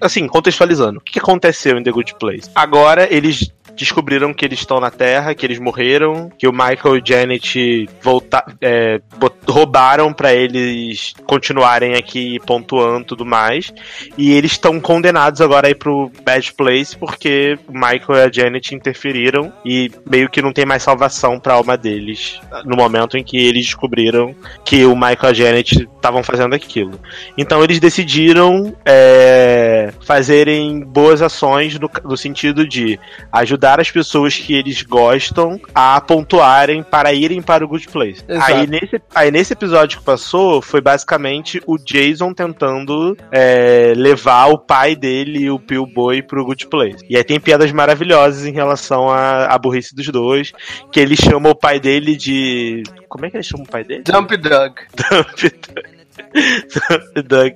assim, 0.00 0.26
contextualizando, 0.26 0.98
o 0.98 1.02
que 1.02 1.18
aconteceu 1.18 1.78
em 1.78 1.82
The 1.82 1.90
Good 1.90 2.14
Place? 2.18 2.50
Agora 2.54 3.06
eles 3.12 3.52
descobriram 3.78 4.34
que 4.34 4.44
eles 4.44 4.58
estão 4.58 4.80
na 4.80 4.90
Terra, 4.90 5.34
que 5.34 5.46
eles 5.46 5.58
morreram, 5.58 6.30
que 6.36 6.48
o 6.48 6.52
Michael 6.52 6.96
e 6.96 7.02
Janet 7.04 7.88
volta, 8.02 8.44
é, 8.60 9.00
roubaram 9.48 10.12
para 10.12 10.34
eles 10.34 11.14
continuarem 11.24 11.94
aqui 11.94 12.38
pontuando 12.44 13.06
tudo 13.06 13.24
mais. 13.24 13.72
E 14.16 14.32
eles 14.32 14.52
estão 14.52 14.80
condenados 14.80 15.40
agora 15.40 15.68
aí 15.68 15.74
pro 15.74 16.10
Bad 16.24 16.52
Place 16.54 16.96
porque 16.96 17.58
o 17.68 17.72
Michael 17.72 18.18
e 18.18 18.22
a 18.22 18.32
Janet 18.32 18.74
interferiram 18.74 19.52
e 19.64 19.90
meio 20.08 20.28
que 20.28 20.42
não 20.42 20.52
tem 20.52 20.66
mais 20.66 20.82
salvação 20.82 21.38
pra 21.38 21.54
alma 21.54 21.76
deles 21.76 22.40
no 22.64 22.76
momento 22.76 23.16
em 23.16 23.22
que 23.22 23.38
eles 23.38 23.66
descobriram 23.66 24.34
que 24.64 24.84
o 24.84 24.94
Michael 24.94 25.18
e 25.22 25.26
a 25.26 25.32
Janet 25.32 25.88
estavam 25.96 26.22
fazendo 26.22 26.54
aquilo. 26.54 26.98
Então 27.36 27.62
eles 27.62 27.78
decidiram 27.78 28.74
é, 28.84 29.92
fazerem 30.04 30.80
boas 30.80 31.22
ações 31.22 31.78
no, 31.78 31.88
no 32.04 32.16
sentido 32.16 32.66
de 32.66 32.98
ajudar 33.32 33.67
ajudar 33.68 33.80
as 33.80 33.90
pessoas 33.90 34.36
que 34.36 34.54
eles 34.54 34.82
gostam 34.82 35.60
a 35.74 36.00
pontuarem 36.00 36.82
para 36.82 37.12
irem 37.12 37.42
para 37.42 37.64
o 37.64 37.68
Good 37.68 37.88
Place. 37.88 38.24
Aí 38.28 38.66
nesse, 38.66 39.00
aí 39.14 39.30
nesse 39.30 39.52
episódio 39.52 39.98
que 39.98 40.04
passou, 40.04 40.62
foi 40.62 40.80
basicamente 40.80 41.60
o 41.66 41.76
Jason 41.76 42.32
tentando 42.32 43.16
é, 43.30 43.92
levar 43.96 44.46
o 44.46 44.58
pai 44.58 44.96
dele 44.96 45.40
e 45.40 45.50
o 45.50 45.86
Boy 45.86 46.22
pro 46.22 46.44
Good 46.44 46.68
Place. 46.68 47.04
E 47.08 47.16
aí 47.16 47.24
tem 47.24 47.38
piadas 47.38 47.70
maravilhosas 47.72 48.46
em 48.46 48.52
relação 48.52 49.08
à, 49.10 49.46
à 49.46 49.58
burrice 49.58 49.94
dos 49.94 50.08
dois, 50.08 50.52
que 50.90 51.00
ele 51.00 51.16
chama 51.16 51.50
o 51.50 51.54
pai 51.54 51.78
dele 51.78 52.16
de... 52.16 52.82
Como 53.08 53.26
é 53.26 53.30
que 53.30 53.36
ele 53.36 53.44
chama 53.44 53.64
o 53.64 53.68
pai 53.68 53.84
dele? 53.84 54.02
Dump 54.02 54.30
Dog. 54.36 54.74
Dump 54.96 55.42
Dog. 55.74 55.97
Doug. 57.26 57.54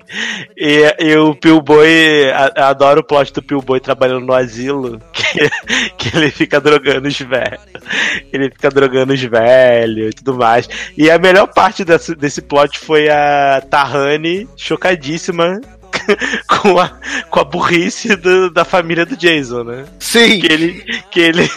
E, 0.57 0.95
e 0.99 1.17
o 1.17 1.35
Pillboy, 1.35 2.31
adoro 2.57 3.01
o 3.01 3.05
plot 3.05 3.33
do 3.33 3.43
Pillboy 3.43 3.81
trabalhando 3.81 4.27
no 4.27 4.35
asilo, 4.35 5.01
que, 5.13 5.51
que 5.97 6.17
ele 6.17 6.31
fica 6.31 6.61
drogando 6.61 7.09
os 7.09 7.19
velhos. 7.19 7.61
Ele 8.33 8.51
fica 8.51 8.71
drogando 8.71 9.13
os 9.13 9.23
velhos 9.23 10.11
e 10.11 10.13
tudo 10.13 10.35
mais. 10.35 10.69
E 10.97 11.11
a 11.11 11.19
melhor 11.19 11.47
parte 11.47 11.85
desse, 11.85 12.15
desse 12.15 12.43
plot 12.43 12.79
foi 12.79 13.09
a 13.09 13.63
Tahani 13.69 14.49
chocadíssima 14.57 15.61
com, 16.47 16.79
a, 16.79 16.91
com 17.31 17.41
a 17.41 17.45
burrice 17.45 18.17
do, 18.17 18.51
da 18.51 18.65
família 18.65 19.05
do 19.05 19.17
Jason, 19.17 19.65
né? 19.65 19.85
Sim. 19.99 20.41
Que 20.41 20.53
ele, 20.53 20.85
que 21.11 21.21
ele, 21.21 21.49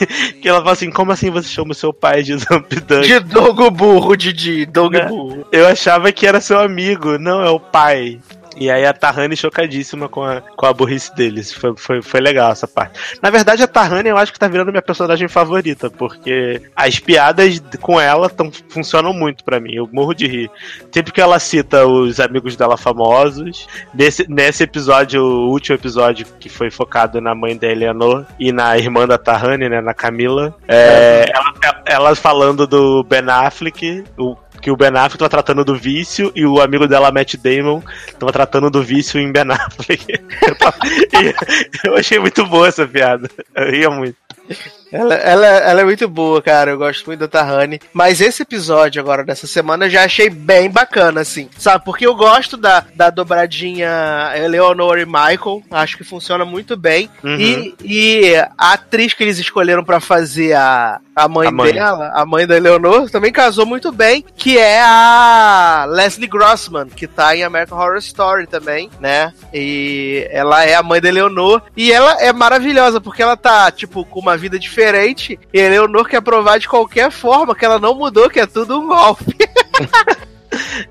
que 0.41 0.47
ela 0.47 0.59
fala 0.59 0.71
assim, 0.71 0.89
como 0.89 1.11
assim 1.11 1.29
você 1.29 1.47
chama 1.47 1.71
o 1.71 1.75
seu 1.75 1.93
pai 1.93 2.23
de 2.23 2.35
Dump 2.35 2.71
Dunk? 2.87 3.07
De 3.07 3.19
Dogo 3.19 3.69
Burro, 3.71 4.15
Didi, 4.15 4.65
Dogo 4.65 4.95
é. 4.95 5.05
Burro. 5.05 5.47
Eu 5.51 5.67
achava 5.67 6.11
que 6.11 6.27
era 6.27 6.41
seu 6.41 6.59
amigo, 6.59 7.17
não, 7.17 7.43
é 7.43 7.49
o 7.49 7.59
pai. 7.59 8.19
E 8.55 8.71
aí 8.71 8.85
a 8.85 8.93
Tahani 8.93 9.35
chocadíssima 9.35 10.07
com 10.07 10.23
a, 10.23 10.41
com 10.41 10.65
a 10.65 10.73
burrice 10.73 11.13
deles. 11.15 11.53
Foi, 11.53 11.73
foi, 11.77 12.01
foi 12.01 12.19
legal 12.19 12.51
essa 12.51 12.67
parte. 12.67 12.99
Na 13.21 13.29
verdade, 13.29 13.63
a 13.63 13.67
Tahani 13.67 14.09
eu 14.09 14.17
acho 14.17 14.31
que 14.31 14.39
tá 14.39 14.47
virando 14.47 14.71
minha 14.71 14.81
personagem 14.81 15.27
favorita, 15.27 15.89
porque 15.89 16.61
as 16.75 16.99
piadas 16.99 17.61
com 17.81 17.99
ela 17.99 18.29
tão, 18.29 18.51
funcionam 18.69 19.13
muito 19.13 19.43
para 19.43 19.59
mim. 19.59 19.73
Eu 19.73 19.89
morro 19.91 20.13
de 20.13 20.27
rir. 20.27 20.51
Sempre 20.91 21.11
que 21.11 21.21
ela 21.21 21.39
cita 21.39 21.85
os 21.85 22.19
amigos 22.19 22.55
dela 22.55 22.77
famosos. 22.77 23.67
Nesse, 23.93 24.29
nesse 24.29 24.63
episódio, 24.63 25.21
o 25.21 25.49
último 25.49 25.75
episódio 25.75 26.25
que 26.39 26.49
foi 26.49 26.69
focado 26.69 27.19
na 27.19 27.35
mãe 27.35 27.57
da 27.57 27.67
Eleanor 27.67 28.25
e 28.39 28.51
na 28.51 28.77
irmã 28.77 29.07
da 29.07 29.17
Tahani, 29.17 29.69
né, 29.69 29.81
na 29.81 29.93
Camila. 29.93 30.55
É, 30.67 31.25
ela, 31.33 31.83
ela 31.85 32.15
falando 32.15 32.65
do 32.65 33.03
Ben 33.03 33.25
Affleck, 33.27 34.03
o 34.17 34.35
que 34.65 34.71
o 34.71 34.75
Ben 34.75 34.89
Affleck 34.89 35.19
tava 35.19 35.29
tratando 35.29 35.63
do 35.63 35.75
vício 35.75 36.31
e 36.33 36.43
o 36.43 36.59
amigo 36.59 36.87
dela, 36.87 37.11
Matt 37.11 37.35
Damon, 37.35 37.83
tava 38.17 38.31
tratando 38.31 38.71
do 38.71 38.81
vício 38.81 39.19
em 39.19 39.31
Ben 39.31 39.45
Affleck. 39.51 40.07
eu, 41.85 41.95
achei 41.95 42.17
muito 42.17 42.43
boa 42.47 42.67
essa 42.67 42.87
piada. 42.87 43.29
Eu 43.53 43.69
ria 43.69 43.91
muito. 43.91 44.17
Ela, 44.95 45.15
ela, 45.15 45.45
ela, 45.45 45.81
é 45.81 45.83
muito 45.83 46.07
boa, 46.07 46.41
cara. 46.41 46.71
Eu 46.71 46.77
gosto 46.77 47.05
muito 47.05 47.19
da 47.19 47.27
Tahani. 47.27 47.81
Mas 47.93 48.21
esse 48.21 48.43
episódio 48.43 49.01
agora 49.01 49.25
dessa 49.25 49.45
semana 49.45 49.85
eu 49.85 49.89
já 49.89 50.05
achei 50.05 50.29
bem 50.29 50.69
bacana, 50.69 51.21
assim. 51.21 51.49
Sabe? 51.57 51.83
Porque 51.83 52.07
eu 52.07 52.15
gosto 52.15 52.55
da, 52.55 52.85
da 52.95 53.09
dobradinha 53.09 54.31
Eleanor 54.35 54.97
e 54.97 55.05
Michael. 55.05 55.63
Acho 55.69 55.97
que 55.97 56.03
funciona 56.03 56.45
muito 56.45 56.77
bem. 56.77 57.09
Uhum. 57.21 57.37
E, 57.37 57.75
e 57.83 58.35
a 58.57 58.73
atriz 58.73 59.13
que 59.13 59.23
eles 59.23 59.37
escolheram 59.37 59.83
para 59.83 59.99
fazer 59.99 60.53
a, 60.53 61.01
a 61.13 61.27
mãe, 61.27 61.47
a 61.49 61.51
mãe 61.51 61.73
dela, 61.73 62.11
a 62.15 62.25
mãe 62.25 62.47
da 62.47 62.55
Eleanor, 62.55 63.09
também 63.09 63.33
casou 63.33 63.65
muito 63.65 63.91
bem. 63.91 64.23
Que 64.37 64.57
é 64.57 64.81
a 64.81 65.85
Leslie 65.89 66.27
Grossman, 66.27 66.87
que 66.87 67.05
tá 67.05 67.35
em 67.35 67.43
American 67.43 67.77
Horror 67.77 67.97
Story 67.97 68.47
também, 68.47 68.89
né? 68.99 69.33
E 69.53 70.25
ela 70.31 70.63
é 70.63 70.75
a 70.75 70.83
mãe 70.83 71.01
da 71.01 71.09
Eleanor. 71.09 71.61
E 71.75 71.91
ela 71.91 72.21
é 72.21 72.31
maravilhosa, 72.31 73.01
porque 73.01 73.21
ela 73.21 73.35
tá, 73.35 73.69
tipo, 73.71 74.05
com 74.05 74.21
uma 74.21 74.37
vida 74.37 74.57
diferente 74.57 74.84
diferente 74.85 75.39
e 75.53 75.61
a 75.61 75.69
Leonor 75.69 76.07
quer 76.07 76.21
provar 76.21 76.59
de 76.59 76.67
qualquer 76.67 77.11
forma 77.11 77.55
que 77.55 77.65
ela 77.65 77.79
não 77.79 77.95
mudou, 77.95 78.29
que 78.29 78.39
é 78.39 78.45
tudo 78.45 78.79
um 78.79 78.87
golpe. 78.87 79.35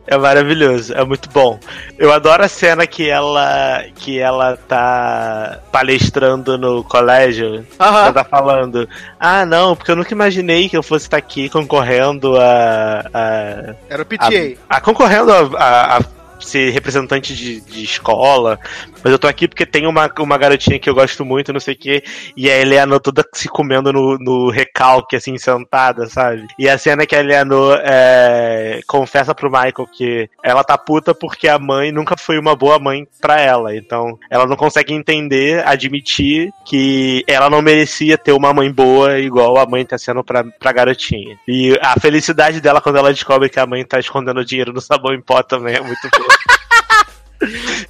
É 0.07 0.19
maravilhoso, 0.19 0.93
é 0.93 1.03
muito 1.05 1.31
bom. 1.31 1.59
Eu 1.99 2.13
adoro 2.13 2.45
a 2.45 2.49
cena 2.49 2.87
que 2.87 3.09
ela 3.09 3.83
que 3.95 4.19
ela 4.19 4.59
tá 4.59 5.61
palestrando 5.73 6.59
no 6.59 6.85
colégio. 6.85 7.55
Uhum. 7.57 7.65
Ela 7.79 8.13
tá 8.13 8.25
falando: 8.25 8.87
Ah, 9.19 9.47
não, 9.47 9.75
porque 9.75 9.91
eu 9.91 9.97
nunca 9.97 10.13
imaginei 10.13 10.69
que 10.69 10.77
eu 10.77 10.83
fosse 10.83 11.07
estar 11.07 11.17
aqui 11.17 11.49
concorrendo 11.49 12.39
a. 12.39 13.05
a 13.15 13.75
Era 13.89 14.03
o 14.03 14.05
PTA. 14.05 14.59
A, 14.69 14.77
a 14.77 14.81
concorrendo 14.83 15.33
a, 15.33 15.59
a, 15.59 15.97
a 15.97 16.01
ser 16.45 16.71
representante 16.71 17.35
de, 17.35 17.61
de 17.61 17.85
escola, 17.85 18.59
mas 19.03 19.13
eu 19.13 19.19
tô 19.19 19.27
aqui 19.27 19.49
porque 19.49 19.67
tem 19.67 19.87
uma, 19.87 20.11
uma 20.19 20.39
garotinha 20.39 20.79
que 20.79 20.89
eu 20.89 20.95
gosto 20.95 21.25
muito, 21.25 21.53
não 21.53 21.61
sei 21.61 21.75
o 21.75 21.79
quê, 21.79 22.03
e 22.37 22.51
a 22.51 22.59
Eleanor 22.59 23.01
toda 23.01 23.25
se 23.33 23.49
comendo 23.49 23.93
no, 23.93 24.19
no 24.19 24.51
recalque, 24.51 25.17
assim, 25.17 25.37
sentada, 25.39 26.07
sabe? 26.09 26.47
E 26.59 26.69
a 26.69 26.79
cena 26.79 27.07
que 27.07 27.15
a 27.15 27.21
Eleanor 27.21 27.81
é, 27.83 28.81
confessa 28.87 29.35
pro 29.35 29.51
Michael 29.51 29.89
que 29.93 30.29
ela 30.43 30.65
tá 30.65 30.77
puta 30.79 31.15
porque 31.15 31.49
a 31.49 31.59
mãe 31.59 31.93
nunca 31.93 32.17
foi 32.17 32.39
uma 32.39 32.55
boa 32.55 32.79
mãe 32.79 33.07
pra 33.21 33.41
ela, 33.41 33.75
então 33.75 34.19
ela 34.31 34.47
não 34.47 34.57
consegue 34.57 34.93
entender, 34.93 35.67
admitir 35.67 36.51
que 36.65 37.25
ela 37.27 37.51
não 37.51 37.63
merecia 37.63 38.19
ter 38.19 38.33
uma 38.33 38.53
mãe 38.53 38.71
boa 38.71 39.19
igual 39.19 39.59
a 39.59 39.67
mãe 39.67 39.85
tá 39.85 39.99
sendo 39.99 40.23
pra, 40.23 40.45
pra 40.45 40.73
garotinha. 40.73 41.39
E 41.47 41.79
a 41.81 41.99
felicidade 41.99 42.61
dela 42.61 42.81
quando 42.81 42.97
ela 42.97 43.13
descobre 43.13 43.49
que 43.49 43.61
a 43.61 43.67
mãe 43.67 43.85
tá 43.85 43.99
escondendo 43.99 44.45
dinheiro 44.45 44.73
no 44.73 44.81
sabão 44.81 45.15
em 45.15 45.21
pó 45.21 45.43
também 45.43 45.75
é 45.75 45.81
muito 45.81 46.09
boa. 46.11 46.34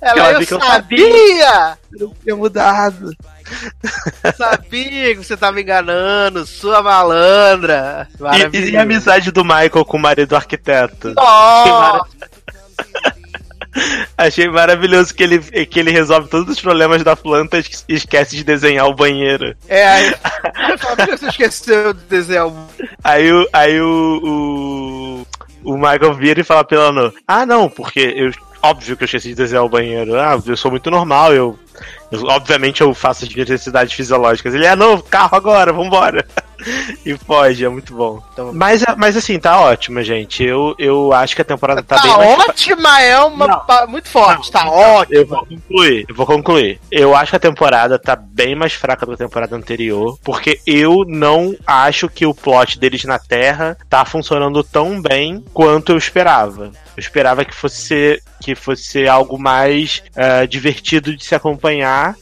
Ela, 0.00 0.30
ela 0.30 0.42
eu 0.42 0.60
sabia! 0.60 1.78
Eu 1.92 2.08
não 2.08 2.14
tinha 2.22 2.36
mudado. 2.36 3.10
Sabia 4.36 5.14
que 5.14 5.24
você 5.24 5.36
tava 5.36 5.60
enganando, 5.60 6.46
sua 6.46 6.82
malandra. 6.82 8.08
E, 8.52 8.70
e, 8.70 8.76
a 8.76 8.82
amizade 8.82 9.30
do 9.30 9.44
Michael 9.44 9.84
com 9.84 9.96
o 9.96 10.00
marido 10.00 10.34
arquiteto? 10.34 11.14
Oh! 11.18 12.00
Achei 14.16 14.48
maravilhoso 14.48 15.12
que 15.12 15.22
ele, 15.22 15.40
que 15.66 15.80
ele 15.80 15.90
resolve 15.90 16.28
todos 16.28 16.54
os 16.54 16.60
problemas 16.60 17.02
da 17.02 17.16
planta 17.16 17.58
e 17.58 17.94
esquece 17.94 18.36
de 18.36 18.44
desenhar 18.44 18.86
o 18.86 18.94
banheiro. 18.94 19.56
É, 19.68 19.86
aí. 19.86 20.14
você 21.10 21.26
esqueceu 21.26 21.92
de 21.92 22.00
desenhar 22.02 22.46
o. 22.46 22.68
Aí. 23.02 23.28
Aí 23.52 23.80
o, 23.80 24.20
o, 24.22 25.26
o 25.64 25.76
Michael 25.76 26.14
vira 26.14 26.40
e 26.40 26.44
fala 26.44 26.64
pela 26.64 26.92
no. 26.92 27.12
Ah, 27.26 27.46
não, 27.46 27.68
porque 27.68 28.00
eu 28.16 28.30
óbvio 28.62 28.96
que 28.96 29.04
eu 29.04 29.06
esqueci 29.06 29.28
de 29.28 29.34
desenhar 29.34 29.64
o 29.64 29.68
banheiro. 29.68 30.18
Ah, 30.18 30.40
eu 30.44 30.56
sou 30.56 30.70
muito 30.70 30.90
normal, 30.90 31.32
eu. 31.32 31.58
Eu 32.10 32.24
obviamente 32.24 32.80
eu 32.80 32.94
faço 32.94 33.24
as 33.24 33.34
necessidades 33.34 33.92
fisiológicas. 33.92 34.54
Ele 34.54 34.66
é 34.66 34.76
novo, 34.76 35.02
carro 35.02 35.36
agora, 35.36 35.72
vambora. 35.72 36.24
e 37.04 37.16
foge, 37.16 37.64
é 37.64 37.68
muito 37.68 37.94
bom. 37.94 38.22
Então, 38.32 38.52
mas, 38.52 38.84
mas 38.96 39.16
assim, 39.16 39.38
tá 39.38 39.60
ótimo, 39.60 40.02
gente. 40.02 40.42
Eu, 40.42 40.74
eu 40.78 41.12
acho 41.12 41.34
que 41.34 41.42
a 41.42 41.44
temporada 41.44 41.82
tá, 41.82 41.96
tá 41.96 42.02
bem 42.02 42.16
mais. 42.16 42.48
ótima 42.48 43.00
é 43.00 43.18
uma. 43.20 43.46
Não. 43.46 43.86
Muito 43.88 44.08
forte, 44.08 44.52
não, 44.52 44.60
tá 44.60 44.70
ótimo. 44.70 45.16
Eu 45.16 45.26
vou 45.26 45.46
concluir, 45.46 46.06
eu 46.08 46.14
vou 46.14 46.26
concluir. 46.26 46.80
Eu 46.90 47.14
acho 47.14 47.30
que 47.30 47.36
a 47.36 47.40
temporada 47.40 47.98
tá 47.98 48.16
bem 48.16 48.54
mais 48.54 48.72
fraca 48.72 49.04
do 49.04 49.16
que 49.16 49.22
a 49.22 49.26
temporada 49.26 49.56
anterior, 49.56 50.18
porque 50.22 50.60
eu 50.66 51.04
não 51.06 51.54
acho 51.66 52.08
que 52.08 52.26
o 52.26 52.34
plot 52.34 52.78
deles 52.78 53.04
na 53.04 53.18
Terra 53.18 53.76
tá 53.88 54.04
funcionando 54.04 54.62
tão 54.62 55.00
bem 55.00 55.44
quanto 55.52 55.92
eu 55.92 55.98
esperava. 55.98 56.70
Eu 56.96 57.00
esperava 57.00 57.44
que 57.44 57.54
fosse 57.54 57.80
ser, 57.80 58.22
que 58.40 58.54
fosse 58.54 58.84
ser 58.84 59.08
algo 59.08 59.36
mais 59.36 60.02
uh, 60.10 60.46
divertido 60.46 61.16
de 61.16 61.24
se 61.24 61.34
acompanhar. 61.34 61.63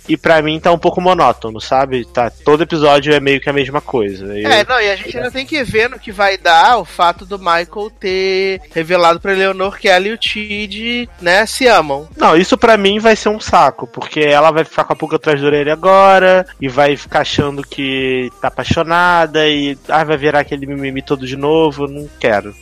E 0.08 0.16
para 0.16 0.40
mim 0.42 0.60
tá 0.60 0.72
um 0.72 0.78
pouco 0.78 1.00
monótono, 1.00 1.60
sabe? 1.60 2.04
Tá, 2.06 2.30
todo 2.30 2.62
episódio 2.62 3.12
é 3.12 3.20
meio 3.20 3.40
que 3.40 3.50
a 3.50 3.52
mesma 3.52 3.80
coisa. 3.80 4.26
Eu... 4.38 4.50
É, 4.50 4.64
não, 4.64 4.80
e 4.80 4.90
a 4.90 4.96
gente 4.96 5.16
ainda 5.16 5.30
tem 5.30 5.46
que 5.46 5.62
ver 5.64 5.88
no 5.90 5.98
que 5.98 6.12
vai 6.12 6.36
dar 6.36 6.78
o 6.78 6.84
fato 6.84 7.24
do 7.24 7.38
Michael 7.38 7.90
ter 7.98 8.60
revelado 8.74 9.20
pra 9.20 9.32
Leonor 9.32 9.78
que 9.78 9.88
ela 9.88 10.08
e 10.08 10.12
o 10.12 10.18
Tid, 10.18 11.08
né, 11.20 11.46
se 11.46 11.66
amam. 11.66 12.08
Não, 12.16 12.36
isso 12.36 12.56
para 12.56 12.76
mim 12.76 12.98
vai 12.98 13.16
ser 13.16 13.28
um 13.28 13.40
saco, 13.40 13.86
porque 13.86 14.20
ela 14.20 14.50
vai 14.50 14.64
ficar 14.64 14.84
com 14.84 14.92
a 14.92 14.96
pulga 14.96 15.16
atrás 15.16 15.40
da 15.40 15.46
orelha 15.46 15.72
agora 15.72 16.46
e 16.60 16.68
vai 16.68 16.96
ficar 16.96 17.20
achando 17.20 17.62
que 17.62 18.30
tá 18.40 18.48
apaixonada 18.48 19.48
e 19.48 19.76
ah, 19.88 20.04
vai 20.04 20.16
virar 20.16 20.40
aquele 20.40 20.66
mimimi 20.66 21.02
todo 21.02 21.26
de 21.26 21.36
novo. 21.36 21.86
Não 21.86 22.08
quero. 22.18 22.54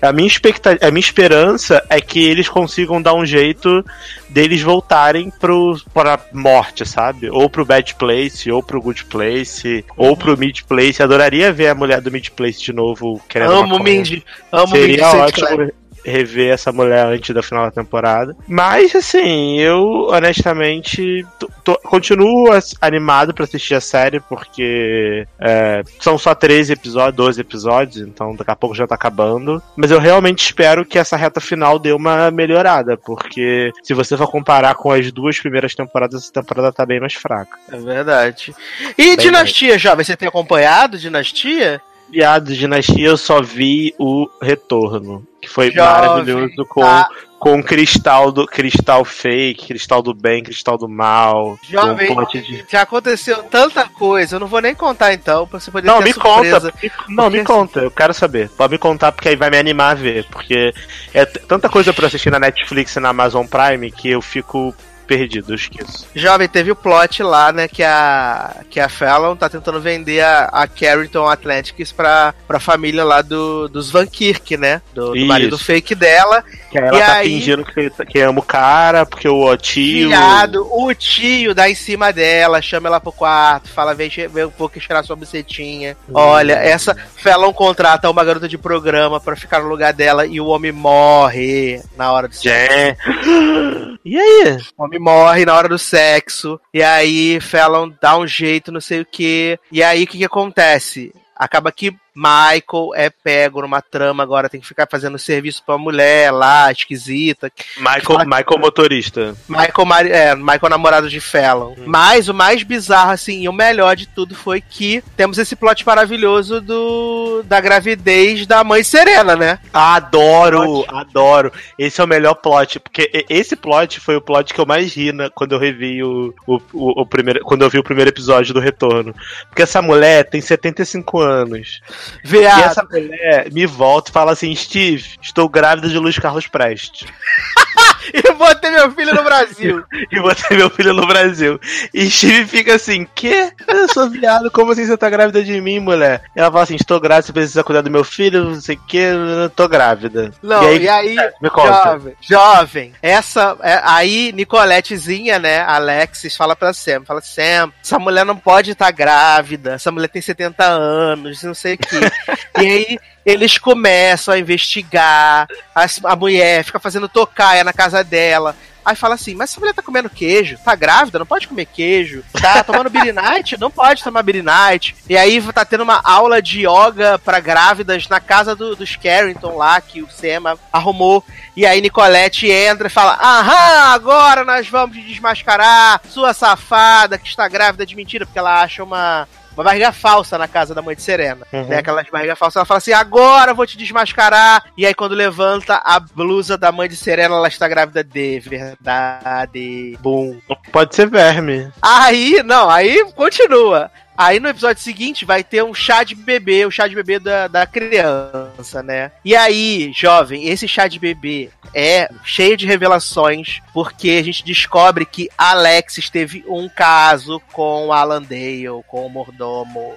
A 0.00 0.12
minha, 0.12 0.26
expectativa, 0.26 0.86
a 0.86 0.90
minha 0.90 1.00
esperança 1.00 1.84
é 1.88 2.00
que 2.00 2.24
eles 2.24 2.48
consigam 2.48 3.00
dar 3.00 3.14
um 3.14 3.24
jeito 3.24 3.84
deles 4.28 4.62
voltarem 4.62 5.30
pro, 5.30 5.76
pra 5.92 6.18
morte, 6.32 6.86
sabe? 6.86 7.30
Ou 7.30 7.48
pro 7.48 7.64
Bad 7.64 7.94
Place, 7.96 8.50
ou 8.50 8.62
pro 8.62 8.80
Good 8.80 9.04
Place, 9.06 9.84
uhum. 9.96 10.08
ou 10.08 10.16
pro 10.16 10.36
Mid 10.36 10.62
Place. 10.62 11.02
Adoraria 11.02 11.52
ver 11.52 11.68
a 11.68 11.74
mulher 11.74 12.00
do 12.00 12.10
Mid 12.10 12.30
Place 12.30 12.62
de 12.62 12.72
novo 12.72 13.20
querendo 13.28 13.52
Amo 13.52 13.76
o 13.76 13.82
Mindy. 13.82 14.24
Amo 14.50 14.68
Seria 14.68 15.08
ótimo 15.08 15.81
rever 16.04 16.52
essa 16.52 16.72
mulher 16.72 17.06
antes 17.06 17.34
da 17.34 17.42
final 17.42 17.64
da 17.64 17.70
temporada. 17.70 18.36
Mas, 18.46 18.94
assim, 18.94 19.58
eu 19.58 20.08
honestamente 20.10 21.24
tô, 21.64 21.76
continuo 21.78 22.48
animado 22.80 23.34
para 23.34 23.44
assistir 23.44 23.74
a 23.74 23.80
série, 23.80 24.20
porque 24.20 25.26
é, 25.40 25.82
são 26.00 26.18
só 26.18 26.34
13 26.34 26.72
episódios, 26.72 27.16
12 27.16 27.40
episódios, 27.40 28.08
então 28.08 28.34
daqui 28.34 28.50
a 28.50 28.56
pouco 28.56 28.74
já 28.74 28.86
tá 28.86 28.94
acabando. 28.94 29.62
Mas 29.76 29.90
eu 29.90 29.98
realmente 29.98 30.44
espero 30.44 30.84
que 30.84 30.98
essa 30.98 31.16
reta 31.16 31.40
final 31.40 31.78
dê 31.78 31.92
uma 31.92 32.30
melhorada, 32.30 32.96
porque 32.96 33.72
se 33.82 33.94
você 33.94 34.16
for 34.16 34.30
comparar 34.30 34.74
com 34.74 34.90
as 34.90 35.10
duas 35.12 35.38
primeiras 35.38 35.74
temporadas, 35.74 36.22
essa 36.22 36.32
temporada 36.32 36.72
tá 36.72 36.84
bem 36.84 37.00
mais 37.00 37.14
fraca. 37.14 37.58
É 37.70 37.76
verdade. 37.76 38.54
E 38.98 39.04
bem 39.04 39.16
Dinastia, 39.16 39.70
mais. 39.70 39.82
já? 39.82 39.94
Você 39.94 40.16
tem 40.16 40.28
acompanhado 40.28 40.98
Dinastia? 40.98 41.80
Viado, 42.12 42.54
Dinastia 42.54 43.08
eu 43.08 43.16
só 43.16 43.40
vi 43.40 43.94
o 43.98 44.28
retorno 44.40 45.26
que 45.40 45.48
foi 45.48 45.72
Jovem, 45.72 45.82
maravilhoso 45.82 46.64
com 46.68 46.82
tá. 46.82 47.08
com 47.38 47.62
cristal 47.62 48.30
do 48.30 48.46
cristal 48.46 49.02
fake, 49.02 49.66
cristal 49.66 50.02
do 50.02 50.12
bem, 50.12 50.42
cristal 50.44 50.76
do 50.76 50.86
mal. 50.86 51.58
Jovem, 51.68 52.14
de... 52.26 52.64
já 52.68 52.82
aconteceu 52.82 53.42
tanta 53.44 53.88
coisa, 53.88 54.36
eu 54.36 54.40
não 54.40 54.46
vou 54.46 54.60
nem 54.60 54.74
contar 54.74 55.14
então, 55.14 55.48
pra 55.48 55.58
você 55.58 55.70
poder 55.70 55.88
Não, 55.88 56.00
me 56.00 56.12
surpresa. 56.12 56.70
conta. 56.70 56.92
Não, 57.08 57.30
me 57.30 57.42
conta, 57.42 57.80
eu 57.80 57.90
quero 57.90 58.12
saber. 58.12 58.50
Pode 58.50 58.72
me 58.72 58.78
contar 58.78 59.10
porque 59.10 59.30
aí 59.30 59.36
vai 59.36 59.48
me 59.48 59.58
animar 59.58 59.92
a 59.92 59.94
ver, 59.94 60.26
porque 60.30 60.72
é 61.14 61.24
tanta 61.24 61.70
coisa 61.70 61.94
para 61.94 62.06
assistir 62.06 62.30
na 62.30 62.38
Netflix 62.38 62.94
e 62.94 63.00
na 63.00 63.08
Amazon 63.08 63.46
Prime 63.46 63.90
que 63.90 64.10
eu 64.10 64.20
fico 64.20 64.74
perdido, 65.02 65.52
eu 65.52 65.56
esqueço. 65.56 66.06
Jovem, 66.14 66.48
teve 66.48 66.70
o 66.70 66.76
plot 66.76 67.22
lá, 67.22 67.52
né, 67.52 67.68
que 67.68 67.82
a, 67.82 68.62
que 68.70 68.80
a 68.80 68.88
Fallon 68.88 69.36
tá 69.36 69.48
tentando 69.48 69.80
vender 69.80 70.20
a, 70.20 70.44
a 70.44 70.66
Carrington 70.66 71.26
Atlantics 71.26 71.92
pra, 71.92 72.34
pra 72.46 72.60
família 72.60 73.04
lá 73.04 73.22
do, 73.22 73.68
dos 73.68 73.90
Van 73.90 74.06
Kirk, 74.06 74.56
né, 74.56 74.80
do, 74.94 75.12
do 75.12 75.26
marido 75.26 75.58
fake 75.58 75.94
dela. 75.94 76.44
Que 76.70 76.78
ela 76.78 76.96
e 76.96 77.00
tá 77.00 77.14
aí, 77.16 77.28
fingindo 77.28 77.64
que, 77.64 77.90
que 78.06 78.20
ama 78.20 78.40
o 78.40 78.42
cara, 78.42 79.04
porque 79.04 79.28
o 79.28 79.56
tio. 79.56 80.08
Viado, 80.08 80.66
o 80.70 80.94
tio 80.94 81.54
dá 81.54 81.68
em 81.68 81.74
cima 81.74 82.12
dela, 82.12 82.62
chama 82.62 82.88
ela 82.88 83.00
pro 83.00 83.12
quarto, 83.12 83.68
fala, 83.68 83.94
vem, 83.94 84.08
vem 84.08 84.44
um 84.44 84.50
pouco 84.50 84.80
cheirar 84.80 85.04
sua 85.04 85.16
bucetinha. 85.16 85.96
Hum. 86.08 86.12
Olha, 86.14 86.54
essa 86.54 86.96
Felon 87.16 87.52
contrata 87.52 88.10
uma 88.10 88.24
garota 88.24 88.48
de 88.48 88.58
programa 88.58 89.20
pra 89.20 89.36
ficar 89.36 89.60
no 89.60 89.68
lugar 89.68 89.92
dela 89.92 90.26
e 90.26 90.40
o 90.40 90.46
homem 90.46 90.72
morre 90.72 91.82
na 91.96 92.12
hora 92.12 92.28
do. 92.28 92.34
É. 92.46 92.96
E 94.04 94.18
aí? 94.18 94.58
Homem 94.92 95.00
morre 95.00 95.46
na 95.46 95.54
hora 95.54 95.70
do 95.70 95.78
sexo. 95.78 96.60
E 96.72 96.82
aí 96.82 97.40
Felon 97.40 97.90
dá 98.00 98.18
um 98.18 98.26
jeito, 98.26 98.70
não 98.70 98.80
sei 98.80 99.00
o 99.00 99.06
que. 99.06 99.58
E 99.70 99.82
aí 99.82 100.04
o 100.04 100.06
que, 100.06 100.18
que 100.18 100.24
acontece? 100.24 101.14
Acaba 101.34 101.72
que 101.72 101.96
Michael 102.14 102.90
é 102.94 103.10
pego 103.10 103.62
numa 103.62 103.80
trama 103.80 104.22
agora, 104.22 104.48
tem 104.48 104.60
que 104.60 104.66
ficar 104.66 104.86
fazendo 104.90 105.18
serviço 105.18 105.62
pra 105.64 105.78
mulher 105.78 106.30
lá, 106.30 106.70
esquisita. 106.70 107.50
Michael, 107.78 108.26
Michael 108.26 108.60
motorista. 108.60 109.34
Michael, 109.48 110.06
é, 110.10 110.34
Michael 110.34 110.70
namorado 110.70 111.08
de 111.08 111.20
Fallon. 111.20 111.74
Mas 111.86 112.28
o 112.28 112.34
mais 112.34 112.62
bizarro, 112.62 113.12
assim, 113.12 113.42
e 113.42 113.48
o 113.48 113.52
melhor 113.52 113.96
de 113.96 114.06
tudo 114.06 114.34
foi 114.34 114.60
que 114.60 115.02
temos 115.16 115.38
esse 115.38 115.56
plot 115.56 115.86
maravilhoso 115.86 116.60
do 116.60 117.42
da 117.44 117.60
gravidez 117.60 118.46
da 118.46 118.62
mãe 118.62 118.84
Serena, 118.84 119.34
né? 119.34 119.58
Adoro, 119.72 120.84
adoro. 120.88 121.52
Esse 121.78 122.00
é 122.00 122.04
o 122.04 122.08
melhor 122.08 122.34
plot, 122.34 122.78
porque 122.80 123.24
esse 123.28 123.56
plot 123.56 124.00
foi 124.00 124.16
o 124.16 124.20
plot 124.20 124.52
que 124.52 124.60
eu 124.60 124.66
mais 124.66 124.94
ri 124.94 125.12
né, 125.12 125.30
quando 125.34 125.52
eu 125.52 125.58
revi 125.58 126.02
o, 126.02 126.34
o, 126.46 126.60
o, 126.72 127.02
o 127.02 127.06
primeiro, 127.06 127.40
quando 127.40 127.62
eu 127.62 127.70
vi 127.70 127.78
o 127.78 127.84
primeiro 127.84 128.10
episódio 128.10 128.52
do 128.52 128.60
Retorno. 128.60 129.14
Porque 129.48 129.62
essa 129.62 129.80
mulher 129.80 130.28
tem 130.28 130.40
75 130.40 131.20
anos. 131.20 131.80
E 132.24 132.28
Viado. 132.28 132.62
essa 132.64 132.84
mulher 132.90 133.52
me 133.52 133.66
volta 133.66 134.10
e 134.10 134.12
fala 134.12 134.32
assim: 134.32 134.54
Steve, 134.54 135.16
estou 135.20 135.48
grávida 135.48 135.88
de 135.88 135.98
Luiz 135.98 136.18
Carlos 136.18 136.46
Prestes. 136.46 137.08
Eu 138.26 138.36
vou 138.36 138.54
ter 138.54 138.70
meu 138.70 138.90
filho 138.92 139.14
no 139.14 139.22
Brasil. 139.22 139.84
E 140.10 140.20
vou 140.20 140.34
ter 140.34 140.56
meu 140.56 140.68
filho 140.68 140.92
no 140.92 141.06
Brasil. 141.06 141.58
E 141.94 142.10
Steve 142.10 142.46
fica 142.46 142.74
assim: 142.74 143.06
Quê? 143.14 143.50
Eu 143.66 143.88
sou 143.88 144.10
viado, 144.10 144.50
como 144.50 144.72
assim 144.72 144.84
você 144.84 144.96
tá 144.96 145.08
grávida 145.08 145.42
de 145.42 145.58
mim, 145.60 145.78
mulher? 145.78 146.22
E 146.36 146.40
ela 146.40 146.50
fala 146.50 146.64
assim: 146.64 146.74
Estou 146.74 147.00
grávida, 147.00 147.26
você 147.26 147.32
precisa 147.32 147.64
cuidar 147.64 147.80
do 147.80 147.90
meu 147.90 148.04
filho, 148.04 148.44
não 148.44 148.60
sei 148.60 148.76
o 148.76 148.80
que, 148.80 148.98
eu 148.98 149.50
tô 149.50 149.68
grávida. 149.68 150.32
Não, 150.42 150.70
e 150.72 150.88
aí, 150.88 151.16
me 151.40 151.48
conta. 151.48 151.72
jovem, 151.84 152.14
jovem, 152.20 152.92
essa, 153.00 153.56
é, 153.62 153.80
aí 153.84 154.32
Nicoletezinha, 154.32 155.38
né, 155.38 155.60
Alexis, 155.60 156.36
fala 156.36 156.54
pra 156.54 156.72
Sam, 156.72 157.04
fala, 157.04 157.20
Sam, 157.22 157.72
essa 157.82 157.98
mulher 157.98 158.24
não 158.24 158.36
pode 158.36 158.72
estar 158.72 158.90
grávida, 158.90 159.74
essa 159.74 159.90
mulher 159.90 160.08
tem 160.08 160.20
70 160.20 160.64
anos, 160.64 161.42
não 161.42 161.54
sei 161.54 161.74
o 161.74 161.78
quê. 161.78 162.00
e 162.60 162.66
aí, 162.66 162.98
eles 163.24 163.58
começam 163.58 164.34
a 164.34 164.38
investigar, 164.38 165.46
as- 165.74 166.00
a, 166.04 166.16
mulher 166.16 166.64
fica 166.64 166.78
fazendo 166.80 167.08
tocaia 167.08 167.64
na 167.64 167.72
casa 167.72 168.02
dela, 168.02 168.54
Aí 168.84 168.96
fala 168.96 169.14
assim, 169.14 169.36
mas 169.36 169.50
essa 169.50 169.60
mulher 169.60 169.72
tá 169.74 169.80
comendo 169.80 170.10
queijo, 170.10 170.58
tá 170.64 170.74
grávida, 170.74 171.16
não 171.16 171.24
pode 171.24 171.46
comer 171.46 171.66
queijo, 171.66 172.24
tá 172.32 172.64
tomando 172.64 172.90
birinite, 172.90 173.56
não 173.56 173.70
pode 173.70 174.02
tomar 174.02 174.24
birinite. 174.24 174.96
E 175.08 175.16
aí 175.16 175.40
tá 175.52 175.64
tendo 175.64 175.82
uma 175.82 176.00
aula 176.02 176.42
de 176.42 176.66
yoga 176.66 177.16
pra 177.16 177.38
grávidas 177.38 178.08
na 178.08 178.18
casa 178.18 178.56
do- 178.56 178.74
dos 178.74 178.96
Carrington 178.96 179.56
lá, 179.56 179.80
que 179.80 180.02
o 180.02 180.10
Sema 180.10 180.58
arrumou. 180.72 181.24
E 181.56 181.64
aí 181.64 181.80
Nicolette 181.80 182.50
entra 182.50 182.88
e 182.88 182.90
fala, 182.90 183.12
aham, 183.22 183.92
agora 183.94 184.44
nós 184.44 184.68
vamos 184.68 184.96
desmascarar, 184.96 186.00
sua 186.08 186.34
safada 186.34 187.16
que 187.18 187.28
está 187.28 187.46
grávida 187.46 187.86
de 187.86 187.94
mentira, 187.94 188.26
porque 188.26 188.38
ela 188.40 188.62
acha 188.62 188.82
uma... 188.82 189.28
Uma 189.54 189.64
barriga 189.64 189.92
falsa 189.92 190.38
na 190.38 190.48
casa 190.48 190.74
da 190.74 190.82
mãe 190.82 190.96
de 190.96 191.02
Serena. 191.02 191.46
Uhum. 191.52 191.66
Né, 191.66 191.78
aquelas 191.78 192.08
barriga 192.08 192.34
falsas. 192.34 192.56
Ela 192.56 192.64
fala 192.64 192.78
assim: 192.78 192.92
agora 192.92 193.52
eu 193.52 193.54
vou 193.54 193.66
te 193.66 193.76
desmascarar. 193.76 194.64
E 194.76 194.86
aí, 194.86 194.94
quando 194.94 195.14
levanta 195.14 195.80
a 195.84 196.00
blusa 196.00 196.56
da 196.56 196.72
mãe 196.72 196.88
de 196.88 196.96
Serena, 196.96 197.34
ela 197.34 197.48
está 197.48 197.68
grávida 197.68 198.02
de 198.02 198.40
verdade. 198.40 199.98
Bum. 200.00 200.38
Pode 200.70 200.94
ser 200.94 201.08
verme. 201.08 201.70
Aí, 201.80 202.42
não, 202.42 202.70
aí 202.70 203.04
continua. 203.14 203.90
Aí 204.16 204.38
no 204.38 204.48
episódio 204.48 204.82
seguinte 204.82 205.24
vai 205.24 205.42
ter 205.42 205.64
um 205.64 205.72
chá 205.72 206.04
de 206.04 206.14
bebê, 206.14 206.66
o 206.66 206.70
chá 206.70 206.86
de 206.86 206.94
bebê 206.94 207.18
da, 207.18 207.48
da 207.48 207.66
criança, 207.66 208.82
né? 208.82 209.10
E 209.24 209.34
aí, 209.34 209.90
jovem, 209.94 210.48
esse 210.48 210.68
chá 210.68 210.86
de 210.86 210.98
bebê 210.98 211.50
é 211.74 212.10
cheio 212.22 212.56
de 212.56 212.66
revelações, 212.66 213.60
porque 213.72 214.10
a 214.10 214.22
gente 214.22 214.44
descobre 214.44 215.06
que 215.06 215.30
Alexis 215.36 216.10
teve 216.10 216.44
um 216.46 216.68
caso 216.68 217.40
com 217.52 217.92
Alan 217.92 218.22
Dale, 218.22 218.82
com 218.86 219.06
o 219.06 219.10
mordomo. 219.10 219.94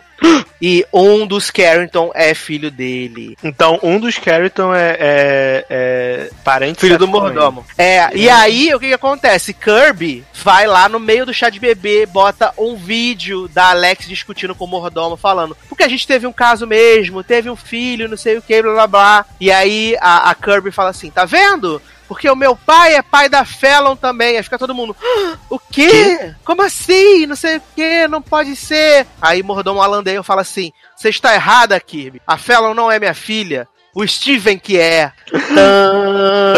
E 0.62 0.86
um 0.92 1.28
dos 1.28 1.52
Carrington 1.52 2.12
é 2.16 2.34
filho 2.34 2.72
dele. 2.72 3.38
Então, 3.44 3.80
um 3.84 4.00
dos 4.00 4.18
Carrington 4.18 4.74
é, 4.74 4.98
é, 5.00 5.66
é 5.70 6.30
parente 6.44 6.80
Filho 6.80 6.98
do 6.98 7.08
mordomo. 7.08 7.66
É, 7.78 8.16
e 8.16 8.30
aí 8.30 8.74
o 8.74 8.80
que, 8.80 8.88
que 8.88 8.94
acontece? 8.94 9.54
Kirby 9.54 10.24
vai 10.34 10.66
lá 10.66 10.88
no 10.88 11.00
meio 11.00 11.26
do 11.26 11.34
chá 11.34 11.50
de 11.50 11.60
bebê, 11.60 12.06
bota 12.06 12.54
um 12.58 12.76
vídeo 12.76 13.48
da 13.50 13.70
Alex 13.70 14.08
discutindo 14.08 14.56
com 14.56 14.66
o 14.66 14.68
mordomo, 14.68 15.18
falando: 15.18 15.56
porque 15.68 15.84
a 15.84 15.88
gente 15.88 16.08
teve 16.08 16.26
um 16.26 16.34
caso 16.34 16.66
mesmo, 16.66 17.24
teve 17.24 17.50
um 17.50 17.56
filho, 17.56 18.08
não 18.08 18.18
sei 18.18 18.38
o 18.38 18.42
que, 18.42 18.62
blá 18.62 18.74
blá 18.74 18.88
blá. 18.88 19.26
E 19.40 19.52
aí 19.52 19.96
a, 20.00 20.30
a 20.30 20.36
Kirby 20.36 20.72
fala 20.72 20.90
assim: 20.90 21.12
tá 21.12 21.26
vendo? 21.26 21.82
Porque 22.08 22.30
o 22.30 22.36
meu 22.36 22.56
pai 22.56 22.96
é 22.96 23.02
pai 23.02 23.28
da 23.28 23.44
Fallon 23.44 23.96
também. 23.96 24.38
Aí 24.38 24.44
fica 24.44 24.60
todo 24.60 24.76
mundo. 24.76 24.96
"Ah, 25.02 25.38
O 25.50 25.58
quê? 25.60 26.34
Como 26.44 26.62
assim? 26.62 27.26
Não 27.26 27.36
sei 27.36 27.58
o 27.58 27.62
quê, 27.76 28.08
não 28.08 28.22
pode 28.22 28.56
ser. 28.56 29.08
Aí 29.22 29.42
mordomo 29.42 29.82
Alan 29.82 30.04
Dale 30.04 30.22
fala 30.24 30.42
assim: 30.42 30.72
Você 30.96 31.10
está 31.10 31.34
errada, 31.34 31.80
Kirby. 31.80 32.22
A 32.28 32.38
Fallon 32.38 32.74
não 32.74 32.92
é 32.92 33.00
minha 33.00 33.14
filha. 33.14 33.68
O 33.94 34.06
Steven 34.06 34.58
que 34.60 34.78
é. 34.80 35.12
Tã. 35.56 36.54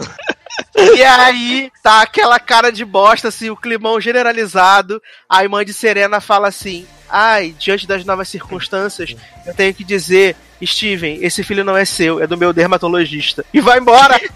E 0.96 1.02
aí, 1.02 1.70
tá 1.82 2.00
aquela 2.00 2.38
cara 2.38 2.72
de 2.72 2.84
bosta, 2.86 3.28
assim, 3.28 3.50
o 3.50 3.56
climão 3.56 4.00
generalizado. 4.00 5.02
A 5.28 5.46
mãe 5.46 5.64
de 5.64 5.74
Serena 5.74 6.20
fala 6.20 6.48
assim: 6.48 6.86
Ai, 7.08 7.54
diante 7.58 7.86
das 7.86 8.04
novas 8.04 8.28
circunstâncias, 8.28 9.14
eu 9.46 9.54
tenho 9.54 9.74
que 9.74 9.84
dizer, 9.84 10.36
Steven, 10.66 11.18
esse 11.22 11.42
filho 11.42 11.64
não 11.64 11.76
é 11.76 11.84
seu, 11.84 12.22
é 12.22 12.26
do 12.26 12.36
meu 12.36 12.52
dermatologista. 12.52 13.44
E 13.52 13.60
vai 13.60 13.78
embora. 13.78 14.18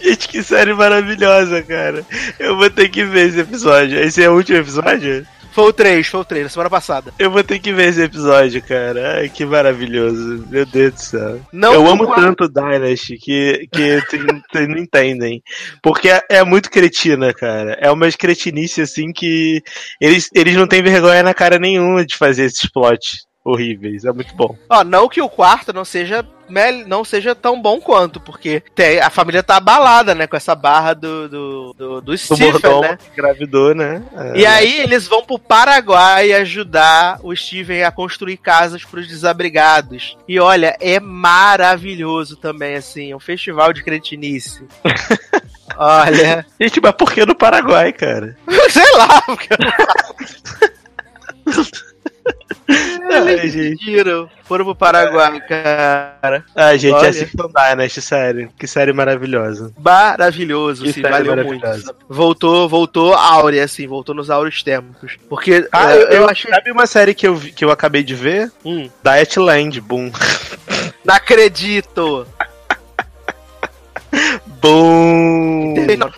Gente, 0.00 0.28
que 0.28 0.42
série 0.42 0.74
maravilhosa, 0.74 1.62
cara. 1.62 2.04
Eu 2.38 2.56
vou 2.56 2.68
ter 2.70 2.88
que 2.88 3.04
ver 3.04 3.28
esse 3.28 3.40
episódio. 3.40 3.98
Esse 3.98 4.22
é 4.22 4.28
o 4.28 4.34
último 4.34 4.58
episódio? 4.58 5.26
Foi 5.54 5.64
o 5.68 5.72
3, 5.72 6.04
foi 6.06 6.20
o 6.20 6.24
3, 6.24 6.42
na 6.44 6.48
semana 6.50 6.68
passada. 6.68 7.14
Eu 7.16 7.30
vou 7.30 7.44
ter 7.44 7.60
que 7.60 7.72
ver 7.72 7.88
esse 7.90 8.02
episódio, 8.02 8.60
cara. 8.60 9.18
Ai, 9.18 9.28
que 9.28 9.44
maravilhoso. 9.44 10.44
Meu 10.50 10.66
Deus 10.66 10.94
do 10.94 11.00
céu. 11.00 11.40
Não 11.52 11.72
eu 11.72 11.86
amo 11.86 12.06
concordo. 12.06 12.22
tanto 12.34 12.48
Dynasty 12.52 13.16
que, 13.18 13.68
que 13.72 14.00
vocês 14.52 14.68
não- 14.68 14.76
entendem. 14.78 15.40
Porque 15.80 16.10
é, 16.10 16.20
é 16.28 16.44
muito 16.44 16.68
cretina, 16.68 17.32
cara. 17.32 17.78
É 17.80 17.88
umas 17.90 18.16
cretinice 18.16 18.82
assim 18.82 19.12
que 19.12 19.62
eles, 20.00 20.28
eles 20.34 20.56
não 20.56 20.66
têm 20.66 20.82
vergonha 20.82 21.22
na 21.22 21.32
cara 21.32 21.56
nenhuma 21.58 22.04
de 22.04 22.16
fazer 22.16 22.46
esses 22.46 22.68
plots 22.68 23.24
horríveis. 23.44 24.04
É 24.04 24.12
muito 24.12 24.34
bom. 24.34 24.56
Ó, 24.68 24.82
não 24.82 25.08
que 25.08 25.20
o 25.20 25.28
quarto 25.28 25.72
não 25.72 25.84
seja 25.84 26.26
mel- 26.48 26.86
não 26.86 27.04
seja 27.04 27.34
tão 27.34 27.60
bom 27.60 27.80
quanto, 27.80 28.18
porque 28.20 28.62
tem- 28.74 29.00
a 29.00 29.10
família 29.10 29.42
tá 29.42 29.56
abalada, 29.56 30.14
né, 30.14 30.26
com 30.26 30.36
essa 30.36 30.54
barra 30.54 30.94
do, 30.94 31.28
do, 31.28 31.72
do, 31.74 32.00
do 32.00 32.18
Stephen, 32.18 32.52
mordomo 32.52 32.80
né? 32.82 32.98
engravidou, 33.12 33.74
né? 33.74 34.02
É. 34.16 34.38
E 34.38 34.46
aí 34.46 34.80
eles 34.80 35.06
vão 35.06 35.22
pro 35.24 35.38
Paraguai 35.38 36.32
ajudar 36.32 37.20
o 37.22 37.34
Steven 37.36 37.84
a 37.84 37.92
construir 37.92 38.38
casas 38.38 38.84
pros 38.84 39.06
desabrigados. 39.06 40.16
E 40.26 40.40
olha, 40.40 40.76
é 40.80 40.98
maravilhoso 40.98 42.36
também, 42.36 42.74
assim, 42.76 43.12
é 43.12 43.16
um 43.16 43.20
festival 43.20 43.72
de 43.72 43.84
cretinice. 43.84 44.64
olha, 45.76 46.46
Gente, 46.60 46.80
mas 46.80 46.92
por 46.92 47.12
que 47.12 47.24
no 47.26 47.34
Paraguai, 47.34 47.92
cara? 47.92 48.36
sei 48.70 48.92
lá, 48.96 49.20
porque. 49.22 49.48
eles 53.16 53.54
viram, 53.80 54.28
foram 54.44 54.64
pro 54.64 54.74
Paraguai, 54.74 55.40
cara. 55.48 56.44
Ai, 56.54 56.78
gente, 56.78 56.94
Olha. 56.94 57.08
assistam 57.08 57.48
Dynasty, 57.48 58.00
sério. 58.02 58.50
Que 58.58 58.66
série 58.66 58.92
maravilhosa. 58.92 59.72
Maravilhoso, 59.78 60.84
Que 60.84 60.90
assim, 60.90 61.02
série 61.02 61.24
valeu 61.24 61.44
muito. 61.44 61.66
Voltou, 62.08 62.68
voltou 62.68 63.14
áurea, 63.14 63.64
assim, 63.64 63.86
voltou 63.86 64.14
nos 64.14 64.30
áureos 64.30 64.62
tempos. 64.62 65.16
Porque 65.28 65.66
Ah, 65.72 65.94
eh, 65.94 66.02
eu, 66.02 66.08
eu, 66.08 66.28
achei. 66.28 66.50
Sabe 66.50 66.70
uma 66.70 66.86
série 66.86 67.14
que 67.14 67.26
eu, 67.26 67.34
vi- 67.34 67.52
que 67.52 67.64
eu 67.64 67.70
acabei 67.70 68.02
de 68.02 68.14
ver? 68.14 68.50
Hum, 68.64 68.88
Dietland, 69.02 69.80
boom. 69.80 70.10
não 71.04 71.14
acredito! 71.14 72.26
Boom! 74.62 75.74
Não. 75.98 76.10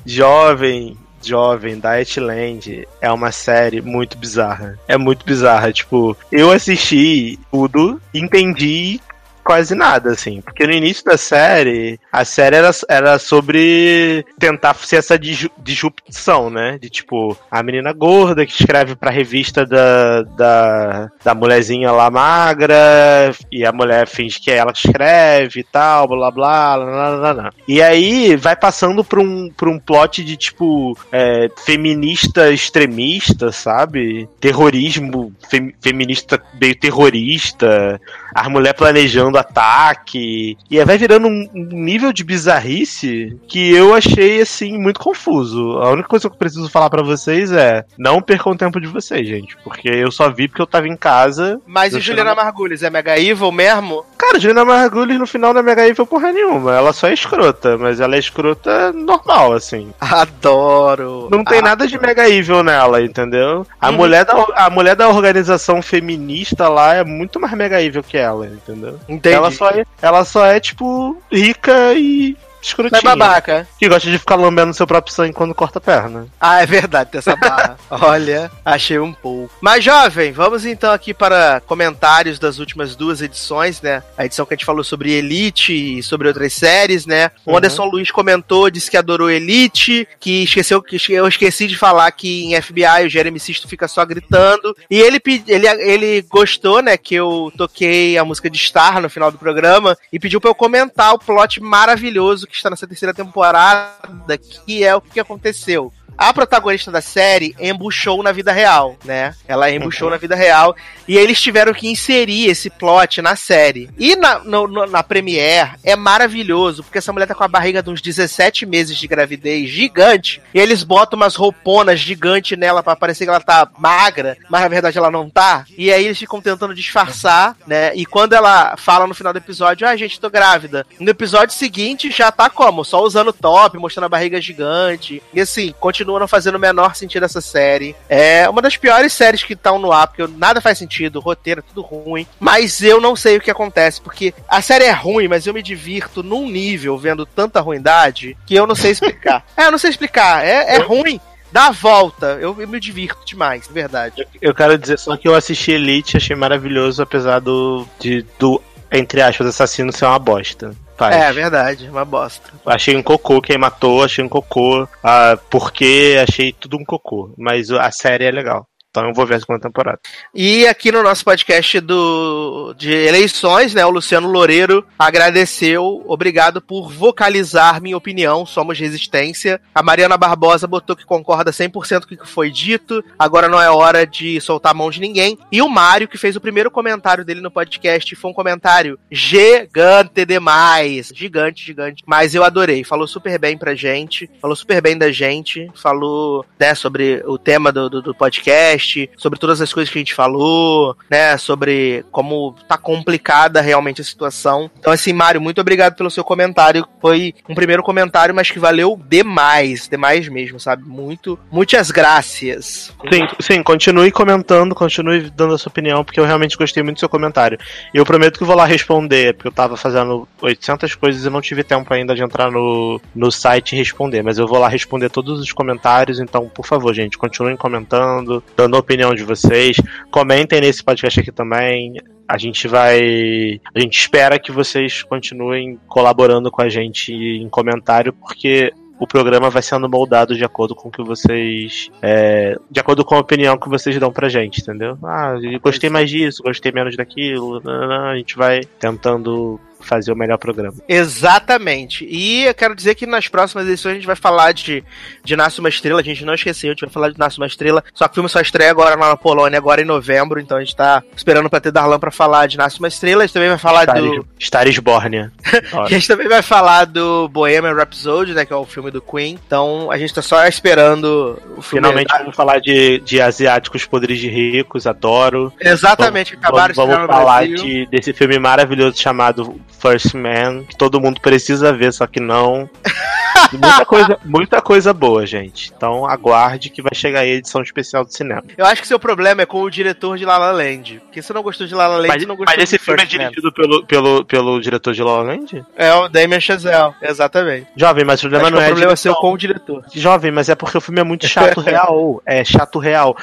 Jovem, 1.23 1.57
jovem, 1.57 1.81
Dietland 1.81 2.89
é 3.01 3.11
uma 3.11 3.33
série 3.33 3.81
muito 3.81 4.17
bizarra. 4.17 4.79
É 4.87 4.97
muito 4.97 5.25
bizarra. 5.25 5.73
Tipo, 5.73 6.17
eu 6.31 6.51
assisti 6.51 7.39
tudo, 7.51 8.01
entendi 8.13 9.01
quase 9.47 9.77
nada, 9.77 10.11
assim. 10.11 10.41
Porque 10.41 10.67
no 10.67 10.73
início 10.73 11.05
da 11.05 11.17
série, 11.17 12.01
a 12.13 12.25
série 12.25 12.57
era, 12.57 12.71
era 12.89 13.19
sobre 13.19 14.27
tentar 14.41 14.75
ser 14.75 14.97
essa 14.97 15.17
disrupção, 15.17 16.51
né? 16.51 16.79
De 16.83 16.91
tipo, 16.91 17.39
a 17.49 17.63
menina 17.63 17.93
gorda 17.93 18.45
que 18.45 18.53
escreve 18.53 18.97
pra 18.97 19.09
revista 19.09 19.65
da, 19.65 20.23
da, 20.23 21.11
da 21.25 21.35
mulherzinha 21.35 21.93
lá 21.93 22.11
magra, 22.11 23.33
e 23.53 23.65
a 23.65 23.71
mulher 23.71 24.09
finge 24.09 24.41
que 24.41 24.51
é 24.51 24.57
ela 24.57 24.73
que 24.73 24.89
escreve 24.89 25.61
e 25.61 25.65
tal, 25.65 26.09
blá 26.09 26.31
blá, 26.31 26.77
blá, 26.77 26.85
blá, 26.85 27.17
blá, 27.19 27.35
blá. 27.35 27.53
E 27.69 27.81
aí 27.81 28.35
vai 28.35 28.57
passando 28.57 29.05
pra 29.05 29.21
um, 29.21 29.49
pra 29.57 29.71
um 29.71 29.79
plot 29.79 30.25
de 30.25 30.37
tipo, 30.37 30.99
é, 31.13 31.49
feminista 31.65 32.51
extremista, 32.51 33.53
sabe? 33.53 34.29
Terrorismo 34.41 35.33
fem, 35.49 35.73
feminista 35.81 36.43
meio 36.61 36.75
terrorista, 36.75 38.01
as 38.37 38.49
mulheres 38.49 38.77
planejando 38.77 39.39
ataque. 39.39 40.59
E 40.71 40.79
aí 40.79 40.85
vai 40.85 40.99
virando 40.99 41.27
um, 41.27 41.49
nível 41.55 42.13
de 42.13 42.23
bizarrice 42.23 43.35
que 43.49 43.75
eu 43.75 43.95
achei, 43.95 44.43
assim, 44.43 44.79
muito 44.79 45.01
confuso. 45.01 45.79
A 45.79 45.91
única 45.91 46.09
coisa 46.09 46.29
que 46.29 46.35
eu 46.35 46.39
preciso 46.39 46.69
falar 46.69 46.91
para 46.91 47.03
vocês 47.03 47.51
é: 47.51 47.87
não 47.99 48.21
percam 48.21 48.53
o 48.53 48.57
tempo 48.57 48.79
de 48.79 48.87
vocês, 48.87 49.27
gente. 49.27 49.57
Porque 49.65 49.89
eu 49.89 50.11
só 50.11 50.29
vi 50.29 50.49
porque 50.49 50.61
eu 50.61 50.67
tava 50.67 50.87
em 50.87 50.97
casa. 50.97 51.59
Mas 51.67 51.95
e 51.95 52.01
Juliana 52.01 52.31
chamo... 52.31 52.43
Margulis 52.43 52.83
é 52.83 52.91
Mega 52.91 53.19
Evil 53.19 53.51
mesmo? 53.51 54.05
Cara, 54.19 54.39
Juliana 54.39 54.65
Margulis 54.67 55.19
no 55.19 55.27
final 55.27 55.55
da 55.55 55.63
Mega 55.63 55.89
Evil 55.89 56.07
porra 56.07 56.31
nenhuma. 56.31 56.75
Ela 56.75 56.93
só 56.93 57.09
é 57.09 57.15
escrota, 57.15 57.79
mas 57.79 58.01
ela 58.01 58.17
é 58.17 58.19
escrota 58.19 58.93
normal, 58.93 59.55
assim. 59.55 59.93
Adoro! 59.99 61.29
Não 61.31 61.43
tem 61.43 61.61
ah, 61.61 61.63
nada 61.63 61.87
de 61.87 61.99
Mega 61.99 62.29
Evil 62.29 62.63
nela, 62.63 63.03
entendeu? 63.03 63.67
A, 63.81 63.89
uhum. 63.89 63.97
mulher 63.97 64.27
da, 64.27 64.47
a 64.57 64.69
mulher 64.69 64.95
da 64.95 65.09
organização 65.09 65.81
feminista 65.81 66.69
lá 66.69 66.95
é 66.95 67.05
muito 67.05 67.41
mais 67.41 67.55
Mega 67.55 67.81
Evil 67.81 68.03
que 68.03 68.19
ela 68.19 68.26
ela, 68.27 68.47
entendeu? 68.47 68.99
Entendi. 69.09 69.35
Ela 69.35 69.51
só 69.51 69.71
é, 69.71 69.85
ela 70.03 70.25
só 70.25 70.45
é 70.47 70.61
tipo, 70.61 71.17
rica 71.31 71.95
e 71.95 72.37
escrotinha. 72.69 73.01
Mas 73.03 73.19
babaca. 73.19 73.69
Que 73.79 73.89
gosta 73.89 74.11
de 74.11 74.19
ficar 74.19 74.37
lambendo 74.37 74.75
seu 74.75 74.87
próprio 74.87 75.15
sangue 75.15 75.33
quando 75.33 75.55
corta 75.55 75.79
a 75.79 75.83
perna. 75.83 76.27
Ah, 76.41 76.63
é 76.63 76.67
verdade, 76.67 77.11
tem 77.11 77.19
essa 77.19 77.37
barra. 77.37 77.77
Olha, 77.91 78.51
achei 78.65 78.99
um 78.99 79.13
pouco. 79.13 79.53
Mas, 79.61 79.85
jovem, 79.85 80.33
vamos 80.33 80.65
então 80.65 80.93
aqui 80.93 81.15
para 81.15 81.61
comentários 81.67 82.39
das 82.39 82.59
últimas 82.59 82.97
duas 82.97 83.21
edições, 83.21 83.81
né? 83.81 84.03
A 84.17 84.25
edição 84.25 84.45
que 84.45 84.55
a 84.55 84.57
gente 84.57 84.67
falou 84.67 84.85
sobre 84.85 85.13
Elite 85.13 85.99
e 85.99 86.03
sobre 86.03 86.29
outras 86.29 86.53
séries, 86.53 87.07
né? 87.07 87.31
O 87.45 87.51
uhum. 87.51 87.59
Anderson 87.59 87.85
Luiz 87.85 88.11
comentou, 88.11 88.71
disse 88.71 88.91
que 88.91 88.97
adorou 88.97 89.31
Elite, 89.31 90.07
que 90.19 90.45
esqueceu 90.45 90.83
que 90.83 90.97
eu 91.13 91.29
esqueci 91.29 91.67
de 91.67 91.77
falar 91.77 92.11
que 92.13 92.45
em 92.45 92.61
FBI 92.61 93.07
o 93.07 93.09
Jeremy 93.09 93.39
Sisto 93.39 93.69
fica 93.69 93.89
só 93.89 94.05
gritando. 94.05 94.77
E 94.91 94.99
ele, 94.99 95.21
ele, 95.47 95.67
ele 95.67 96.23
gostou, 96.23 96.83
né, 96.83 96.97
que 96.97 97.15
eu 97.15 97.53
toquei 97.57 98.19
a 98.19 98.25
música 98.25 98.51
de 98.51 98.59
Star 98.59 99.01
no 99.01 99.11
final 99.11 99.31
do 99.31 99.39
programa 99.39 99.97
e 100.13 100.19
pediu 100.19 100.41
para 100.41 100.51
eu 100.51 100.55
comentar 100.55 101.15
o 101.15 101.19
plot 101.19 101.61
maravilhoso 101.61 102.47
que 102.47 102.56
está 102.57 102.71
nessa 102.71 102.87
terceira 102.87 103.15
temporada, 103.15 104.39
que 104.39 104.85
é 104.85 104.95
o 104.95 105.01
que 105.01 105.21
aconteceu 105.21 105.93
a 106.19 106.33
protagonista 106.33 106.91
da 106.91 107.01
série 107.01 107.55
embuchou 107.61 108.23
na 108.23 108.33
vida 108.33 108.53
real, 108.53 108.97
né? 109.05 109.35
Ela 109.47 109.71
embuchou 109.71 110.09
uhum. 110.09 110.13
na 110.13 110.19
vida 110.19 110.35
real 110.35 110.75
e 111.07 111.17
eles 111.17 111.41
tiveram 111.41 111.75
que 111.75 111.89
inserir 111.89 112.49
esse 112.49 112.71
plot 112.71 113.21
na 113.21 113.37
série. 113.37 113.91
E 113.99 114.17
na, 114.17 114.39
no, 114.39 114.67
no, 114.67 114.87
na 114.87 115.03
Premiere 115.03 115.73
é 115.85 115.95
maravilhoso, 115.95 116.83
porque 116.83 116.99
essa 116.99 117.13
mulher 117.13 117.27
tá 117.27 117.35
com 117.35 117.45
a 117.45 117.49
barriga 117.49 117.83
de 117.83 117.91
uns 117.91 118.01
17 118.01 118.65
meses 118.65 118.97
de 118.97 119.07
gravidez 119.07 119.69
gigante 119.69 120.41
e 120.55 120.59
eles 120.59 120.83
botam 120.83 121.17
umas 121.17 121.35
rouponas 121.35 122.01
gigantes 122.01 122.59
nela 122.59 122.83
para 122.83 122.97
parecer 122.97 123.25
que 123.25 123.31
ela 123.31 123.41
tá 123.41 123.69
magra, 123.79 124.39
mas 124.49 124.63
na 124.63 124.69
verdade 124.69 124.97
ela 124.97 125.11
não 125.11 125.29
tá. 125.29 125.65
E 125.77 125.93
aí 125.93 126.07
eles 126.07 126.19
ficam 126.19 126.41
tentando 126.41 126.75
disfarçar, 126.75 127.57
né? 127.67 127.95
E 127.95 128.07
quando 128.07 128.33
ela 128.33 128.77
fala 128.77 129.07
no 129.07 129.15
final 129.15 129.33
do 129.33 129.39
episódio, 129.39 129.87
ah, 129.87 129.97
gente, 129.97 130.21
tô 130.21 130.31
grávida. 130.31 130.87
No 130.99 131.11
episódio 131.11 131.55
seguinte 131.55 132.11
já 132.11 132.33
tá 132.33 132.46
como? 132.51 132.85
Só 132.85 133.03
usando 133.03 133.33
top, 133.33 133.79
mostrando 133.79 134.07
a 134.07 134.09
barriga 134.09 134.41
gigante. 134.41 135.23
E 135.33 135.41
assim, 135.41 135.75
continua 135.79 136.21
não 136.21 136.29
fazendo 136.29 136.57
o 136.57 136.61
menor 136.61 136.95
sentido 136.95 137.25
essa 137.25 137.41
série. 137.41 137.95
É 138.09 138.49
uma 138.49 138.63
das 138.63 138.77
piores 138.77 139.13
séries 139.13 139.43
que 139.43 139.53
estão 139.55 139.79
no 139.79 139.93
ar, 139.93 140.07
porque 140.07 140.27
nada 140.37 140.61
faz 140.61 140.79
sentido, 140.79 141.17
o 141.17 141.23
roteiro 141.23 141.61
é 141.61 141.63
tudo 141.63 141.83
ruim. 141.83 142.27
Mas 142.39 142.83
eu 142.83 143.01
não 143.01 143.17
sei 143.17 143.37
o 143.37 143.41
que 143.41 143.51
acontece, 143.51 144.01
porque 144.01 144.35
a 144.49 144.61
série 144.61 144.85
é 144.85 144.93
ruim, 144.93 145.29
mas 145.29 145.47
eu 145.47 145.55
me 145.55 145.63
divirto 145.63 146.23
num 146.23 146.49
nível 146.49 146.97
vendo 146.99 147.27
tanta 147.27 147.61
ruindade 147.61 148.37
que 148.47 148.55
eu 148.55 148.67
não 148.67 148.75
sei 148.75 148.93
explicar. 148.93 149.45
é, 149.57 149.67
eu 149.67 149.71
não 149.71 149.79
sei 149.79 149.91
explicar. 149.91 150.45
É, 150.45 150.77
é 150.77 150.79
ruim 150.79 151.21
dá 151.51 151.69
a 151.69 151.71
volta. 151.71 152.39
Eu, 152.41 152.55
eu, 152.61 152.69
me 152.69 152.79
divirto 152.79 153.25
demais, 153.25 153.67
de 153.67 153.73
verdade. 153.73 154.21
Eu, 154.21 154.27
eu, 154.51 154.55
quero 154.55 154.77
dizer 154.77 154.99
só 154.99 155.17
que 155.17 155.27
eu 155.27 155.35
assisti 155.35 155.73
Elite, 155.73 156.17
achei 156.17 156.37
maravilhoso, 156.37 157.03
apesar 157.03 157.41
do, 157.41 157.87
de, 157.99 158.27
do 158.39 158.61
entre 158.91 159.23
aspas, 159.23 159.47
assassino 159.47 159.93
ser 159.93 160.05
uma 160.05 160.19
bosta. 160.19 160.75
É, 161.15 161.33
verdade, 161.33 161.89
uma 161.89 162.05
bosta. 162.05 162.51
Achei 162.65 162.97
um 162.97 163.03
cocô 163.03 163.41
quem 163.41 163.59
matou, 163.59 164.03
achei 164.03 164.25
um 164.25 164.29
cocô. 164.29 164.89
Ah, 165.03 165.39
porque 165.51 166.17
achei 166.27 166.53
tudo 166.53 166.77
um 166.77 166.85
cocô. 166.85 167.33
Mas 167.37 167.71
a 167.71 167.91
série 167.91 168.25
é 168.25 168.31
legal. 168.31 168.67
Então 168.97 169.09
eu 169.09 169.13
vou 169.13 169.27
ver 169.27 169.35
a 169.35 169.41
segunda 169.41 169.61
temporada. 169.61 170.01
E 170.35 170.67
aqui 170.67 170.91
no 170.91 171.03
nosso 171.03 171.23
podcast 171.23 171.81
do, 171.81 172.73
de 172.79 172.91
eleições, 172.91 173.75
né, 173.75 173.85
o 173.85 173.91
Luciano 173.91 174.27
Loureiro 174.27 174.87
agradeceu, 174.99 176.03
obrigado 176.07 176.63
por 176.63 176.91
vocalizar 176.91 177.79
minha 177.83 177.97
opinião, 177.97 178.47
somos 178.47 178.79
resistência. 178.79 179.61
A 179.75 179.83
Mariana 179.83 180.17
Barbosa 180.17 180.67
botou 180.67 180.97
que 180.97 181.05
concorda 181.05 181.51
100% 181.51 182.07
com 182.07 182.15
o 182.15 182.17
que 182.17 182.27
foi 182.27 182.51
dito, 182.51 183.05
agora 183.19 183.51
não 183.51 183.61
é 183.61 183.71
hora 183.71 184.07
de 184.07 184.41
soltar 184.41 184.73
a 184.73 184.75
mão 184.75 184.91
de 184.91 184.99
ninguém. 184.99 185.39
E 185.53 185.61
o 185.61 185.69
Mário, 185.69 186.09
que 186.09 186.17
fez 186.17 186.35
o 186.35 186.41
primeiro 186.41 186.71
comentário 186.71 187.23
dele 187.23 187.43
no 187.43 187.51
podcast, 187.51 188.17
foi 188.17 188.31
um 188.31 188.35
comentário 188.35 188.99
gigante 189.11 190.25
demais. 190.25 191.13
Gigante, 191.15 191.63
gigante. 191.63 192.03
Mas 192.07 192.35
eu 192.35 192.43
adorei, 192.43 192.83
falou 192.83 193.07
super 193.07 193.39
bem 193.39 193.59
pra 193.59 193.75
gente, 193.75 194.31
falou 194.41 194.57
super 194.57 194.81
bem 194.81 194.97
da 194.97 195.13
gente, 195.13 195.71
falou, 195.75 196.47
né, 196.59 196.75
sobre 196.75 197.23
o 197.27 197.37
tema 197.37 197.71
do, 197.71 197.91
do, 197.91 198.01
do 198.01 198.15
podcast, 198.15 198.86
podcast, 198.87 199.11
sobre 199.17 199.39
todas 199.39 199.61
as 199.61 199.73
coisas 199.73 199.93
que 199.93 199.99
a 199.99 200.01
gente 200.01 200.15
falou, 200.15 200.97
né? 201.11 201.37
Sobre 201.37 202.05
como 202.13 202.55
tá 202.69 202.79
complicada 202.79 203.61
realmente 203.61 204.01
a 204.01 204.05
situação. 204.05 204.71
Então, 204.79 204.93
assim, 204.93 205.13
Mário, 205.13 205.41
muito 205.41 205.61
obrigado 205.61 205.97
pelo 205.97 206.11
seu 206.11 206.23
comentário. 206.23 206.87
Foi 207.01 207.35
um 207.49 207.55
primeiro 207.55 207.83
comentário, 207.83 208.35
mas 208.35 208.51
que 208.51 208.59
valeu 208.59 209.01
demais, 209.09 209.89
demais 209.89 210.29
mesmo, 210.29 210.61
sabe? 210.61 210.85
Muito, 210.85 211.39
muitas 211.51 211.91
graças. 211.91 212.95
Sim, 213.13 213.27
sim, 213.41 213.63
continue 213.63 214.11
comentando, 214.11 214.75
continue 214.75 215.31
dando 215.31 215.55
a 215.55 215.59
sua 215.59 215.71
opinião, 215.71 216.05
porque 216.05 216.21
eu 216.21 216.25
realmente 216.25 216.57
gostei 216.57 216.83
muito 216.83 216.97
do 216.97 217.01
seu 217.01 217.09
comentário. 217.09 217.59
Eu 217.93 218.05
prometo 218.05 218.39
que 218.39 218.45
vou 218.45 218.57
lá 218.57 218.65
responder, 218.65 219.35
porque 219.35 219.49
eu 219.49 219.53
tava 219.53 219.77
fazendo 219.77 220.29
800 220.41 220.95
coisas 220.95 221.25
e 221.25 221.31
não 221.31 221.41
tive 221.41 221.65
tempo 221.65 221.93
ainda 221.93 222.15
de 222.15 222.23
entrar 222.23 222.51
no, 222.51 223.01
no 223.15 223.31
site 223.33 223.73
e 223.73 223.79
responder, 223.79 224.23
mas 224.23 224.39
eu 224.39 224.47
vou 224.47 224.59
lá 224.59 224.69
responder 224.69 225.09
todos 225.09 225.41
os 225.41 225.53
comentários, 225.53 226.21
então, 226.21 226.49
por 226.49 226.67
favor, 226.67 226.93
gente, 226.93 227.17
continuem 227.17 227.57
comentando, 227.57 228.43
dando 228.57 228.66
a 228.75 228.81
opinião 228.81 229.15
de 229.15 229.25
vocês. 229.25 229.77
Comentem 230.11 230.61
nesse 230.61 230.83
podcast 230.83 231.21
aqui 231.21 231.33
também. 231.33 231.95
A 232.29 232.37
gente 232.39 232.67
vai. 232.67 233.61
A 233.75 233.79
gente 233.79 233.99
espera 233.99 234.39
que 234.39 234.51
vocês 234.51 235.03
continuem 235.03 235.79
colaborando 235.87 236.51
com 236.51 236.63
a 236.63 236.69
gente 236.69 237.13
em 237.13 237.49
comentário, 237.49 238.13
porque 238.13 238.73
o 238.99 239.07
programa 239.07 239.51
vai 239.51 239.63
sendo 239.63 239.89
moldado 239.89 240.35
de 240.35 240.45
acordo 240.45 240.75
com 240.75 240.89
o 240.89 240.93
que 240.93 241.03
vocês. 241.03 241.91
É, 242.03 242.57
de 242.71 242.81
acordo 242.81 243.05
com 243.05 243.15
a 243.15 243.21
opinião 243.21 243.59
que 243.59 243.69
vocês 243.69 243.99
dão 243.99 244.13
pra 244.13 244.29
gente, 244.29 244.61
entendeu? 244.61 244.99
Ah, 245.05 245.35
gostei 245.63 245.91
mais 245.91 246.11
disso, 246.11 246.43
gostei 246.43 246.73
menos 246.73 246.97
daquilo. 246.97 247.63
A 247.69 248.17
gente 248.17 248.37
vai 248.37 248.61
tentando 248.79 249.61
fazer 249.87 250.13
o 250.13 250.17
melhor 250.17 250.39
programa. 250.39 250.75
Exatamente. 250.89 252.07
E 252.09 252.45
eu 252.45 252.55
quero 252.55 252.75
dizer 252.75 252.95
que 252.95 253.07
nas 253.07 253.29
próximas 253.29 253.67
edições 253.67 253.93
a 253.93 253.95
gente 253.97 254.07
vai 254.07 254.17
falar 254.17 254.53
de, 254.53 254.85
de 255.25 255.37
Nasce 255.37 255.61
uma 255.61 255.69
Estrela. 255.69 256.01
A 256.01 256.05
gente 256.05 256.25
não 256.25 256.35
esqueceu, 256.35 256.71
a 256.71 256.73
gente 256.73 256.85
vai 256.85 256.91
falar 256.91 257.11
de 257.11 257.19
Nasce 257.19 257.39
uma 257.39 257.47
Estrela. 257.47 257.83
Só 257.95 258.07
que 258.07 258.13
o 258.13 258.15
filme 258.15 258.29
só 258.29 258.41
estreia 258.41 258.71
agora 258.71 258.97
lá 258.97 259.09
na 259.09 259.17
Polônia, 259.17 259.59
agora 259.59 259.81
em 259.81 259.85
novembro. 259.85 260.41
Então 260.41 260.57
a 260.57 260.61
gente 260.61 260.77
tá 260.77 261.03
esperando 261.17 261.49
pra 261.49 261.61
ter 261.61 261.73
Darlan 261.73 261.99
pra 261.99 262.11
falar 262.11 262.47
de 262.47 262.57
Nasce 262.57 262.79
uma 262.79 262.89
Estrela. 262.89 263.23
A 263.23 263.27
gente 263.27 263.35
também 263.35 263.49
vai 263.49 263.59
falar 263.59 263.83
Star 263.83 264.01
do. 264.01 264.27
Star 264.39 264.69
is 264.69 264.79
Born. 264.79 265.31
a 265.73 265.89
gente 265.89 266.09
também 266.09 266.29
vai 266.29 266.43
falar 266.43 266.85
do 266.85 267.29
Bohemian 267.29 267.75
Rhapsody, 267.75 268.35
né? 268.35 268.45
Que 268.45 268.53
é 268.53 268.57
o 268.57 268.65
filme 268.65 268.91
do 268.91 269.01
Queen. 269.01 269.39
Então 269.47 269.91
a 269.91 269.99
gente 269.99 270.13
tá 270.13 270.23
só 270.23 270.47
esperando 270.47 271.41
o 271.57 271.63
filme. 271.63 271.87
Finalmente 271.87 272.13
vamos 272.19 272.37
falar 272.37 272.61
de, 272.61 272.99
de 273.01 273.21
asiáticos 273.21 273.85
podres 273.85 274.19
de 274.19 274.29
ricos, 274.29 274.87
adoro. 274.87 275.53
Exatamente, 275.61 276.33
vamos, 276.33 276.45
acabaram 276.45 276.75
vamos, 276.75 276.91
de 276.91 276.97
vamos 276.97 277.15
falar 277.15 277.47
de, 277.47 277.87
desse 277.87 278.13
filme 278.13 278.39
maravilhoso 278.39 278.99
chamado 278.99 279.61
First 279.79 280.15
Man, 280.15 280.65
que 280.65 280.77
todo 280.77 281.01
mundo 281.01 281.21
precisa 281.21 281.73
ver, 281.73 281.93
só 281.93 282.07
que 282.07 282.21
não. 282.21 282.69
muita, 283.53 283.85
coisa, 283.85 284.19
muita 284.25 284.63
coisa 284.63 284.93
boa, 284.93 285.27
gente. 285.27 285.73
Então 285.75 286.07
aguarde 286.07 286.71
que 286.71 286.83
vai 286.83 286.95
chegar 286.95 287.21
aí 287.21 287.33
a 287.33 287.35
edição 287.35 287.63
especial 287.63 288.05
do 288.05 288.13
cinema. 288.13 288.43
Eu 288.57 288.67
acho 288.67 288.81
que 288.81 288.89
seu 288.89 288.99
problema 288.99 289.43
é 289.43 289.47
com 289.47 289.63
o 289.63 289.71
diretor 289.71 290.17
de 290.17 290.25
La 290.25 290.39
La 290.39 290.51
Land. 290.51 291.01
Porque 291.05 291.23
você 291.23 291.33
não 291.33 291.43
gostou 291.43 291.67
de 291.67 291.75
La 291.75 291.87
La 291.87 291.97
Land, 291.97 292.09
mas, 292.09 292.27
não 292.27 292.37
gostou 292.37 292.55
Mas 292.57 292.65
esse 292.65 292.79
filme 292.79 293.03
é 293.03 293.07
dirigido 293.07 293.53
pelo, 293.53 293.87
pelo, 293.87 294.25
pelo 294.25 294.61
diretor 294.61 294.95
de 294.95 295.03
La 295.03 295.19
La 295.19 295.23
Land? 295.23 295.65
É 295.77 295.93
o 295.93 296.09
Damien 296.09 296.41
Chazelle, 296.41 296.95
exatamente. 297.03 297.69
Jovem, 297.77 298.05
mas 298.05 298.21
o 298.21 298.29
problema 298.29 298.51
não 298.51 298.61
é. 298.61 298.65
O 298.65 298.69
problema 298.69 298.93
é 298.93 298.97
seu 298.97 299.15
com 299.15 299.33
o 299.33 299.39
diretor. 299.39 299.85
Jovem, 299.95 300.31
mas 300.31 300.49
é 300.49 300.55
porque 300.55 300.79
o 300.79 300.81
filme 300.81 301.01
é 301.01 301.05
muito 301.05 301.27
chato 301.27 301.61
real. 301.61 302.23
É 302.25 302.45
chato 302.45 302.79
real. 302.79 303.17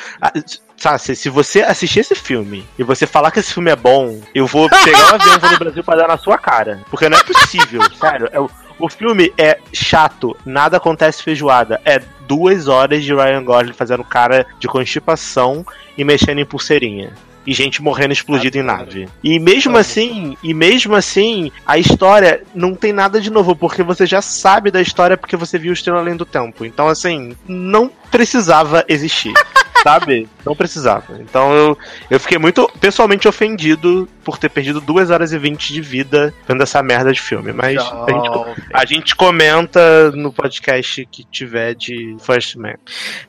Sabe, 0.83 0.99
se 0.99 1.29
você 1.29 1.61
assistir 1.61 2.01
esse 2.01 2.13
filme 2.13 2.65
e 2.77 2.83
você 2.83 3.07
falar 3.07 3.31
que 3.31 3.39
esse 3.39 3.53
filme 3.53 3.71
é 3.71 3.75
bom, 3.75 4.19
eu 4.35 4.45
vou 4.45 4.67
pegar 4.83 5.13
um 5.13 5.15
avião 5.15 5.51
no 5.51 5.57
Brasil 5.57 5.81
pra 5.81 5.95
dar 5.95 6.09
na 6.09 6.17
sua 6.17 6.37
cara. 6.37 6.81
Porque 6.89 7.07
não 7.07 7.17
é 7.17 7.23
possível, 7.23 7.81
sério. 7.97 8.27
É, 8.33 8.37
o 8.37 8.89
filme 8.89 9.31
é 9.37 9.59
chato, 9.71 10.35
nada 10.45 10.75
acontece 10.75 11.23
feijoada. 11.23 11.79
É 11.85 12.01
duas 12.27 12.67
horas 12.67 13.01
de 13.01 13.15
Ryan 13.15 13.45
Gosling 13.45 13.71
fazendo 13.71 14.03
cara 14.03 14.45
de 14.59 14.67
constipação 14.67 15.65
e 15.97 16.03
mexendo 16.03 16.39
em 16.39 16.45
pulseirinha 16.45 17.13
e 17.47 17.53
gente 17.53 17.81
morrendo 17.81 18.11
explodido 18.11 18.57
em 18.57 18.63
nave. 18.63 19.07
E 19.23 19.39
mesmo 19.39 19.77
assim, 19.77 20.35
e 20.43 20.53
mesmo 20.53 20.95
assim, 20.95 21.49
a 21.65 21.77
história 21.77 22.43
não 22.53 22.75
tem 22.75 22.91
nada 22.91 23.21
de 23.21 23.29
novo, 23.29 23.55
porque 23.55 23.83
você 23.83 24.05
já 24.05 24.21
sabe 24.21 24.69
da 24.69 24.81
história 24.81 25.15
porque 25.15 25.37
você 25.37 25.57
viu 25.57 25.71
o 25.71 25.73
Estrela 25.73 25.99
Além 25.99 26.17
do 26.17 26.25
Tempo. 26.25 26.65
Então, 26.65 26.89
assim, 26.89 27.37
não 27.47 27.89
precisava 28.11 28.83
existir. 28.89 29.33
sabe? 29.83 30.29
Não 30.45 30.55
precisava. 30.55 31.19
Então 31.19 31.53
eu, 31.53 31.77
eu 32.09 32.19
fiquei 32.19 32.37
muito 32.37 32.69
pessoalmente 32.79 33.27
ofendido 33.27 34.07
por 34.23 34.37
ter 34.37 34.49
perdido 34.49 34.79
2 34.79 35.09
horas 35.09 35.33
e 35.33 35.37
20 35.37 35.73
de 35.73 35.81
vida 35.81 36.33
vendo 36.47 36.63
essa 36.63 36.81
merda 36.81 37.11
de 37.11 37.21
filme. 37.21 37.51
Mas 37.51 37.77
a, 37.77 38.05
gente, 38.09 38.57
a 38.73 38.85
gente 38.85 39.15
comenta 39.15 40.11
no 40.11 40.31
podcast 40.31 41.05
que 41.11 41.25
tiver 41.25 41.75
de 41.75 42.15
First 42.19 42.55
Man. 42.55 42.75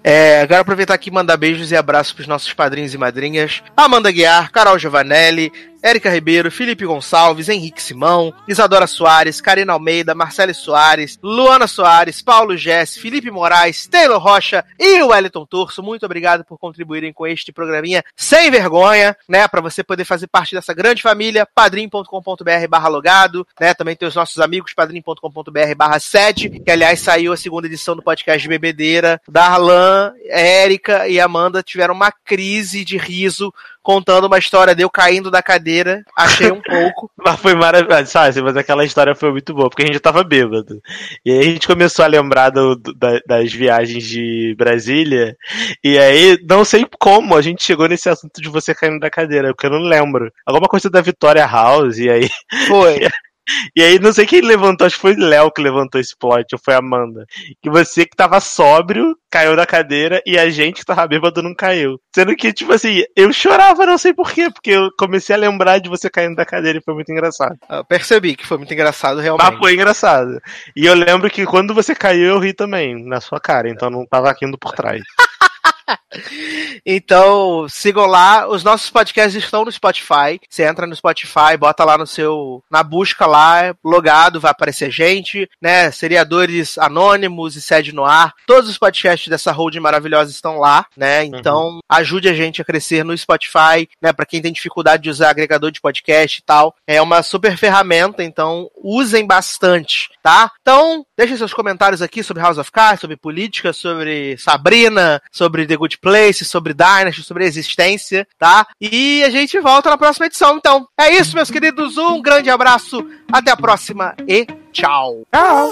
É, 0.03 0.47
quero 0.47 0.61
aproveitar 0.61 0.95
aqui 0.95 1.11
e 1.11 1.13
mandar 1.13 1.37
beijos 1.37 1.73
e 1.73 1.77
abraços 1.77 2.13
pros 2.13 2.29
nossos 2.29 2.53
padrinhos 2.53 2.95
e 2.95 2.99
madrinhas. 2.99 3.63
Amanda 3.77 4.13
Guiar, 4.13 4.53
Carol 4.53 4.79
Giovanelli, 4.79 5.53
Érica 5.85 6.09
Ribeiro, 6.09 6.51
Felipe 6.51 6.87
Gonçalves, 6.87 7.51
Henrique 7.51 7.83
Simão, 7.83 8.33
Isadora 8.49 8.87
Soares, 8.87 9.39
Karina 9.39 9.75
Almeida, 9.75 10.15
Marcele 10.15 10.55
Soares, 10.55 11.19
Luana 11.23 11.67
Soares, 11.67 12.23
Paulo 12.23 12.57
Jess, 12.57 12.97
Felipe 12.97 13.31
Moraes, 13.31 13.87
Taylor 13.87 14.19
Rocha 14.19 14.65
e 14.79 15.03
o 15.03 15.09
Wellington 15.09 15.45
Torso. 15.45 15.83
Muito 15.83 16.07
obrigado 16.07 16.43
por 16.43 16.57
contribuírem 16.57 17.13
com 17.13 17.27
este 17.27 17.53
programinha 17.53 18.03
sem 18.17 18.51
vergonha, 18.51 19.15
né? 19.29 19.47
Para 19.47 19.61
você 19.61 19.85
poder 19.85 20.07
fazer 20.07 20.27
parte 20.27 20.55
dessa 20.55 20.73
grande 20.73 21.03
família, 21.03 21.47
padrim.com.br 21.55 22.69
barra 22.71 22.89
logado, 22.89 23.47
né? 23.61 23.75
Também 23.75 23.95
tem 23.95 24.09
os 24.09 24.15
nossos 24.15 24.39
amigos, 24.39 24.73
padrim.com.br 24.73 25.75
barra 25.77 26.01
sede, 26.01 26.49
que 26.49 26.71
aliás 26.71 26.99
saiu 26.99 27.35
a 27.35 27.37
segunda 27.37 27.67
edição 27.67 27.95
do 27.95 28.03
podcast 28.03 28.41
de 28.41 28.49
Bebedeira. 28.49 29.21
Darlan, 29.29 30.15
Érica 30.31 31.07
e 31.09 31.21
Amanda 31.21 31.63
tiveram 31.63 31.93
uma 31.93 32.11
crise 32.11 32.87
de 32.87 32.97
riso 32.97 33.53
contando 33.85 34.27
uma 34.27 34.39
história 34.39 34.75
de 34.75 34.83
eu 34.83 34.89
caindo 34.89 35.31
da 35.31 35.43
cadeira. 35.43 36.03
Achei 36.17 36.51
um 36.51 36.61
pouco. 36.65 37.11
mas 37.23 37.39
foi 37.39 37.55
maravilhoso, 37.55 38.11
sabe? 38.11 38.41
Mas 38.41 38.57
aquela 38.57 38.85
história 38.85 39.15
foi 39.15 39.31
muito 39.31 39.53
boa, 39.53 39.69
porque 39.69 39.83
a 39.83 39.87
gente 39.87 40.01
tava 40.01 40.25
bêbado. 40.25 40.81
E 41.25 41.31
aí 41.31 41.39
a 41.39 41.43
gente 41.43 41.67
começou 41.67 42.03
a 42.05 42.09
lembrar 42.09 42.49
do, 42.49 42.75
do, 42.75 42.95
das 43.27 43.53
viagens 43.53 44.03
de 44.03 44.55
Brasília. 44.57 45.37
E 45.85 45.99
aí, 45.99 46.39
não 46.49 46.65
sei 46.65 46.87
como, 46.99 47.37
a 47.37 47.43
gente 47.43 47.63
chegou 47.63 47.87
nesse 47.87 48.09
assunto 48.09 48.41
de 48.41 48.49
você 48.49 48.75
caindo 48.75 48.99
da 48.99 49.11
cadeira, 49.11 49.49
porque 49.55 49.67
eu 49.67 49.71
não 49.71 49.87
lembro. 49.87 50.33
Alguma 50.47 50.67
coisa 50.67 50.89
da 50.89 51.03
Vitória 51.03 51.47
House, 51.47 51.99
e 51.99 52.09
aí. 52.09 52.31
Foi. 52.67 53.01
E 53.77 53.83
aí, 53.83 53.99
não 53.99 54.13
sei 54.13 54.27
quem 54.27 54.41
levantou, 54.41 54.87
acho 54.87 54.97
que 54.97 55.03
foi 55.03 55.15
Léo 55.15 55.51
que 55.51 55.63
levantou 55.63 56.01
esse 56.01 56.17
plot, 56.17 56.47
ou 56.53 56.61
foi 56.63 56.75
Amanda. 56.75 57.27
Que 57.63 57.69
você 57.69 58.07
que 58.07 58.17
tava 58.17 58.41
sóbrio 58.41 59.17
caiu 59.31 59.57
da 59.57 59.67
cadeira 59.67 60.23
e 60.25 60.39
a 60.39 60.49
gente 60.49 60.77
que 60.77 60.87
tava 60.87 61.07
bêbado 61.07 61.43
não 61.43 61.55
caiu. 61.55 62.01
Sendo 62.15 62.37
que, 62.37 62.53
tipo 62.53 62.73
assim, 62.73 63.03
eu 63.17 63.33
chorava, 63.33 63.85
não 63.85 63.99
sei 63.99 64.15
porquê, 64.15 64.51
porque 64.51 64.71
eu 64.71 64.91
comecei 64.97 65.35
a 65.35 65.39
lembrar 65.39 65.79
de 65.79 65.89
você 65.89 66.09
caindo 66.09 66.37
da 66.37 66.47
cadeira 66.47 66.79
e 66.79 66.83
foi 66.83 66.95
muito 66.95 67.11
engraçado. 67.11 67.57
Eu 67.69 67.85
percebi 67.85 68.37
que 68.37 68.47
foi 68.47 68.59
muito 68.59 68.73
engraçado, 68.73 69.21
realmente. 69.21 69.51
Mas 69.51 69.59
foi 69.59 69.75
engraçado. 69.75 70.41
E 70.77 70.87
eu 70.87 70.95
lembro 70.95 71.29
que 71.31 71.45
quando 71.45 71.75
você 71.75 71.95
caiu, 71.95 72.27
eu 72.27 72.39
ri 72.39 72.53
também, 72.53 73.05
na 73.05 73.21
sua 73.21 73.41
cara, 73.41 73.69
então 73.69 73.91
não 73.91 74.07
tava 74.07 74.35
rindo 74.41 74.57
por 74.57 74.73
trás. 74.73 75.03
então, 76.85 77.67
sigam 77.69 78.07
lá. 78.07 78.47
Os 78.49 78.65
nossos 78.65 78.91
podcasts 78.91 79.43
estão 79.43 79.65
no 79.65 79.73
Spotify. 79.73 80.41
Você 80.49 80.65
entra 80.65 80.87
no 80.87 80.97
Spotify, 80.97 81.57
bota 81.59 81.85
lá 81.85 81.99
no 81.99 82.07
seu. 82.07 82.63
Na 82.71 82.83
busca 82.83 83.27
lá, 83.27 83.75
logado, 83.85 84.41
vai 84.41 84.51
aparecer 84.51 84.91
gente, 84.91 85.49
né? 85.61 85.91
Seriadores 85.91 86.79
anônimos 86.79 87.57
e 87.57 87.63
sede 87.63 87.95
no 87.95 88.05
ar. 88.05 88.33
Todos 88.47 88.69
os 88.69 88.79
podcasts 88.79 89.29
dessa 89.29 89.53
holding 89.53 89.81
maravilhosa 89.81 90.31
estão 90.31 90.59
lá, 90.59 90.87
né? 90.97 91.25
Então, 91.25 91.69
uhum. 91.69 91.81
ajude 91.89 92.29
a 92.29 92.35
gente 92.35 92.61
a 92.61 92.65
crescer 92.65 93.05
no 93.05 93.17
Spotify, 93.17 93.89
né? 94.01 94.13
Para 94.13 94.27
quem 94.27 94.43
tem 94.43 94.53
dificuldade 94.53 95.03
de 95.03 95.11
usar 95.11 95.31
agregador 95.31 95.71
de 95.71 95.81
podcast 95.81 96.39
e 96.39 96.43
tal. 96.43 96.75
É 96.87 97.01
uma 97.01 97.23
super 97.23 97.57
ferramenta, 97.57 98.23
então 98.23 98.71
usem 98.77 99.27
bastante, 99.27 100.11
tá? 100.23 100.51
Então, 100.61 101.05
deixem 101.17 101.37
seus 101.37 101.55
comentários 101.55 102.03
aqui 102.03 102.23
sobre 102.23 102.43
House 102.43 102.59
of 102.59 102.71
Cards, 102.71 103.01
sobre 103.01 103.17
política, 103.17 103.73
sobre 103.73 104.37
Sabrina, 104.39 105.23
sobre 105.33 105.67
The 105.67 105.74
Good 105.77 105.99
Place, 105.99 106.45
sobre 106.45 106.75
Dynasty, 106.75 107.23
sobre 107.23 107.45
existência, 107.45 108.27
tá? 108.39 108.67
E 108.81 109.23
a 109.25 109.31
gente 109.31 109.59
volta 109.61 109.91
na 109.91 109.99
próxima 109.99 110.27
edição, 110.27 110.57
então. 110.57 110.87
É 110.99 111.11
isso, 111.11 111.35
meus 111.35 111.51
queridos. 111.51 111.97
Um 111.97 112.21
grande 112.21 112.51
abraço, 112.51 113.07
até 113.33 113.51
a 113.51 113.57
próxima 113.57 114.15
e 114.29 114.47
tchau. 114.73 115.23
Tchau. 115.33 115.71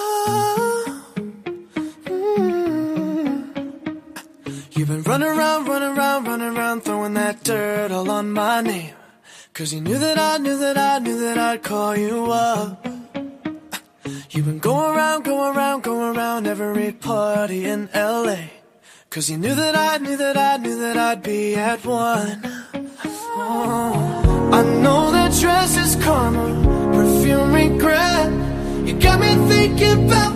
You've 4.75 4.89
been 4.89 5.03
running 5.03 5.29
around, 5.29 5.69
running 5.69 5.97
around, 5.97 6.27
running 6.27 6.57
around, 6.57 6.81
throwing 6.83 7.15
that 7.15 7.45
dirt 7.45 7.93
all 7.93 8.11
on 8.11 8.33
my 8.33 8.63
name. 8.63 8.95
Cause 9.53 9.73
you 9.73 9.83
knew 9.83 9.99
that 9.99 10.19
I 10.19 10.39
knew 10.39 10.59
that 10.59 10.79
I 10.79 10.99
knew 10.99 11.21
that 11.21 11.37
I'd 11.37 11.63
call 11.63 11.95
you 11.95 12.33
up. 12.33 12.85
You've 14.31 14.47
been 14.47 14.59
going 14.59 14.97
around, 14.97 15.25
going 15.25 15.55
around, 15.55 15.83
going 15.83 16.17
around 16.17 16.47
every 16.47 16.93
party 16.93 17.67
in 17.67 17.91
LA. 17.95 18.62
Cause 19.13 19.29
you 19.29 19.37
knew 19.37 19.55
that 19.55 19.77
I 19.77 19.99
knew 19.99 20.17
that 20.17 20.39
I 20.39 20.57
knew 20.57 20.79
that 20.79 20.97
I'd 20.97 21.23
be 21.23 21.55
at 21.55 21.85
one. 21.85 22.41
Oh, 23.37 24.51
I 24.51 24.63
know 24.81 25.13
that 25.13 25.39
dress 25.39 25.77
is 25.77 26.03
karma, 26.03 26.47
perfume 26.95 27.53
regret. 27.53 28.33
You 28.89 28.95
got 28.99 29.21
me 29.21 29.35
thinking 29.51 30.07
about 30.07 30.32